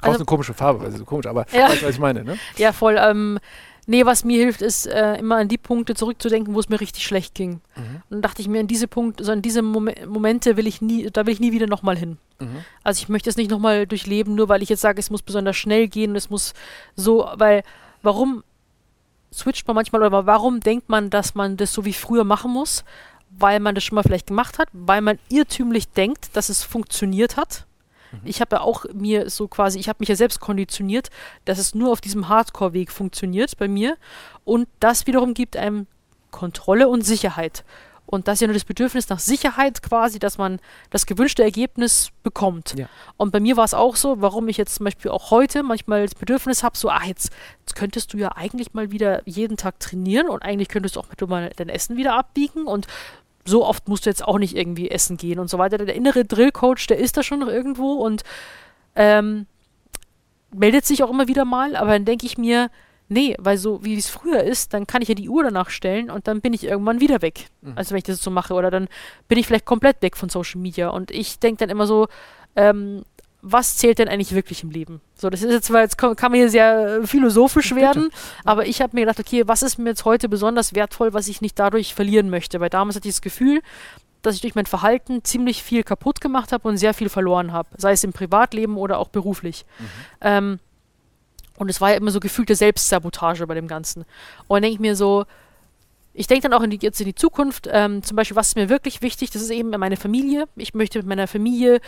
Grau 0.00 0.10
also, 0.10 0.16
ist 0.16 0.20
eine 0.20 0.26
komische 0.26 0.54
Farbe, 0.54 0.82
weil 0.82 0.90
sie 0.90 0.98
so 0.98 1.06
komisch, 1.06 1.26
aber 1.26 1.46
ja. 1.52 1.70
weißt 1.70 1.80
du, 1.80 1.86
was 1.86 1.94
ich 1.94 2.00
meine, 2.00 2.22
ne? 2.22 2.38
Ja, 2.58 2.72
voll. 2.72 2.98
Ähm, 3.00 3.38
Nee, 3.86 4.06
was 4.06 4.24
mir 4.24 4.38
hilft, 4.38 4.62
ist 4.62 4.86
äh, 4.86 5.16
immer 5.16 5.36
an 5.36 5.48
die 5.48 5.58
Punkte 5.58 5.94
zurückzudenken, 5.94 6.54
wo 6.54 6.60
es 6.60 6.68
mir 6.68 6.80
richtig 6.80 7.04
schlecht 7.04 7.34
ging. 7.34 7.60
Mhm. 7.76 7.82
Und 7.84 8.10
dann 8.10 8.22
dachte 8.22 8.42
ich 8.42 8.48
mir, 8.48 8.60
in 8.60 8.66
diese 8.66 8.88
Punkte, 8.88 9.22
also 9.22 9.32
in 9.32 9.42
diese 9.42 9.62
Mom 9.62 9.90
Momente 10.06 10.56
will 10.56 10.66
ich 10.66 10.80
nie, 10.80 11.10
da 11.10 11.26
will 11.26 11.32
ich 11.32 11.40
nie 11.40 11.52
wieder 11.52 11.66
nochmal 11.66 11.96
hin. 11.96 12.18
Mhm. 12.38 12.64
Also 12.84 13.02
ich 13.02 13.08
möchte 13.08 13.30
es 13.30 13.36
nicht 13.36 13.50
nochmal 13.50 13.86
durchleben, 13.86 14.34
nur 14.34 14.48
weil 14.48 14.62
ich 14.62 14.68
jetzt 14.68 14.82
sage, 14.82 15.00
es 15.00 15.10
muss 15.10 15.22
besonders 15.22 15.56
schnell 15.56 15.88
gehen, 15.88 16.14
es 16.16 16.30
muss 16.30 16.54
so, 16.94 17.28
weil 17.34 17.62
warum 18.02 18.44
switcht 19.32 19.66
man 19.66 19.76
manchmal 19.76 20.02
oder 20.02 20.26
warum 20.26 20.60
denkt 20.60 20.88
man, 20.88 21.10
dass 21.10 21.34
man 21.34 21.56
das 21.56 21.72
so 21.72 21.84
wie 21.84 21.92
früher 21.92 22.24
machen 22.24 22.52
muss? 22.52 22.84
Weil 23.30 23.60
man 23.60 23.74
das 23.74 23.84
schon 23.84 23.94
mal 23.94 24.02
vielleicht 24.02 24.26
gemacht 24.26 24.58
hat, 24.58 24.68
weil 24.72 25.00
man 25.00 25.18
irrtümlich 25.28 25.88
denkt, 25.88 26.30
dass 26.34 26.48
es 26.48 26.64
funktioniert 26.64 27.36
hat 27.36 27.66
Mhm. 28.12 28.20
Ich 28.24 28.40
habe 28.40 28.56
ja 28.56 28.62
auch 28.62 28.84
mir 28.92 29.30
so 29.30 29.48
quasi, 29.48 29.78
ich 29.78 29.88
habe 29.88 29.98
mich 30.00 30.08
ja 30.08 30.16
selbst 30.16 30.40
konditioniert, 30.40 31.08
dass 31.44 31.58
es 31.58 31.74
nur 31.74 31.92
auf 31.92 32.00
diesem 32.00 32.28
Hardcore-Weg 32.28 32.90
funktioniert 32.90 33.56
bei 33.58 33.68
mir. 33.68 33.96
Und 34.44 34.68
das 34.80 35.06
wiederum 35.06 35.34
gibt 35.34 35.56
einem 35.56 35.86
Kontrolle 36.30 36.88
und 36.88 37.02
Sicherheit. 37.02 37.64
Und 38.10 38.26
das 38.26 38.34
ist 38.34 38.40
ja 38.40 38.48
nur 38.48 38.54
das 38.54 38.64
Bedürfnis 38.64 39.08
nach 39.08 39.20
Sicherheit 39.20 39.82
quasi, 39.82 40.18
dass 40.18 40.36
man 40.36 40.58
das 40.90 41.06
gewünschte 41.06 41.44
Ergebnis 41.44 42.10
bekommt. 42.24 42.74
Ja. 42.76 42.88
Und 43.16 43.30
bei 43.30 43.38
mir 43.38 43.56
war 43.56 43.64
es 43.64 43.72
auch 43.72 43.94
so, 43.94 44.20
warum 44.20 44.48
ich 44.48 44.56
jetzt 44.56 44.74
zum 44.74 44.84
Beispiel 44.84 45.12
auch 45.12 45.30
heute 45.30 45.62
manchmal 45.62 46.02
das 46.02 46.16
Bedürfnis 46.16 46.64
habe, 46.64 46.76
so, 46.76 46.90
ach, 46.90 47.04
jetzt, 47.04 47.30
jetzt, 47.60 47.76
könntest 47.76 48.12
du 48.12 48.18
ja 48.18 48.32
eigentlich 48.34 48.74
mal 48.74 48.90
wieder 48.90 49.22
jeden 49.26 49.56
Tag 49.56 49.78
trainieren 49.78 50.28
und 50.28 50.42
eigentlich 50.42 50.68
könntest 50.68 50.96
du 50.96 51.00
auch 51.00 51.06
mal 51.28 51.52
dein 51.54 51.68
Essen 51.68 51.96
wieder 51.96 52.16
abbiegen 52.16 52.64
und 52.64 52.88
so 53.44 53.64
oft 53.64 53.88
musst 53.88 54.06
du 54.06 54.10
jetzt 54.10 54.26
auch 54.26 54.38
nicht 54.38 54.56
irgendwie 54.56 54.90
essen 54.90 55.16
gehen 55.16 55.38
und 55.38 55.48
so 55.48 55.58
weiter. 55.58 55.78
Der 55.78 55.94
innere 55.94 56.24
Drillcoach, 56.24 56.86
der 56.88 56.98
ist 56.98 57.16
da 57.16 57.22
schon 57.22 57.40
noch 57.40 57.48
irgendwo 57.48 57.92
und 57.94 58.22
ähm, 58.96 59.46
meldet 60.52 60.84
sich 60.84 61.02
auch 61.02 61.10
immer 61.10 61.28
wieder 61.28 61.44
mal, 61.44 61.76
aber 61.76 61.92
dann 61.92 62.04
denke 62.04 62.26
ich 62.26 62.38
mir, 62.38 62.70
nee, 63.08 63.36
weil 63.38 63.56
so 63.56 63.84
wie 63.84 63.96
es 63.96 64.08
früher 64.08 64.42
ist, 64.42 64.72
dann 64.72 64.86
kann 64.86 65.02
ich 65.02 65.08
ja 65.08 65.14
die 65.14 65.28
Uhr 65.28 65.42
danach 65.42 65.70
stellen 65.70 66.10
und 66.10 66.28
dann 66.28 66.40
bin 66.40 66.52
ich 66.52 66.64
irgendwann 66.64 67.00
wieder 67.00 67.22
weg. 67.22 67.46
Mhm. 67.62 67.72
Also 67.76 67.90
wenn 67.90 67.98
ich 67.98 68.04
das 68.04 68.22
so 68.22 68.30
mache 68.30 68.54
oder 68.54 68.70
dann 68.70 68.88
bin 69.28 69.38
ich 69.38 69.46
vielleicht 69.46 69.66
komplett 69.66 70.00
weg 70.02 70.16
von 70.16 70.28
Social 70.28 70.60
Media 70.60 70.88
und 70.88 71.10
ich 71.10 71.38
denke 71.38 71.60
dann 71.60 71.70
immer 71.70 71.86
so, 71.86 72.08
ähm, 72.56 73.02
was 73.42 73.76
zählt 73.76 73.98
denn 73.98 74.08
eigentlich 74.08 74.34
wirklich 74.34 74.62
im 74.62 74.70
Leben? 74.70 75.00
So, 75.14 75.30
das 75.30 75.42
ist 75.42 75.50
jetzt, 75.50 75.72
weil 75.72 75.82
jetzt 75.82 75.96
kann, 75.98 76.14
man 76.20 76.34
hier 76.34 76.50
sehr 76.50 77.00
äh, 77.02 77.06
philosophisch 77.06 77.74
werden, 77.74 78.10
aber 78.44 78.66
ich 78.66 78.80
habe 78.82 78.94
mir 78.94 79.02
gedacht, 79.02 79.20
okay, 79.20 79.44
was 79.46 79.62
ist 79.62 79.78
mir 79.78 79.90
jetzt 79.90 80.04
heute 80.04 80.28
besonders 80.28 80.74
wertvoll, 80.74 81.12
was 81.14 81.28
ich 81.28 81.40
nicht 81.40 81.58
dadurch 81.58 81.94
verlieren 81.94 82.30
möchte? 82.30 82.60
Weil 82.60 82.70
damals 82.70 82.96
hatte 82.96 83.08
ich 83.08 83.14
das 83.14 83.22
Gefühl, 83.22 83.62
dass 84.22 84.34
ich 84.34 84.42
durch 84.42 84.54
mein 84.54 84.66
Verhalten 84.66 85.24
ziemlich 85.24 85.62
viel 85.62 85.82
kaputt 85.82 86.20
gemacht 86.20 86.52
habe 86.52 86.68
und 86.68 86.76
sehr 86.76 86.92
viel 86.92 87.08
verloren 87.08 87.52
habe, 87.52 87.68
sei 87.76 87.92
es 87.92 88.04
im 88.04 88.12
Privatleben 88.12 88.76
oder 88.76 88.98
auch 88.98 89.08
beruflich. 89.08 89.64
Mhm. 89.78 89.86
Ähm, 90.20 90.58
und 91.56 91.68
es 91.68 91.80
war 91.80 91.90
ja 91.90 91.96
immer 91.96 92.10
so 92.10 92.20
gefühlte 92.20 92.54
Selbstsabotage 92.54 93.46
bei 93.46 93.54
dem 93.54 93.68
Ganzen. 93.68 94.04
Und 94.48 94.56
dann 94.56 94.62
denke 94.62 94.74
ich 94.74 94.80
mir 94.80 94.96
so, 94.96 95.24
ich 96.12 96.26
denke 96.26 96.48
dann 96.48 96.58
auch 96.58 96.62
in 96.62 96.70
die, 96.70 96.78
jetzt 96.80 97.00
in 97.00 97.06
die 97.06 97.14
Zukunft, 97.14 97.68
ähm, 97.70 98.02
zum 98.02 98.16
Beispiel, 98.16 98.36
was 98.36 98.48
ist 98.48 98.56
mir 98.56 98.68
wirklich 98.68 99.02
wichtig, 99.02 99.30
das 99.30 99.42
ist 99.42 99.50
eben 99.50 99.70
meine 99.70 99.96
Familie. 99.96 100.48
Ich 100.56 100.74
möchte 100.74 100.98
mit 100.98 101.06
meiner 101.06 101.28
Familie 101.28 101.80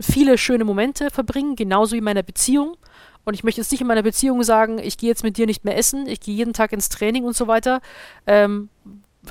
viele 0.00 0.38
schöne 0.38 0.64
Momente 0.64 1.10
verbringen, 1.10 1.56
genauso 1.56 1.92
wie 1.92 1.98
in 1.98 2.04
meiner 2.04 2.22
Beziehung. 2.22 2.76
Und 3.24 3.34
ich 3.34 3.44
möchte 3.44 3.60
jetzt 3.60 3.70
nicht 3.72 3.80
in 3.80 3.86
meiner 3.86 4.02
Beziehung 4.02 4.42
sagen, 4.42 4.78
ich 4.78 4.96
gehe 4.96 5.08
jetzt 5.08 5.22
mit 5.22 5.36
dir 5.36 5.46
nicht 5.46 5.64
mehr 5.64 5.76
essen, 5.76 6.06
ich 6.06 6.20
gehe 6.20 6.34
jeden 6.34 6.52
Tag 6.52 6.72
ins 6.72 6.88
Training 6.88 7.24
und 7.24 7.36
so 7.36 7.46
weiter, 7.46 7.80
ähm, 8.26 8.70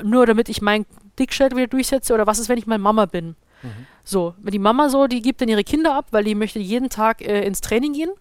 nur 0.04 0.26
damit 0.26 0.50
ich 0.50 0.62
meinen 0.62 0.86
Dickschädel 1.18 1.58
wieder 1.58 1.68
durchsetze. 1.68 2.14
Oder 2.14 2.28
was 2.28 2.40
ist, 2.40 2.50
wenn 2.50 2.60
ich 2.60 2.68
meine 2.68 2.84
Mama 2.84 3.06
bin? 3.06 3.36
Mhm. 3.64 3.88
So, 4.04 4.36
die 4.44 4.60
Mama 4.60 4.90
so, 4.90 5.08
die 5.08 5.22
gibt 5.22 5.42
dann 5.42 5.50
ihre 5.50 5.64
Kinder 5.64 5.96
ab, 5.96 6.08
weil 6.12 6.24
die 6.24 6.36
möchte 6.36 6.60
jeden 6.60 6.90
Tag 6.90 7.22
äh, 7.22 7.46
ins 7.46 7.62
Training 7.62 7.94
gehen. 7.94 8.12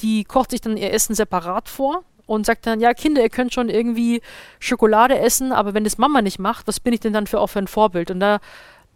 Die 0.00 0.24
kocht 0.24 0.50
sich 0.50 0.60
dann 0.60 0.76
ihr 0.76 0.92
Essen 0.92 1.14
separat 1.14 1.68
vor 1.68 2.04
und 2.26 2.44
sagt 2.44 2.66
dann, 2.66 2.80
ja, 2.80 2.92
Kinder, 2.92 3.22
ihr 3.22 3.30
könnt 3.30 3.54
schon 3.54 3.68
irgendwie 3.68 4.20
Schokolade 4.58 5.18
essen, 5.18 5.52
aber 5.52 5.74
wenn 5.74 5.84
das 5.84 5.98
Mama 5.98 6.22
nicht 6.22 6.38
macht, 6.38 6.66
was 6.66 6.80
bin 6.80 6.92
ich 6.92 7.00
denn 7.00 7.12
dann 7.12 7.26
für 7.26 7.40
auch 7.40 7.48
für 7.48 7.60
ein 7.60 7.68
Vorbild? 7.68 8.10
Und 8.10 8.20
da 8.20 8.40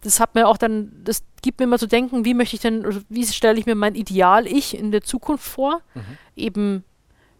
das 0.01 0.19
hat 0.19 0.35
mir 0.35 0.47
auch 0.47 0.57
dann, 0.57 0.91
das 1.03 1.23
gibt 1.41 1.59
mir 1.59 1.65
immer 1.65 1.79
zu 1.79 1.87
denken, 1.87 2.25
wie 2.25 2.33
möchte 2.33 2.55
ich 2.55 2.61
denn, 2.61 3.03
wie 3.09 3.25
stelle 3.25 3.59
ich 3.59 3.65
mir 3.65 3.75
mein 3.75 3.95
Ideal-Ich 3.95 4.77
in 4.77 4.91
der 4.91 5.01
Zukunft 5.01 5.45
vor? 5.45 5.81
Mhm. 5.93 6.17
Eben 6.35 6.83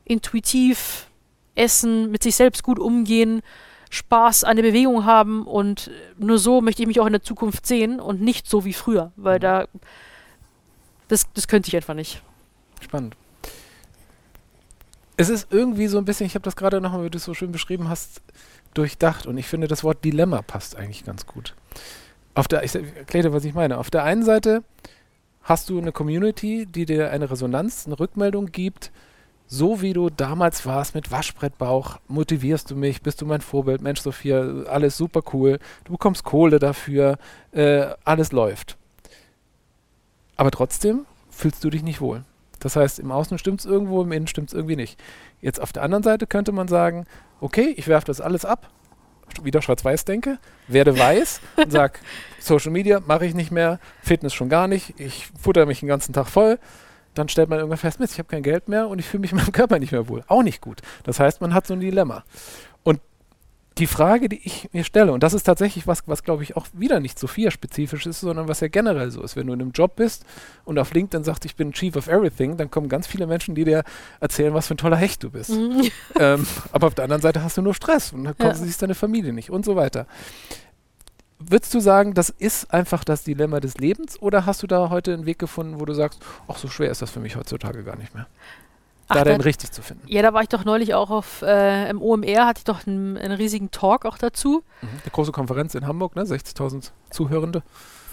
intuitiv 0.06 1.08
essen, 1.56 2.12
mit 2.12 2.24
sich 2.24 2.36
selbst 2.36 2.64
gut 2.64 2.80
umgehen, 2.80 3.42
Spaß 3.90 4.44
an 4.44 4.56
der 4.56 4.64
Bewegung 4.64 5.06
haben 5.06 5.46
und 5.46 5.92
nur 6.18 6.38
so 6.38 6.62
möchte 6.62 6.82
ich 6.82 6.88
mich 6.88 7.00
auch 7.00 7.08
in 7.08 7.14
der 7.14 7.24
Zukunft 7.24 7.66
sehen 7.66 8.00
und 8.00 8.22
nicht 8.22 8.48
so 8.48 8.64
wie 8.64 8.74
früher, 8.74 9.12
weil 9.16 9.38
mhm. 9.38 9.42
da, 9.42 9.68
das, 11.08 11.28
das 11.34 11.48
könnte 11.48 11.68
ich 11.68 11.76
einfach 11.76 11.96
nicht. 11.96 12.22
Spannend. 12.80 13.16
Es 15.18 15.30
ist 15.30 15.48
irgendwie 15.52 15.88
so 15.88 15.98
ein 15.98 16.06
bisschen, 16.06 16.26
ich 16.26 16.36
habe 16.36 16.44
das 16.44 16.56
gerade 16.56 16.80
nochmal, 16.80 17.06
wie 17.06 17.10
du 17.10 17.18
es 17.18 17.26
so 17.26 17.34
schön 17.34 17.52
beschrieben 17.52 17.90
hast, 17.90 18.22
durchdacht 18.74 19.26
und 19.26 19.38
ich 19.38 19.48
finde, 19.48 19.68
das 19.68 19.84
Wort 19.84 20.06
Dilemma 20.06 20.42
passt 20.42 20.78
eigentlich 20.78 21.04
ganz 21.04 21.26
gut 21.26 21.54
auf 22.36 22.48
der, 22.48 22.64
ich 22.64 22.76
erkläre 22.76 23.30
dir, 23.30 23.34
was 23.34 23.46
ich 23.46 23.54
meine. 23.54 23.78
Auf 23.78 23.90
der 23.90 24.04
einen 24.04 24.24
Seite 24.24 24.64
hast 25.44 25.70
du 25.70 25.80
eine 25.80 25.92
Community, 25.92 26.66
die 26.66 26.86
dir 26.86 27.12
eine 27.12 27.30
Resonanz, 27.30 27.86
eine 27.86 28.00
Rückmeldung 28.00 28.48
gibt, 28.48 28.92
so 29.48 29.82
wie 29.82 29.92
du 29.92 30.10
damals 30.10 30.66
warst 30.66 30.96
mit 30.96 31.12
Waschbrettbauch, 31.12 32.00
motivierst 32.08 32.72
du 32.72 32.76
mich, 32.76 33.02
bist 33.02 33.22
du 33.22 33.26
mein 33.26 33.42
Vorbild, 33.42 33.82
Mensch 33.82 34.00
Sophia, 34.00 34.64
alles 34.64 34.96
super 34.96 35.22
cool, 35.34 35.60
du 35.84 35.92
bekommst 35.92 36.24
Kohle 36.24 36.58
dafür, 36.58 37.18
äh, 37.52 37.88
alles 38.06 38.32
läuft. 38.32 38.78
Aber 40.38 40.52
trotzdem 40.52 41.06
fühlst 41.30 41.64
du 41.64 41.70
dich 41.70 41.84
nicht 41.84 42.00
wohl. 42.00 42.24
Das 42.60 42.76
heißt, 42.76 43.00
im 43.00 43.12
Außen 43.12 43.38
stimmt 43.40 43.60
es 43.60 43.66
irgendwo, 43.66 44.04
im 44.04 44.12
Innen 44.12 44.28
stimmt 44.28 44.50
es 44.50 44.54
irgendwie 44.54 44.76
nicht. 44.76 44.98
Jetzt 45.42 45.60
auf 45.60 45.74
der 45.74 45.84
anderen 45.84 46.04
Seite 46.04 46.28
könnte 46.28 46.52
man 46.52 46.68
sagen, 46.68 47.06
okay, 47.42 47.74
ich 47.76 47.88
werfe 47.88 48.08
das 48.08 48.22
alles 48.22 48.46
ab, 48.46 48.70
wieder 49.44 49.62
schwarz-weiß 49.62 50.06
denke, 50.06 50.38
werde 50.68 50.98
weiß 50.98 51.42
und 51.58 51.72
sage, 51.72 52.00
Social 52.40 52.72
Media 52.72 53.02
mache 53.06 53.26
ich 53.26 53.34
nicht 53.34 53.52
mehr, 53.52 53.80
Fitness 54.02 54.34
schon 54.34 54.50
gar 54.50 54.68
nicht, 54.68 55.00
ich 55.00 55.28
futter 55.40 55.66
mich 55.66 55.80
den 55.80 55.90
ganzen 55.90 56.14
Tag 56.14 56.28
voll, 56.28 56.60
dann 57.14 57.30
stellt 57.30 57.50
man 57.50 57.60
irgendwann 57.60 57.78
fest, 57.78 58.00
Mist, 58.00 58.14
ich 58.14 58.20
habe 58.20 58.30
kein 58.30 58.44
Geld 58.44 58.70
mehr 58.70 58.88
und 58.88 59.00
ich 59.00 59.06
fühle 59.06 59.22
mich 59.22 59.32
in 59.32 59.38
meinem 59.38 59.52
Körper 59.52 59.80
nicht 59.80 59.92
mehr 59.92 60.08
wohl. 60.08 60.24
Auch 60.28 60.44
nicht 60.44 60.62
gut. 60.62 60.82
Das 61.04 61.20
heißt, 61.20 61.42
man 61.42 61.54
hat 61.54 61.68
so 61.68 61.74
ein 61.74 61.82
Dilemma 61.82 62.24
die 63.78 63.88
Frage, 63.88 64.28
die 64.28 64.42
ich 64.44 64.70
mir 64.74 64.84
stelle, 64.84 65.14
und 65.14 65.24
das 65.24 65.34
ist 65.34 65.44
tatsächlich 65.44 65.88
was, 65.88 66.04
was 66.06 66.24
glaube 66.24 66.44
ich 66.44 66.58
auch 66.58 66.68
wieder 66.74 67.00
nicht 67.00 67.18
Sophia-spezifisch 67.18 68.06
ist, 68.06 68.20
sondern 68.20 68.48
was 68.48 68.60
ja 68.60 68.68
generell 68.68 69.12
so 69.12 69.24
ist. 69.24 69.36
Wenn 69.38 69.48
du 69.48 69.54
in 69.54 69.62
einem 69.62 69.72
Job 69.72 69.96
bist 69.96 70.26
und 70.66 70.78
auf 70.78 70.94
LinkedIn 70.94 71.24
sagst, 71.24 71.46
ich 71.46 71.56
bin 71.56 71.72
Chief 71.72 71.96
of 71.96 72.08
Everything, 72.08 72.58
dann 72.58 72.70
kommen 72.70 72.90
ganz 72.90 73.08
viele 73.08 73.28
Menschen, 73.28 73.56
die 73.56 73.64
dir 73.64 73.84
erzählen, 74.20 74.54
was 74.54 74.68
für 74.68 74.74
ein 74.74 74.78
toller 74.78 74.98
Hecht 74.98 75.24
du 75.24 75.30
bist. 75.32 75.52
Mhm. 75.52 75.90
Ähm, 76.20 76.46
aber 76.72 76.88
auf 76.88 76.94
der 76.94 77.06
anderen 77.06 77.22
Seite 77.22 77.42
hast 77.42 77.58
du 77.58 77.62
nur 77.62 77.74
Stress 77.74 78.12
und 78.12 78.26
dann 78.26 78.36
ja. 78.38 78.54
siehst 78.54 78.82
deine 78.82 78.96
Familie 78.96 79.34
nicht 79.34 79.50
und 79.50 79.66
so 79.66 79.76
weiter. 79.76 80.06
Würdest 81.40 81.74
du 81.74 81.80
sagen, 81.80 82.14
das 82.14 82.30
ist 82.30 82.72
einfach 82.72 83.04
das 83.04 83.24
Dilemma 83.24 83.60
des 83.60 83.78
Lebens 83.78 84.22
oder 84.22 84.46
hast 84.46 84.62
du 84.62 84.68
da 84.68 84.90
heute 84.90 85.14
einen 85.14 85.26
Weg 85.26 85.40
gefunden, 85.40 85.80
wo 85.80 85.86
du 85.86 85.94
sagst, 85.94 86.20
ach, 86.48 86.58
so 86.58 86.68
schwer 86.68 86.92
ist 86.92 87.02
das 87.02 87.10
für 87.10 87.20
mich 87.20 87.36
heutzutage 87.36 87.84
gar 87.84 87.96
nicht 87.96 88.14
mehr? 88.14 88.28
Ach, 89.12 89.16
da 89.16 89.24
denn 89.24 89.42
richtig 89.42 89.72
zu 89.72 89.82
finden? 89.82 90.04
Ja, 90.08 90.22
da 90.22 90.34
war 90.34 90.42
ich 90.42 90.50
doch 90.50 90.66
neulich 90.66 90.94
auch 90.94 91.10
auf 91.10 91.42
äh, 91.42 91.90
im 91.90 92.02
OMR, 92.02 92.46
hatte 92.46 92.60
ich 92.60 92.64
doch 92.64 92.86
einen, 92.88 93.18
einen 93.18 93.34
riesigen 93.34 93.72
Talk 93.72 94.06
auch 94.06 94.18
dazu. 94.18 94.64
Mhm. 94.82 94.88
Eine 95.04 95.12
große 95.12 95.32
Konferenz 95.32 95.76
in 95.76 95.88
Hamburg, 95.88 96.16
ne? 96.16 96.24
60.000 96.24 96.92
Zuhörende. 97.10 97.64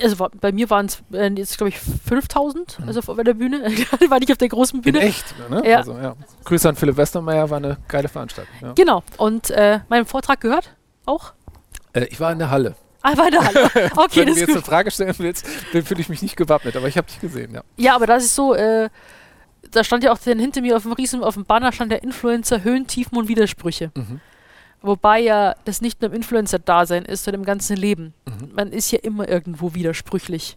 Also 0.03 0.18
war, 0.18 0.30
bei 0.30 0.53
mir 0.53 0.70
waren 0.70 0.86
es 0.86 1.03
äh, 1.12 1.28
jetzt, 1.34 1.57
glaube 1.57 1.70
ich, 1.70 1.78
5000, 1.78 2.78
mhm. 2.78 2.88
also 2.88 3.01
auf, 3.01 3.16
der 3.16 3.34
Bühne. 3.34 3.62
war 4.09 4.18
nicht 4.18 4.30
auf 4.30 4.38
der 4.38 4.49
großen 4.49 4.80
Bühne. 4.82 4.99
In 4.99 5.07
echt, 5.07 5.34
ne? 5.51 5.62
Ja. 5.68 5.78
Also, 5.78 5.92
ja. 5.92 6.14
Grüße 6.44 6.68
an 6.68 6.76
Philipp 6.76 6.96
Westermeier, 6.96 7.51
war 7.51 7.57
eine 7.59 7.78
geile 7.88 8.09
Veranstaltung. 8.09 8.55
Ja. 8.61 8.72
Genau. 8.74 9.03
Und 9.16 9.51
äh, 9.51 9.80
meinen 9.88 10.07
Vortrag 10.07 10.40
gehört 10.40 10.74
auch? 11.07 11.32
Äh, 11.92 12.05
ich 12.05 12.20
war 12.20 12.32
in 12.32 12.38
der 12.38 12.51
Halle. 12.51 12.76
Ah, 13.03 13.16
war 13.16 13.26
in 13.26 13.32
der 13.32 13.44
Halle. 13.44 13.70
Okay, 13.96 14.20
Wenn 14.20 14.26
du 14.26 14.26
das 14.26 14.26
mir 14.26 14.30
ist 14.30 14.38
jetzt 14.38 14.46
gut. 14.49 14.57
eine 14.57 14.62
Frage 14.62 14.90
stellen 14.90 15.14
willst, 15.18 15.46
dann 15.72 15.82
fühle 15.82 16.01
ich 16.01 16.09
mich 16.09 16.22
nicht 16.22 16.36
gewappnet, 16.36 16.76
aber 16.76 16.88
ich 16.88 16.96
habe 16.96 17.07
dich 17.07 17.20
gesehen, 17.20 17.55
ja. 17.55 17.62
Ja, 17.76 17.94
aber 17.94 18.07
das 18.07 18.24
ist 18.24 18.34
so, 18.34 18.55
äh, 18.55 18.88
da 19.71 19.85
stand 19.85 20.05
ja 20.05 20.12
auch 20.12 20.19
dann 20.19 20.39
hinter 20.39 20.61
mir 20.61 20.77
auf 20.77 20.83
dem 20.83 20.93
Riesen, 20.93 21.23
auf 21.23 21.35
dem 21.35 21.45
Banner 21.45 21.73
stand 21.73 21.93
der 21.93 22.03
Influencer 22.03 22.62
Höhen, 22.64 22.87
Tiefen 22.87 23.16
und 23.19 23.29
Widersprüche. 23.29 23.91
Mhm. 23.95 24.21
Wobei 24.81 25.21
ja 25.21 25.55
das 25.64 25.81
nicht 25.81 26.01
nur 26.01 26.11
im 26.11 26.16
Influencer-Dasein 26.16 27.05
ist, 27.05 27.25
sondern 27.25 27.43
im 27.43 27.47
ganzen 27.47 27.77
Leben. 27.77 28.14
Mhm. 28.27 28.55
Man 28.55 28.73
ist 28.73 28.91
ja 28.91 28.99
immer 29.01 29.29
irgendwo 29.29 29.75
widersprüchlich. 29.75 30.57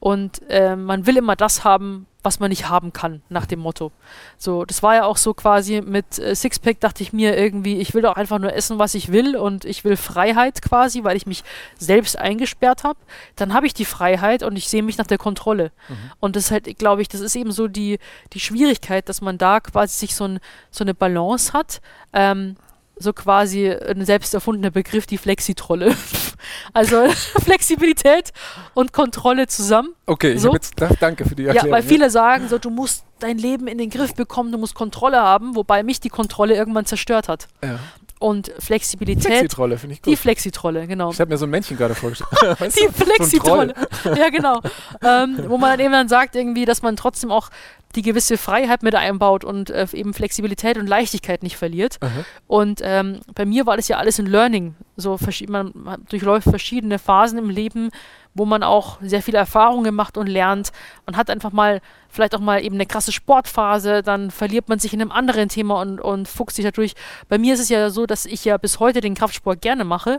Und 0.00 0.42
äh, 0.48 0.76
man 0.76 1.06
will 1.06 1.16
immer 1.16 1.36
das 1.36 1.64
haben, 1.64 2.06
was 2.24 2.40
man 2.40 2.48
nicht 2.48 2.68
haben 2.68 2.92
kann, 2.92 3.22
nach 3.28 3.46
dem 3.46 3.60
Motto. 3.60 3.92
So, 4.38 4.64
das 4.64 4.82
war 4.82 4.94
ja 4.94 5.04
auch 5.04 5.18
so 5.18 5.34
quasi 5.34 5.82
mit 5.82 6.18
äh, 6.18 6.34
Sixpack, 6.34 6.80
dachte 6.80 7.02
ich 7.02 7.12
mir 7.12 7.36
irgendwie, 7.36 7.78
ich 7.78 7.94
will 7.94 8.02
doch 8.02 8.16
einfach 8.16 8.38
nur 8.38 8.52
essen, 8.54 8.78
was 8.78 8.94
ich 8.94 9.12
will 9.12 9.36
und 9.36 9.64
ich 9.64 9.84
will 9.84 9.96
Freiheit 9.96 10.62
quasi, 10.62 11.04
weil 11.04 11.16
ich 11.16 11.26
mich 11.26 11.44
selbst 11.78 12.18
eingesperrt 12.18 12.82
habe. 12.82 12.98
Dann 13.36 13.52
habe 13.52 13.66
ich 13.66 13.74
die 13.74 13.84
Freiheit 13.84 14.42
und 14.42 14.56
ich 14.56 14.68
sehe 14.68 14.82
mich 14.82 14.96
nach 14.96 15.06
der 15.06 15.18
Kontrolle. 15.18 15.70
Mhm. 15.88 15.96
Und 16.18 16.36
das 16.36 16.46
ist 16.46 16.50
halt, 16.50 16.78
glaube 16.78 17.02
ich, 17.02 17.08
das 17.08 17.20
ist 17.20 17.36
eben 17.36 17.52
so 17.52 17.68
die, 17.68 17.98
die 18.32 18.40
Schwierigkeit, 18.40 19.08
dass 19.08 19.20
man 19.20 19.36
da 19.36 19.60
quasi 19.60 19.98
sich 19.98 20.14
so, 20.14 20.24
ein, 20.24 20.40
so 20.70 20.82
eine 20.82 20.94
Balance 20.94 21.52
hat. 21.52 21.82
Ähm, 22.14 22.56
so 22.96 23.12
quasi 23.12 23.70
ein 23.70 24.04
selbst 24.04 24.34
erfundener 24.34 24.70
Begriff, 24.70 25.06
die 25.06 25.18
Flexitrolle. 25.18 25.94
also 26.72 27.08
Flexibilität 27.42 28.32
und 28.74 28.92
Kontrolle 28.92 29.46
zusammen. 29.46 29.94
Okay, 30.06 30.32
ich 30.32 30.40
So? 30.42 30.52
jetzt, 30.52 30.74
da, 30.80 30.88
danke 31.00 31.24
für 31.24 31.34
die 31.34 31.46
Erklärung. 31.46 31.70
Ja, 31.70 31.74
weil 31.74 31.82
viele 31.82 32.10
sagen 32.10 32.48
so, 32.48 32.58
du 32.58 32.70
musst 32.70 33.04
dein 33.18 33.38
Leben 33.38 33.66
in 33.66 33.78
den 33.78 33.90
Griff 33.90 34.14
bekommen, 34.14 34.52
du 34.52 34.58
musst 34.58 34.74
Kontrolle 34.74 35.20
haben, 35.20 35.56
wobei 35.56 35.82
mich 35.82 36.00
die 36.00 36.08
Kontrolle 36.08 36.54
irgendwann 36.54 36.86
zerstört 36.86 37.28
hat. 37.28 37.48
ja. 37.62 37.78
Und 38.20 38.50
Flexibilität, 38.58 39.24
Flexitrolle, 39.24 39.76
finde 39.76 39.94
ich 39.94 40.00
die 40.00 40.10
gut. 40.10 40.18
Flexitrolle, 40.18 40.86
genau. 40.86 41.10
Ich 41.10 41.20
habe 41.20 41.28
mir 41.30 41.36
so 41.36 41.44
ein 41.44 41.50
Männchen 41.50 41.76
gerade 41.76 41.94
vorgestellt. 41.94 42.30
Die? 42.60 42.86
So 42.86 42.90
Flexitrolle. 42.90 43.74
Troll. 43.74 44.16
ja, 44.16 44.30
genau. 44.30 44.60
ähm, 45.02 45.44
wo 45.48 45.58
man 45.58 45.72
dann 45.72 45.80
eben 45.80 45.92
dann 45.92 46.08
sagt, 46.08 46.34
irgendwie, 46.34 46.64
dass 46.64 46.80
man 46.80 46.96
trotzdem 46.96 47.30
auch 47.30 47.50
die 47.96 48.02
gewisse 48.02 48.36
Freiheit 48.36 48.82
mit 48.82 48.94
einbaut 48.94 49.44
und 49.44 49.70
äh, 49.70 49.86
eben 49.92 50.14
Flexibilität 50.14 50.78
und 50.78 50.86
Leichtigkeit 50.86 51.42
nicht 51.42 51.56
verliert. 51.56 51.98
Aha. 52.00 52.24
Und 52.46 52.80
ähm, 52.82 53.20
bei 53.34 53.44
mir 53.44 53.66
war 53.66 53.76
das 53.76 53.88
ja 53.88 53.98
alles 53.98 54.18
ein 54.18 54.26
Learning. 54.26 54.74
So 54.96 55.18
man 55.48 55.72
hat- 55.86 56.00
durchläuft 56.10 56.48
verschiedene 56.48 56.98
Phasen 56.98 57.38
im 57.38 57.50
Leben, 57.50 57.90
wo 58.34 58.44
man 58.44 58.62
auch 58.62 58.98
sehr 59.00 59.22
viele 59.22 59.38
Erfahrungen 59.38 59.94
macht 59.94 60.16
und 60.16 60.26
lernt 60.26 60.72
und 61.06 61.16
hat 61.16 61.30
einfach 61.30 61.52
mal 61.52 61.80
vielleicht 62.08 62.34
auch 62.34 62.40
mal 62.40 62.64
eben 62.64 62.74
eine 62.74 62.86
krasse 62.86 63.12
Sportphase, 63.12 64.02
dann 64.02 64.30
verliert 64.30 64.68
man 64.68 64.78
sich 64.78 64.92
in 64.92 65.00
einem 65.00 65.12
anderen 65.12 65.48
Thema 65.48 65.80
und, 65.80 66.00
und 66.00 66.28
fuchst 66.28 66.56
sich 66.56 66.64
dadurch. 66.64 66.94
Bei 67.28 67.38
mir 67.38 67.54
ist 67.54 67.60
es 67.60 67.68
ja 67.68 67.90
so, 67.90 68.06
dass 68.06 68.26
ich 68.26 68.44
ja 68.44 68.56
bis 68.56 68.80
heute 68.80 69.00
den 69.00 69.14
Kraftsport 69.14 69.60
gerne 69.60 69.84
mache, 69.84 70.18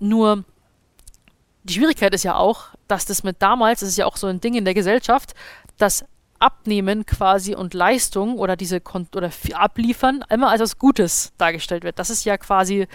nur 0.00 0.44
die 1.62 1.72
Schwierigkeit 1.72 2.12
ist 2.12 2.24
ja 2.24 2.36
auch, 2.36 2.66
dass 2.88 3.06
das 3.06 3.22
mit 3.22 3.40
damals, 3.40 3.80
das 3.80 3.88
ist 3.88 3.96
ja 3.96 4.04
auch 4.04 4.18
so 4.18 4.26
ein 4.26 4.40
Ding 4.40 4.54
in 4.54 4.66
der 4.66 4.74
Gesellschaft, 4.74 5.34
dass 5.78 6.04
Abnehmen 6.44 7.06
quasi 7.06 7.54
und 7.54 7.72
Leistung 7.72 8.36
oder 8.36 8.54
diese 8.54 8.78
Kon 8.78 9.08
oder 9.16 9.30
Abliefern 9.54 10.22
immer 10.28 10.50
als 10.50 10.60
was 10.60 10.78
Gutes 10.78 11.32
dargestellt 11.38 11.84
wird. 11.84 11.98
Das 11.98 12.10
ist 12.10 12.24
ja 12.26 12.36
quasi 12.36 12.86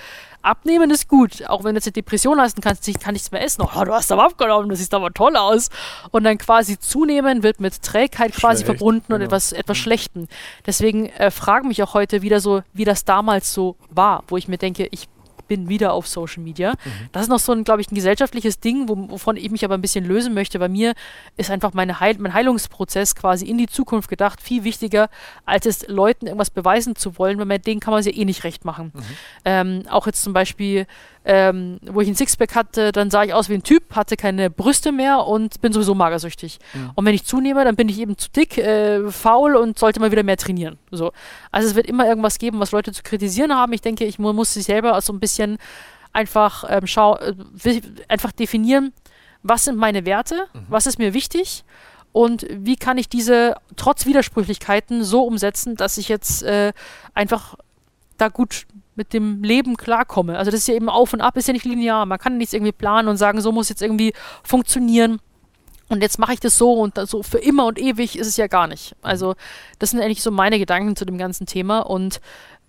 Abnehmen 0.43 0.91
ist 0.91 1.07
gut, 1.07 1.43
auch 1.47 1.63
wenn 1.63 1.73
du 1.73 1.79
jetzt 1.79 1.87
eine 1.87 1.93
Depression 1.93 2.39
hast 2.39 2.55
und 2.55 2.63
kannst 2.63 2.87
kann 2.99 3.13
nichts 3.13 3.31
mehr 3.31 3.43
essen. 3.43 3.63
Oh, 3.63 3.83
du 3.83 3.91
hast 3.91 4.11
aber 4.11 4.23
abgenommen, 4.25 4.69
das 4.69 4.79
sieht 4.79 4.93
aber 4.93 5.11
toll 5.11 5.35
aus. 5.35 5.69
Und 6.11 6.25
dann 6.25 6.37
quasi 6.37 6.77
zunehmen 6.77 7.41
wird 7.41 7.59
mit 7.59 7.81
Trägheit 7.81 8.33
quasi 8.33 8.63
Schlecht, 8.63 8.77
verbunden 8.77 9.13
und 9.13 9.19
genau. 9.19 9.25
etwas 9.25 9.51
etwas 9.51 9.77
Schlechtem. 9.77 10.27
Deswegen 10.67 11.07
äh, 11.07 11.31
fragen 11.31 11.69
mich 11.69 11.81
auch 11.81 11.95
heute 11.95 12.21
wieder 12.21 12.39
so, 12.39 12.61
wie 12.71 12.85
das 12.85 13.03
damals 13.03 13.51
so 13.51 13.75
war, 13.89 14.23
wo 14.27 14.37
ich 14.37 14.47
mir 14.47 14.57
denke, 14.59 14.87
ich 14.91 15.09
bin 15.49 15.67
wieder 15.67 15.91
auf 15.91 16.07
Social 16.07 16.41
Media. 16.41 16.75
Das 17.11 17.23
ist 17.23 17.27
noch 17.27 17.39
so 17.39 17.51
ein, 17.51 17.65
glaube 17.65 17.81
ich, 17.81 17.91
ein 17.91 17.95
gesellschaftliches 17.95 18.61
Ding, 18.61 18.87
wo, 18.87 19.09
wovon 19.09 19.35
ich 19.35 19.51
mich 19.51 19.65
aber 19.65 19.73
ein 19.73 19.81
bisschen 19.81 20.05
lösen 20.05 20.33
möchte. 20.33 20.59
Bei 20.59 20.69
mir 20.69 20.93
ist 21.35 21.51
einfach 21.51 21.73
meine 21.73 21.99
Heil 21.99 22.15
mein 22.19 22.33
Heilungsprozess 22.33 23.15
quasi 23.15 23.45
in 23.45 23.57
die 23.57 23.67
Zukunft 23.67 24.09
gedacht 24.09 24.41
viel 24.41 24.63
wichtiger, 24.63 25.09
als 25.45 25.65
es 25.65 25.87
Leuten 25.87 26.27
irgendwas 26.27 26.51
beweisen 26.51 26.95
zu 26.95 27.17
wollen, 27.17 27.37
weil 27.39 27.45
mit 27.45 27.67
denen 27.67 27.81
kann 27.81 27.91
man 27.91 27.99
es 27.99 28.05
ja 28.05 28.13
eh 28.13 28.23
nicht 28.23 28.45
recht 28.45 28.63
machen. 28.63 28.93
Ähm, 29.43 29.83
auch 29.89 30.05
jetzt 30.05 30.23
zum 30.23 30.31
Beispiel, 30.33 30.85
ähm, 31.31 31.79
wo 31.83 32.01
ich 32.01 32.07
ein 32.07 32.15
Sixpack 32.15 32.55
hatte, 32.55 32.91
dann 32.91 33.11
sah 33.11 33.23
ich 33.23 33.35
aus 33.35 33.49
wie 33.49 33.53
ein 33.53 33.61
Typ, 33.61 33.95
hatte 33.95 34.17
keine 34.17 34.49
Brüste 34.49 34.91
mehr 34.91 35.27
und 35.27 35.61
bin 35.61 35.71
sowieso 35.71 35.93
magersüchtig. 35.93 36.57
Mhm. 36.73 36.89
Und 36.95 37.05
wenn 37.05 37.13
ich 37.13 37.23
zunehme, 37.23 37.63
dann 37.63 37.75
bin 37.75 37.87
ich 37.87 37.99
eben 37.99 38.17
zu 38.17 38.31
dick, 38.31 38.57
äh, 38.57 39.11
faul 39.11 39.55
und 39.55 39.77
sollte 39.77 39.99
mal 39.99 40.11
wieder 40.11 40.23
mehr 40.23 40.37
trainieren. 40.37 40.79
So. 40.89 41.11
Also 41.51 41.67
es 41.69 41.75
wird 41.75 41.85
immer 41.85 42.07
irgendwas 42.07 42.39
geben, 42.39 42.59
was 42.59 42.71
Leute 42.71 42.91
zu 42.93 43.03
kritisieren 43.03 43.53
haben. 43.53 43.73
Ich 43.73 43.81
denke, 43.81 44.05
ich 44.05 44.17
mu 44.17 44.33
muss 44.33 44.55
sich 44.55 44.65
selber 44.65 44.99
so 45.01 45.13
ein 45.13 45.19
bisschen 45.19 45.59
einfach 46.13 46.63
ähm, 46.67 46.87
schau 46.87 47.17
äh, 47.17 47.35
einfach 48.07 48.31
definieren, 48.31 48.91
was 49.43 49.65
sind 49.65 49.77
meine 49.77 50.07
Werte, 50.07 50.47
was 50.67 50.87
ist 50.87 50.97
mir 50.97 51.13
wichtig 51.13 51.63
und 52.11 52.47
wie 52.49 52.75
kann 52.75 52.97
ich 52.97 53.07
diese 53.07 53.53
trotz 53.75 54.07
Widersprüchlichkeiten 54.07 55.03
so 55.03 55.21
umsetzen, 55.21 55.75
dass 55.75 55.99
ich 55.99 56.09
jetzt 56.09 56.41
äh, 56.41 56.73
einfach 57.13 57.55
da 58.17 58.29
gut 58.29 58.65
mit 58.99 59.13
dem 59.13 59.41
Leben 59.43 59.77
klarkomme. 59.77 60.37
Also 60.37 60.51
das 60.51 60.59
ist 60.59 60.67
ja 60.67 60.75
eben 60.75 60.89
auf 60.89 61.13
und 61.13 61.21
ab, 61.21 61.37
ist 61.37 61.47
ja 61.47 61.53
nicht 61.53 61.63
linear. 61.63 62.05
Man 62.05 62.19
kann 62.19 62.37
nichts 62.37 62.53
irgendwie 62.53 62.73
planen 62.73 63.07
und 63.07 63.15
sagen, 63.15 63.39
so 63.39 63.53
muss 63.53 63.69
jetzt 63.69 63.81
irgendwie 63.81 64.13
funktionieren. 64.43 65.19
Und 65.87 66.03
jetzt 66.03 66.19
mache 66.19 66.33
ich 66.33 66.41
das 66.41 66.57
so 66.57 66.73
und 66.73 66.99
so 67.07 67.23
für 67.23 67.39
immer 67.39 67.65
und 67.65 67.79
ewig 67.79 68.19
ist 68.19 68.27
es 68.27 68.35
ja 68.35 68.47
gar 68.47 68.67
nicht. 68.67 68.93
Also 69.01 69.35
das 69.79 69.91
sind 69.91 70.01
eigentlich 70.01 70.21
so 70.21 70.31
meine 70.31 70.59
Gedanken 70.59 70.97
zu 70.97 71.05
dem 71.05 71.17
ganzen 71.17 71.45
Thema. 71.47 71.79
Und 71.79 72.19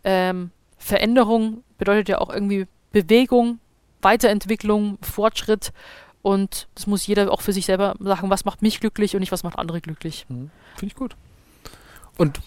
ähm, 0.04 0.52
Veränderung 0.78 1.64
bedeutet 1.76 2.08
ja 2.08 2.18
auch 2.18 2.30
irgendwie 2.30 2.68
Bewegung, 2.92 3.58
Weiterentwicklung, 4.00 4.98
Fortschritt. 5.02 5.72
Und 6.22 6.68
das 6.76 6.86
muss 6.86 7.08
jeder 7.08 7.32
auch 7.32 7.40
für 7.40 7.52
sich 7.52 7.66
selber 7.66 7.96
sagen, 7.98 8.30
was 8.30 8.44
macht 8.44 8.62
mich 8.62 8.78
glücklich 8.78 9.14
und 9.16 9.20
nicht, 9.20 9.32
was 9.32 9.42
macht 9.42 9.58
andere 9.58 9.80
glücklich. 9.80 10.26
Mhm. 10.28 10.50
Finde 10.76 10.92
ich 10.92 10.94
gut. 10.94 11.16
Und 12.20 12.38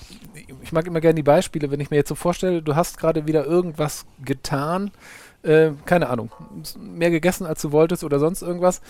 ich 0.61 0.71
mag 0.71 0.85
immer 0.85 1.01
gerne 1.01 1.15
die 1.15 1.23
Beispiele, 1.23 1.71
wenn 1.71 1.79
ich 1.79 1.89
mir 1.89 1.95
jetzt 1.97 2.09
so 2.09 2.13
vorstelle, 2.13 2.61
du 2.61 2.75
hast 2.75 2.99
gerade 2.99 3.25
wieder 3.25 3.43
irgendwas 3.45 4.05
getan, 4.23 4.91
äh, 5.41 5.71
keine 5.85 6.09
Ahnung, 6.09 6.31
mehr 6.77 7.09
gegessen, 7.09 7.47
als 7.47 7.63
du 7.63 7.71
wolltest 7.71 8.03
oder 8.03 8.19
sonst 8.19 8.43
irgendwas. 8.43 8.81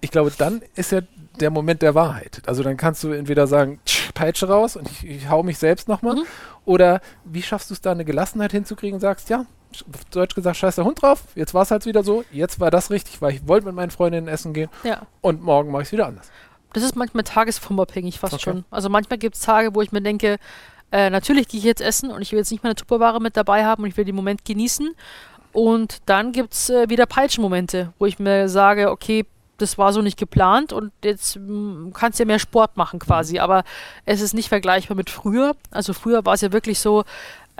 Ich 0.00 0.12
glaube, 0.12 0.32
dann 0.38 0.62
ist 0.76 0.92
ja 0.92 1.00
der 1.40 1.50
Moment 1.50 1.82
der 1.82 1.96
Wahrheit. 1.96 2.42
Also 2.46 2.62
dann 2.62 2.76
kannst 2.76 3.02
du 3.02 3.10
entweder 3.10 3.48
sagen, 3.48 3.80
"Tsch, 3.84 4.12
Peitsche 4.14 4.46
raus 4.48 4.76
und 4.76 4.88
ich, 4.88 5.04
ich 5.04 5.28
hau 5.28 5.42
mich 5.42 5.58
selbst 5.58 5.88
nochmal. 5.88 6.14
Mhm. 6.14 6.22
Oder 6.64 7.00
wie 7.24 7.42
schaffst 7.42 7.70
du 7.70 7.74
es 7.74 7.80
da 7.80 7.90
eine 7.90 8.04
Gelassenheit 8.04 8.52
hinzukriegen 8.52 8.94
und 8.94 9.00
sagst, 9.00 9.30
ja, 9.30 9.46
Deutsch 10.12 10.36
gesagt, 10.36 10.58
scheiß 10.58 10.76
der 10.76 10.84
Hund 10.84 11.02
drauf, 11.02 11.24
jetzt 11.34 11.54
war 11.54 11.62
es 11.62 11.70
halt 11.72 11.86
wieder 11.86 12.04
so, 12.04 12.24
jetzt 12.30 12.60
war 12.60 12.70
das 12.70 12.90
richtig, 12.90 13.20
weil 13.20 13.34
ich 13.34 13.48
wollte 13.48 13.66
mit 13.66 13.74
meinen 13.74 13.90
Freundinnen 13.90 14.28
essen 14.28 14.52
gehen 14.52 14.68
Ja. 14.84 15.02
und 15.22 15.42
morgen 15.42 15.70
mache 15.72 15.82
ich 15.82 15.88
es 15.88 15.92
wieder 15.92 16.06
anders. 16.06 16.30
Das 16.72 16.82
ist 16.82 16.96
manchmal 16.96 17.24
tagesformabhängig 17.24 18.18
fast 18.18 18.34
Okay. 18.34 18.42
schon. 18.42 18.64
Also 18.70 18.88
manchmal 18.88 19.18
gibt 19.18 19.36
es 19.36 19.42
Tage, 19.42 19.74
wo 19.74 19.82
ich 19.82 19.92
mir 19.92 20.02
denke, 20.02 20.38
äh, 20.92 21.10
natürlich 21.10 21.48
gehe 21.48 21.58
ich 21.58 21.64
jetzt 21.64 21.80
essen 21.80 22.10
und 22.10 22.22
ich 22.22 22.32
will 22.32 22.38
jetzt 22.38 22.50
nicht 22.50 22.62
meine 22.62 22.74
Tupperware 22.74 23.20
mit 23.20 23.36
dabei 23.36 23.64
haben 23.64 23.82
und 23.82 23.88
ich 23.88 23.96
will 23.96 24.04
den 24.04 24.16
Moment 24.16 24.44
genießen. 24.44 24.94
Und 25.52 25.98
dann 26.06 26.32
gibt 26.32 26.52
es 26.52 26.70
äh, 26.70 26.88
wieder 26.88 27.06
Peitschenmomente, 27.06 27.92
wo 27.98 28.06
ich 28.06 28.18
mir 28.18 28.48
sage, 28.48 28.90
okay, 28.90 29.26
das 29.58 29.78
war 29.78 29.92
so 29.92 30.00
nicht 30.00 30.18
geplant 30.18 30.72
und 30.72 30.92
jetzt 31.04 31.36
mm, 31.36 31.90
kannst 31.92 32.18
du 32.18 32.22
ja 32.22 32.26
mehr 32.26 32.38
Sport 32.38 32.76
machen 32.76 32.98
quasi. 32.98 33.38
Aber 33.38 33.64
es 34.06 34.20
ist 34.20 34.32
nicht 34.32 34.48
vergleichbar 34.48 34.96
mit 34.96 35.10
früher. 35.10 35.54
Also 35.70 35.92
früher 35.92 36.24
war 36.24 36.34
es 36.34 36.40
ja 36.40 36.52
wirklich 36.52 36.78
so, 36.78 37.04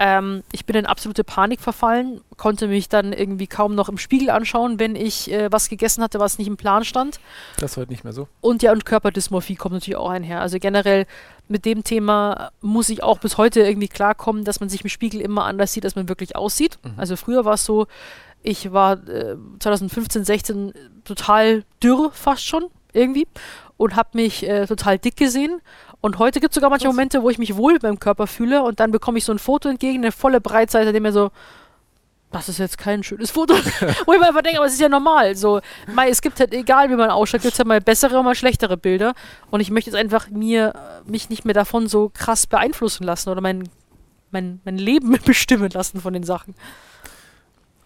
ähm, 0.03 0.41
ich 0.51 0.65
bin 0.65 0.75
in 0.75 0.87
absolute 0.87 1.23
Panik 1.23 1.61
verfallen, 1.61 2.21
konnte 2.35 2.67
mich 2.67 2.89
dann 2.89 3.13
irgendwie 3.13 3.45
kaum 3.45 3.75
noch 3.75 3.87
im 3.87 3.99
Spiegel 3.99 4.31
anschauen, 4.31 4.79
wenn 4.79 4.95
ich 4.95 5.31
äh, 5.31 5.51
was 5.51 5.69
gegessen 5.69 6.03
hatte, 6.03 6.19
was 6.19 6.39
nicht 6.39 6.47
im 6.47 6.57
Plan 6.57 6.83
stand. 6.83 7.19
Das 7.57 7.71
ist 7.73 7.77
heute 7.77 7.91
nicht 7.91 8.03
mehr 8.03 8.11
so. 8.11 8.27
Und 8.41 8.63
ja, 8.63 8.71
und 8.71 8.83
Körperdysmorphie 8.83 9.53
kommt 9.53 9.75
natürlich 9.75 9.97
auch 9.97 10.09
einher. 10.09 10.41
Also 10.41 10.57
generell 10.57 11.05
mit 11.47 11.65
dem 11.65 11.83
Thema 11.83 12.49
muss 12.61 12.89
ich 12.89 13.03
auch 13.03 13.19
bis 13.19 13.37
heute 13.37 13.59
irgendwie 13.61 13.89
klarkommen, 13.89 14.43
dass 14.43 14.59
man 14.59 14.69
sich 14.69 14.83
im 14.83 14.89
Spiegel 14.89 15.21
immer 15.21 15.45
anders 15.45 15.71
sieht, 15.71 15.85
als 15.85 15.95
man 15.95 16.09
wirklich 16.09 16.35
aussieht. 16.35 16.79
Mhm. 16.83 16.93
Also 16.97 17.15
früher 17.15 17.45
war 17.45 17.53
es 17.53 17.63
so, 17.63 17.85
ich 18.41 18.73
war 18.73 18.93
äh, 19.07 19.35
2015, 19.59 20.25
16 20.25 20.73
total 21.03 21.63
dürr 21.83 22.09
fast 22.11 22.43
schon 22.43 22.65
irgendwie 22.91 23.27
und 23.77 23.95
habe 23.95 24.09
mich 24.13 24.47
äh, 24.47 24.65
total 24.65 24.97
dick 24.97 25.15
gesehen. 25.15 25.61
Und 26.01 26.19
heute 26.19 26.39
gibt 26.39 26.51
es 26.51 26.55
sogar 26.55 26.69
manche. 26.69 26.87
Momente, 26.87 27.21
wo 27.21 27.29
ich 27.29 27.37
mich 27.37 27.55
wohl 27.55 27.79
beim 27.79 27.99
Körper 27.99 28.27
fühle 28.27 28.63
und 28.63 28.79
dann 28.79 28.91
bekomme 28.91 29.17
ich 29.19 29.25
so 29.25 29.31
ein 29.31 29.39
Foto 29.39 29.69
entgegen, 29.69 29.99
eine 29.99 30.11
volle 30.11 30.41
Breitseite, 30.41 30.91
dem 30.91 31.03
mir 31.03 31.13
so, 31.13 31.31
das 32.31 32.49
ist 32.49 32.57
jetzt 32.59 32.77
kein 32.77 33.03
schönes 33.03 33.29
Foto. 33.29 33.53
Wo 34.05 34.13
ich 34.13 34.19
mir 34.19 34.27
einfach 34.27 34.41
denke, 34.41 34.57
aber 34.57 34.65
es 34.65 34.73
ist 34.73 34.79
ja 34.79 34.87
normal. 34.87 35.35
So, 35.35 35.59
mei, 35.93 36.07
es 36.07 36.21
gibt 36.21 36.39
halt, 36.39 36.53
egal 36.53 36.89
wie 36.89 36.95
man 36.95 37.09
ausschaut, 37.09 37.41
gibt 37.41 37.51
es 37.51 37.57
ja 37.57 37.65
mal 37.65 37.81
bessere 37.81 38.17
und 38.17 38.23
mal 38.23 38.35
schlechtere 38.35 38.77
Bilder. 38.77 39.15
Und 39.49 39.59
ich 39.59 39.69
möchte 39.69 39.89
jetzt 39.89 39.99
einfach 39.99 40.29
mir, 40.29 40.73
äh, 41.05 41.09
mich 41.09 41.29
nicht 41.29 41.43
mehr 41.43 41.53
davon 41.53 41.87
so 41.87 42.09
krass 42.13 42.47
beeinflussen 42.47 43.03
lassen 43.03 43.29
oder 43.29 43.41
mein 43.41 43.67
mein, 44.31 44.61
mein 44.63 44.77
Leben 44.77 45.17
bestimmen 45.25 45.69
lassen 45.69 46.01
von 46.01 46.13
den 46.13 46.23
Sachen. 46.23 46.55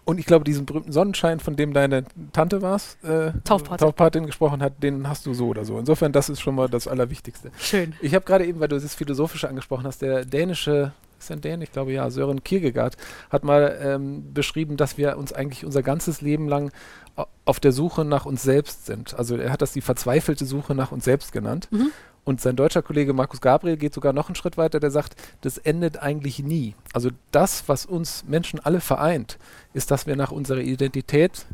Und 0.05 0.19
ich 0.19 0.25
glaube, 0.27 0.43
diesen 0.45 0.65
berühmten 0.67 0.91
Sonnenschein, 0.91 1.39
von 1.39 1.55
dem 1.55 1.73
deine 1.73 2.05
Tante 2.31 2.61
war's, 2.61 2.95
äh, 3.03 3.31
Taufpatin. 3.43 3.77
Taufpatin 3.85 4.25
gesprochen 4.27 4.61
hat, 4.61 4.81
den 4.83 5.09
hast 5.09 5.25
du 5.25 5.33
so 5.33 5.47
oder 5.47 5.65
so. 5.65 5.79
Insofern, 5.79 6.11
das 6.11 6.29
ist 6.29 6.41
schon 6.41 6.53
mal 6.55 6.69
das 6.69 6.87
Allerwichtigste. 6.87 7.51
Schön. 7.57 7.93
Ich 8.01 8.13
habe 8.13 8.23
gerade 8.23 8.45
eben, 8.45 8.59
weil 8.59 8.67
du 8.67 8.79
das 8.79 8.93
Philosophische 8.93 9.49
angesprochen 9.49 9.85
hast, 9.85 10.03
der 10.03 10.23
dänische, 10.23 10.91
ist 11.17 11.31
ein 11.31 11.41
Dän, 11.41 11.59
ich 11.63 11.71
glaube 11.71 11.91
ja, 11.91 12.07
Sören 12.11 12.43
Kierkegaard, 12.43 12.97
hat 13.31 13.43
mal 13.43 13.79
ähm, 13.81 14.31
beschrieben, 14.31 14.77
dass 14.77 14.97
wir 14.99 15.17
uns 15.17 15.33
eigentlich 15.33 15.65
unser 15.65 15.81
ganzes 15.81 16.21
Leben 16.21 16.47
lang 16.47 16.71
au- 17.15 17.25
auf 17.45 17.59
der 17.59 17.71
Suche 17.71 18.05
nach 18.05 18.25
uns 18.27 18.43
selbst 18.43 18.85
sind. 18.85 19.15
Also 19.17 19.35
er 19.37 19.51
hat 19.51 19.63
das 19.63 19.73
die 19.73 19.81
verzweifelte 19.81 20.45
Suche 20.45 20.75
nach 20.75 20.91
uns 20.91 21.03
selbst 21.05 21.31
genannt. 21.31 21.67
Mhm. 21.71 21.89
Und 22.25 22.41
sein 22.41 22.55
deutscher 22.55 22.81
Kollege 22.81 23.13
Markus 23.13 23.39
Gabriel 23.39 23.77
geht 23.77 23.93
sogar 23.93 24.11
noch 24.11 24.27
einen 24.27 24.35
Schritt 24.35 24.57
weiter, 24.57 24.79
der 24.79 24.91
sagt, 24.91 25.15
das 25.41 25.57
endet 25.59 25.97
eigentlich 26.01 26.39
nie. 26.39 26.75
Also 26.91 27.11
das, 27.31 27.69
was 27.69 27.85
uns 27.85 28.25
Menschen 28.27 28.59
alle 28.59 28.81
vereint, 28.81 29.37
ist, 29.73 29.91
dass 29.91 30.07
wir 30.07 30.15
nach 30.15 30.31
unserer 30.31 30.59
Identität 30.59 31.45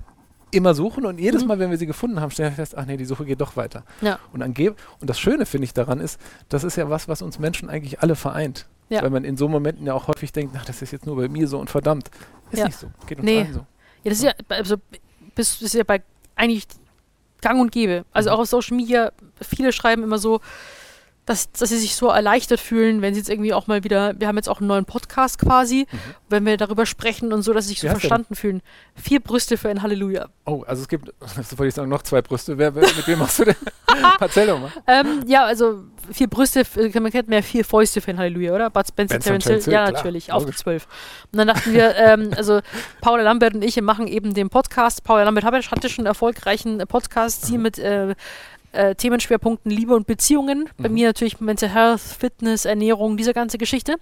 immer 0.51 0.73
suchen 0.73 1.05
und 1.05 1.19
jedes 1.19 1.41
Mhm. 1.43 1.47
Mal, 1.49 1.59
wenn 1.59 1.69
wir 1.71 1.77
sie 1.77 1.85
gefunden 1.85 2.19
haben, 2.21 2.31
stellen 2.31 2.51
wir 2.51 2.55
fest, 2.55 2.77
ach 2.77 2.85
nee, 2.85 2.97
die 2.97 3.05
Suche 3.05 3.25
geht 3.25 3.41
doch 3.41 3.55
weiter. 3.57 3.83
Ja. 4.01 4.19
Und, 4.33 4.41
angeb 4.41 4.75
und 4.99 5.09
das 5.09 5.19
Schöne, 5.19 5.45
finde 5.45 5.65
ich, 5.65 5.73
daran 5.73 5.99
ist, 5.99 6.19
das 6.49 6.63
ist 6.63 6.77
ja 6.77 6.89
was, 6.89 7.07
was 7.07 7.21
uns 7.21 7.37
Menschen 7.37 7.69
eigentlich 7.69 7.99
alle 8.01 8.15
vereint. 8.15 8.65
Ja. 8.89 9.01
Weil 9.01 9.09
man 9.09 9.23
in 9.23 9.37
so 9.37 9.47
Momenten 9.47 9.85
ja 9.85 9.93
auch 9.93 10.07
häufig 10.07 10.31
denkt, 10.33 10.53
ach, 10.57 10.65
das 10.65 10.81
ist 10.81 10.91
jetzt 10.91 11.05
nur 11.05 11.15
bei 11.15 11.29
mir 11.29 11.47
so 11.47 11.59
und 11.59 11.69
verdammt. 11.69 12.11
Ist 12.51 12.59
Ja. 12.59 12.65
nicht 12.65 12.77
so. 12.77 12.87
Geht 13.07 13.19
uns 13.19 13.25
Nee. 13.25 13.39
allen 13.41 13.53
so. 13.53 13.59
Ja, 14.03 14.09
das 14.09 14.17
ist 14.17 14.23
ja, 14.23 14.31
also, 14.49 14.75
das 15.35 15.61
ist 15.61 15.73
ja 15.73 15.83
bei 15.83 16.01
eigentlich 16.35 16.65
gang 17.41 17.59
und 17.59 17.71
gäbe. 17.71 18.05
Also 18.11 18.29
Mhm. 18.29 18.35
auch 18.35 18.39
auf 18.41 18.47
Social 18.49 18.77
Media, 18.77 19.11
viele 19.41 19.71
schreiben 19.73 20.03
immer 20.03 20.17
so, 20.19 20.39
dass, 21.31 21.51
dass 21.51 21.69
sie 21.69 21.77
sich 21.77 21.95
so 21.95 22.07
erleichtert 22.09 22.59
fühlen, 22.59 23.01
wenn 23.01 23.13
sie 23.13 23.19
jetzt 23.21 23.29
irgendwie 23.29 23.53
auch 23.53 23.67
mal 23.67 23.83
wieder, 23.83 24.13
wir 24.19 24.27
haben 24.27 24.35
jetzt 24.35 24.49
auch 24.49 24.59
einen 24.59 24.67
neuen 24.67 24.85
Podcast 24.85 25.39
quasi, 25.39 25.87
Mhm. 25.91 25.97
wenn 26.29 26.45
wir 26.45 26.57
darüber 26.57 26.85
sprechen 26.85 27.33
und 27.33 27.41
so, 27.41 27.53
dass 27.53 27.65
sie 27.65 27.69
sich 27.69 27.79
so 27.79 27.83
Wie 27.87 27.89
der 27.91 27.99
verstanden 27.99 28.35
fühlen. 28.35 28.61
Vier 28.95 29.19
Brüste 29.19 29.57
für 29.57 29.69
ein 29.69 29.81
Halleluja. 29.81 30.27
Oh, 30.45 30.63
also 30.67 30.81
es 30.83 30.87
gibt, 30.87 31.11
das 31.19 31.57
wollte 31.57 31.67
ich 31.69 31.73
sagen, 31.75 31.89
noch 31.89 32.01
zwei 32.03 32.21
Brüste. 32.21 32.57
Wer, 32.57 32.75
wer, 32.75 32.81
mit 32.83 33.07
wem 33.07 33.19
machst 33.19 33.39
du 33.39 33.45
denn? 33.45 33.55
Erzähl 34.19 34.47
doch 34.47 34.59
mal. 34.59 34.71
Ähm, 34.87 35.23
ja, 35.27 35.45
also 35.45 35.83
vier 36.11 36.27
Brüste, 36.27 36.61
f- 36.61 36.75
man 36.95 37.11
kennt 37.11 37.27
mehr 37.27 37.43
vier 37.43 37.65
Fäuste 37.65 38.01
für 38.01 38.11
ein 38.11 38.17
Halleluja, 38.17 38.53
oder? 38.53 38.69
Bud 38.69 38.87
Spencer, 38.87 39.15
Benson, 39.15 39.39
Terence 39.39 39.65
Hill, 39.65 39.73
ja 39.73 39.83
klar, 39.87 39.91
natürlich, 39.91 40.31
auf 40.31 40.43
logisch. 40.43 40.57
zwölf. 40.57 40.87
Und 41.31 41.37
dann 41.39 41.47
dachten 41.47 41.73
wir, 41.73 41.95
ähm, 41.95 42.31
also 42.35 42.61
Paula 43.01 43.23
Lambert 43.23 43.53
und 43.55 43.63
ich 43.63 43.79
machen 43.81 44.07
eben 44.07 44.33
den 44.33 44.49
Podcast. 44.49 45.03
Paula 45.03 45.23
Lambert 45.23 45.45
hatte 45.45 45.61
schon 45.89 46.03
einen 46.03 46.05
erfolgreichen 46.07 46.77
Podcast, 46.87 47.45
sie 47.45 47.57
mit 47.57 47.79
äh, 47.79 48.15
äh, 48.71 48.95
Themenschwerpunkten 48.95 49.71
Liebe 49.71 49.95
und 49.95 50.07
Beziehungen. 50.07 50.69
Bei 50.77 50.87
Mhm. 50.89 50.95
mir 50.95 51.07
natürlich 51.07 51.39
Mental 51.39 51.69
Health, 51.69 52.01
Fitness, 52.01 52.65
Ernährung, 52.65 53.17
diese 53.17 53.33
ganze 53.33 53.57
Geschichte. 53.57 53.95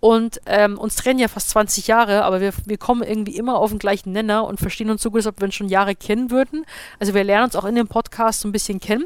Und 0.00 0.40
ähm, 0.46 0.78
uns 0.78 0.96
trennen 0.96 1.18
ja 1.18 1.28
fast 1.28 1.50
20 1.50 1.86
Jahre, 1.86 2.24
aber 2.24 2.40
wir, 2.40 2.52
wir 2.64 2.78
kommen 2.78 3.02
irgendwie 3.02 3.36
immer 3.36 3.58
auf 3.58 3.70
den 3.70 3.78
gleichen 3.78 4.12
Nenner 4.12 4.44
und 4.46 4.60
verstehen 4.60 4.90
uns 4.90 5.02
so 5.02 5.10
gut, 5.10 5.18
als 5.18 5.26
ob 5.26 5.40
wir 5.40 5.44
uns 5.46 5.54
schon 5.54 5.68
Jahre 5.68 5.94
kennen 5.94 6.30
würden. 6.30 6.64
Also 6.98 7.14
wir 7.14 7.24
lernen 7.24 7.44
uns 7.44 7.56
auch 7.56 7.64
in 7.64 7.74
dem 7.74 7.88
Podcast 7.88 8.40
so 8.40 8.48
ein 8.48 8.52
bisschen 8.52 8.80
kennen 8.80 9.04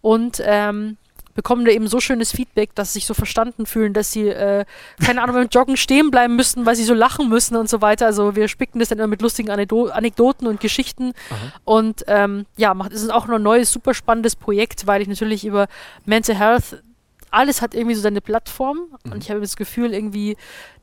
und 0.00 0.42
ähm, 0.44 0.96
bekommen 1.36 1.64
da 1.64 1.70
eben 1.70 1.86
so 1.86 2.00
schönes 2.00 2.32
Feedback, 2.32 2.74
dass 2.74 2.92
sie 2.92 2.98
sich 2.98 3.06
so 3.06 3.14
verstanden 3.14 3.66
fühlen, 3.66 3.92
dass 3.92 4.10
sie, 4.10 4.28
äh, 4.28 4.64
keine 5.04 5.22
Ahnung, 5.22 5.36
beim 5.36 5.48
Joggen 5.48 5.76
stehen 5.76 6.10
bleiben 6.10 6.34
müssten, 6.34 6.66
weil 6.66 6.74
sie 6.74 6.84
so 6.84 6.94
lachen 6.94 7.28
müssen 7.28 7.54
und 7.56 7.68
so 7.68 7.80
weiter. 7.82 8.06
Also 8.06 8.34
wir 8.34 8.48
spicken 8.48 8.80
das 8.80 8.88
dann 8.88 8.98
immer 8.98 9.06
mit 9.06 9.22
lustigen 9.22 9.50
Anekdo 9.50 9.86
Anekdoten 9.86 10.46
und 10.48 10.60
Geschichten. 10.60 11.12
Aha. 11.30 11.52
Und 11.64 12.04
ähm, 12.08 12.46
ja, 12.56 12.74
macht, 12.74 12.92
es 12.92 13.02
ist 13.02 13.10
auch 13.10 13.26
noch 13.28 13.36
ein 13.36 13.42
neues, 13.42 13.70
super 13.70 13.94
spannendes 13.94 14.34
Projekt, 14.34 14.86
weil 14.86 15.02
ich 15.02 15.08
natürlich 15.08 15.44
über 15.44 15.68
Mental 16.06 16.34
Health, 16.36 16.82
alles 17.30 17.60
hat 17.60 17.74
irgendwie 17.74 17.94
so 17.94 18.00
seine 18.00 18.20
Plattform 18.20 18.78
Mhm. 19.04 19.12
und 19.12 19.22
ich 19.22 19.30
habe 19.30 19.40
das 19.40 19.56
Gefühl 19.56 19.92
irgendwie, 19.92 20.36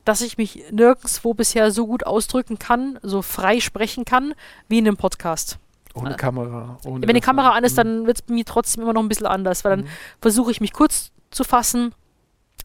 dass 0.06 0.22
ich 0.22 0.38
mich 0.38 0.64
nirgendwo 0.72 1.34
bisher 1.34 1.72
so 1.72 1.88
gut 1.88 2.06
ausdrücken 2.06 2.60
kann, 2.60 3.00
so 3.02 3.22
frei 3.22 3.60
sprechen 3.60 4.06
kann, 4.06 4.34
wie 4.68 4.78
in 4.80 4.88
einem 4.88 4.98
Podcast. 4.98 5.58
Ohne 5.94 6.16
Kamera. 6.16 6.78
Ohne 6.86 7.08
Wenn 7.08 7.16
die 7.16 7.22
Kamera 7.22 7.52
an 7.52 7.64
ist, 7.64 7.74
Mhm. 7.74 7.78
dann 7.78 8.08
wird 8.08 8.18
es 8.18 8.22
bei 8.24 8.34
mir 8.34 8.46
trotzdem 8.46 8.84
immer 8.84 8.94
noch 8.94 9.02
ein 9.04 9.10
bisschen 9.10 9.28
anders, 9.28 9.64
weil 9.64 9.78
dann 9.78 9.86
Mhm. 9.86 9.90
versuche 10.22 10.52
ich 10.52 10.60
mich 10.62 10.74
kurz 10.74 11.12
zu 11.32 11.44
fassen, 11.44 11.94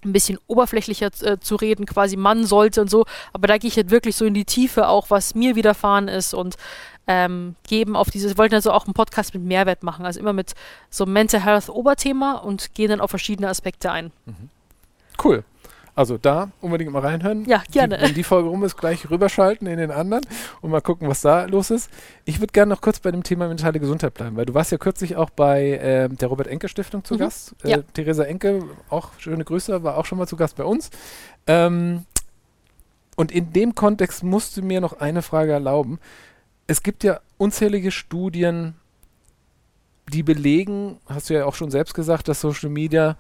ein 0.05 0.13
bisschen 0.13 0.39
oberflächlicher 0.47 1.11
äh, 1.23 1.39
zu 1.41 1.57
reden, 1.57 1.85
quasi 1.85 2.17
Mann 2.17 2.45
sollte 2.47 2.81
und 2.81 2.89
so. 2.89 3.05
Aber 3.33 3.49
da 3.49 3.59
gehe 3.59 3.69
ich 3.69 3.77
halt 3.77 3.91
wirklich 3.91 4.15
so 4.17 4.25
in 4.25 4.35
die 4.35 4.45
Tiefe, 4.45 4.89
auch 4.89 5.11
was 5.11 5.35
mir 5.35 5.57
widerfahren 5.57 6.07
ist 6.09 6.35
und 6.35 6.57
ähm, 7.09 7.57
geben 7.67 7.97
auf 7.97 8.11
dieses, 8.11 8.33
wir 8.33 8.39
wollten 8.39 8.55
also 8.55 8.71
auch 8.71 8.85
einen 8.85 8.95
Podcast 8.95 9.33
mit 9.35 9.43
Mehrwert 9.43 9.83
machen, 9.83 10.05
also 10.07 10.21
immer 10.21 10.33
mit 10.35 10.55
so 10.91 11.05
Mental 11.07 11.43
Health 11.43 11.69
Oberthema 11.71 12.35
und 12.35 12.75
gehen 12.75 12.91
dann 12.91 13.01
auf 13.01 13.11
verschiedene 13.11 13.49
Aspekte 13.49 13.91
ein. 13.91 14.13
Cool. 15.23 15.43
Also 15.99 16.17
da 16.17 16.53
unbedingt 16.61 16.93
mal 16.93 17.01
reinhören. 17.03 17.45
Ja, 17.47 17.61
gerne. 17.73 17.97
Die, 17.99 18.03
wenn 18.05 18.15
die 18.15 18.23
Folge 18.23 18.49
rum 18.49 18.63
ist, 18.63 18.77
gleich 18.77 19.11
rüberschalten 19.11 19.67
in 19.67 19.79
den 19.79 19.91
anderen 19.91 20.25
und 20.61 20.71
mal 20.71 20.81
gucken, 20.81 21.09
was 21.09 21.23
da 21.23 21.47
los 21.47 21.73
ist. 21.73 21.91
Ich 22.25 22.39
würde 22.39 22.53
gerne 22.53 22.73
noch 22.73 22.81
kurz 22.81 23.01
bei 23.01 23.11
dem 23.11 23.25
Thema 23.25 23.49
mentale 23.49 23.81
Gesundheit 23.81 24.15
bleiben, 24.15 24.37
weil 24.37 24.47
du 24.47 24.55
warst 24.55 24.71
ja 24.71 24.79
kürzlich 24.79 25.17
auch 25.17 25.31
bei 25.31 25.77
ähm, 25.83 26.17
der 26.17 26.29
Robert-Enke-Stiftung 26.29 27.03
zu 27.03 27.15
Mhm. 27.15 27.19
Gast. 27.19 27.57
Äh, 27.65 27.71
Ja. 27.71 27.79
Theresa 27.95 28.23
Enke, 28.23 28.63
auch 28.91 29.11
schöne 29.19 29.45
Grüße, 29.45 29.83
war 29.83 29.97
auch 29.99 30.07
schon 30.07 30.19
mal 30.19 30.29
zu 30.29 30.37
Gast 30.37 30.55
bei 30.55 30.63
uns. 30.63 30.91
Ähm, 31.49 32.05
und 33.17 33.33
in 33.33 33.53
dem 33.53 33.75
Kontext 33.75 34.23
musst 34.23 34.57
du 34.57 34.63
mir 34.63 34.81
noch 34.81 35.01
eine 35.01 35.23
Frage 35.23 35.51
erlauben. 35.51 35.99
Es 36.69 36.85
gibt 36.85 37.03
ja 37.03 37.19
unzählige 37.39 37.91
Studien, 37.91 38.75
die 40.13 40.23
belegen, 40.23 41.01
hast 41.09 41.29
du 41.29 41.35
ja 41.35 41.45
auch 41.45 41.57
schon 41.57 41.73
selbst 41.73 41.95
gesagt, 41.95 42.29
dass 42.29 42.41
Social 42.41 42.71
Media 42.71 43.17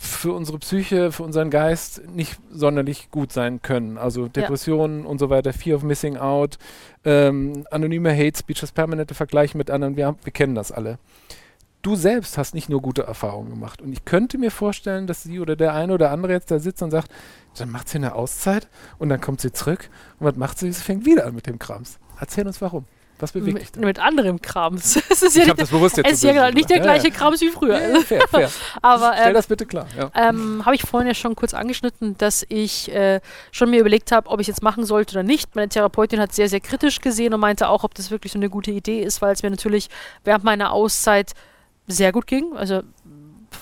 für 0.00 0.32
unsere 0.32 0.58
Psyche, 0.58 1.12
für 1.12 1.22
unseren 1.22 1.50
Geist 1.50 2.02
nicht 2.08 2.38
sonderlich 2.50 3.10
gut 3.10 3.32
sein 3.32 3.62
können. 3.62 3.98
Also 3.98 4.28
Depressionen 4.28 5.06
und 5.06 5.18
so 5.18 5.30
weiter, 5.30 5.52
Fear 5.52 5.76
of 5.76 5.82
Missing 5.82 6.16
Out, 6.16 6.58
ähm, 7.04 7.66
anonyme 7.70 8.12
Hate 8.12 8.38
Speech, 8.38 8.60
das 8.60 8.72
permanente 8.72 9.14
Vergleichen 9.14 9.58
mit 9.58 9.70
anderen, 9.70 9.96
wir, 9.96 10.06
haben, 10.06 10.18
wir 10.24 10.32
kennen 10.32 10.54
das 10.54 10.72
alle. 10.72 10.98
Du 11.82 11.94
selbst 11.94 12.36
hast 12.36 12.54
nicht 12.54 12.68
nur 12.68 12.82
gute 12.82 13.04
Erfahrungen 13.04 13.50
gemacht. 13.50 13.80
Und 13.80 13.92
ich 13.92 14.04
könnte 14.04 14.38
mir 14.38 14.50
vorstellen, 14.50 15.06
dass 15.06 15.22
sie 15.22 15.38
oder 15.38 15.54
der 15.54 15.74
eine 15.74 15.92
oder 15.92 16.10
andere 16.10 16.32
jetzt 16.32 16.50
da 16.50 16.58
sitzt 16.58 16.82
und 16.82 16.90
sagt, 16.90 17.12
dann 17.56 17.70
macht 17.70 17.88
sie 17.88 17.98
eine 17.98 18.14
Auszeit 18.14 18.68
und 18.98 19.08
dann 19.08 19.20
kommt 19.20 19.40
sie 19.40 19.52
zurück 19.52 19.88
und 20.18 20.26
was 20.26 20.36
macht 20.36 20.58
sie? 20.58 20.72
Sie 20.72 20.82
fängt 20.82 21.06
wieder 21.06 21.26
an 21.26 21.34
mit 21.34 21.46
dem 21.46 21.58
Krams. 21.58 21.98
Erzähl 22.18 22.46
uns 22.46 22.60
warum. 22.60 22.86
Was 23.18 23.32
bewegt 23.32 23.58
dich 23.58 23.64
Mit, 23.66 23.76
da? 23.76 23.86
mit 23.86 23.98
anderem 23.98 24.42
Krams. 24.42 24.96
Es 25.10 25.22
ist 25.22 25.36
ja 25.36 25.42
Ich 25.42 25.48
nicht, 25.48 25.60
das 25.60 25.70
bewusst 25.70 25.96
jetzt 25.96 26.06
es 26.06 26.12
ist 26.14 26.24
ja 26.24 26.32
genau 26.32 26.50
nicht 26.50 26.68
der 26.68 26.80
gleiche 26.80 27.10
Krams 27.10 27.40
wie 27.40 27.48
früher. 27.48 27.80
Ja, 27.80 27.88
ja, 27.88 28.00
fair, 28.00 28.28
fair. 28.28 28.50
Aber 28.82 29.12
Stell 29.14 29.28
ähm, 29.28 29.34
das 29.34 29.46
bitte 29.46 29.66
klar. 29.66 29.86
Ja. 29.96 30.10
Ähm, 30.14 30.64
habe 30.66 30.74
ich 30.74 30.82
vorhin 30.82 31.08
ja 31.08 31.14
schon 31.14 31.34
kurz 31.34 31.54
angeschnitten, 31.54 32.16
dass 32.18 32.44
ich 32.48 32.92
äh, 32.92 33.20
schon 33.52 33.70
mir 33.70 33.80
überlegt 33.80 34.12
habe, 34.12 34.28
ob 34.28 34.40
ich 34.40 34.48
es 34.48 34.56
jetzt 34.56 34.62
machen 34.62 34.84
sollte 34.84 35.14
oder 35.14 35.22
nicht. 35.22 35.56
Meine 35.56 35.68
Therapeutin 35.68 36.20
hat 36.20 36.34
sehr, 36.34 36.48
sehr 36.48 36.60
kritisch 36.60 37.00
gesehen 37.00 37.32
und 37.32 37.40
meinte 37.40 37.68
auch, 37.68 37.84
ob 37.84 37.94
das 37.94 38.10
wirklich 38.10 38.32
so 38.32 38.38
eine 38.38 38.50
gute 38.50 38.70
Idee 38.70 39.02
ist, 39.02 39.22
weil 39.22 39.32
es 39.32 39.42
mir 39.42 39.50
natürlich 39.50 39.88
während 40.24 40.44
meiner 40.44 40.72
Auszeit 40.72 41.32
sehr 41.86 42.12
gut 42.12 42.26
ging. 42.26 42.54
Also 42.54 42.82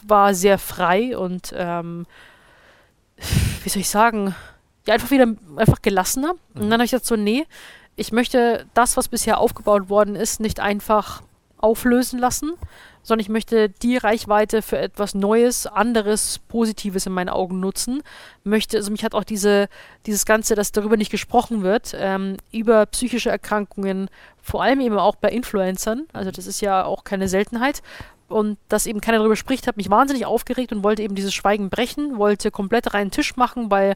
war 0.07 0.34
sehr 0.34 0.59
frei 0.59 1.16
und 1.16 1.55
ähm, 1.57 2.07
wie 3.62 3.68
soll 3.68 3.80
ich 3.80 3.88
sagen, 3.88 4.34
ja, 4.86 4.94
einfach 4.94 5.11
wieder 5.11 5.26
einfach 5.57 5.80
gelassener. 5.82 6.34
Und 6.55 6.62
dann 6.62 6.74
habe 6.74 6.84
ich 6.84 6.90
gesagt, 6.90 7.07
so, 7.07 7.16
nee, 7.16 7.46
ich 7.97 8.12
möchte 8.12 8.66
das, 8.74 8.97
was 8.97 9.09
bisher 9.09 9.38
aufgebaut 9.38 9.88
worden 9.88 10.16
ist, 10.16 10.40
nicht 10.40 10.61
einfach 10.61 11.22
auflösen 11.59 12.18
lassen, 12.18 12.53
sondern 13.03 13.20
ich 13.20 13.28
möchte 13.28 13.68
die 13.68 13.97
Reichweite 13.97 14.62
für 14.62 14.78
etwas 14.78 15.14
Neues, 15.14 15.66
anderes, 15.66 16.38
Positives 16.49 17.07
in 17.07 17.12
meinen 17.12 17.28
Augen 17.28 17.61
nutzen. 17.61 18.03
Möchte, 18.45 18.78
also 18.78 18.90
mich 18.90 19.05
hat 19.05 19.14
auch 19.14 19.24
diese, 19.24 19.68
dieses 20.07 20.26
Ganze, 20.26 20.55
dass 20.55 20.72
darüber 20.72 20.97
nicht 20.97 21.11
gesprochen 21.11 21.62
wird, 21.62 21.95
ähm, 21.97 22.36
über 22.51 22.86
psychische 22.86 23.30
Erkrankungen, 23.30 24.09
vor 24.42 24.62
allem 24.62 24.80
eben 24.80 24.99
auch 24.99 25.16
bei 25.16 25.30
Influencern, 25.30 26.07
also 26.12 26.30
das 26.30 26.47
ist 26.47 26.61
ja 26.61 26.84
auch 26.84 27.05
keine 27.05 27.28
Seltenheit, 27.28 27.82
und 28.28 28.59
dass 28.68 28.86
eben 28.86 29.01
keiner 29.01 29.18
darüber 29.18 29.36
spricht, 29.36 29.66
hat 29.66 29.76
mich 29.76 29.90
wahnsinnig 29.90 30.26
aufgeregt 30.26 30.72
und 30.72 30.82
wollte 30.82 31.03
eben 31.03 31.14
dieses 31.14 31.34
Schweigen 31.34 31.68
brechen, 31.68 32.16
wollte 32.16 32.51
komplett 32.51 32.95
reinen 32.95 33.11
Tisch 33.11 33.36
machen, 33.36 33.70
weil 33.70 33.95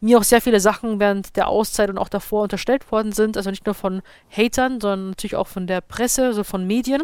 mir 0.00 0.18
auch 0.18 0.22
sehr 0.24 0.40
viele 0.40 0.60
Sachen 0.60 1.00
während 1.00 1.36
der 1.36 1.48
Auszeit 1.48 1.90
und 1.90 1.98
auch 1.98 2.08
davor 2.08 2.44
unterstellt 2.44 2.90
worden 2.92 3.12
sind, 3.12 3.36
also 3.36 3.50
nicht 3.50 3.66
nur 3.66 3.74
von 3.74 4.02
Hatern, 4.30 4.80
sondern 4.80 5.10
natürlich 5.10 5.36
auch 5.36 5.48
von 5.48 5.66
der 5.66 5.80
Presse, 5.80 6.26
also 6.26 6.44
von 6.44 6.66
Medien 6.66 7.02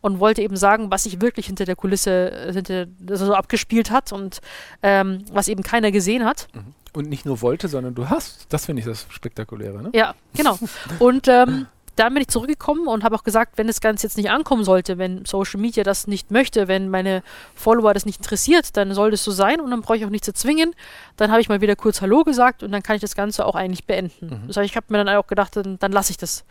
und 0.00 0.20
wollte 0.20 0.42
eben 0.42 0.56
sagen, 0.56 0.90
was 0.90 1.04
sich 1.04 1.20
wirklich 1.20 1.46
hinter 1.46 1.64
der 1.64 1.76
Kulisse 1.76 2.30
äh, 2.30 2.52
hinter, 2.52 2.86
also 3.08 3.26
so 3.26 3.34
abgespielt 3.34 3.90
hat 3.90 4.12
und 4.12 4.40
ähm, 4.82 5.24
was 5.32 5.48
eben 5.48 5.62
keiner 5.62 5.92
gesehen 5.92 6.24
hat. 6.24 6.48
Und 6.92 7.08
nicht 7.08 7.24
nur 7.24 7.40
wollte, 7.40 7.68
sondern 7.68 7.94
du 7.94 8.08
hast. 8.08 8.46
Das 8.48 8.66
finde 8.66 8.80
ich 8.80 8.86
das 8.86 9.06
Spektakuläre, 9.10 9.80
ne? 9.82 9.90
Ja, 9.94 10.14
genau. 10.34 10.58
Und 10.98 11.28
ähm, 11.28 11.66
dann 12.00 12.14
bin 12.14 12.22
ich 12.22 12.28
zurückgekommen 12.28 12.86
und 12.88 13.04
habe 13.04 13.14
auch 13.14 13.24
gesagt, 13.24 13.58
wenn 13.58 13.66
das 13.66 13.82
Ganze 13.82 14.06
jetzt 14.06 14.16
nicht 14.16 14.30
ankommen 14.30 14.64
sollte, 14.64 14.96
wenn 14.96 15.26
Social 15.26 15.60
Media 15.60 15.84
das 15.84 16.06
nicht 16.06 16.30
möchte, 16.30 16.66
wenn 16.66 16.88
meine 16.88 17.22
Follower 17.54 17.92
das 17.92 18.06
nicht 18.06 18.20
interessiert, 18.20 18.74
dann 18.78 18.94
soll 18.94 19.10
das 19.10 19.22
so 19.22 19.30
sein 19.30 19.60
und 19.60 19.70
dann 19.70 19.82
brauche 19.82 19.98
ich 19.98 20.06
auch 20.06 20.10
nichts 20.10 20.24
zu 20.24 20.32
zwingen. 20.32 20.74
Dann 21.16 21.30
habe 21.30 21.42
ich 21.42 21.50
mal 21.50 21.60
wieder 21.60 21.76
kurz 21.76 22.00
Hallo 22.00 22.24
gesagt 22.24 22.62
und 22.62 22.72
dann 22.72 22.82
kann 22.82 22.96
ich 22.96 23.02
das 23.02 23.14
Ganze 23.14 23.44
auch 23.44 23.54
eigentlich 23.54 23.84
beenden. 23.84 24.26
Mhm. 24.26 24.46
Das 24.46 24.56
heißt, 24.56 24.70
ich 24.70 24.76
habe 24.76 24.86
mir 24.88 25.04
dann 25.04 25.14
auch 25.14 25.26
gedacht, 25.26 25.56
dann, 25.56 25.78
dann 25.78 25.92
lasse 25.92 26.10
ich 26.10 26.16
das. 26.16 26.46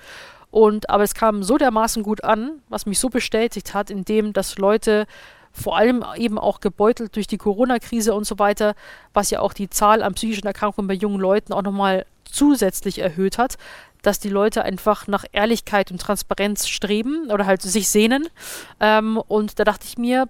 Und 0.52 0.90
aber 0.90 1.04
es 1.04 1.16
kam 1.16 1.42
so 1.42 1.58
dermaßen 1.58 2.04
gut 2.04 2.24
an, 2.24 2.62
was 2.70 2.86
mich 2.86 3.00
so 3.00 3.10
bestätigt 3.10 3.74
hat, 3.74 3.90
in 3.90 4.06
dem, 4.06 4.34
dass 4.34 4.58
Leute 4.60 5.08
vor 5.52 5.78
allem 5.78 6.06
eben 6.16 6.38
auch 6.38 6.60
gebeutelt 6.60 7.16
durch 7.16 7.26
die 7.26 7.38
Corona-Krise 7.38 8.14
und 8.14 8.26
so 8.26 8.38
weiter, 8.38 8.76
was 9.14 9.32
ja 9.32 9.40
auch 9.40 9.54
die 9.54 9.70
Zahl 9.70 10.04
an 10.04 10.14
psychischen 10.14 10.46
Erkrankungen 10.46 10.88
bei 10.88 10.94
jungen 10.94 11.20
Leuten 11.20 11.54
auch 11.54 11.64
nochmal 11.64 12.06
zusätzlich 12.32 13.00
erhöht 13.00 13.38
hat, 13.38 13.58
dass 14.02 14.20
die 14.20 14.30
Leute 14.30 14.64
einfach 14.64 15.08
nach 15.08 15.26
Ehrlichkeit 15.32 15.92
und 15.92 16.02
Transparenz 16.02 16.68
streben 16.68 17.30
oder 17.32 17.46
halt 17.46 17.62
sich 17.62 17.90
sehnen. 17.90 18.28
Ähm, 18.80 19.22
und 19.28 19.60
da 19.60 19.64
dachte 19.64 19.86
ich 19.88 19.98
mir, 19.98 20.28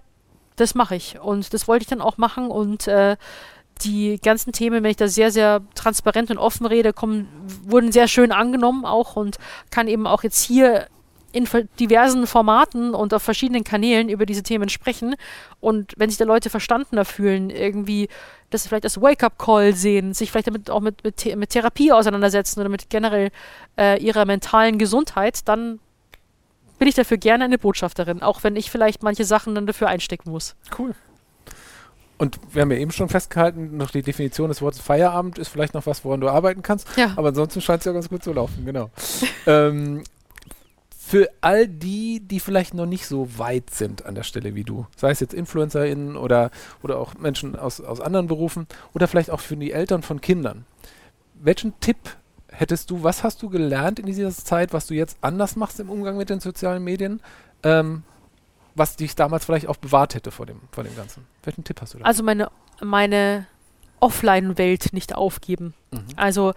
das 0.56 0.74
mache 0.74 0.96
ich. 0.96 1.18
Und 1.20 1.54
das 1.54 1.68
wollte 1.68 1.82
ich 1.84 1.88
dann 1.88 2.00
auch 2.00 2.18
machen 2.18 2.50
und 2.50 2.86
äh, 2.86 3.16
die 3.84 4.18
ganzen 4.22 4.52
Themen, 4.52 4.82
wenn 4.82 4.90
ich 4.90 4.96
da 4.96 5.08
sehr, 5.08 5.30
sehr 5.30 5.62
transparent 5.74 6.30
und 6.30 6.38
offen 6.38 6.66
rede, 6.66 6.92
kommen, 6.92 7.28
wurden 7.64 7.92
sehr 7.92 8.08
schön 8.08 8.32
angenommen 8.32 8.84
auch 8.84 9.16
und 9.16 9.38
kann 9.70 9.88
eben 9.88 10.06
auch 10.06 10.22
jetzt 10.22 10.42
hier 10.42 10.86
in 11.32 11.48
diversen 11.78 12.26
Formaten 12.26 12.94
und 12.94 13.14
auf 13.14 13.22
verschiedenen 13.22 13.64
Kanälen 13.64 14.08
über 14.08 14.26
diese 14.26 14.42
Themen 14.42 14.68
sprechen. 14.68 15.14
Und 15.60 15.94
wenn 15.96 16.10
sich 16.10 16.18
da 16.18 16.24
Leute 16.24 16.50
verstandener 16.50 17.04
fühlen, 17.04 17.50
irgendwie 17.50 18.08
das 18.50 18.66
vielleicht 18.66 18.84
als 18.84 19.00
Wake-up-Call 19.00 19.74
sehen, 19.74 20.12
sich 20.12 20.30
vielleicht 20.30 20.48
damit 20.48 20.70
auch 20.70 20.80
mit, 20.80 21.02
mit, 21.04 21.36
mit, 21.36 21.50
Therapie 21.50 21.92
auseinandersetzen 21.92 22.60
oder 22.60 22.68
mit 22.68 22.90
generell 22.90 23.30
äh, 23.78 24.02
ihrer 24.02 24.24
mentalen 24.24 24.78
Gesundheit, 24.78 25.48
dann 25.48 25.78
bin 26.78 26.88
ich 26.88 26.94
dafür 26.94 27.18
gerne 27.18 27.44
eine 27.44 27.58
Botschafterin, 27.58 28.22
auch 28.22 28.42
wenn 28.42 28.56
ich 28.56 28.70
vielleicht 28.70 29.02
manche 29.02 29.24
Sachen 29.24 29.54
dann 29.54 29.66
dafür 29.66 29.88
einstecken 29.88 30.30
muss. 30.30 30.56
Cool. 30.78 30.94
Und 32.18 32.38
wir 32.52 32.62
haben 32.62 32.70
ja 32.70 32.76
eben 32.76 32.90
schon 32.90 33.08
festgehalten, 33.08 33.78
noch 33.78 33.90
die 33.90 34.02
Definition 34.02 34.48
des 34.48 34.60
Wortes 34.60 34.80
Feierabend 34.80 35.38
ist 35.38 35.48
vielleicht 35.48 35.72
noch 35.72 35.86
was, 35.86 36.04
woran 36.04 36.20
du 36.20 36.28
arbeiten 36.28 36.62
kannst. 36.62 36.86
Ja. 36.96 37.12
Aber 37.16 37.28
ansonsten 37.28 37.62
scheint 37.62 37.80
es 37.80 37.86
ja 37.86 37.92
ganz 37.92 38.10
gut 38.10 38.22
zu 38.22 38.32
laufen, 38.32 38.66
genau. 38.66 38.90
ähm, 39.46 40.02
für 41.10 41.28
all 41.40 41.66
die, 41.66 42.20
die 42.20 42.38
vielleicht 42.38 42.72
noch 42.72 42.86
nicht 42.86 43.04
so 43.04 43.36
weit 43.36 43.70
sind 43.70 44.06
an 44.06 44.14
der 44.14 44.22
Stelle 44.22 44.54
wie 44.54 44.62
du, 44.62 44.86
sei 44.94 45.10
es 45.10 45.18
jetzt 45.18 45.34
InfluencerInnen 45.34 46.16
oder, 46.16 46.52
oder 46.84 47.00
auch 47.00 47.14
Menschen 47.14 47.56
aus, 47.56 47.80
aus 47.80 48.00
anderen 48.00 48.28
Berufen 48.28 48.68
oder 48.94 49.08
vielleicht 49.08 49.30
auch 49.30 49.40
für 49.40 49.56
die 49.56 49.72
Eltern 49.72 50.02
von 50.02 50.20
Kindern. 50.20 50.66
Welchen 51.34 51.78
Tipp 51.80 51.96
hättest 52.46 52.92
du, 52.92 53.02
was 53.02 53.24
hast 53.24 53.42
du 53.42 53.48
gelernt 53.48 53.98
in 53.98 54.06
dieser 54.06 54.30
Zeit, 54.30 54.72
was 54.72 54.86
du 54.86 54.94
jetzt 54.94 55.18
anders 55.20 55.56
machst 55.56 55.80
im 55.80 55.90
Umgang 55.90 56.16
mit 56.16 56.30
den 56.30 56.38
sozialen 56.38 56.84
Medien, 56.84 57.18
ähm, 57.64 58.04
was 58.76 58.94
dich 58.94 59.16
damals 59.16 59.44
vielleicht 59.44 59.66
auch 59.66 59.78
bewahrt 59.78 60.14
hätte 60.14 60.30
vor 60.30 60.46
dem, 60.46 60.60
vor 60.70 60.84
dem 60.84 60.94
Ganzen? 60.94 61.26
Welchen 61.42 61.64
Tipp 61.64 61.80
hast 61.80 61.94
du 61.94 61.98
da? 61.98 62.04
Also 62.04 62.22
meine, 62.22 62.52
meine 62.80 63.48
Offline-Welt 63.98 64.92
nicht 64.92 65.16
aufgeben. 65.16 65.74
Mhm. 65.90 66.04
Also 66.14 66.54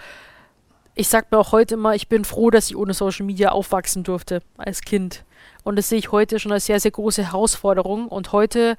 ich 0.96 1.08
sage 1.08 1.28
mir 1.32 1.38
auch 1.40 1.52
heute 1.52 1.76
immer, 1.76 1.96
ich 1.96 2.08
bin 2.08 2.26
froh, 2.26 2.50
dass 2.50 2.70
ich 2.70 2.78
ohne 2.78 2.94
Social 2.94 3.26
Media 3.26 3.50
aufwachsen 3.50 4.04
durfte 4.04 4.42
als 4.58 4.82
Kind. 4.82 5.24
Und 5.64 5.78
das 5.78 5.90
sehe 5.90 6.00
ich 6.00 6.12
heute 6.12 6.40
schon 6.40 6.52
als 6.52 6.66
sehr, 6.66 6.80
sehr 6.80 6.92
große 6.92 7.24
Herausforderung. 7.24 8.08
Und 8.08 8.32
heute 8.32 8.76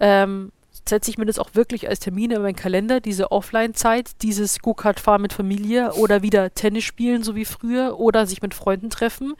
ähm, 0.00 0.52
setze 0.86 1.10
ich 1.10 1.18
mir 1.18 1.26
das 1.26 1.38
auch 1.38 1.50
wirklich 1.54 1.88
als 1.88 2.00
Termin 2.00 2.30
in 2.30 2.42
meinen 2.42 2.56
Kalender, 2.56 3.00
diese 3.00 3.30
Offline-Zeit, 3.30 4.22
dieses 4.22 4.60
Go-Kart-Fahren 4.60 5.22
mit 5.22 5.32
Familie 5.32 5.92
oder 5.94 6.22
wieder 6.22 6.52
Tennis 6.54 6.84
spielen, 6.84 7.22
so 7.22 7.34
wie 7.36 7.44
früher, 7.44 7.98
oder 7.98 8.26
sich 8.26 8.42
mit 8.42 8.54
Freunden 8.54 8.90
treffen. 8.90 9.28
Mhm. 9.28 9.34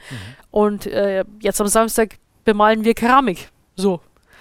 Und 0.51 0.87
äh, 0.87 1.25
jetzt 1.39 1.59
am 1.59 1.67
Samstag 1.67 2.17
bemalen 2.45 2.83
wir 2.85 2.93
Keramik. 2.93 3.49
So, 3.75 3.99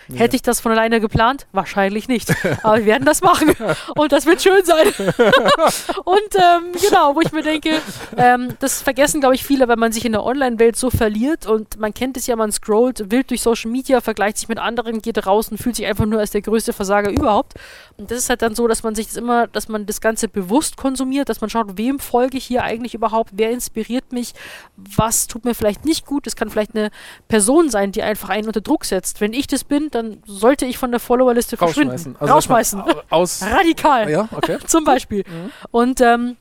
ja. 0.09 0.16
Hätte 0.16 0.36
ich 0.36 0.42
das 0.42 0.61
von 0.61 0.72
alleine 0.72 1.00
geplant? 1.00 1.46
Wahrscheinlich 1.52 2.09
nicht. 2.09 2.34
Aber 2.62 2.78
wir 2.78 2.86
werden 2.86 3.05
das 3.05 3.22
machen. 3.22 3.55
Und 3.96 4.12
das 4.12 4.26
wird 4.26 4.42
schön 4.42 4.64
sein. 4.64 4.86
und 6.05 6.34
ähm, 6.34 6.72
genau, 6.80 7.14
wo 7.14 7.20
ich 7.20 7.32
mir 7.32 7.42
denke, 7.42 7.80
ähm, 8.16 8.55
das 8.61 8.82
vergessen, 8.82 9.20
glaube 9.20 9.34
ich, 9.34 9.44
viele, 9.44 9.68
wenn 9.68 9.78
man 9.78 9.92
sich 9.92 10.05
in 10.05 10.12
der 10.12 10.24
Online-Welt 10.24 10.76
so 10.76 10.90
verliert. 10.90 11.46
Und 11.46 11.78
man 11.78 11.94
kennt 11.94 12.16
es 12.16 12.26
ja, 12.26 12.36
man 12.36 12.52
scrollt 12.52 13.11
wild 13.11 13.30
durch 13.30 13.42
Social 13.42 13.70
Media, 13.70 14.00
vergleicht 14.00 14.38
sich 14.38 14.48
mit 14.48 14.59
anderen, 14.59 15.00
geht 15.00 15.26
raus 15.26 15.48
und 15.48 15.59
fühlt 15.59 15.76
sich 15.76 15.86
einfach 15.86 16.07
nur 16.07 16.20
als 16.20 16.30
der 16.30 16.42
größte 16.42 16.72
Versager 16.72 17.11
überhaupt. 17.11 17.55
Und 17.96 18.11
das 18.11 18.18
ist 18.18 18.30
halt 18.30 18.42
dann 18.42 18.55
so, 18.55 18.66
dass 18.66 18.82
man 18.82 18.94
sich 18.94 19.07
das 19.07 19.16
immer, 19.16 19.46
dass 19.46 19.68
man 19.68 19.86
das 19.86 20.00
Ganze 20.00 20.28
bewusst 20.28 20.76
konsumiert, 20.76 21.28
dass 21.28 21.40
man 21.40 21.50
schaut, 21.50 21.76
wem 21.78 21.98
folge 21.98 22.36
ich 22.38 22.44
hier 22.44 22.64
eigentlich 22.64 22.94
überhaupt, 22.94 23.30
wer 23.34 23.50
inspiriert 23.50 24.12
mich, 24.12 24.34
was 24.76 25.26
tut 25.26 25.44
mir 25.44 25.55
vielleicht 25.55 25.84
nicht 25.84 26.05
gut. 26.05 26.26
Das 26.26 26.36
kann 26.36 26.50
vielleicht 26.50 26.74
eine 26.74 26.90
Person 27.28 27.70
sein, 27.70 27.92
die 27.92 28.02
einfach 28.02 28.28
einen 28.28 28.48
unter 28.48 28.61
Druck 28.61 28.84
setzt. 28.84 29.20
Wenn 29.20 29.32
ich 29.32 29.46
das 29.46 29.64
bin, 29.64 29.90
dann 29.95 30.22
sollte 30.26 30.66
ich 30.66 30.78
von 30.78 30.90
der 30.90 31.01
Followerliste 31.01 31.57
verschwinden. 31.57 32.16
Also 32.18 32.34
Rausschmeißen. 32.34 32.82
Aus 33.11 33.42
Radikal. 33.51 34.11
Ja, 34.11 34.28
okay. 34.32 34.59
Zum 34.66 34.84
Beispiel. 34.84 35.24
Mhm. 35.26 35.51
Und 35.70 36.01
ähm, 36.01 36.36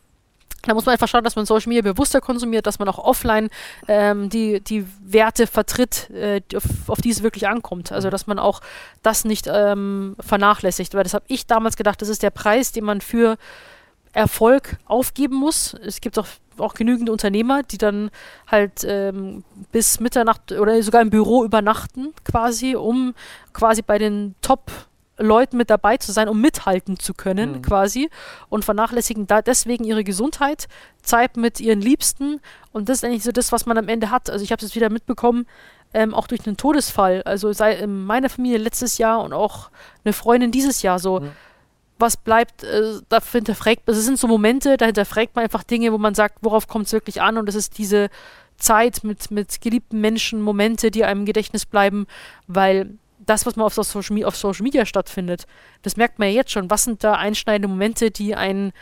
da 0.63 0.73
muss 0.73 0.85
man 0.85 0.93
einfach 0.93 1.07
schauen, 1.07 1.23
dass 1.23 1.35
man 1.35 1.45
Social 1.45 1.69
Media 1.69 1.81
bewusster 1.81 2.21
konsumiert, 2.21 2.65
dass 2.67 2.79
man 2.79 2.87
auch 2.87 2.97
offline 2.97 3.49
ähm, 3.87 4.29
die, 4.29 4.61
die 4.61 4.85
Werte 5.03 5.45
vertritt, 5.45 6.09
äh, 6.11 6.41
auf, 6.55 6.63
auf, 6.87 7.01
die 7.01 7.09
es 7.09 7.21
wirklich 7.21 7.47
ankommt. 7.47 7.91
Also, 7.91 8.07
mhm. 8.07 8.11
dass 8.11 8.27
man 8.27 8.39
auch 8.39 8.61
das 9.01 9.25
nicht 9.25 9.47
ähm, 9.51 10.15
vernachlässigt. 10.19 10.93
Weil 10.93 11.03
das 11.03 11.13
habe 11.13 11.25
ich 11.27 11.47
damals 11.47 11.75
gedacht, 11.75 12.01
das 12.01 12.09
ist 12.09 12.23
der 12.23 12.29
Preis, 12.29 12.71
den 12.71 12.85
man 12.85 13.01
für 13.01 13.37
Erfolg 14.13 14.77
aufgeben 14.85 15.35
muss. 15.35 15.73
Es 15.73 15.99
gibt 15.99 16.17
auch, 16.17 16.27
auch 16.57 16.75
genügend 16.75 17.09
Unternehmer, 17.09 17.63
die 17.63 17.77
dann 17.77 18.11
halt 18.47 18.83
ähm, 18.85 19.43
bis 19.71 19.99
Mitternacht 19.99 20.51
oder 20.51 20.81
sogar 20.83 21.01
im 21.01 21.09
Büro 21.09 21.43
übernachten, 21.43 22.13
quasi, 22.23 22.75
um 22.75 23.13
quasi 23.51 23.81
bei 23.81 23.97
den 23.97 24.35
Top- 24.41 24.71
Leuten 25.19 25.57
mit 25.57 25.69
dabei 25.69 25.97
zu 25.97 26.11
sein, 26.11 26.27
um 26.27 26.41
mithalten 26.41 26.97
zu 26.97 27.13
können, 27.13 27.51
mhm. 27.51 27.61
quasi, 27.61 28.09
und 28.49 28.65
vernachlässigen 28.65 29.27
da 29.27 29.43
deswegen 29.43 29.83
ihre 29.83 30.03
Gesundheit, 30.03 30.67
Zeit 31.03 31.37
mit 31.37 31.59
ihren 31.59 31.81
Liebsten. 31.81 32.41
Und 32.71 32.89
das 32.89 32.97
ist 32.97 33.03
eigentlich 33.03 33.23
so 33.23 33.31
das, 33.31 33.51
was 33.51 33.67
man 33.67 33.77
am 33.77 33.89
Ende 33.89 34.09
hat. 34.09 34.31
Also 34.31 34.43
ich 34.43 34.51
habe 34.51 34.65
es 34.65 34.73
wieder 34.73 34.89
mitbekommen, 34.89 35.45
ähm, 35.93 36.15
auch 36.15 36.25
durch 36.25 36.47
einen 36.47 36.57
Todesfall. 36.57 37.21
Also 37.23 37.53
sei 37.53 37.75
in 37.75 38.05
meiner 38.05 38.29
Familie 38.29 38.57
letztes 38.57 38.97
Jahr 38.97 39.23
und 39.23 39.33
auch 39.33 39.69
eine 40.03 40.13
Freundin 40.13 40.51
dieses 40.51 40.81
Jahr 40.81 40.97
so. 40.97 41.19
Mhm 41.19 41.31
was 42.03 42.17
bleibt, 42.17 42.63
äh, 42.63 42.99
da 43.09 43.19
hinterfragt, 43.19 43.81
also 43.87 43.99
es 43.99 44.05
sind 44.05 44.19
so 44.19 44.27
Momente, 44.27 44.77
da 44.77 44.85
hinterfragt 44.85 45.35
man 45.35 45.43
einfach 45.43 45.63
Dinge, 45.63 45.91
wo 45.91 45.97
man 45.97 46.13
sagt, 46.13 46.39
worauf 46.41 46.67
kommt 46.67 46.85
es 46.85 46.93
wirklich 46.93 47.21
an 47.21 47.37
und 47.37 47.47
das 47.47 47.55
ist 47.55 47.79
diese 47.79 48.09
Zeit 48.57 49.03
mit, 49.03 49.31
mit 49.31 49.61
geliebten 49.61 49.99
Menschen, 49.99 50.41
Momente, 50.41 50.91
die 50.91 51.03
einem 51.03 51.21
im 51.21 51.25
Gedächtnis 51.25 51.65
bleiben, 51.65 52.05
weil 52.47 52.91
das, 53.25 53.45
was 53.45 53.55
man 53.55 53.65
auf 53.65 53.73
Social, 53.73 54.23
auf 54.25 54.35
Social 54.35 54.63
Media 54.63 54.85
stattfindet, 54.85 55.47
das 55.81 55.97
merkt 55.97 56.19
man 56.19 56.27
ja 56.27 56.35
jetzt 56.35 56.51
schon. 56.51 56.69
Was 56.69 56.83
sind 56.83 57.03
da 57.03 57.13
einschneidende 57.13 57.69
Momente, 57.69 58.11
die 58.11 58.35
einen 58.35 58.73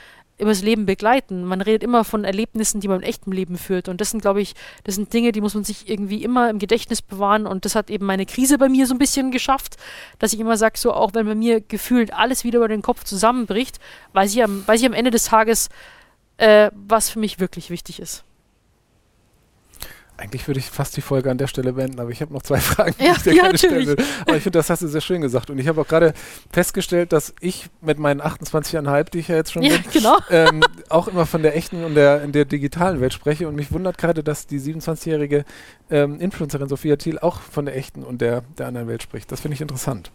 übers 0.42 0.62
Leben 0.62 0.86
begleiten. 0.86 1.46
Man 1.46 1.62
redet 1.62 1.84
immer 1.84 2.04
von 2.04 2.24
Erlebnissen, 2.24 2.82
die 2.82 2.88
man 2.88 3.02
im 3.02 3.08
echten 3.08 3.32
Leben 3.32 3.58
führt. 3.58 3.88
Und 3.88 4.02
das 4.02 4.12
sind, 4.12 4.22
glaube 4.22 4.42
ich, 4.42 4.54
das 4.84 4.96
sind 4.96 5.14
Dinge, 5.14 5.32
die 5.32 5.42
muss 5.42 5.54
man 5.54 5.64
sich 5.64 5.90
irgendwie 5.90 6.24
immer 6.24 6.50
im 6.50 6.60
Gedächtnis 6.60 7.02
bewahren. 7.02 7.46
Und 7.46 7.66
das 7.66 7.76
hat 7.76 7.90
eben 7.90 8.06
meine 8.06 8.26
Krise 8.26 8.58
bei 8.58 8.70
mir 8.70 8.88
so 8.88 8.96
ein 8.96 9.00
bisschen 9.00 9.32
geschafft, 9.32 9.78
dass 10.20 10.34
ich 10.34 10.40
immer 10.40 10.58
sage, 10.58 10.78
so 10.78 10.94
auch 10.94 11.14
wenn 11.14 11.26
bei 11.26 11.36
mir 11.36 11.62
gefühlt 11.62 12.14
alles 12.14 12.44
wieder 12.44 12.58
über 12.58 12.68
den 12.68 12.82
Kopf 12.82 13.04
zusammenbricht, 13.04 13.80
weiß 14.14 14.34
ich 14.34 14.44
am, 14.44 14.68
weiß 14.68 14.82
ich 14.82 14.88
am 14.88 14.94
Ende 14.94 15.12
des 15.12 15.26
Tages, 15.26 15.70
äh, 16.38 16.72
was 16.74 17.10
für 17.10 17.20
mich 17.20 17.40
wirklich 17.40 17.70
wichtig 17.70 18.00
ist. 18.00 18.24
Eigentlich 20.22 20.48
würde 20.48 20.60
ich 20.60 20.68
fast 20.68 20.96
die 20.96 21.02
Folge 21.02 21.32
an 21.32 21.40
der 21.40 21.48
Stelle 21.48 21.74
beenden, 21.74 22.00
aber 22.00 22.12
ich 22.12 22.22
habe 22.22 22.32
noch 22.32 22.44
zwei 22.44 22.60
Fragen, 22.60 22.94
die 23.00 23.06
ja, 23.06 23.14
ich 23.14 23.24
dir 23.24 23.34
ja, 23.34 23.44
gerne 23.44 23.58
stellen 23.58 23.88
will. 23.88 23.98
Aber 24.22 24.38
ich 24.38 24.44
finde, 24.44 24.60
das 24.60 24.70
hast 24.70 24.84
du 24.84 24.88
sehr 24.88 25.02
schön 25.02 25.22
gesagt. 25.22 25.50
Und 25.50 25.58
ich 25.58 25.68
habe 25.68 25.82
auch 25.82 25.88
gerade 25.88 26.14
festgestellt, 26.54 27.12
dass 27.12 27.34
ich 27.40 27.70
mit 27.82 27.98
meinen 27.98 28.22
28,5, 28.22 29.10
die 29.10 29.20
ich 29.20 29.30
ja 29.30 29.36
jetzt 29.36 29.52
schon 29.52 29.64
ja, 29.64 29.76
bin, 29.78 29.84
genau. 29.92 30.18
ähm, 30.30 30.64
auch 30.90 31.08
immer 31.08 31.26
von 31.26 31.42
der 31.42 31.58
echten 31.58 31.84
und 31.84 31.96
der, 31.96 32.22
in 32.22 32.34
der 32.34 32.46
digitalen 32.46 33.02
Welt 33.02 33.14
spreche. 33.14 33.48
Und 33.48 33.56
mich 33.56 33.72
wundert 33.72 33.98
gerade, 33.98 34.24
dass 34.24 34.46
die 34.46 34.60
27-jährige 34.60 35.44
ähm, 35.90 36.20
Influencerin 36.20 36.70
Sophia 36.70 36.98
Thiel 36.98 37.18
auch 37.18 37.42
von 37.42 37.66
der 37.66 37.76
echten 37.76 38.04
und 38.04 38.22
der, 38.22 38.42
der 38.60 38.68
anderen 38.68 38.88
Welt 38.88 39.02
spricht. 39.02 39.32
Das 39.32 39.40
finde 39.40 39.56
ich 39.56 39.62
interessant. 39.62 40.12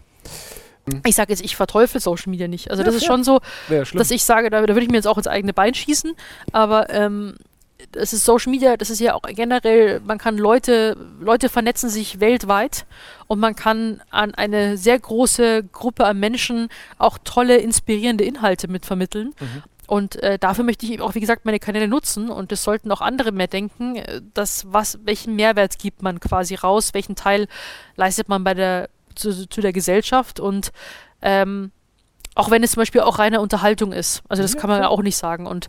Ich 1.05 1.17
sage 1.17 1.33
jetzt, 1.33 1.45
ich 1.45 1.57
verteufel 1.57 2.01
Social 2.01 2.31
Media 2.31 2.47
nicht. 2.47 2.71
Also 2.71 2.83
ja, 2.83 2.87
das 2.87 2.95
ist 2.95 3.07
schon 3.07 3.25
so, 3.25 3.41
dass 3.69 4.13
ich 4.13 4.23
sage, 4.23 4.51
da, 4.51 4.61
da 4.61 4.69
würde 4.69 4.83
ich 4.83 4.89
mir 4.89 4.99
jetzt 4.99 5.09
auch 5.09 5.19
ins 5.19 5.27
eigene 5.27 5.53
Bein 5.53 5.75
schießen. 5.75 6.15
Aber 6.53 6.91
ähm, 6.91 7.35
es 7.97 8.13
ist 8.13 8.25
Social 8.25 8.51
Media, 8.51 8.77
das 8.77 8.91
ist 8.91 9.01
ja 9.01 9.15
auch 9.15 9.23
generell, 9.23 10.01
man 10.01 10.19
kann 10.19 10.39
Leute, 10.39 10.97
Leute 11.21 11.49
vernetzen 11.49 11.91
sich 11.91 12.21
weltweit 12.21 12.87
und 13.27 13.39
man 13.41 13.57
kann 13.57 14.01
an 14.11 14.35
eine 14.35 14.77
sehr 14.77 14.99
große 14.99 15.65
Gruppe 15.73 16.07
an 16.07 16.19
Menschen 16.21 16.69
auch 16.99 17.19
tolle, 17.25 17.57
inspirierende 17.57 18.25
Inhalte 18.25 18.69
mitvermitteln. 18.69 19.35
Mhm. 19.39 19.63
Und 19.87 20.23
äh, 20.23 20.39
dafür 20.39 20.65
möchte 20.65 20.85
ich 20.85 21.01
auch, 21.01 21.15
wie 21.15 21.21
gesagt, 21.21 21.45
meine 21.45 21.61
Kanäle 21.61 21.87
nutzen 21.87 22.29
und 22.29 22.51
es 22.51 22.65
sollten 22.65 22.91
auch 22.91 23.01
andere 23.01 23.31
mehr 23.31 23.47
denken, 23.47 23.97
äh, 23.97 24.21
dass 24.35 24.65
was, 24.73 24.99
welchen 25.05 25.37
Mehrwert 25.37 25.79
gibt 25.79 26.03
man 26.03 26.21
quasi 26.21 26.57
raus, 26.57 26.93
welchen 26.93 27.15
Teil 27.15 27.47
leistet 27.95 28.29
man 28.29 28.43
bei 28.43 28.55
der, 28.55 28.89
zu, 29.15 29.49
zu 29.49 29.61
der 29.61 29.73
Gesellschaft 29.73 30.41
und 30.41 30.73
ähm, 31.23 31.71
auch 32.35 32.51
wenn 32.51 32.63
es 32.63 32.73
zum 32.73 32.83
Beispiel 32.83 33.01
auch 33.01 33.19
reine 33.19 33.41
Unterhaltung 33.41 33.93
ist. 33.93 34.23
Also 34.29 34.43
das 34.43 34.55
ja, 34.55 34.61
kann 34.61 34.69
man 34.69 34.83
ja 34.83 34.89
auch 34.89 35.03
nicht 35.03 35.17
sagen. 35.17 35.47
Und 35.47 35.69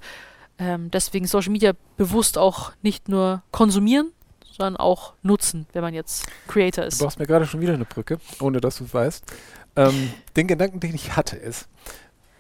ähm, 0.60 0.90
deswegen 0.92 1.28
Social 1.28 1.52
Media 1.52 1.74
bewusst 1.98 2.38
auch 2.38 2.72
nicht 2.82 3.10
nur 3.10 3.44
konsumieren, 3.52 4.12
sondern 4.44 4.78
auch 4.78 5.14
nutzen, 5.22 5.68
wenn 5.74 5.82
man 5.82 5.94
jetzt 5.94 6.26
Creator 6.48 6.86
ist. 6.86 7.00
Du 7.00 7.06
brauchst 7.06 7.20
mir 7.20 7.28
gerade 7.28 7.46
schon 7.46 7.62
wieder 7.62 7.74
eine 7.74 7.86
Brücke, 7.86 8.18
ohne 8.40 8.60
dass 8.60 8.78
du 8.78 8.86
es 8.86 8.94
weißt. 8.94 9.24
Ähm, 9.76 10.12
den 10.36 10.48
Gedanken, 10.48 10.80
den 10.80 10.96
ich 10.96 11.16
hatte, 11.16 11.36
ist, 11.36 11.68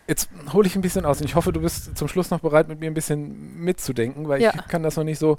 jetzt 0.07 0.29
hole 0.53 0.67
ich 0.67 0.75
ein 0.75 0.81
bisschen 0.81 1.05
aus 1.05 1.19
und 1.21 1.25
ich 1.25 1.35
hoffe, 1.35 1.53
du 1.53 1.61
bist 1.61 1.95
zum 1.95 2.07
Schluss 2.07 2.31
noch 2.31 2.39
bereit, 2.39 2.67
mit 2.67 2.79
mir 2.79 2.89
ein 2.89 2.95
bisschen 2.95 3.59
mitzudenken, 3.59 4.27
weil 4.27 4.41
ja. 4.41 4.51
ich 4.55 4.67
kann 4.67 4.83
das 4.83 4.95
noch 4.95 5.03
nicht 5.03 5.19
so. 5.19 5.37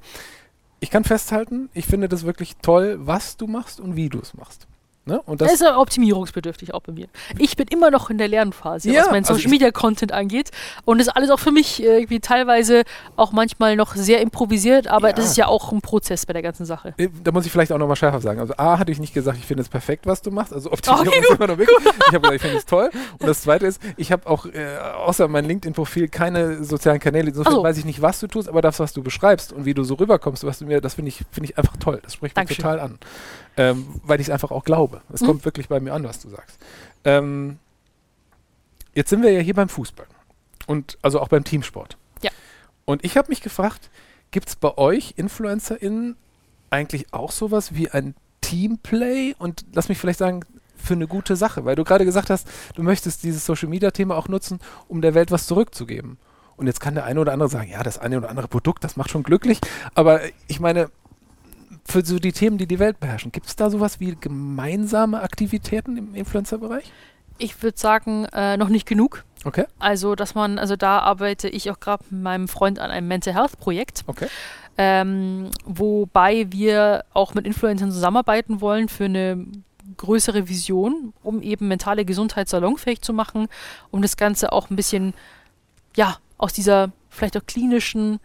Ich 0.81 0.91
kann 0.91 1.03
festhalten, 1.03 1.69
ich 1.75 1.87
finde 1.87 2.09
das 2.09 2.25
wirklich 2.25 2.57
toll, 2.63 2.99
was 3.01 3.37
du 3.37 3.49
machst 3.49 3.81
und 3.81 3.97
wie 3.97 4.09
du 4.09 4.21
es 4.21 4.35
machst. 4.35 4.69
Ne? 5.09 5.23
Und 5.25 5.41
Das 5.41 5.49
das, 5.53 5.61
ist 5.61 5.67
ja 5.67 5.79
optimierungsbedürftig 5.79 6.75
auch 6.75 6.81
bei 6.83 6.93
mir. 6.93 7.07
Ich 7.39 7.57
bin 7.57 7.67
immer 7.69 7.91
noch 7.91 8.11
in 8.11 8.19
der 8.19 8.29
Lernphase, 8.29 8.91
Ja, 8.91 9.01
was 9.03 9.11
mein 9.11 9.23
also 9.25 9.33
Social 9.35 9.47
ich- 9.47 9.53
Media 9.53 9.71
Content 9.71 10.13
angeht. 10.13 10.51
Und 10.85 10.99
das 10.99 11.07
ist 11.07 11.13
alles 11.17 11.31
auch 11.31 11.39
für 11.39 11.51
mich 11.51 11.83
irgendwie 11.83 12.21
teilweise 12.21 12.83
auch 13.17 13.33
manchmal 13.33 13.75
noch 13.77 13.95
sehr 13.97 14.21
improvisiert, 14.21 14.87
aber 14.87 15.09
Ja. 15.09 15.15
das 15.15 15.25
ist 15.27 15.37
ja 15.39 15.47
auch 15.47 15.73
ein 15.73 15.81
Prozess 15.81 16.27
bei 16.27 16.35
der 16.35 16.43
ganzen 16.43 16.67
Sache. 16.67 16.93
äh, 16.99 17.09
da 17.25 17.33
muss 17.33 17.47
ich 17.47 17.53
vielleicht 17.53 17.73
auch 17.73 17.79
nochmal 17.79 17.97
schärfer 17.97 18.21
sagen. 18.21 18.39
Also 18.39 18.53
A, 18.59 18.79
hatte 18.79 18.93
ich 18.93 19.01
nicht 19.01 19.15
gesagt, 19.15 19.39
ich 19.39 19.47
finde 19.47 19.63
es 19.63 19.69
perfekt, 19.71 20.07
was 20.07 20.21
du 20.21 20.31
machst. 20.31 20.53
Also 20.53 20.71
Optimierung 20.71 21.09
Okay, 21.09 21.21
ist 21.21 21.31
immer 21.31 21.47
noch 21.47 21.59
wirklich. 21.59 21.79
Ich 21.81 22.07
habe 22.09 22.21
gesagt, 22.21 22.35
ich 22.35 22.43
finde 22.43 22.57
es 22.59 22.67
toll. 22.67 22.91
Und 23.19 23.27
das 23.27 23.41
Zweite 23.43 23.67
ist, 23.67 23.81
ich 23.97 24.13
habe 24.13 24.27
auch 24.27 24.45
äh, 24.45 24.77
außer 25.07 25.27
mein 25.29 25.47
LinkedIn-Profil 25.47 26.09
keine 26.09 26.63
sozialen 26.65 27.01
Kanäle. 27.01 27.29
Insofern 27.29 27.53
Ach 27.53 27.57
so. 27.57 27.63
weiß 27.63 27.79
ich 27.79 27.85
nicht, 27.87 28.03
was 28.03 28.21
du 28.21 28.27
tust, 28.27 28.49
aber 28.49 28.61
das, 28.61 28.79
was 28.79 28.93
du 28.93 29.03
beschreibst 29.03 29.53
und 29.53 29.65
wie 29.65 29.73
du 29.75 29.85
so 29.85 29.95
rüberkommst, 29.95 30.45
was 30.45 30.59
du 30.59 30.67
mir, 30.67 30.81
das 30.81 30.95
finde 30.95 31.09
ich, 31.09 31.23
finde 31.31 31.51
ich 31.51 31.57
einfach 31.59 31.77
toll. 31.79 32.01
Das 32.03 32.15
spricht 32.15 32.37
mich 32.37 32.47
Dankeschön. 32.47 32.63
total 32.63 32.81
an. 32.81 32.99
Ähm, 33.59 33.87
weil 34.05 34.21
ich 34.21 34.29
es 34.29 34.33
einfach 34.33 34.51
auch 34.51 34.65
glaube. 34.65 35.03
Es 35.13 35.21
Mhm. 35.21 35.27
kommt 35.27 35.45
wirklich 35.45 35.69
bei 35.69 35.81
mir 35.81 35.93
an, 35.93 36.05
was 36.05 36.21
du 36.21 36.29
sagst. 36.31 36.59
Ähm, 37.05 37.59
jetzt 38.95 39.11
sind 39.11 39.23
wir 39.23 39.31
ja 39.33 39.41
hier 39.41 39.55
beim 39.55 39.69
Fußball. 39.69 40.07
Und 40.67 40.97
also 41.03 41.21
auch 41.21 41.29
beim 41.29 41.45
Teamsport. 41.45 41.97
Ja. 42.23 42.31
Und 42.85 43.05
ich 43.05 43.17
habe 43.17 43.29
mich 43.29 43.41
gefragt, 43.43 43.91
gibt 44.31 44.49
es 44.49 44.57
bei 44.57 44.77
euch 44.79 45.15
InfluencerInnen 45.17 46.17
eigentlich 46.71 47.13
auch 47.13 47.33
sowas 47.33 47.75
wie 47.75 47.91
ein 47.91 48.15
Teamplay? 48.41 49.35
Und 49.39 49.65
lass 49.73 49.89
mich 49.89 49.99
vielleicht 49.99 50.19
sagen, 50.19 50.43
für 50.77 50.95
eine 50.95 51.09
gute 51.09 51.35
Sache, 51.37 51.65
weil 51.65 51.75
du 51.75 51.85
gerade 51.85 52.05
gesagt 52.05 52.31
hast, 52.31 52.47
du 52.77 52.83
möchtest 52.83 53.25
dieses 53.25 53.45
Social 53.45 53.69
Media 53.69 53.91
Thema 53.91 54.17
auch 54.17 54.29
nutzen, 54.29 54.61
um 54.87 55.03
der 55.03 55.15
Welt 55.15 55.31
was 55.33 55.47
zurückzugeben. 55.47 56.19
Und 56.57 56.67
jetzt 56.67 56.81
kann 56.81 56.95
der 56.95 57.05
eine 57.05 57.21
oder 57.21 57.33
andere 57.33 57.49
sagen, 57.49 57.71
ja, 57.71 57.83
das 57.83 57.99
eine 57.99 58.19
oder 58.19 58.31
andere 58.31 58.49
Produkt, 58.49 58.85
das 58.85 58.97
macht 58.97 59.11
schon 59.11 59.23
glücklich. 59.25 59.59
Aber 59.95 60.21
ich 60.47 60.61
meine, 60.61 60.91
für 61.89 62.05
so 62.05 62.19
die 62.19 62.33
Themen, 62.33 62.59
die 62.59 62.67
die 62.67 62.79
Welt 62.79 63.01
beherrschen, 63.01 63.33
gibt 63.33 63.47
es 63.47 63.57
da 63.57 63.71
sowas 63.71 63.99
wie 63.99 64.15
gemeinsame 64.15 65.23
Aktivitäten 65.23 65.97
im 65.97 66.15
Influencer-Bereich? 66.15 66.93
Ich 67.39 67.63
würde 67.63 67.79
sagen, 67.79 68.27
äh, 68.33 68.57
noch 68.57 68.69
nicht 68.69 68.87
genug. 68.87 69.25
Okay, 69.45 69.65
Also, 69.79 70.15
dass 70.15 70.35
man, 70.35 70.59
also 70.59 70.77
da 70.77 70.99
arbeite 70.99 71.49
ich 71.49 71.71
auch 71.71 71.79
gerade 71.81 72.05
mit 72.11 72.23
meinem 72.23 72.49
Freund 72.49 72.79
an 72.79 72.91
einem 72.91 73.07
Mental 73.07 73.35
Health 73.35 73.59
Projekt, 73.59 74.03
okay. 74.07 74.27
ähm, 74.77 75.51
wobei 75.65 76.51
wir 76.51 77.05
auch 77.15 77.35
mit 77.35 77.47
Influencern 77.47 77.93
zusammenarbeiten 77.93 78.61
wollen 78.61 78.89
für 78.89 79.05
eine 79.05 79.47
größere 79.97 80.49
Vision, 80.49 81.15
um 81.23 81.41
eben 81.41 81.69
mentale 81.69 82.05
Gesundheit 82.05 82.49
salonfähig 82.49 83.01
zu 83.01 83.13
machen, 83.13 83.49
um 83.91 84.03
das 84.03 84.17
Ganze 84.17 84.53
auch 84.53 84.71
ein 84.71 84.77
bisschen, 84.77 85.15
ja, 85.97 86.19
aus 86.37 86.53
dieser 86.53 86.91
vielleicht 87.09 87.37
auch 87.37 87.47
klinischen, 87.47 88.19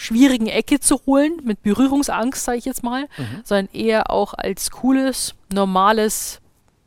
schwierigen 0.00 0.46
Ecke 0.46 0.80
zu 0.80 1.00
holen, 1.06 1.40
mit 1.44 1.62
Berührungsangst, 1.62 2.42
sage 2.44 2.58
ich 2.58 2.64
jetzt 2.64 2.82
mal, 2.82 3.02
Mhm. 3.18 3.40
sondern 3.44 3.68
eher 3.74 4.10
auch 4.10 4.34
als 4.34 4.70
cooles, 4.70 5.34
normales 5.52 6.40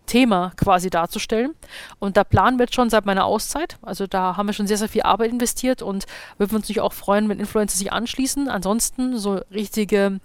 Thema 0.06 0.52
quasi 0.58 0.90
darzustellen. 0.90 1.54
Und 2.00 2.18
da 2.18 2.24
planen 2.24 2.58
wir 2.58 2.66
jetzt 2.66 2.76
schon 2.76 2.90
seit 2.90 3.06
meiner 3.06 3.26
Auszeit. 3.26 3.78
Also 3.82 4.06
da 4.08 4.36
haben 4.36 4.48
wir 4.48 4.54
schon 4.54 4.68
sehr, 4.68 4.78
sehr 4.78 4.90
viel 4.90 5.04
Arbeit 5.04 5.32
investiert 5.32 5.82
und 5.82 6.06
würden 6.38 6.56
uns 6.56 6.64
natürlich 6.64 6.82
auch 6.82 6.92
freuen, 6.94 7.30
wenn 7.30 7.40
Influencer 7.40 7.78
sich 7.78 7.94
anschließen. 7.94 8.50
Ansonsten 8.50 9.18
so 9.18 9.40
richtige 9.52 10.20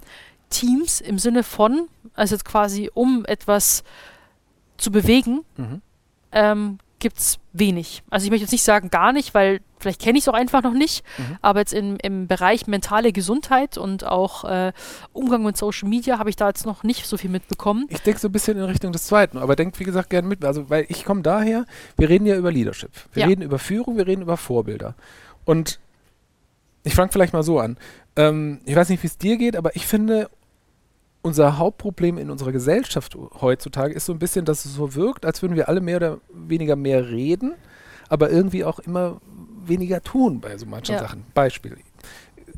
Teams 0.51 1.01
im 1.01 1.19
Sinne 1.19 1.43
von, 1.45 1.89
also 2.15 2.35
jetzt 2.35 2.45
quasi 2.45 2.91
um 2.93 3.25
etwas 3.27 3.85
zu 4.79 4.91
bewegen, 4.91 5.45
Mhm. 5.57 5.83
ähm, 6.33 6.79
gibt 6.99 7.19
es 7.19 7.39
wenig. 7.53 8.03
Also 8.11 8.25
ich 8.25 8.31
möchte 8.31 8.45
jetzt 8.45 8.53
nicht 8.53 8.63
sagen 8.65 8.91
gar 8.91 9.13
nicht, 9.13 9.35
weil 9.35 9.61
vielleicht 9.79 10.01
kenne 10.01 10.19
ich 10.19 10.25
es 10.25 10.29
auch 10.29 10.35
einfach 10.35 10.63
noch 10.63 10.73
nicht, 10.73 11.05
Mhm. 11.19 11.39
aber 11.43 11.61
jetzt 11.61 11.73
im, 11.73 11.97
im 12.03 12.27
Bereich 12.27 12.67
mentale 12.67 13.13
Gesundheit 13.13 13.79
und 13.79 14.05
auch 14.05 14.45
äh, 14.45 14.73
Umgang 15.13 15.43
mit 15.45 15.57
Social 15.57 15.89
Media 15.89 16.19
habe 16.19 16.31
ich 16.31 16.37
da 16.37 16.49
jetzt 16.49 16.67
noch 16.67 16.83
nicht 16.83 17.07
so 17.07 17.17
viel 17.17 17.31
mitbekommen. 17.31 17.87
Ich 17.89 18.01
denke 18.03 18.19
so 18.21 18.29
ein 18.29 18.33
bisschen 18.33 18.59
in 18.59 18.65
Richtung 18.65 18.91
des 18.93 19.05
Zweiten, 19.05 19.39
aber 19.39 19.55
denkt, 19.57 19.79
wie 19.79 19.85
gesagt, 19.85 20.11
gerne 20.11 20.27
mit. 20.27 20.45
Also, 20.45 20.69
weil 20.71 20.87
ich 20.89 21.05
komme 21.05 21.23
daher, 21.23 21.65
wir 21.97 22.09
reden 22.09 22.27
ja 22.27 22.37
über 22.37 22.51
Leadership. 22.51 22.91
Wir 23.13 23.23
Ja. 23.23 23.29
reden 23.29 23.43
über 23.43 23.59
Führung, 23.59 23.97
wir 23.97 24.07
reden 24.07 24.23
über 24.23 24.37
Vorbilder. 24.37 24.95
Und 25.45 25.79
ich 26.85 26.95
fange 26.95 27.13
vielleicht 27.13 27.33
mal 27.33 27.43
so 27.43 27.59
an. 27.61 27.77
Ähm, 28.17 28.61
ich 28.65 28.75
weiß 28.75 28.89
nicht, 28.89 29.03
wie 29.03 29.07
es 29.09 29.19
dir 29.19 29.37
geht, 29.37 29.57
aber 29.57 29.77
ich 29.77 29.87
finde, 29.87 30.29
unser 31.23 31.59
Hauptproblem 31.59 32.19
in 32.19 32.31
unserer 32.31 32.53
Gesellschaft 32.53 33.17
heutzutage 33.41 33.95
ist 33.95 34.07
so 34.07 34.13
ein 34.13 34.19
bisschen, 34.19 34.45
dass 34.45 34.65
es 34.65 34.75
so 34.75 34.95
wirkt, 34.95 35.27
als 35.27 35.43
würden 35.43 35.57
wir 35.57 35.69
alle 35.69 35.81
mehr 35.81 35.97
oder 35.97 36.19
weniger 36.33 36.77
mehr 36.77 37.11
reden, 37.11 37.55
aber 38.09 38.31
irgendwie 38.31 38.65
auch 38.65 38.79
immer 38.79 39.21
weniger 39.65 40.03
tun 40.03 40.41
bei 40.41 40.57
so 40.57 40.67
manchen 40.67 40.95
Ja. 40.95 41.01
Sachen. 41.01 41.25
Beispiel. 41.35 41.77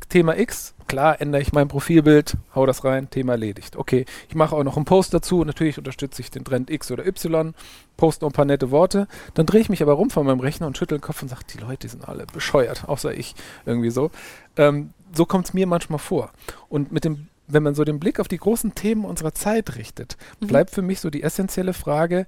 Thema 0.09 0.37
X, 0.37 0.73
klar, 0.87 1.21
ändere 1.21 1.41
ich 1.41 1.53
mein 1.53 1.67
Profilbild, 1.67 2.35
hau 2.55 2.65
das 2.65 2.83
rein, 2.83 3.09
Thema 3.09 3.33
erledigt. 3.33 3.75
Okay, 3.75 4.05
ich 4.27 4.35
mache 4.35 4.55
auch 4.55 4.63
noch 4.63 4.75
einen 4.75 4.85
Post 4.85 5.13
dazu, 5.13 5.43
natürlich 5.43 5.77
unterstütze 5.77 6.21
ich 6.21 6.31
den 6.31 6.43
Trend 6.43 6.69
X 6.69 6.91
oder 6.91 7.05
Y, 7.05 7.53
poste 7.97 8.25
noch 8.25 8.31
ein 8.31 8.33
paar 8.33 8.45
nette 8.45 8.71
Worte, 8.71 9.07
dann 9.35 9.45
drehe 9.45 9.61
ich 9.61 9.69
mich 9.69 9.81
aber 9.81 9.93
rum 9.93 10.09
von 10.09 10.25
meinem 10.25 10.39
Rechner 10.39 10.67
und 10.67 10.77
schüttel 10.77 10.97
den 10.97 11.01
Kopf 11.01 11.21
und 11.21 11.29
sage, 11.29 11.43
die 11.53 11.59
Leute 11.59 11.87
sind 11.87 12.07
alle 12.07 12.25
bescheuert, 12.25 12.87
außer 12.87 13.13
ich 13.13 13.35
irgendwie 13.65 13.91
so. 13.91 14.11
Ähm, 14.57 14.91
so 15.13 15.25
kommt 15.25 15.47
es 15.47 15.53
mir 15.53 15.67
manchmal 15.67 15.99
vor. 15.99 16.31
Und 16.69 16.91
mit 16.91 17.05
dem, 17.05 17.27
wenn 17.47 17.63
man 17.63 17.75
so 17.75 17.83
den 17.83 17.99
Blick 17.99 18.19
auf 18.19 18.27
die 18.27 18.37
großen 18.37 18.75
Themen 18.75 19.03
unserer 19.05 19.33
Zeit 19.33 19.75
richtet, 19.75 20.17
Mhm. 20.39 20.47
bleibt 20.47 20.69
für 20.71 20.81
mich 20.81 20.99
so 20.99 21.09
die 21.09 21.23
essentielle 21.23 21.73
Frage, 21.73 22.25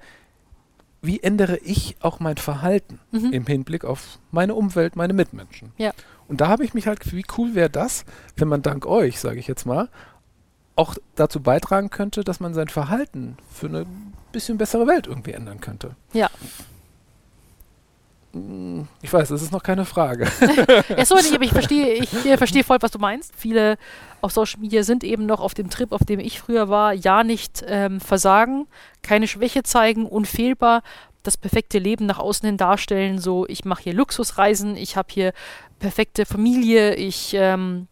wie 1.02 1.22
ändere 1.22 1.58
ich 1.58 1.98
auch 2.02 2.20
mein 2.20 2.38
Verhalten 2.38 3.00
Mhm. 3.12 3.34
im 3.34 3.46
Hinblick 3.46 3.84
auf 3.86 4.20
meine 4.32 4.56
Umwelt, 4.56 4.96
meine 4.96 5.14
Mitmenschen? 5.14 5.72
Ja. 5.78 5.92
Und 6.28 6.40
da 6.42 6.48
habe 6.48 6.64
ich 6.64 6.74
mich 6.74 6.88
halt, 6.88 7.12
wie 7.14 7.26
cool 7.38 7.56
wäre 7.56 7.70
das, 7.70 8.06
wenn 8.38 8.48
man 8.48 8.62
dank 8.62 8.86
euch, 8.86 9.20
sage 9.20 9.40
ich 9.40 9.48
jetzt 9.48 9.66
mal, 9.66 9.90
auch 10.76 10.96
dazu 11.16 11.40
beitragen 11.42 11.90
könnte, 11.90 12.24
dass 12.24 12.40
man 12.40 12.54
sein 12.54 12.68
Verhalten 12.70 13.38
für 13.52 13.68
eine 13.68 13.86
bisschen 14.32 14.58
bessere 14.58 14.88
Welt 14.88 15.06
irgendwie 15.08 15.34
ändern 15.34 15.60
könnte. 15.62 15.96
Ja. 16.14 16.30
Ich 19.04 19.14
weiß, 19.14 19.30
das 19.30 19.44
ist 19.44 19.52
noch 19.52 19.62
keine 19.62 19.86
Frage. 19.86 20.28
Ja, 20.98 21.06
so 21.06 21.16
nicht, 21.16 21.34
aber 21.34 21.44
ich 21.44 21.52
verstehe, 21.52 21.94
ich 22.04 22.10
verstehe 22.10 22.64
voll, 22.64 22.78
was 22.82 22.92
du 22.92 23.00
meinst. 23.00 23.34
Viele 23.38 23.78
auf 24.22 24.32
Social 24.32 24.60
Media 24.60 24.84
sind 24.84 25.04
eben 25.04 25.26
noch 25.26 25.40
auf 25.40 25.54
dem 25.54 25.70
Trip, 25.70 25.92
auf 25.92 26.04
dem 26.04 26.20
ich 26.20 26.40
früher 26.40 26.68
war, 26.68 26.94
ja 26.94 27.24
nicht 27.24 27.64
ähm, 27.68 28.00
versagen, 28.00 28.68
keine 29.04 29.28
Schwäche 29.28 29.62
zeigen, 29.64 30.08
unfehlbar, 30.08 30.82
das 31.22 31.38
perfekte 31.38 31.78
Leben 31.78 32.06
nach 32.06 32.18
außen 32.20 32.46
hin 32.46 32.58
darstellen. 32.58 33.20
So, 33.20 33.46
ich 33.48 33.66
mache 33.66 33.84
hier 33.84 33.94
Luxusreisen, 33.94 34.78
ich 34.78 34.98
habe 34.98 35.10
hier 35.12 35.34
perfekte 35.80 36.26
Familie, 36.26 36.96
ich 36.96 37.34
ähm, 37.36 37.88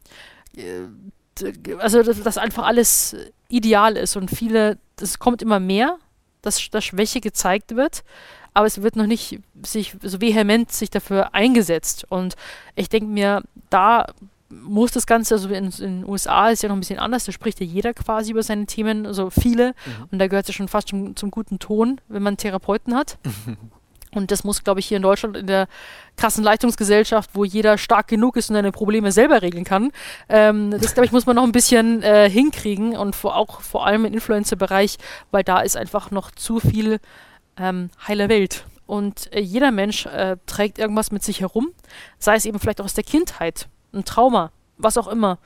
äh, 0.56 0.64
also 1.80 2.04
dass 2.04 2.22
das 2.22 2.38
einfach 2.38 2.66
alles 2.66 3.16
ideal 3.48 3.96
ist 3.96 4.16
und 4.16 4.30
viele, 4.30 4.78
das 4.96 5.20
kommt 5.20 5.42
immer 5.42 5.60
mehr, 5.60 5.98
dass, 6.42 6.70
dass 6.70 6.86
Schwäche 6.86 7.22
gezeigt 7.22 7.76
wird, 7.76 8.04
aber 8.54 8.66
es 8.66 8.82
wird 8.82 8.96
noch 8.96 9.08
nicht 9.08 9.40
sich 9.64 9.96
so 10.02 10.20
vehement 10.22 10.72
sich 10.72 10.90
dafür 10.90 11.34
eingesetzt. 11.34 12.06
Und 12.10 12.36
ich 12.76 12.90
denke 12.90 13.08
mir, 13.08 13.44
da 13.70 14.08
muss 14.50 14.92
das 14.92 15.08
Ganze, 15.08 15.36
also 15.36 15.48
in, 15.50 15.66
in 15.66 15.72
den 16.02 16.06
USA 16.06 16.50
ist 16.50 16.64
ja 16.64 16.70
noch 16.70 16.76
ein 16.76 16.82
bisschen 16.82 17.00
anders, 17.00 17.26
da 17.26 17.32
spricht 17.32 17.60
ja 17.62 17.66
jeder 17.66 17.94
quasi 17.94 18.32
über 18.32 18.44
seine 18.44 18.66
Themen, 18.66 19.06
also 19.06 19.30
viele. 19.30 19.70
Mhm. 19.70 20.08
Und 20.12 20.20
da 20.20 20.28
gehört 20.28 20.46
es 20.46 20.50
ja 20.50 20.54
schon 20.54 20.68
fast 20.68 20.90
zum, 20.90 21.16
zum 21.16 21.32
guten 21.32 21.60
Ton, 21.60 22.02
wenn 22.10 22.24
man 22.24 22.38
Therapeuten 22.38 22.96
hat. 22.96 23.18
Und 24.14 24.30
das 24.32 24.44
muss, 24.44 24.64
glaube 24.64 24.82
ich, 24.82 24.88
hier 24.88 24.98
in 24.98 25.04
Deutschland 25.04 25.38
in 25.38 25.48
der 25.48 25.68
krassen 26.18 26.44
Leistungsgesellschaft, 26.44 27.30
wo 27.34 27.46
jeder 27.46 27.78
stark 27.78 28.10
genug 28.10 28.36
ist 28.36 28.50
und 28.50 28.56
seine 28.56 28.74
Probleme 28.74 29.14
selber 29.14 29.42
regeln 29.42 29.64
kann, 29.64 29.92
ähm, 30.28 30.72
das, 30.72 30.94
glaube 30.94 31.06
ich, 31.06 31.14
muss 31.14 31.26
man 31.26 31.38
noch 31.38 31.44
ein 31.44 31.54
bisschen 31.54 32.04
äh, 32.04 32.30
hinkriegen 32.30 32.98
und 32.98 33.16
vor, 33.16 33.38
auch 33.38 33.62
vor 33.62 33.86
allem 33.86 34.04
im 34.04 34.14
Influencer-Bereich, 34.14 34.98
weil 35.32 35.46
da 35.46 35.62
ist 35.62 35.78
einfach 35.78 36.12
noch 36.12 36.32
zu 36.32 36.60
viel 36.60 37.00
ähm, 37.58 37.90
heile 38.08 38.30
Welt. 38.30 38.66
Und 38.86 39.32
äh, 39.34 39.40
jeder 39.40 39.72
Mensch 39.72 40.06
äh, 40.06 40.38
trägt 40.46 40.78
irgendwas 40.78 41.12
mit 41.12 41.24
sich 41.24 41.40
herum, 41.42 41.70
sei 42.20 42.36
es 42.36 42.46
eben 42.46 42.60
vielleicht 42.60 42.82
auch 42.82 42.86
aus 42.86 42.94
der 42.94 43.04
Kindheit, 43.04 43.70
ein 43.94 44.04
Trauma, 44.04 44.52
was 44.78 44.98
auch 44.98 45.08
immer. 45.08 45.38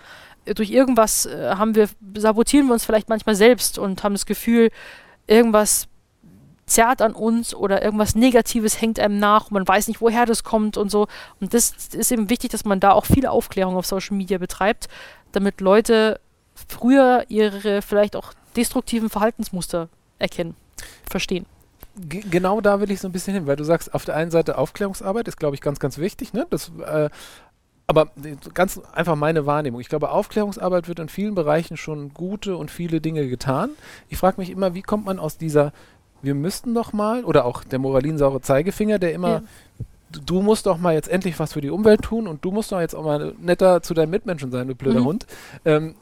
Äh, 0.45 0.53
Durch 0.55 0.71
irgendwas 0.71 1.25
äh, 1.25 1.51
haben 1.55 1.75
wir, 1.75 1.89
sabotieren 2.17 2.67
wir 2.67 2.73
uns 2.73 2.85
vielleicht 2.85 3.09
manchmal 3.09 3.35
selbst 3.35 3.77
und 3.77 4.03
haben 4.03 4.13
das 4.13 4.25
Gefühl, 4.25 4.71
irgendwas 5.27 5.87
zerrt 6.65 7.01
an 7.01 7.13
uns 7.13 7.53
oder 7.53 7.83
irgendwas 7.83 8.15
Negatives 8.15 8.81
hängt 8.81 8.99
einem 8.99 9.19
nach 9.19 9.45
und 9.45 9.51
man 9.51 9.67
weiß 9.67 9.87
nicht, 9.87 10.01
woher 10.01 10.25
das 10.25 10.43
kommt 10.43 10.77
und 10.77 10.89
so. 10.89 11.07
Und 11.39 11.53
das 11.53 11.73
ist 11.93 12.11
eben 12.11 12.29
wichtig, 12.29 12.51
dass 12.51 12.65
man 12.65 12.79
da 12.79 12.91
auch 12.91 13.05
viel 13.05 13.27
Aufklärung 13.27 13.75
auf 13.75 13.85
Social 13.85 14.17
Media 14.17 14.39
betreibt, 14.39 14.87
damit 15.31 15.61
Leute 15.61 16.19
früher 16.67 17.25
ihre 17.27 17.81
vielleicht 17.81 18.15
auch 18.15 18.33
destruktiven 18.55 19.09
Verhaltensmuster 19.09 19.89
erkennen, 20.17 20.55
verstehen. 21.07 21.45
Genau 21.97 22.59
da 22.61 22.81
will 22.81 22.91
ich 22.91 22.99
so 22.99 23.07
ein 23.07 23.11
bisschen 23.13 23.33
hin, 23.33 23.47
weil 23.47 23.55
du 23.55 23.63
sagst, 23.63 23.93
auf 23.93 24.03
der 24.05 24.15
einen 24.15 24.31
Seite 24.31 24.57
Aufklärungsarbeit 24.57 25.27
ist, 25.27 25.37
glaube 25.37 25.55
ich, 25.55 25.61
ganz, 25.61 25.79
ganz 25.79 25.97
wichtig. 25.97 26.33
Ne? 26.33 26.45
Das, 26.49 26.71
äh, 26.85 27.09
aber 27.87 28.11
ganz 28.53 28.81
einfach 28.93 29.15
meine 29.15 29.45
Wahrnehmung. 29.45 29.79
Ich 29.79 29.89
glaube, 29.89 30.09
Aufklärungsarbeit 30.09 30.87
wird 30.87 30.99
in 30.99 31.07
vielen 31.07 31.35
Bereichen 31.35 31.77
schon 31.77 32.13
gute 32.13 32.57
und 32.57 32.69
viele 32.71 32.99
Dinge 32.99 33.27
getan. 33.27 33.69
Ich 34.09 34.17
frage 34.17 34.41
mich 34.41 34.49
immer, 34.49 34.73
wie 34.73 34.81
kommt 34.81 35.05
man 35.05 35.19
aus 35.19 35.37
dieser, 35.37 35.71
wir 36.21 36.35
müssten 36.35 36.73
doch 36.73 36.93
mal, 36.93 37.23
oder 37.23 37.45
auch 37.45 37.63
der 37.63 37.79
moralinsaure 37.79 38.41
Zeigefinger, 38.41 38.99
der 38.99 39.13
immer, 39.13 39.29
Ja. 39.29 39.41
du- 40.11 40.19
du 40.21 40.41
musst 40.41 40.65
doch 40.65 40.77
mal 40.79 40.95
jetzt 40.95 41.07
endlich 41.07 41.39
was 41.39 41.53
für 41.53 41.61
die 41.61 41.69
Umwelt 41.69 42.01
tun 42.01 42.27
und 42.27 42.43
du 42.43 42.51
musst 42.51 42.71
doch 42.71 42.79
jetzt 42.81 42.95
auch 42.95 43.05
mal 43.05 43.33
netter 43.39 43.81
zu 43.83 43.93
deinen 43.93 44.09
Mitmenschen 44.09 44.51
sein, 44.51 44.67
du 44.67 44.75
blöder 44.75 45.01
Mhm. 45.01 45.05
Hund. 45.05 45.27
Ähm, 45.63 45.95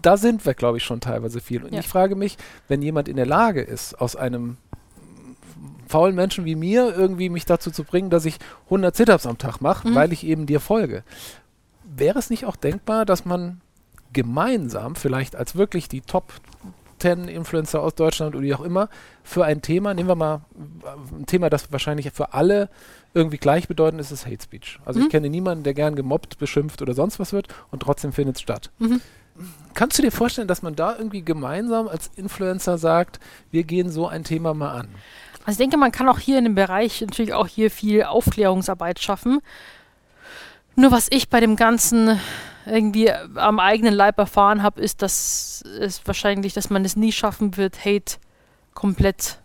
da 0.00 0.16
sind 0.16 0.44
wir, 0.46 0.54
glaube 0.54 0.78
ich, 0.78 0.82
schon 0.84 0.98
teilweise 1.00 1.40
viel. 1.40 1.62
Und 1.62 1.74
Ja. 1.74 1.80
ich 1.80 1.86
frage 1.86 2.16
mich, 2.16 2.38
wenn 2.68 2.82
jemand 2.82 3.06
in 3.08 3.16
der 3.16 3.26
Lage 3.26 3.60
ist, 3.62 4.00
aus 4.00 4.16
einem 4.16 4.56
faulen 5.92 6.14
Menschen 6.16 6.44
wie 6.44 6.56
mir 6.56 6.94
irgendwie 6.96 7.28
mich 7.28 7.44
dazu 7.44 7.70
zu 7.70 7.84
bringen, 7.84 8.10
dass 8.10 8.24
ich 8.24 8.38
100 8.64 8.96
Sit-Ups 8.96 9.26
am 9.26 9.38
Tag 9.38 9.60
mache, 9.60 9.88
Mhm. 9.88 9.94
weil 9.94 10.12
ich 10.12 10.24
eben 10.26 10.46
dir 10.46 10.58
folge. 10.60 11.04
Wäre 11.84 12.18
es 12.18 12.30
nicht 12.30 12.46
auch 12.46 12.56
denkbar, 12.56 13.04
dass 13.04 13.24
man 13.24 13.60
gemeinsam, 14.12 14.94
vielleicht 14.96 15.36
als 15.36 15.56
wirklich 15.56 15.88
die 15.88 16.00
Top 16.00 16.32
10 16.98 17.28
Influencer 17.28 17.82
aus 17.82 17.94
Deutschland 17.94 18.34
oder 18.34 18.44
wie 18.44 18.54
auch 18.54 18.60
immer, 18.60 18.88
für 19.24 19.44
ein 19.44 19.60
Thema, 19.62 19.92
nehmen 19.92 20.08
wir 20.08 20.14
mal 20.14 20.42
ein 21.18 21.26
Thema, 21.26 21.50
das 21.50 21.72
wahrscheinlich 21.72 22.10
für 22.12 22.32
alle 22.32 22.68
irgendwie 23.14 23.38
gleichbedeutend 23.38 24.00
ist, 24.00 24.10
ist 24.12 24.24
Hate 24.26 24.42
Speech. 24.42 24.78
Also 24.84 25.00
Mhm. 25.00 25.06
ich 25.06 25.10
kenne 25.12 25.28
niemanden, 25.28 25.64
der 25.64 25.74
gern 25.74 25.96
gemobbt, 25.96 26.38
beschimpft 26.38 26.80
oder 26.80 26.94
sonst 26.94 27.18
was 27.18 27.32
wird 27.32 27.48
und 27.70 27.80
trotzdem 27.82 28.12
findet 28.12 28.36
es 28.36 28.42
statt. 28.42 28.70
Mhm. 28.78 29.00
Kannst 29.74 29.98
du 29.98 30.02
dir 30.02 30.12
vorstellen, 30.12 30.46
dass 30.46 30.62
man 30.62 30.76
da 30.76 30.94
irgendwie 30.96 31.22
gemeinsam 31.22 31.88
als 31.88 32.10
Influencer 32.16 32.76
sagt, 32.78 33.18
wir 33.50 33.64
gehen 33.64 33.90
so 33.90 34.06
ein 34.06 34.24
Thema 34.24 34.52
mal 34.54 34.72
an? 34.80 34.88
Also 35.44 35.52
ich 35.52 35.58
denke, 35.58 35.76
man 35.76 35.92
kann 35.92 36.08
auch 36.08 36.18
hier 36.18 36.38
in 36.38 36.44
dem 36.44 36.54
Bereich 36.54 37.00
natürlich 37.00 37.32
auch 37.34 37.46
hier 37.48 37.70
viel 37.70 38.04
Aufklärungsarbeit 38.04 39.00
schaffen. 39.00 39.40
Nur 40.76 40.92
was 40.92 41.08
ich 41.10 41.28
bei 41.28 41.40
dem 41.40 41.56
Ganzen 41.56 42.18
irgendwie 42.64 43.12
am 43.12 43.58
eigenen 43.58 43.92
Leib 43.92 44.18
erfahren 44.18 44.62
habe, 44.62 44.80
ist, 44.80 45.02
dass 45.02 45.62
es 45.80 46.06
wahrscheinlich, 46.06 46.54
dass 46.54 46.70
man 46.70 46.84
es 46.84 46.96
nie 46.96 47.12
schaffen 47.12 47.56
wird, 47.56 47.84
Hate 47.84 48.16
komplett 48.72 49.38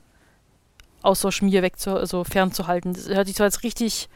aus 1.02 1.22
Social 1.22 1.46
Media 1.46 1.62
wegzu, 1.64 1.92
also 1.92 2.24
fernzuhalten. 2.24 2.94
Das 2.94 3.08
hört 3.10 3.28
sich 3.28 3.36
zwar 3.36 3.48
jetzt 3.48 3.64
richtig 3.64 4.08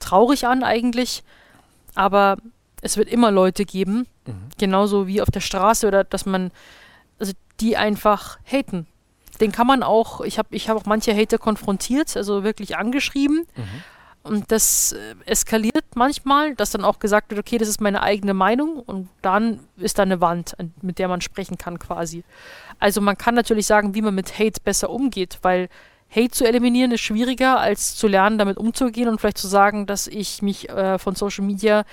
traurig 0.00 0.46
an 0.46 0.64
eigentlich, 0.64 1.22
aber 1.94 2.36
es 2.82 2.96
wird 2.96 3.08
immer 3.08 3.30
Leute 3.30 3.64
geben, 3.64 4.06
Mhm. 4.26 4.48
genauso 4.58 5.06
wie 5.06 5.22
auf 5.22 5.30
der 5.30 5.40
Straße 5.40 5.86
oder 5.86 6.04
dass 6.04 6.26
man, 6.26 6.50
also 7.18 7.32
die 7.60 7.76
einfach 7.76 8.38
haten. 8.44 8.86
Den 9.40 9.52
kann 9.52 9.66
man 9.66 9.82
auch, 9.82 10.20
ich 10.20 10.38
habe 10.38 10.48
ich 10.52 10.68
hab 10.68 10.76
auch 10.76 10.86
manche 10.86 11.14
Hater 11.14 11.38
konfrontiert, 11.38 12.16
also 12.16 12.44
wirklich 12.44 12.76
angeschrieben. 12.76 13.46
Mhm. 13.56 13.62
Und 14.22 14.52
das 14.52 14.92
äh, 14.92 15.14
eskaliert 15.24 15.84
manchmal, 15.94 16.54
dass 16.54 16.70
dann 16.70 16.84
auch 16.84 16.98
gesagt 16.98 17.30
wird, 17.30 17.40
okay, 17.40 17.56
das 17.56 17.68
ist 17.68 17.80
meine 17.80 18.02
eigene 18.02 18.34
Meinung 18.34 18.78
und 18.80 19.08
dann 19.22 19.60
ist 19.78 19.98
da 19.98 20.02
eine 20.02 20.20
Wand, 20.20 20.58
an- 20.60 20.74
mit 20.82 20.98
der 20.98 21.08
man 21.08 21.22
sprechen 21.22 21.56
kann 21.56 21.78
quasi. 21.78 22.22
Also 22.78 23.00
man 23.00 23.16
kann 23.16 23.34
natürlich 23.34 23.66
sagen, 23.66 23.94
wie 23.94 24.02
man 24.02 24.14
mit 24.14 24.38
Hate 24.38 24.60
besser 24.62 24.90
umgeht, 24.90 25.38
weil 25.40 25.70
Hate 26.14 26.32
zu 26.32 26.44
eliminieren 26.44 26.90
ist 26.92 27.00
schwieriger, 27.00 27.60
als 27.60 27.96
zu 27.96 28.08
lernen, 28.08 28.36
damit 28.36 28.58
umzugehen 28.58 29.08
und 29.08 29.20
vielleicht 29.20 29.38
zu 29.38 29.46
sagen, 29.48 29.86
dass 29.86 30.06
ich 30.06 30.42
mich 30.42 30.68
äh, 30.68 30.98
von 30.98 31.14
Social 31.14 31.44
Media 31.46 31.84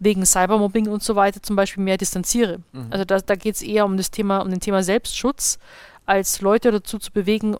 wegen 0.00 0.26
Cybermobbing 0.26 0.88
und 0.88 1.04
so 1.04 1.14
weiter 1.14 1.40
zum 1.40 1.54
Beispiel 1.54 1.84
mehr 1.84 1.98
distanziere. 1.98 2.58
Mhm. 2.72 2.86
Also 2.90 3.04
da, 3.04 3.20
da 3.20 3.34
geht 3.36 3.54
es 3.54 3.62
eher 3.62 3.84
um 3.84 3.96
das 3.96 4.10
Thema, 4.10 4.38
um 4.38 4.50
den 4.50 4.60
Thema 4.60 4.82
Selbstschutz, 4.82 5.58
als 6.06 6.40
Leute 6.40 6.70
dazu 6.70 6.98
zu 6.98 7.12
bewegen, 7.12 7.56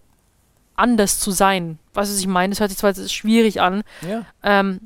anders 0.76 1.18
zu 1.18 1.30
sein. 1.30 1.78
Weißt 1.94 2.10
du, 2.10 2.14
was 2.14 2.20
ich 2.20 2.26
meine? 2.26 2.50
Das 2.50 2.60
hört 2.60 2.70
sich 2.70 2.78
zwar 2.78 2.94
schwierig 2.94 3.60
an, 3.60 3.82
Ja. 4.08 4.22
ähm, 4.42 4.80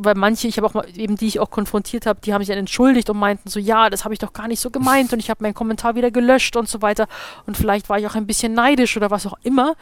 weil 0.00 0.14
manche, 0.14 0.46
ich 0.46 0.56
habe 0.56 0.66
auch 0.66 0.74
mal 0.74 0.86
eben, 0.96 1.16
die 1.16 1.26
ich 1.26 1.40
auch 1.40 1.50
konfrontiert 1.50 2.06
habe, 2.06 2.20
die 2.20 2.32
haben 2.32 2.40
sich 2.40 2.48
dann 2.48 2.58
entschuldigt 2.58 3.10
und 3.10 3.18
meinten 3.18 3.48
so, 3.48 3.58
ja, 3.58 3.90
das 3.90 4.04
habe 4.04 4.14
ich 4.14 4.20
doch 4.20 4.32
gar 4.32 4.46
nicht 4.46 4.60
so 4.60 4.70
gemeint 4.70 5.12
und 5.12 5.18
ich 5.18 5.28
habe 5.28 5.42
meinen 5.42 5.54
Kommentar 5.54 5.96
wieder 5.96 6.12
gelöscht 6.12 6.54
und 6.56 6.68
so 6.68 6.82
weiter 6.82 7.08
und 7.46 7.56
vielleicht 7.56 7.88
war 7.88 7.98
ich 7.98 8.06
auch 8.06 8.14
ein 8.14 8.26
bisschen 8.26 8.54
neidisch 8.54 8.96
oder 8.96 9.10
was 9.10 9.26
auch 9.26 9.36
immer. 9.42 9.74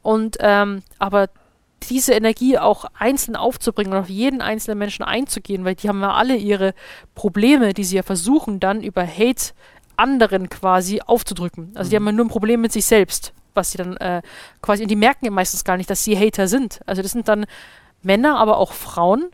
Und 0.00 0.36
ähm, 0.40 0.82
aber 1.00 1.28
diese 1.90 2.12
Energie 2.14 2.56
auch 2.56 2.86
einzeln 2.96 3.34
aufzubringen 3.36 3.92
und 3.92 3.98
auf 3.98 4.08
jeden 4.08 4.40
einzelnen 4.40 4.78
Menschen 4.78 5.02
einzugehen, 5.04 5.64
weil 5.64 5.74
die 5.74 5.88
haben 5.88 6.00
ja 6.00 6.12
alle 6.14 6.36
ihre 6.36 6.72
Probleme, 7.16 7.74
die 7.74 7.84
sie 7.84 7.96
ja 7.96 8.02
versuchen, 8.04 8.60
dann 8.60 8.80
über 8.80 9.04
Hate 9.04 9.52
anderen 9.96 10.48
quasi 10.48 11.00
aufzudrücken. 11.00 11.72
Also 11.74 11.90
die 11.90 11.96
Mhm. 11.96 12.00
haben 12.00 12.06
ja 12.06 12.12
nur 12.12 12.26
ein 12.26 12.30
Problem 12.30 12.60
mit 12.60 12.72
sich 12.72 12.84
selbst, 12.84 13.32
was 13.54 13.70
sie 13.70 13.78
dann 13.78 13.96
äh, 13.98 14.22
quasi, 14.62 14.82
und 14.82 14.90
die 14.90 14.96
merken 14.96 15.24
ja 15.24 15.30
meistens 15.30 15.64
gar 15.64 15.76
nicht, 15.76 15.88
dass 15.90 16.04
sie 16.04 16.16
Hater 16.18 16.48
sind. 16.48 16.80
Also 16.86 17.02
das 17.02 17.12
sind 17.12 17.28
dann 17.28 17.46
Männer, 18.02 18.36
aber 18.38 18.58
auch 18.58 18.72
Frauen, 18.72 19.30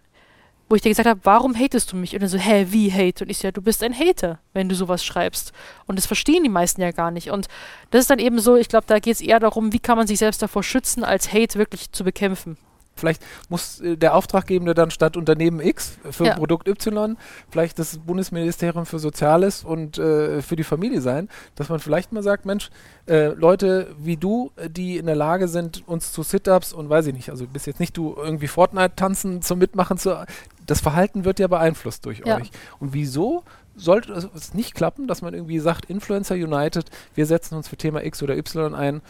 wo 0.69 0.77
ich 0.77 0.83
dir 0.83 0.91
gesagt 0.91 1.09
habe, 1.09 1.21
warum 1.25 1.57
hatest 1.57 1.91
du 1.91 1.97
mich? 1.97 2.15
Und 2.15 2.21
dann 2.21 2.29
so, 2.29 2.39
hä, 2.39 2.67
wie 2.71 2.93
hate? 2.93 3.25
Und 3.25 3.31
ich 3.31 3.39
so, 3.39 3.49
ja, 3.49 3.51
du 3.53 3.61
bist 3.61 3.83
ein 3.83 3.93
Hater, 3.99 4.39
wenn 4.53 4.69
du 4.69 4.77
sowas 4.77 5.05
schreibst. 5.05 5.53
Und 5.87 5.99
das 5.99 6.07
verstehen 6.07 6.45
die 6.45 6.49
meisten 6.49 6.81
ja 6.81 6.93
gar 6.93 7.11
nicht. 7.11 7.31
Und 7.33 7.49
das 7.91 8.03
ist 8.03 8.11
dann 8.11 8.21
eben 8.21 8.39
so, 8.39 8.55
ich 8.55 8.69
glaube, 8.69 8.85
da 8.87 9.01
geht 9.01 9.15
es 9.15 9.21
eher 9.21 9.41
darum, 9.41 9.73
wie 9.73 9.81
kann 9.81 9.97
man 9.99 10.07
sich 10.07 10.19
selbst 10.21 10.41
davor 10.43 10.63
schützen, 10.63 11.03
als 11.03 11.33
Hate 11.33 11.59
wirklich 11.59 11.91
zu 11.91 12.05
bekämpfen. 12.05 12.57
Vielleicht 13.01 13.23
muss 13.49 13.81
äh, 13.81 13.97
der 13.97 14.15
Auftraggebende 14.15 14.75
dann 14.75 14.91
statt 14.91 15.17
Unternehmen 15.17 15.61
X 15.61 15.99
für 16.11 16.27
Ja. 16.27 16.35
Produkt 16.35 16.69
Y 16.69 17.17
vielleicht 17.51 17.79
das 17.79 17.99
Bundesministerium 17.99 18.87
für 18.87 18.99
Soziales 18.99 19.65
und 19.65 19.99
äh, 19.99 20.43
für 20.43 20.55
die 20.57 20.65
Familie 20.65 21.01
sein, 21.01 21.29
dass 21.57 21.69
man 21.69 21.81
vielleicht 21.81 22.13
mal 22.13 22.23
sagt, 22.23 22.45
Mensch, 22.47 22.71
äh, 23.09 23.29
Leute 23.29 23.89
wie 23.99 24.17
du, 24.17 24.53
äh, 24.57 24.71
die 24.71 24.99
in 24.99 25.07
der 25.07 25.17
Lage 25.17 25.49
sind, 25.49 25.83
uns 25.89 26.13
zu 26.13 26.23
Sit-Ups 26.23 26.73
und 26.73 26.89
weiß 26.89 27.07
ich 27.09 27.15
nicht, 27.15 27.31
also 27.31 27.47
bis 27.47 27.67
jetzt 27.67 27.81
nicht 27.81 27.97
du 27.97 28.15
irgendwie 28.17 28.47
Fortnite 28.49 28.95
tanzen 28.95 29.43
zum 29.43 29.59
Mitmachen 29.59 29.99
zu, 29.99 30.25
das 30.67 30.81
Verhalten 30.81 31.25
wird 31.25 31.41
ja 31.41 31.49
beeinflusst 31.49 32.05
durch 32.07 32.23
Ja. 32.25 32.37
euch. 32.37 32.51
Und 32.79 32.93
wieso 32.93 33.43
sollte 33.77 34.13
es 34.13 34.53
nicht 34.55 34.75
klappen, 34.75 35.07
dass 35.09 35.23
man 35.23 35.33
irgendwie 35.35 35.59
sagt, 35.59 35.87
Influencer 35.87 36.35
United, 36.35 36.85
wir 37.15 37.25
setzen 37.27 37.55
uns 37.57 37.67
für 37.69 37.77
Thema 37.77 38.05
X 38.05 38.23
oder 38.23 38.37
Y 38.37 38.75
ein 38.75 39.01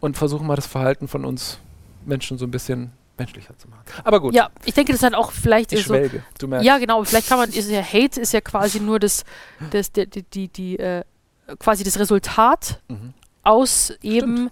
und 0.00 0.16
versuchen 0.16 0.46
mal 0.46 0.56
das 0.56 0.66
Verhalten 0.66 1.08
von 1.08 1.24
uns 1.24 1.58
Menschen 2.06 2.38
so 2.38 2.46
ein 2.46 2.50
bisschen 2.50 2.92
menschlicher 3.16 3.56
zu 3.56 3.68
machen. 3.68 3.82
Aber 4.04 4.20
gut, 4.20 4.34
Ja, 4.34 4.50
ich 4.64 4.74
denke, 4.74 4.92
das 4.92 5.00
ist 5.00 5.04
halt 5.04 5.14
auch 5.14 5.30
vielleicht 5.32 5.72
ich 5.72 5.80
ist 5.80 5.86
so, 5.86 5.94
schwelge. 5.94 6.22
Du 6.38 6.48
merkst. 6.48 6.66
Ja, 6.66 6.78
genau. 6.78 7.02
Vielleicht 7.04 7.28
kann 7.28 7.38
man, 7.38 7.48
ist 7.50 7.70
ja 7.70 7.82
Hate 7.82 8.20
ist 8.20 8.32
ja 8.32 8.40
quasi 8.40 8.80
nur 8.80 8.98
das, 8.98 9.24
das 9.70 9.92
die, 9.92 10.06
die, 10.08 10.22
die, 10.22 10.48
die 10.48 10.78
äh, 10.78 11.04
quasi 11.58 11.84
das 11.84 11.98
Resultat 11.98 12.80
Mhm. 12.88 13.14
aus 13.42 13.92
eben 14.02 14.50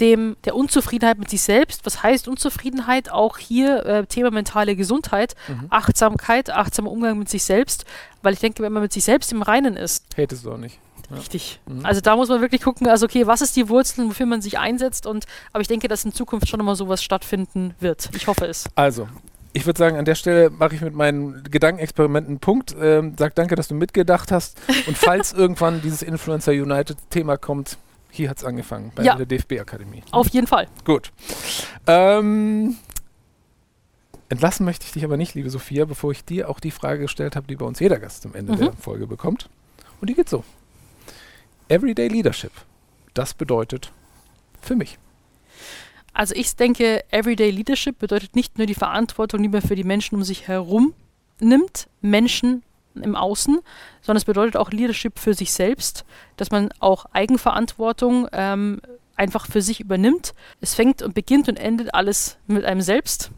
dem 0.00 0.36
der 0.44 0.56
Unzufriedenheit 0.56 1.18
mit 1.18 1.28
sich 1.30 1.42
selbst. 1.42 1.84
Was 1.86 2.02
heißt 2.02 2.26
Unzufriedenheit? 2.26 3.10
Auch 3.12 3.38
hier 3.38 3.84
äh, 3.86 4.06
Thema 4.06 4.30
mentale 4.30 4.74
Gesundheit, 4.74 5.34
Mhm. 5.48 5.66
Achtsamkeit, 5.70 6.50
achtsamer 6.50 6.90
Umgang 6.90 7.18
mit 7.18 7.28
sich 7.28 7.44
selbst, 7.44 7.84
weil 8.22 8.32
ich 8.32 8.40
denke, 8.40 8.62
wenn 8.62 8.72
man 8.72 8.82
mit 8.82 8.92
sich 8.92 9.04
selbst 9.04 9.30
im 9.32 9.42
Reinen 9.42 9.76
ist, 9.76 10.06
Hatest 10.16 10.44
du 10.44 10.52
auch 10.52 10.56
nicht. 10.56 10.78
Richtig. 11.16 11.60
Mhm. 11.66 11.84
Also 11.84 12.00
da 12.00 12.16
muss 12.16 12.28
man 12.28 12.40
wirklich 12.40 12.62
gucken, 12.62 12.86
also 12.88 13.06
okay, 13.06 13.26
was 13.26 13.40
ist 13.42 13.54
die 13.56 13.68
Wurzel, 13.68 14.06
wofür 14.08 14.26
man 14.26 14.40
sich 14.42 14.58
einsetzt 14.58 15.06
und 15.06 15.26
aber 15.52 15.60
ich 15.62 15.68
denke, 15.68 15.88
dass 15.88 16.04
in 16.04 16.12
Zukunft 16.12 16.48
schon 16.48 16.60
immer 16.60 16.76
sowas 16.76 17.02
stattfinden 17.02 17.74
wird. 17.80 18.10
Ich 18.14 18.26
hoffe 18.26 18.46
es. 18.46 18.64
Also, 18.74 19.08
ich 19.52 19.66
würde 19.66 19.78
sagen, 19.78 19.96
an 19.96 20.04
der 20.06 20.14
Stelle 20.14 20.48
mache 20.50 20.74
ich 20.74 20.80
mit 20.80 20.94
meinen 20.94 21.42
Gedankenexperimenten 21.44 22.32
einen 22.32 22.40
Punkt. 22.40 22.74
Ähm, 22.80 23.14
sag 23.18 23.34
danke, 23.34 23.54
dass 23.54 23.68
du 23.68 23.74
mitgedacht 23.74 24.32
hast. 24.32 24.58
Und 24.86 24.96
falls 24.96 25.32
irgendwann 25.34 25.82
dieses 25.82 26.02
Influencer 26.02 26.52
United-Thema 26.52 27.36
kommt, 27.36 27.76
hier 28.10 28.30
hat 28.30 28.38
es 28.38 28.44
angefangen, 28.44 28.92
bei 28.94 29.02
Ja. 29.04 29.14
der 29.16 29.26
DFB-Akademie. 29.26 30.02
Auf 30.10 30.28
jeden 30.28 30.46
Fall. 30.46 30.68
Gut. 30.84 31.12
Ähm, 31.86 32.76
entlassen 34.28 34.64
möchte 34.64 34.86
ich 34.86 34.92
dich 34.92 35.04
aber 35.04 35.16
nicht, 35.16 35.34
liebe 35.34 35.50
Sophia, 35.50 35.84
bevor 35.84 36.12
ich 36.12 36.24
dir 36.24 36.48
auch 36.48 36.60
die 36.60 36.70
Frage 36.70 37.00
gestellt 37.02 37.36
habe, 37.36 37.46
die 37.46 37.56
bei 37.56 37.66
uns 37.66 37.78
jeder 37.80 37.98
Gast 37.98 38.24
am 38.26 38.34
Ende 38.34 38.52
Mhm. 38.52 38.58
der 38.58 38.72
Folge 38.74 39.06
bekommt. 39.06 39.48
Und 40.00 40.08
die 40.08 40.14
geht 40.14 40.28
so. 40.28 40.44
Everyday 41.68 42.08
Leadership. 42.08 42.52
Das 43.14 43.34
bedeutet 43.34 43.92
für 44.60 44.76
mich. 44.76 44.98
Also 46.12 46.34
ich 46.34 46.54
denke, 46.56 47.04
Everyday 47.10 47.50
Leadership 47.50 47.98
bedeutet 47.98 48.36
nicht 48.36 48.58
nur 48.58 48.66
die 48.66 48.74
Verantwortung, 48.74 49.42
die 49.42 49.48
man 49.48 49.62
für 49.62 49.76
die 49.76 49.84
Menschen 49.84 50.16
um 50.16 50.24
sich 50.24 50.48
herum 50.48 50.94
nimmt, 51.40 51.88
Menschen 52.00 52.62
im 52.94 53.16
Außen, 53.16 53.60
sondern 54.02 54.18
es 54.18 54.26
bedeutet 54.26 54.56
auch 54.56 54.70
Leadership 54.70 55.18
für 55.18 55.32
sich 55.32 55.52
selbst, 55.52 56.04
dass 56.36 56.50
man 56.50 56.68
auch 56.80 57.06
Eigenverantwortung 57.12 58.28
ähm, 58.32 58.80
einfach 59.16 59.46
für 59.46 59.62
sich 59.62 59.80
übernimmt. 59.80 60.34
Es 60.60 60.74
fängt 60.74 61.00
und 61.00 61.14
beginnt 61.14 61.48
und 61.48 61.56
endet 61.56 61.94
alles 61.94 62.36
mit 62.46 62.64
einem 62.64 62.82
selbst 62.82 63.30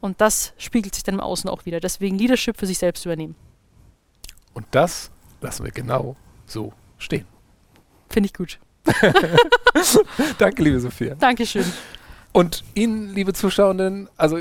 und 0.00 0.20
das 0.20 0.52
spiegelt 0.58 0.94
sich 0.94 1.02
dann 1.02 1.16
im 1.16 1.20
Außen 1.20 1.48
auch 1.48 1.64
wieder. 1.66 1.80
Deswegen 1.80 2.18
Leadership 2.18 2.58
für 2.58 2.66
sich 2.66 2.78
selbst 2.78 3.04
übernehmen. 3.06 3.36
Und 4.52 4.66
das 4.70 5.10
lassen 5.40 5.64
wir 5.64 5.72
genau 5.72 6.16
so 6.46 6.72
stehen. 6.98 7.26
Finde 8.14 8.28
ich 8.28 8.34
gut. 8.34 8.60
Danke, 10.38 10.62
liebe 10.62 10.78
Sophia. 10.78 11.16
Dankeschön. 11.16 11.64
Und 12.30 12.62
Ihnen, 12.74 13.12
liebe 13.12 13.32
Zuschauenden, 13.32 14.08
also 14.16 14.38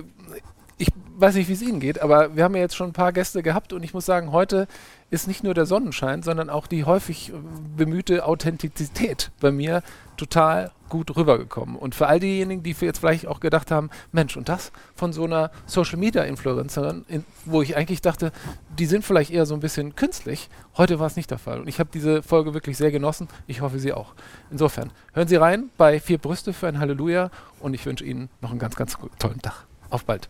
ich 0.78 0.90
weiß 1.18 1.34
nicht, 1.34 1.50
wie 1.50 1.54
es 1.54 1.62
Ihnen 1.64 1.80
geht, 1.80 2.00
aber 2.00 2.36
wir 2.36 2.44
haben 2.44 2.54
ja 2.54 2.62
jetzt 2.62 2.76
schon 2.76 2.92
ein 2.92 2.94
paar 2.94 3.12
Gäste 3.12 3.42
gehabt 3.42 3.74
und 3.74 3.82
ich 3.82 3.96
muss 3.96 4.06
sagen, 4.06 4.32
heute 4.32 4.68
ist 5.14 5.28
nicht 5.28 5.44
nur 5.44 5.54
der 5.54 5.68
Sonnenschein, 5.68 6.24
sondern 6.24 6.50
auch 6.50 6.66
die 6.66 6.86
häufig 6.86 7.30
äh, 7.30 7.34
bemühte 7.78 8.26
Authentizität 8.26 9.32
bei 9.40 9.52
mir 9.52 9.84
total 10.18 10.72
gut 10.90 11.16
rübergekommen. 11.16 11.76
Und 11.76 11.94
für 11.94 12.08
all 12.08 12.20
diejenigen, 12.20 12.64
die 12.64 12.76
jetzt 12.80 13.00
vielleicht 13.00 13.28
auch 13.28 13.40
gedacht 13.40 13.70
haben, 13.70 13.92
Mensch, 14.12 14.36
und 14.38 14.50
das 14.50 14.72
von 14.96 15.14
so 15.14 15.24
einer 15.26 15.52
Social 15.68 15.98
Media 15.98 16.24
Influencerin, 16.24 17.06
in, 17.08 17.26
wo 17.46 17.62
ich 17.62 17.78
eigentlich 17.78 18.02
dachte, 18.02 18.32
die 18.78 18.86
sind 18.88 19.06
vielleicht 19.06 19.32
eher 19.32 19.46
so 19.46 19.54
ein 19.54 19.60
bisschen 19.60 19.96
künstlich. 19.96 20.50
Heute 20.78 21.00
war 21.00 21.08
es 21.08 21.16
nicht 21.16 21.30
der 21.30 21.38
Fall. 21.38 21.62
Und 21.62 21.68
ich 21.68 21.80
habe 21.80 21.90
diese 21.94 22.24
Folge 22.24 22.56
wirklich 22.56 22.78
sehr 22.78 22.92
genossen. 22.92 23.28
Ich 23.46 23.62
hoffe, 23.62 23.80
Sie 23.80 23.94
auch. 23.94 24.14
Insofern, 24.50 24.92
hören 25.14 25.28
Sie 25.28 25.36
rein 25.36 25.70
bei 25.78 26.00
Vier 26.00 26.18
Brüste 26.18 26.54
für 26.54 26.68
ein 26.68 26.80
Halleluja 26.80 27.30
und 27.60 27.76
ich 27.76 27.86
wünsche 27.86 28.04
Ihnen 28.04 28.30
noch 28.42 28.50
einen 28.50 28.60
ganz, 28.60 28.76
ganz 28.76 28.98
tollen 29.20 29.42
Tag. 29.42 29.66
Auf 29.90 30.06
bald. 30.06 30.28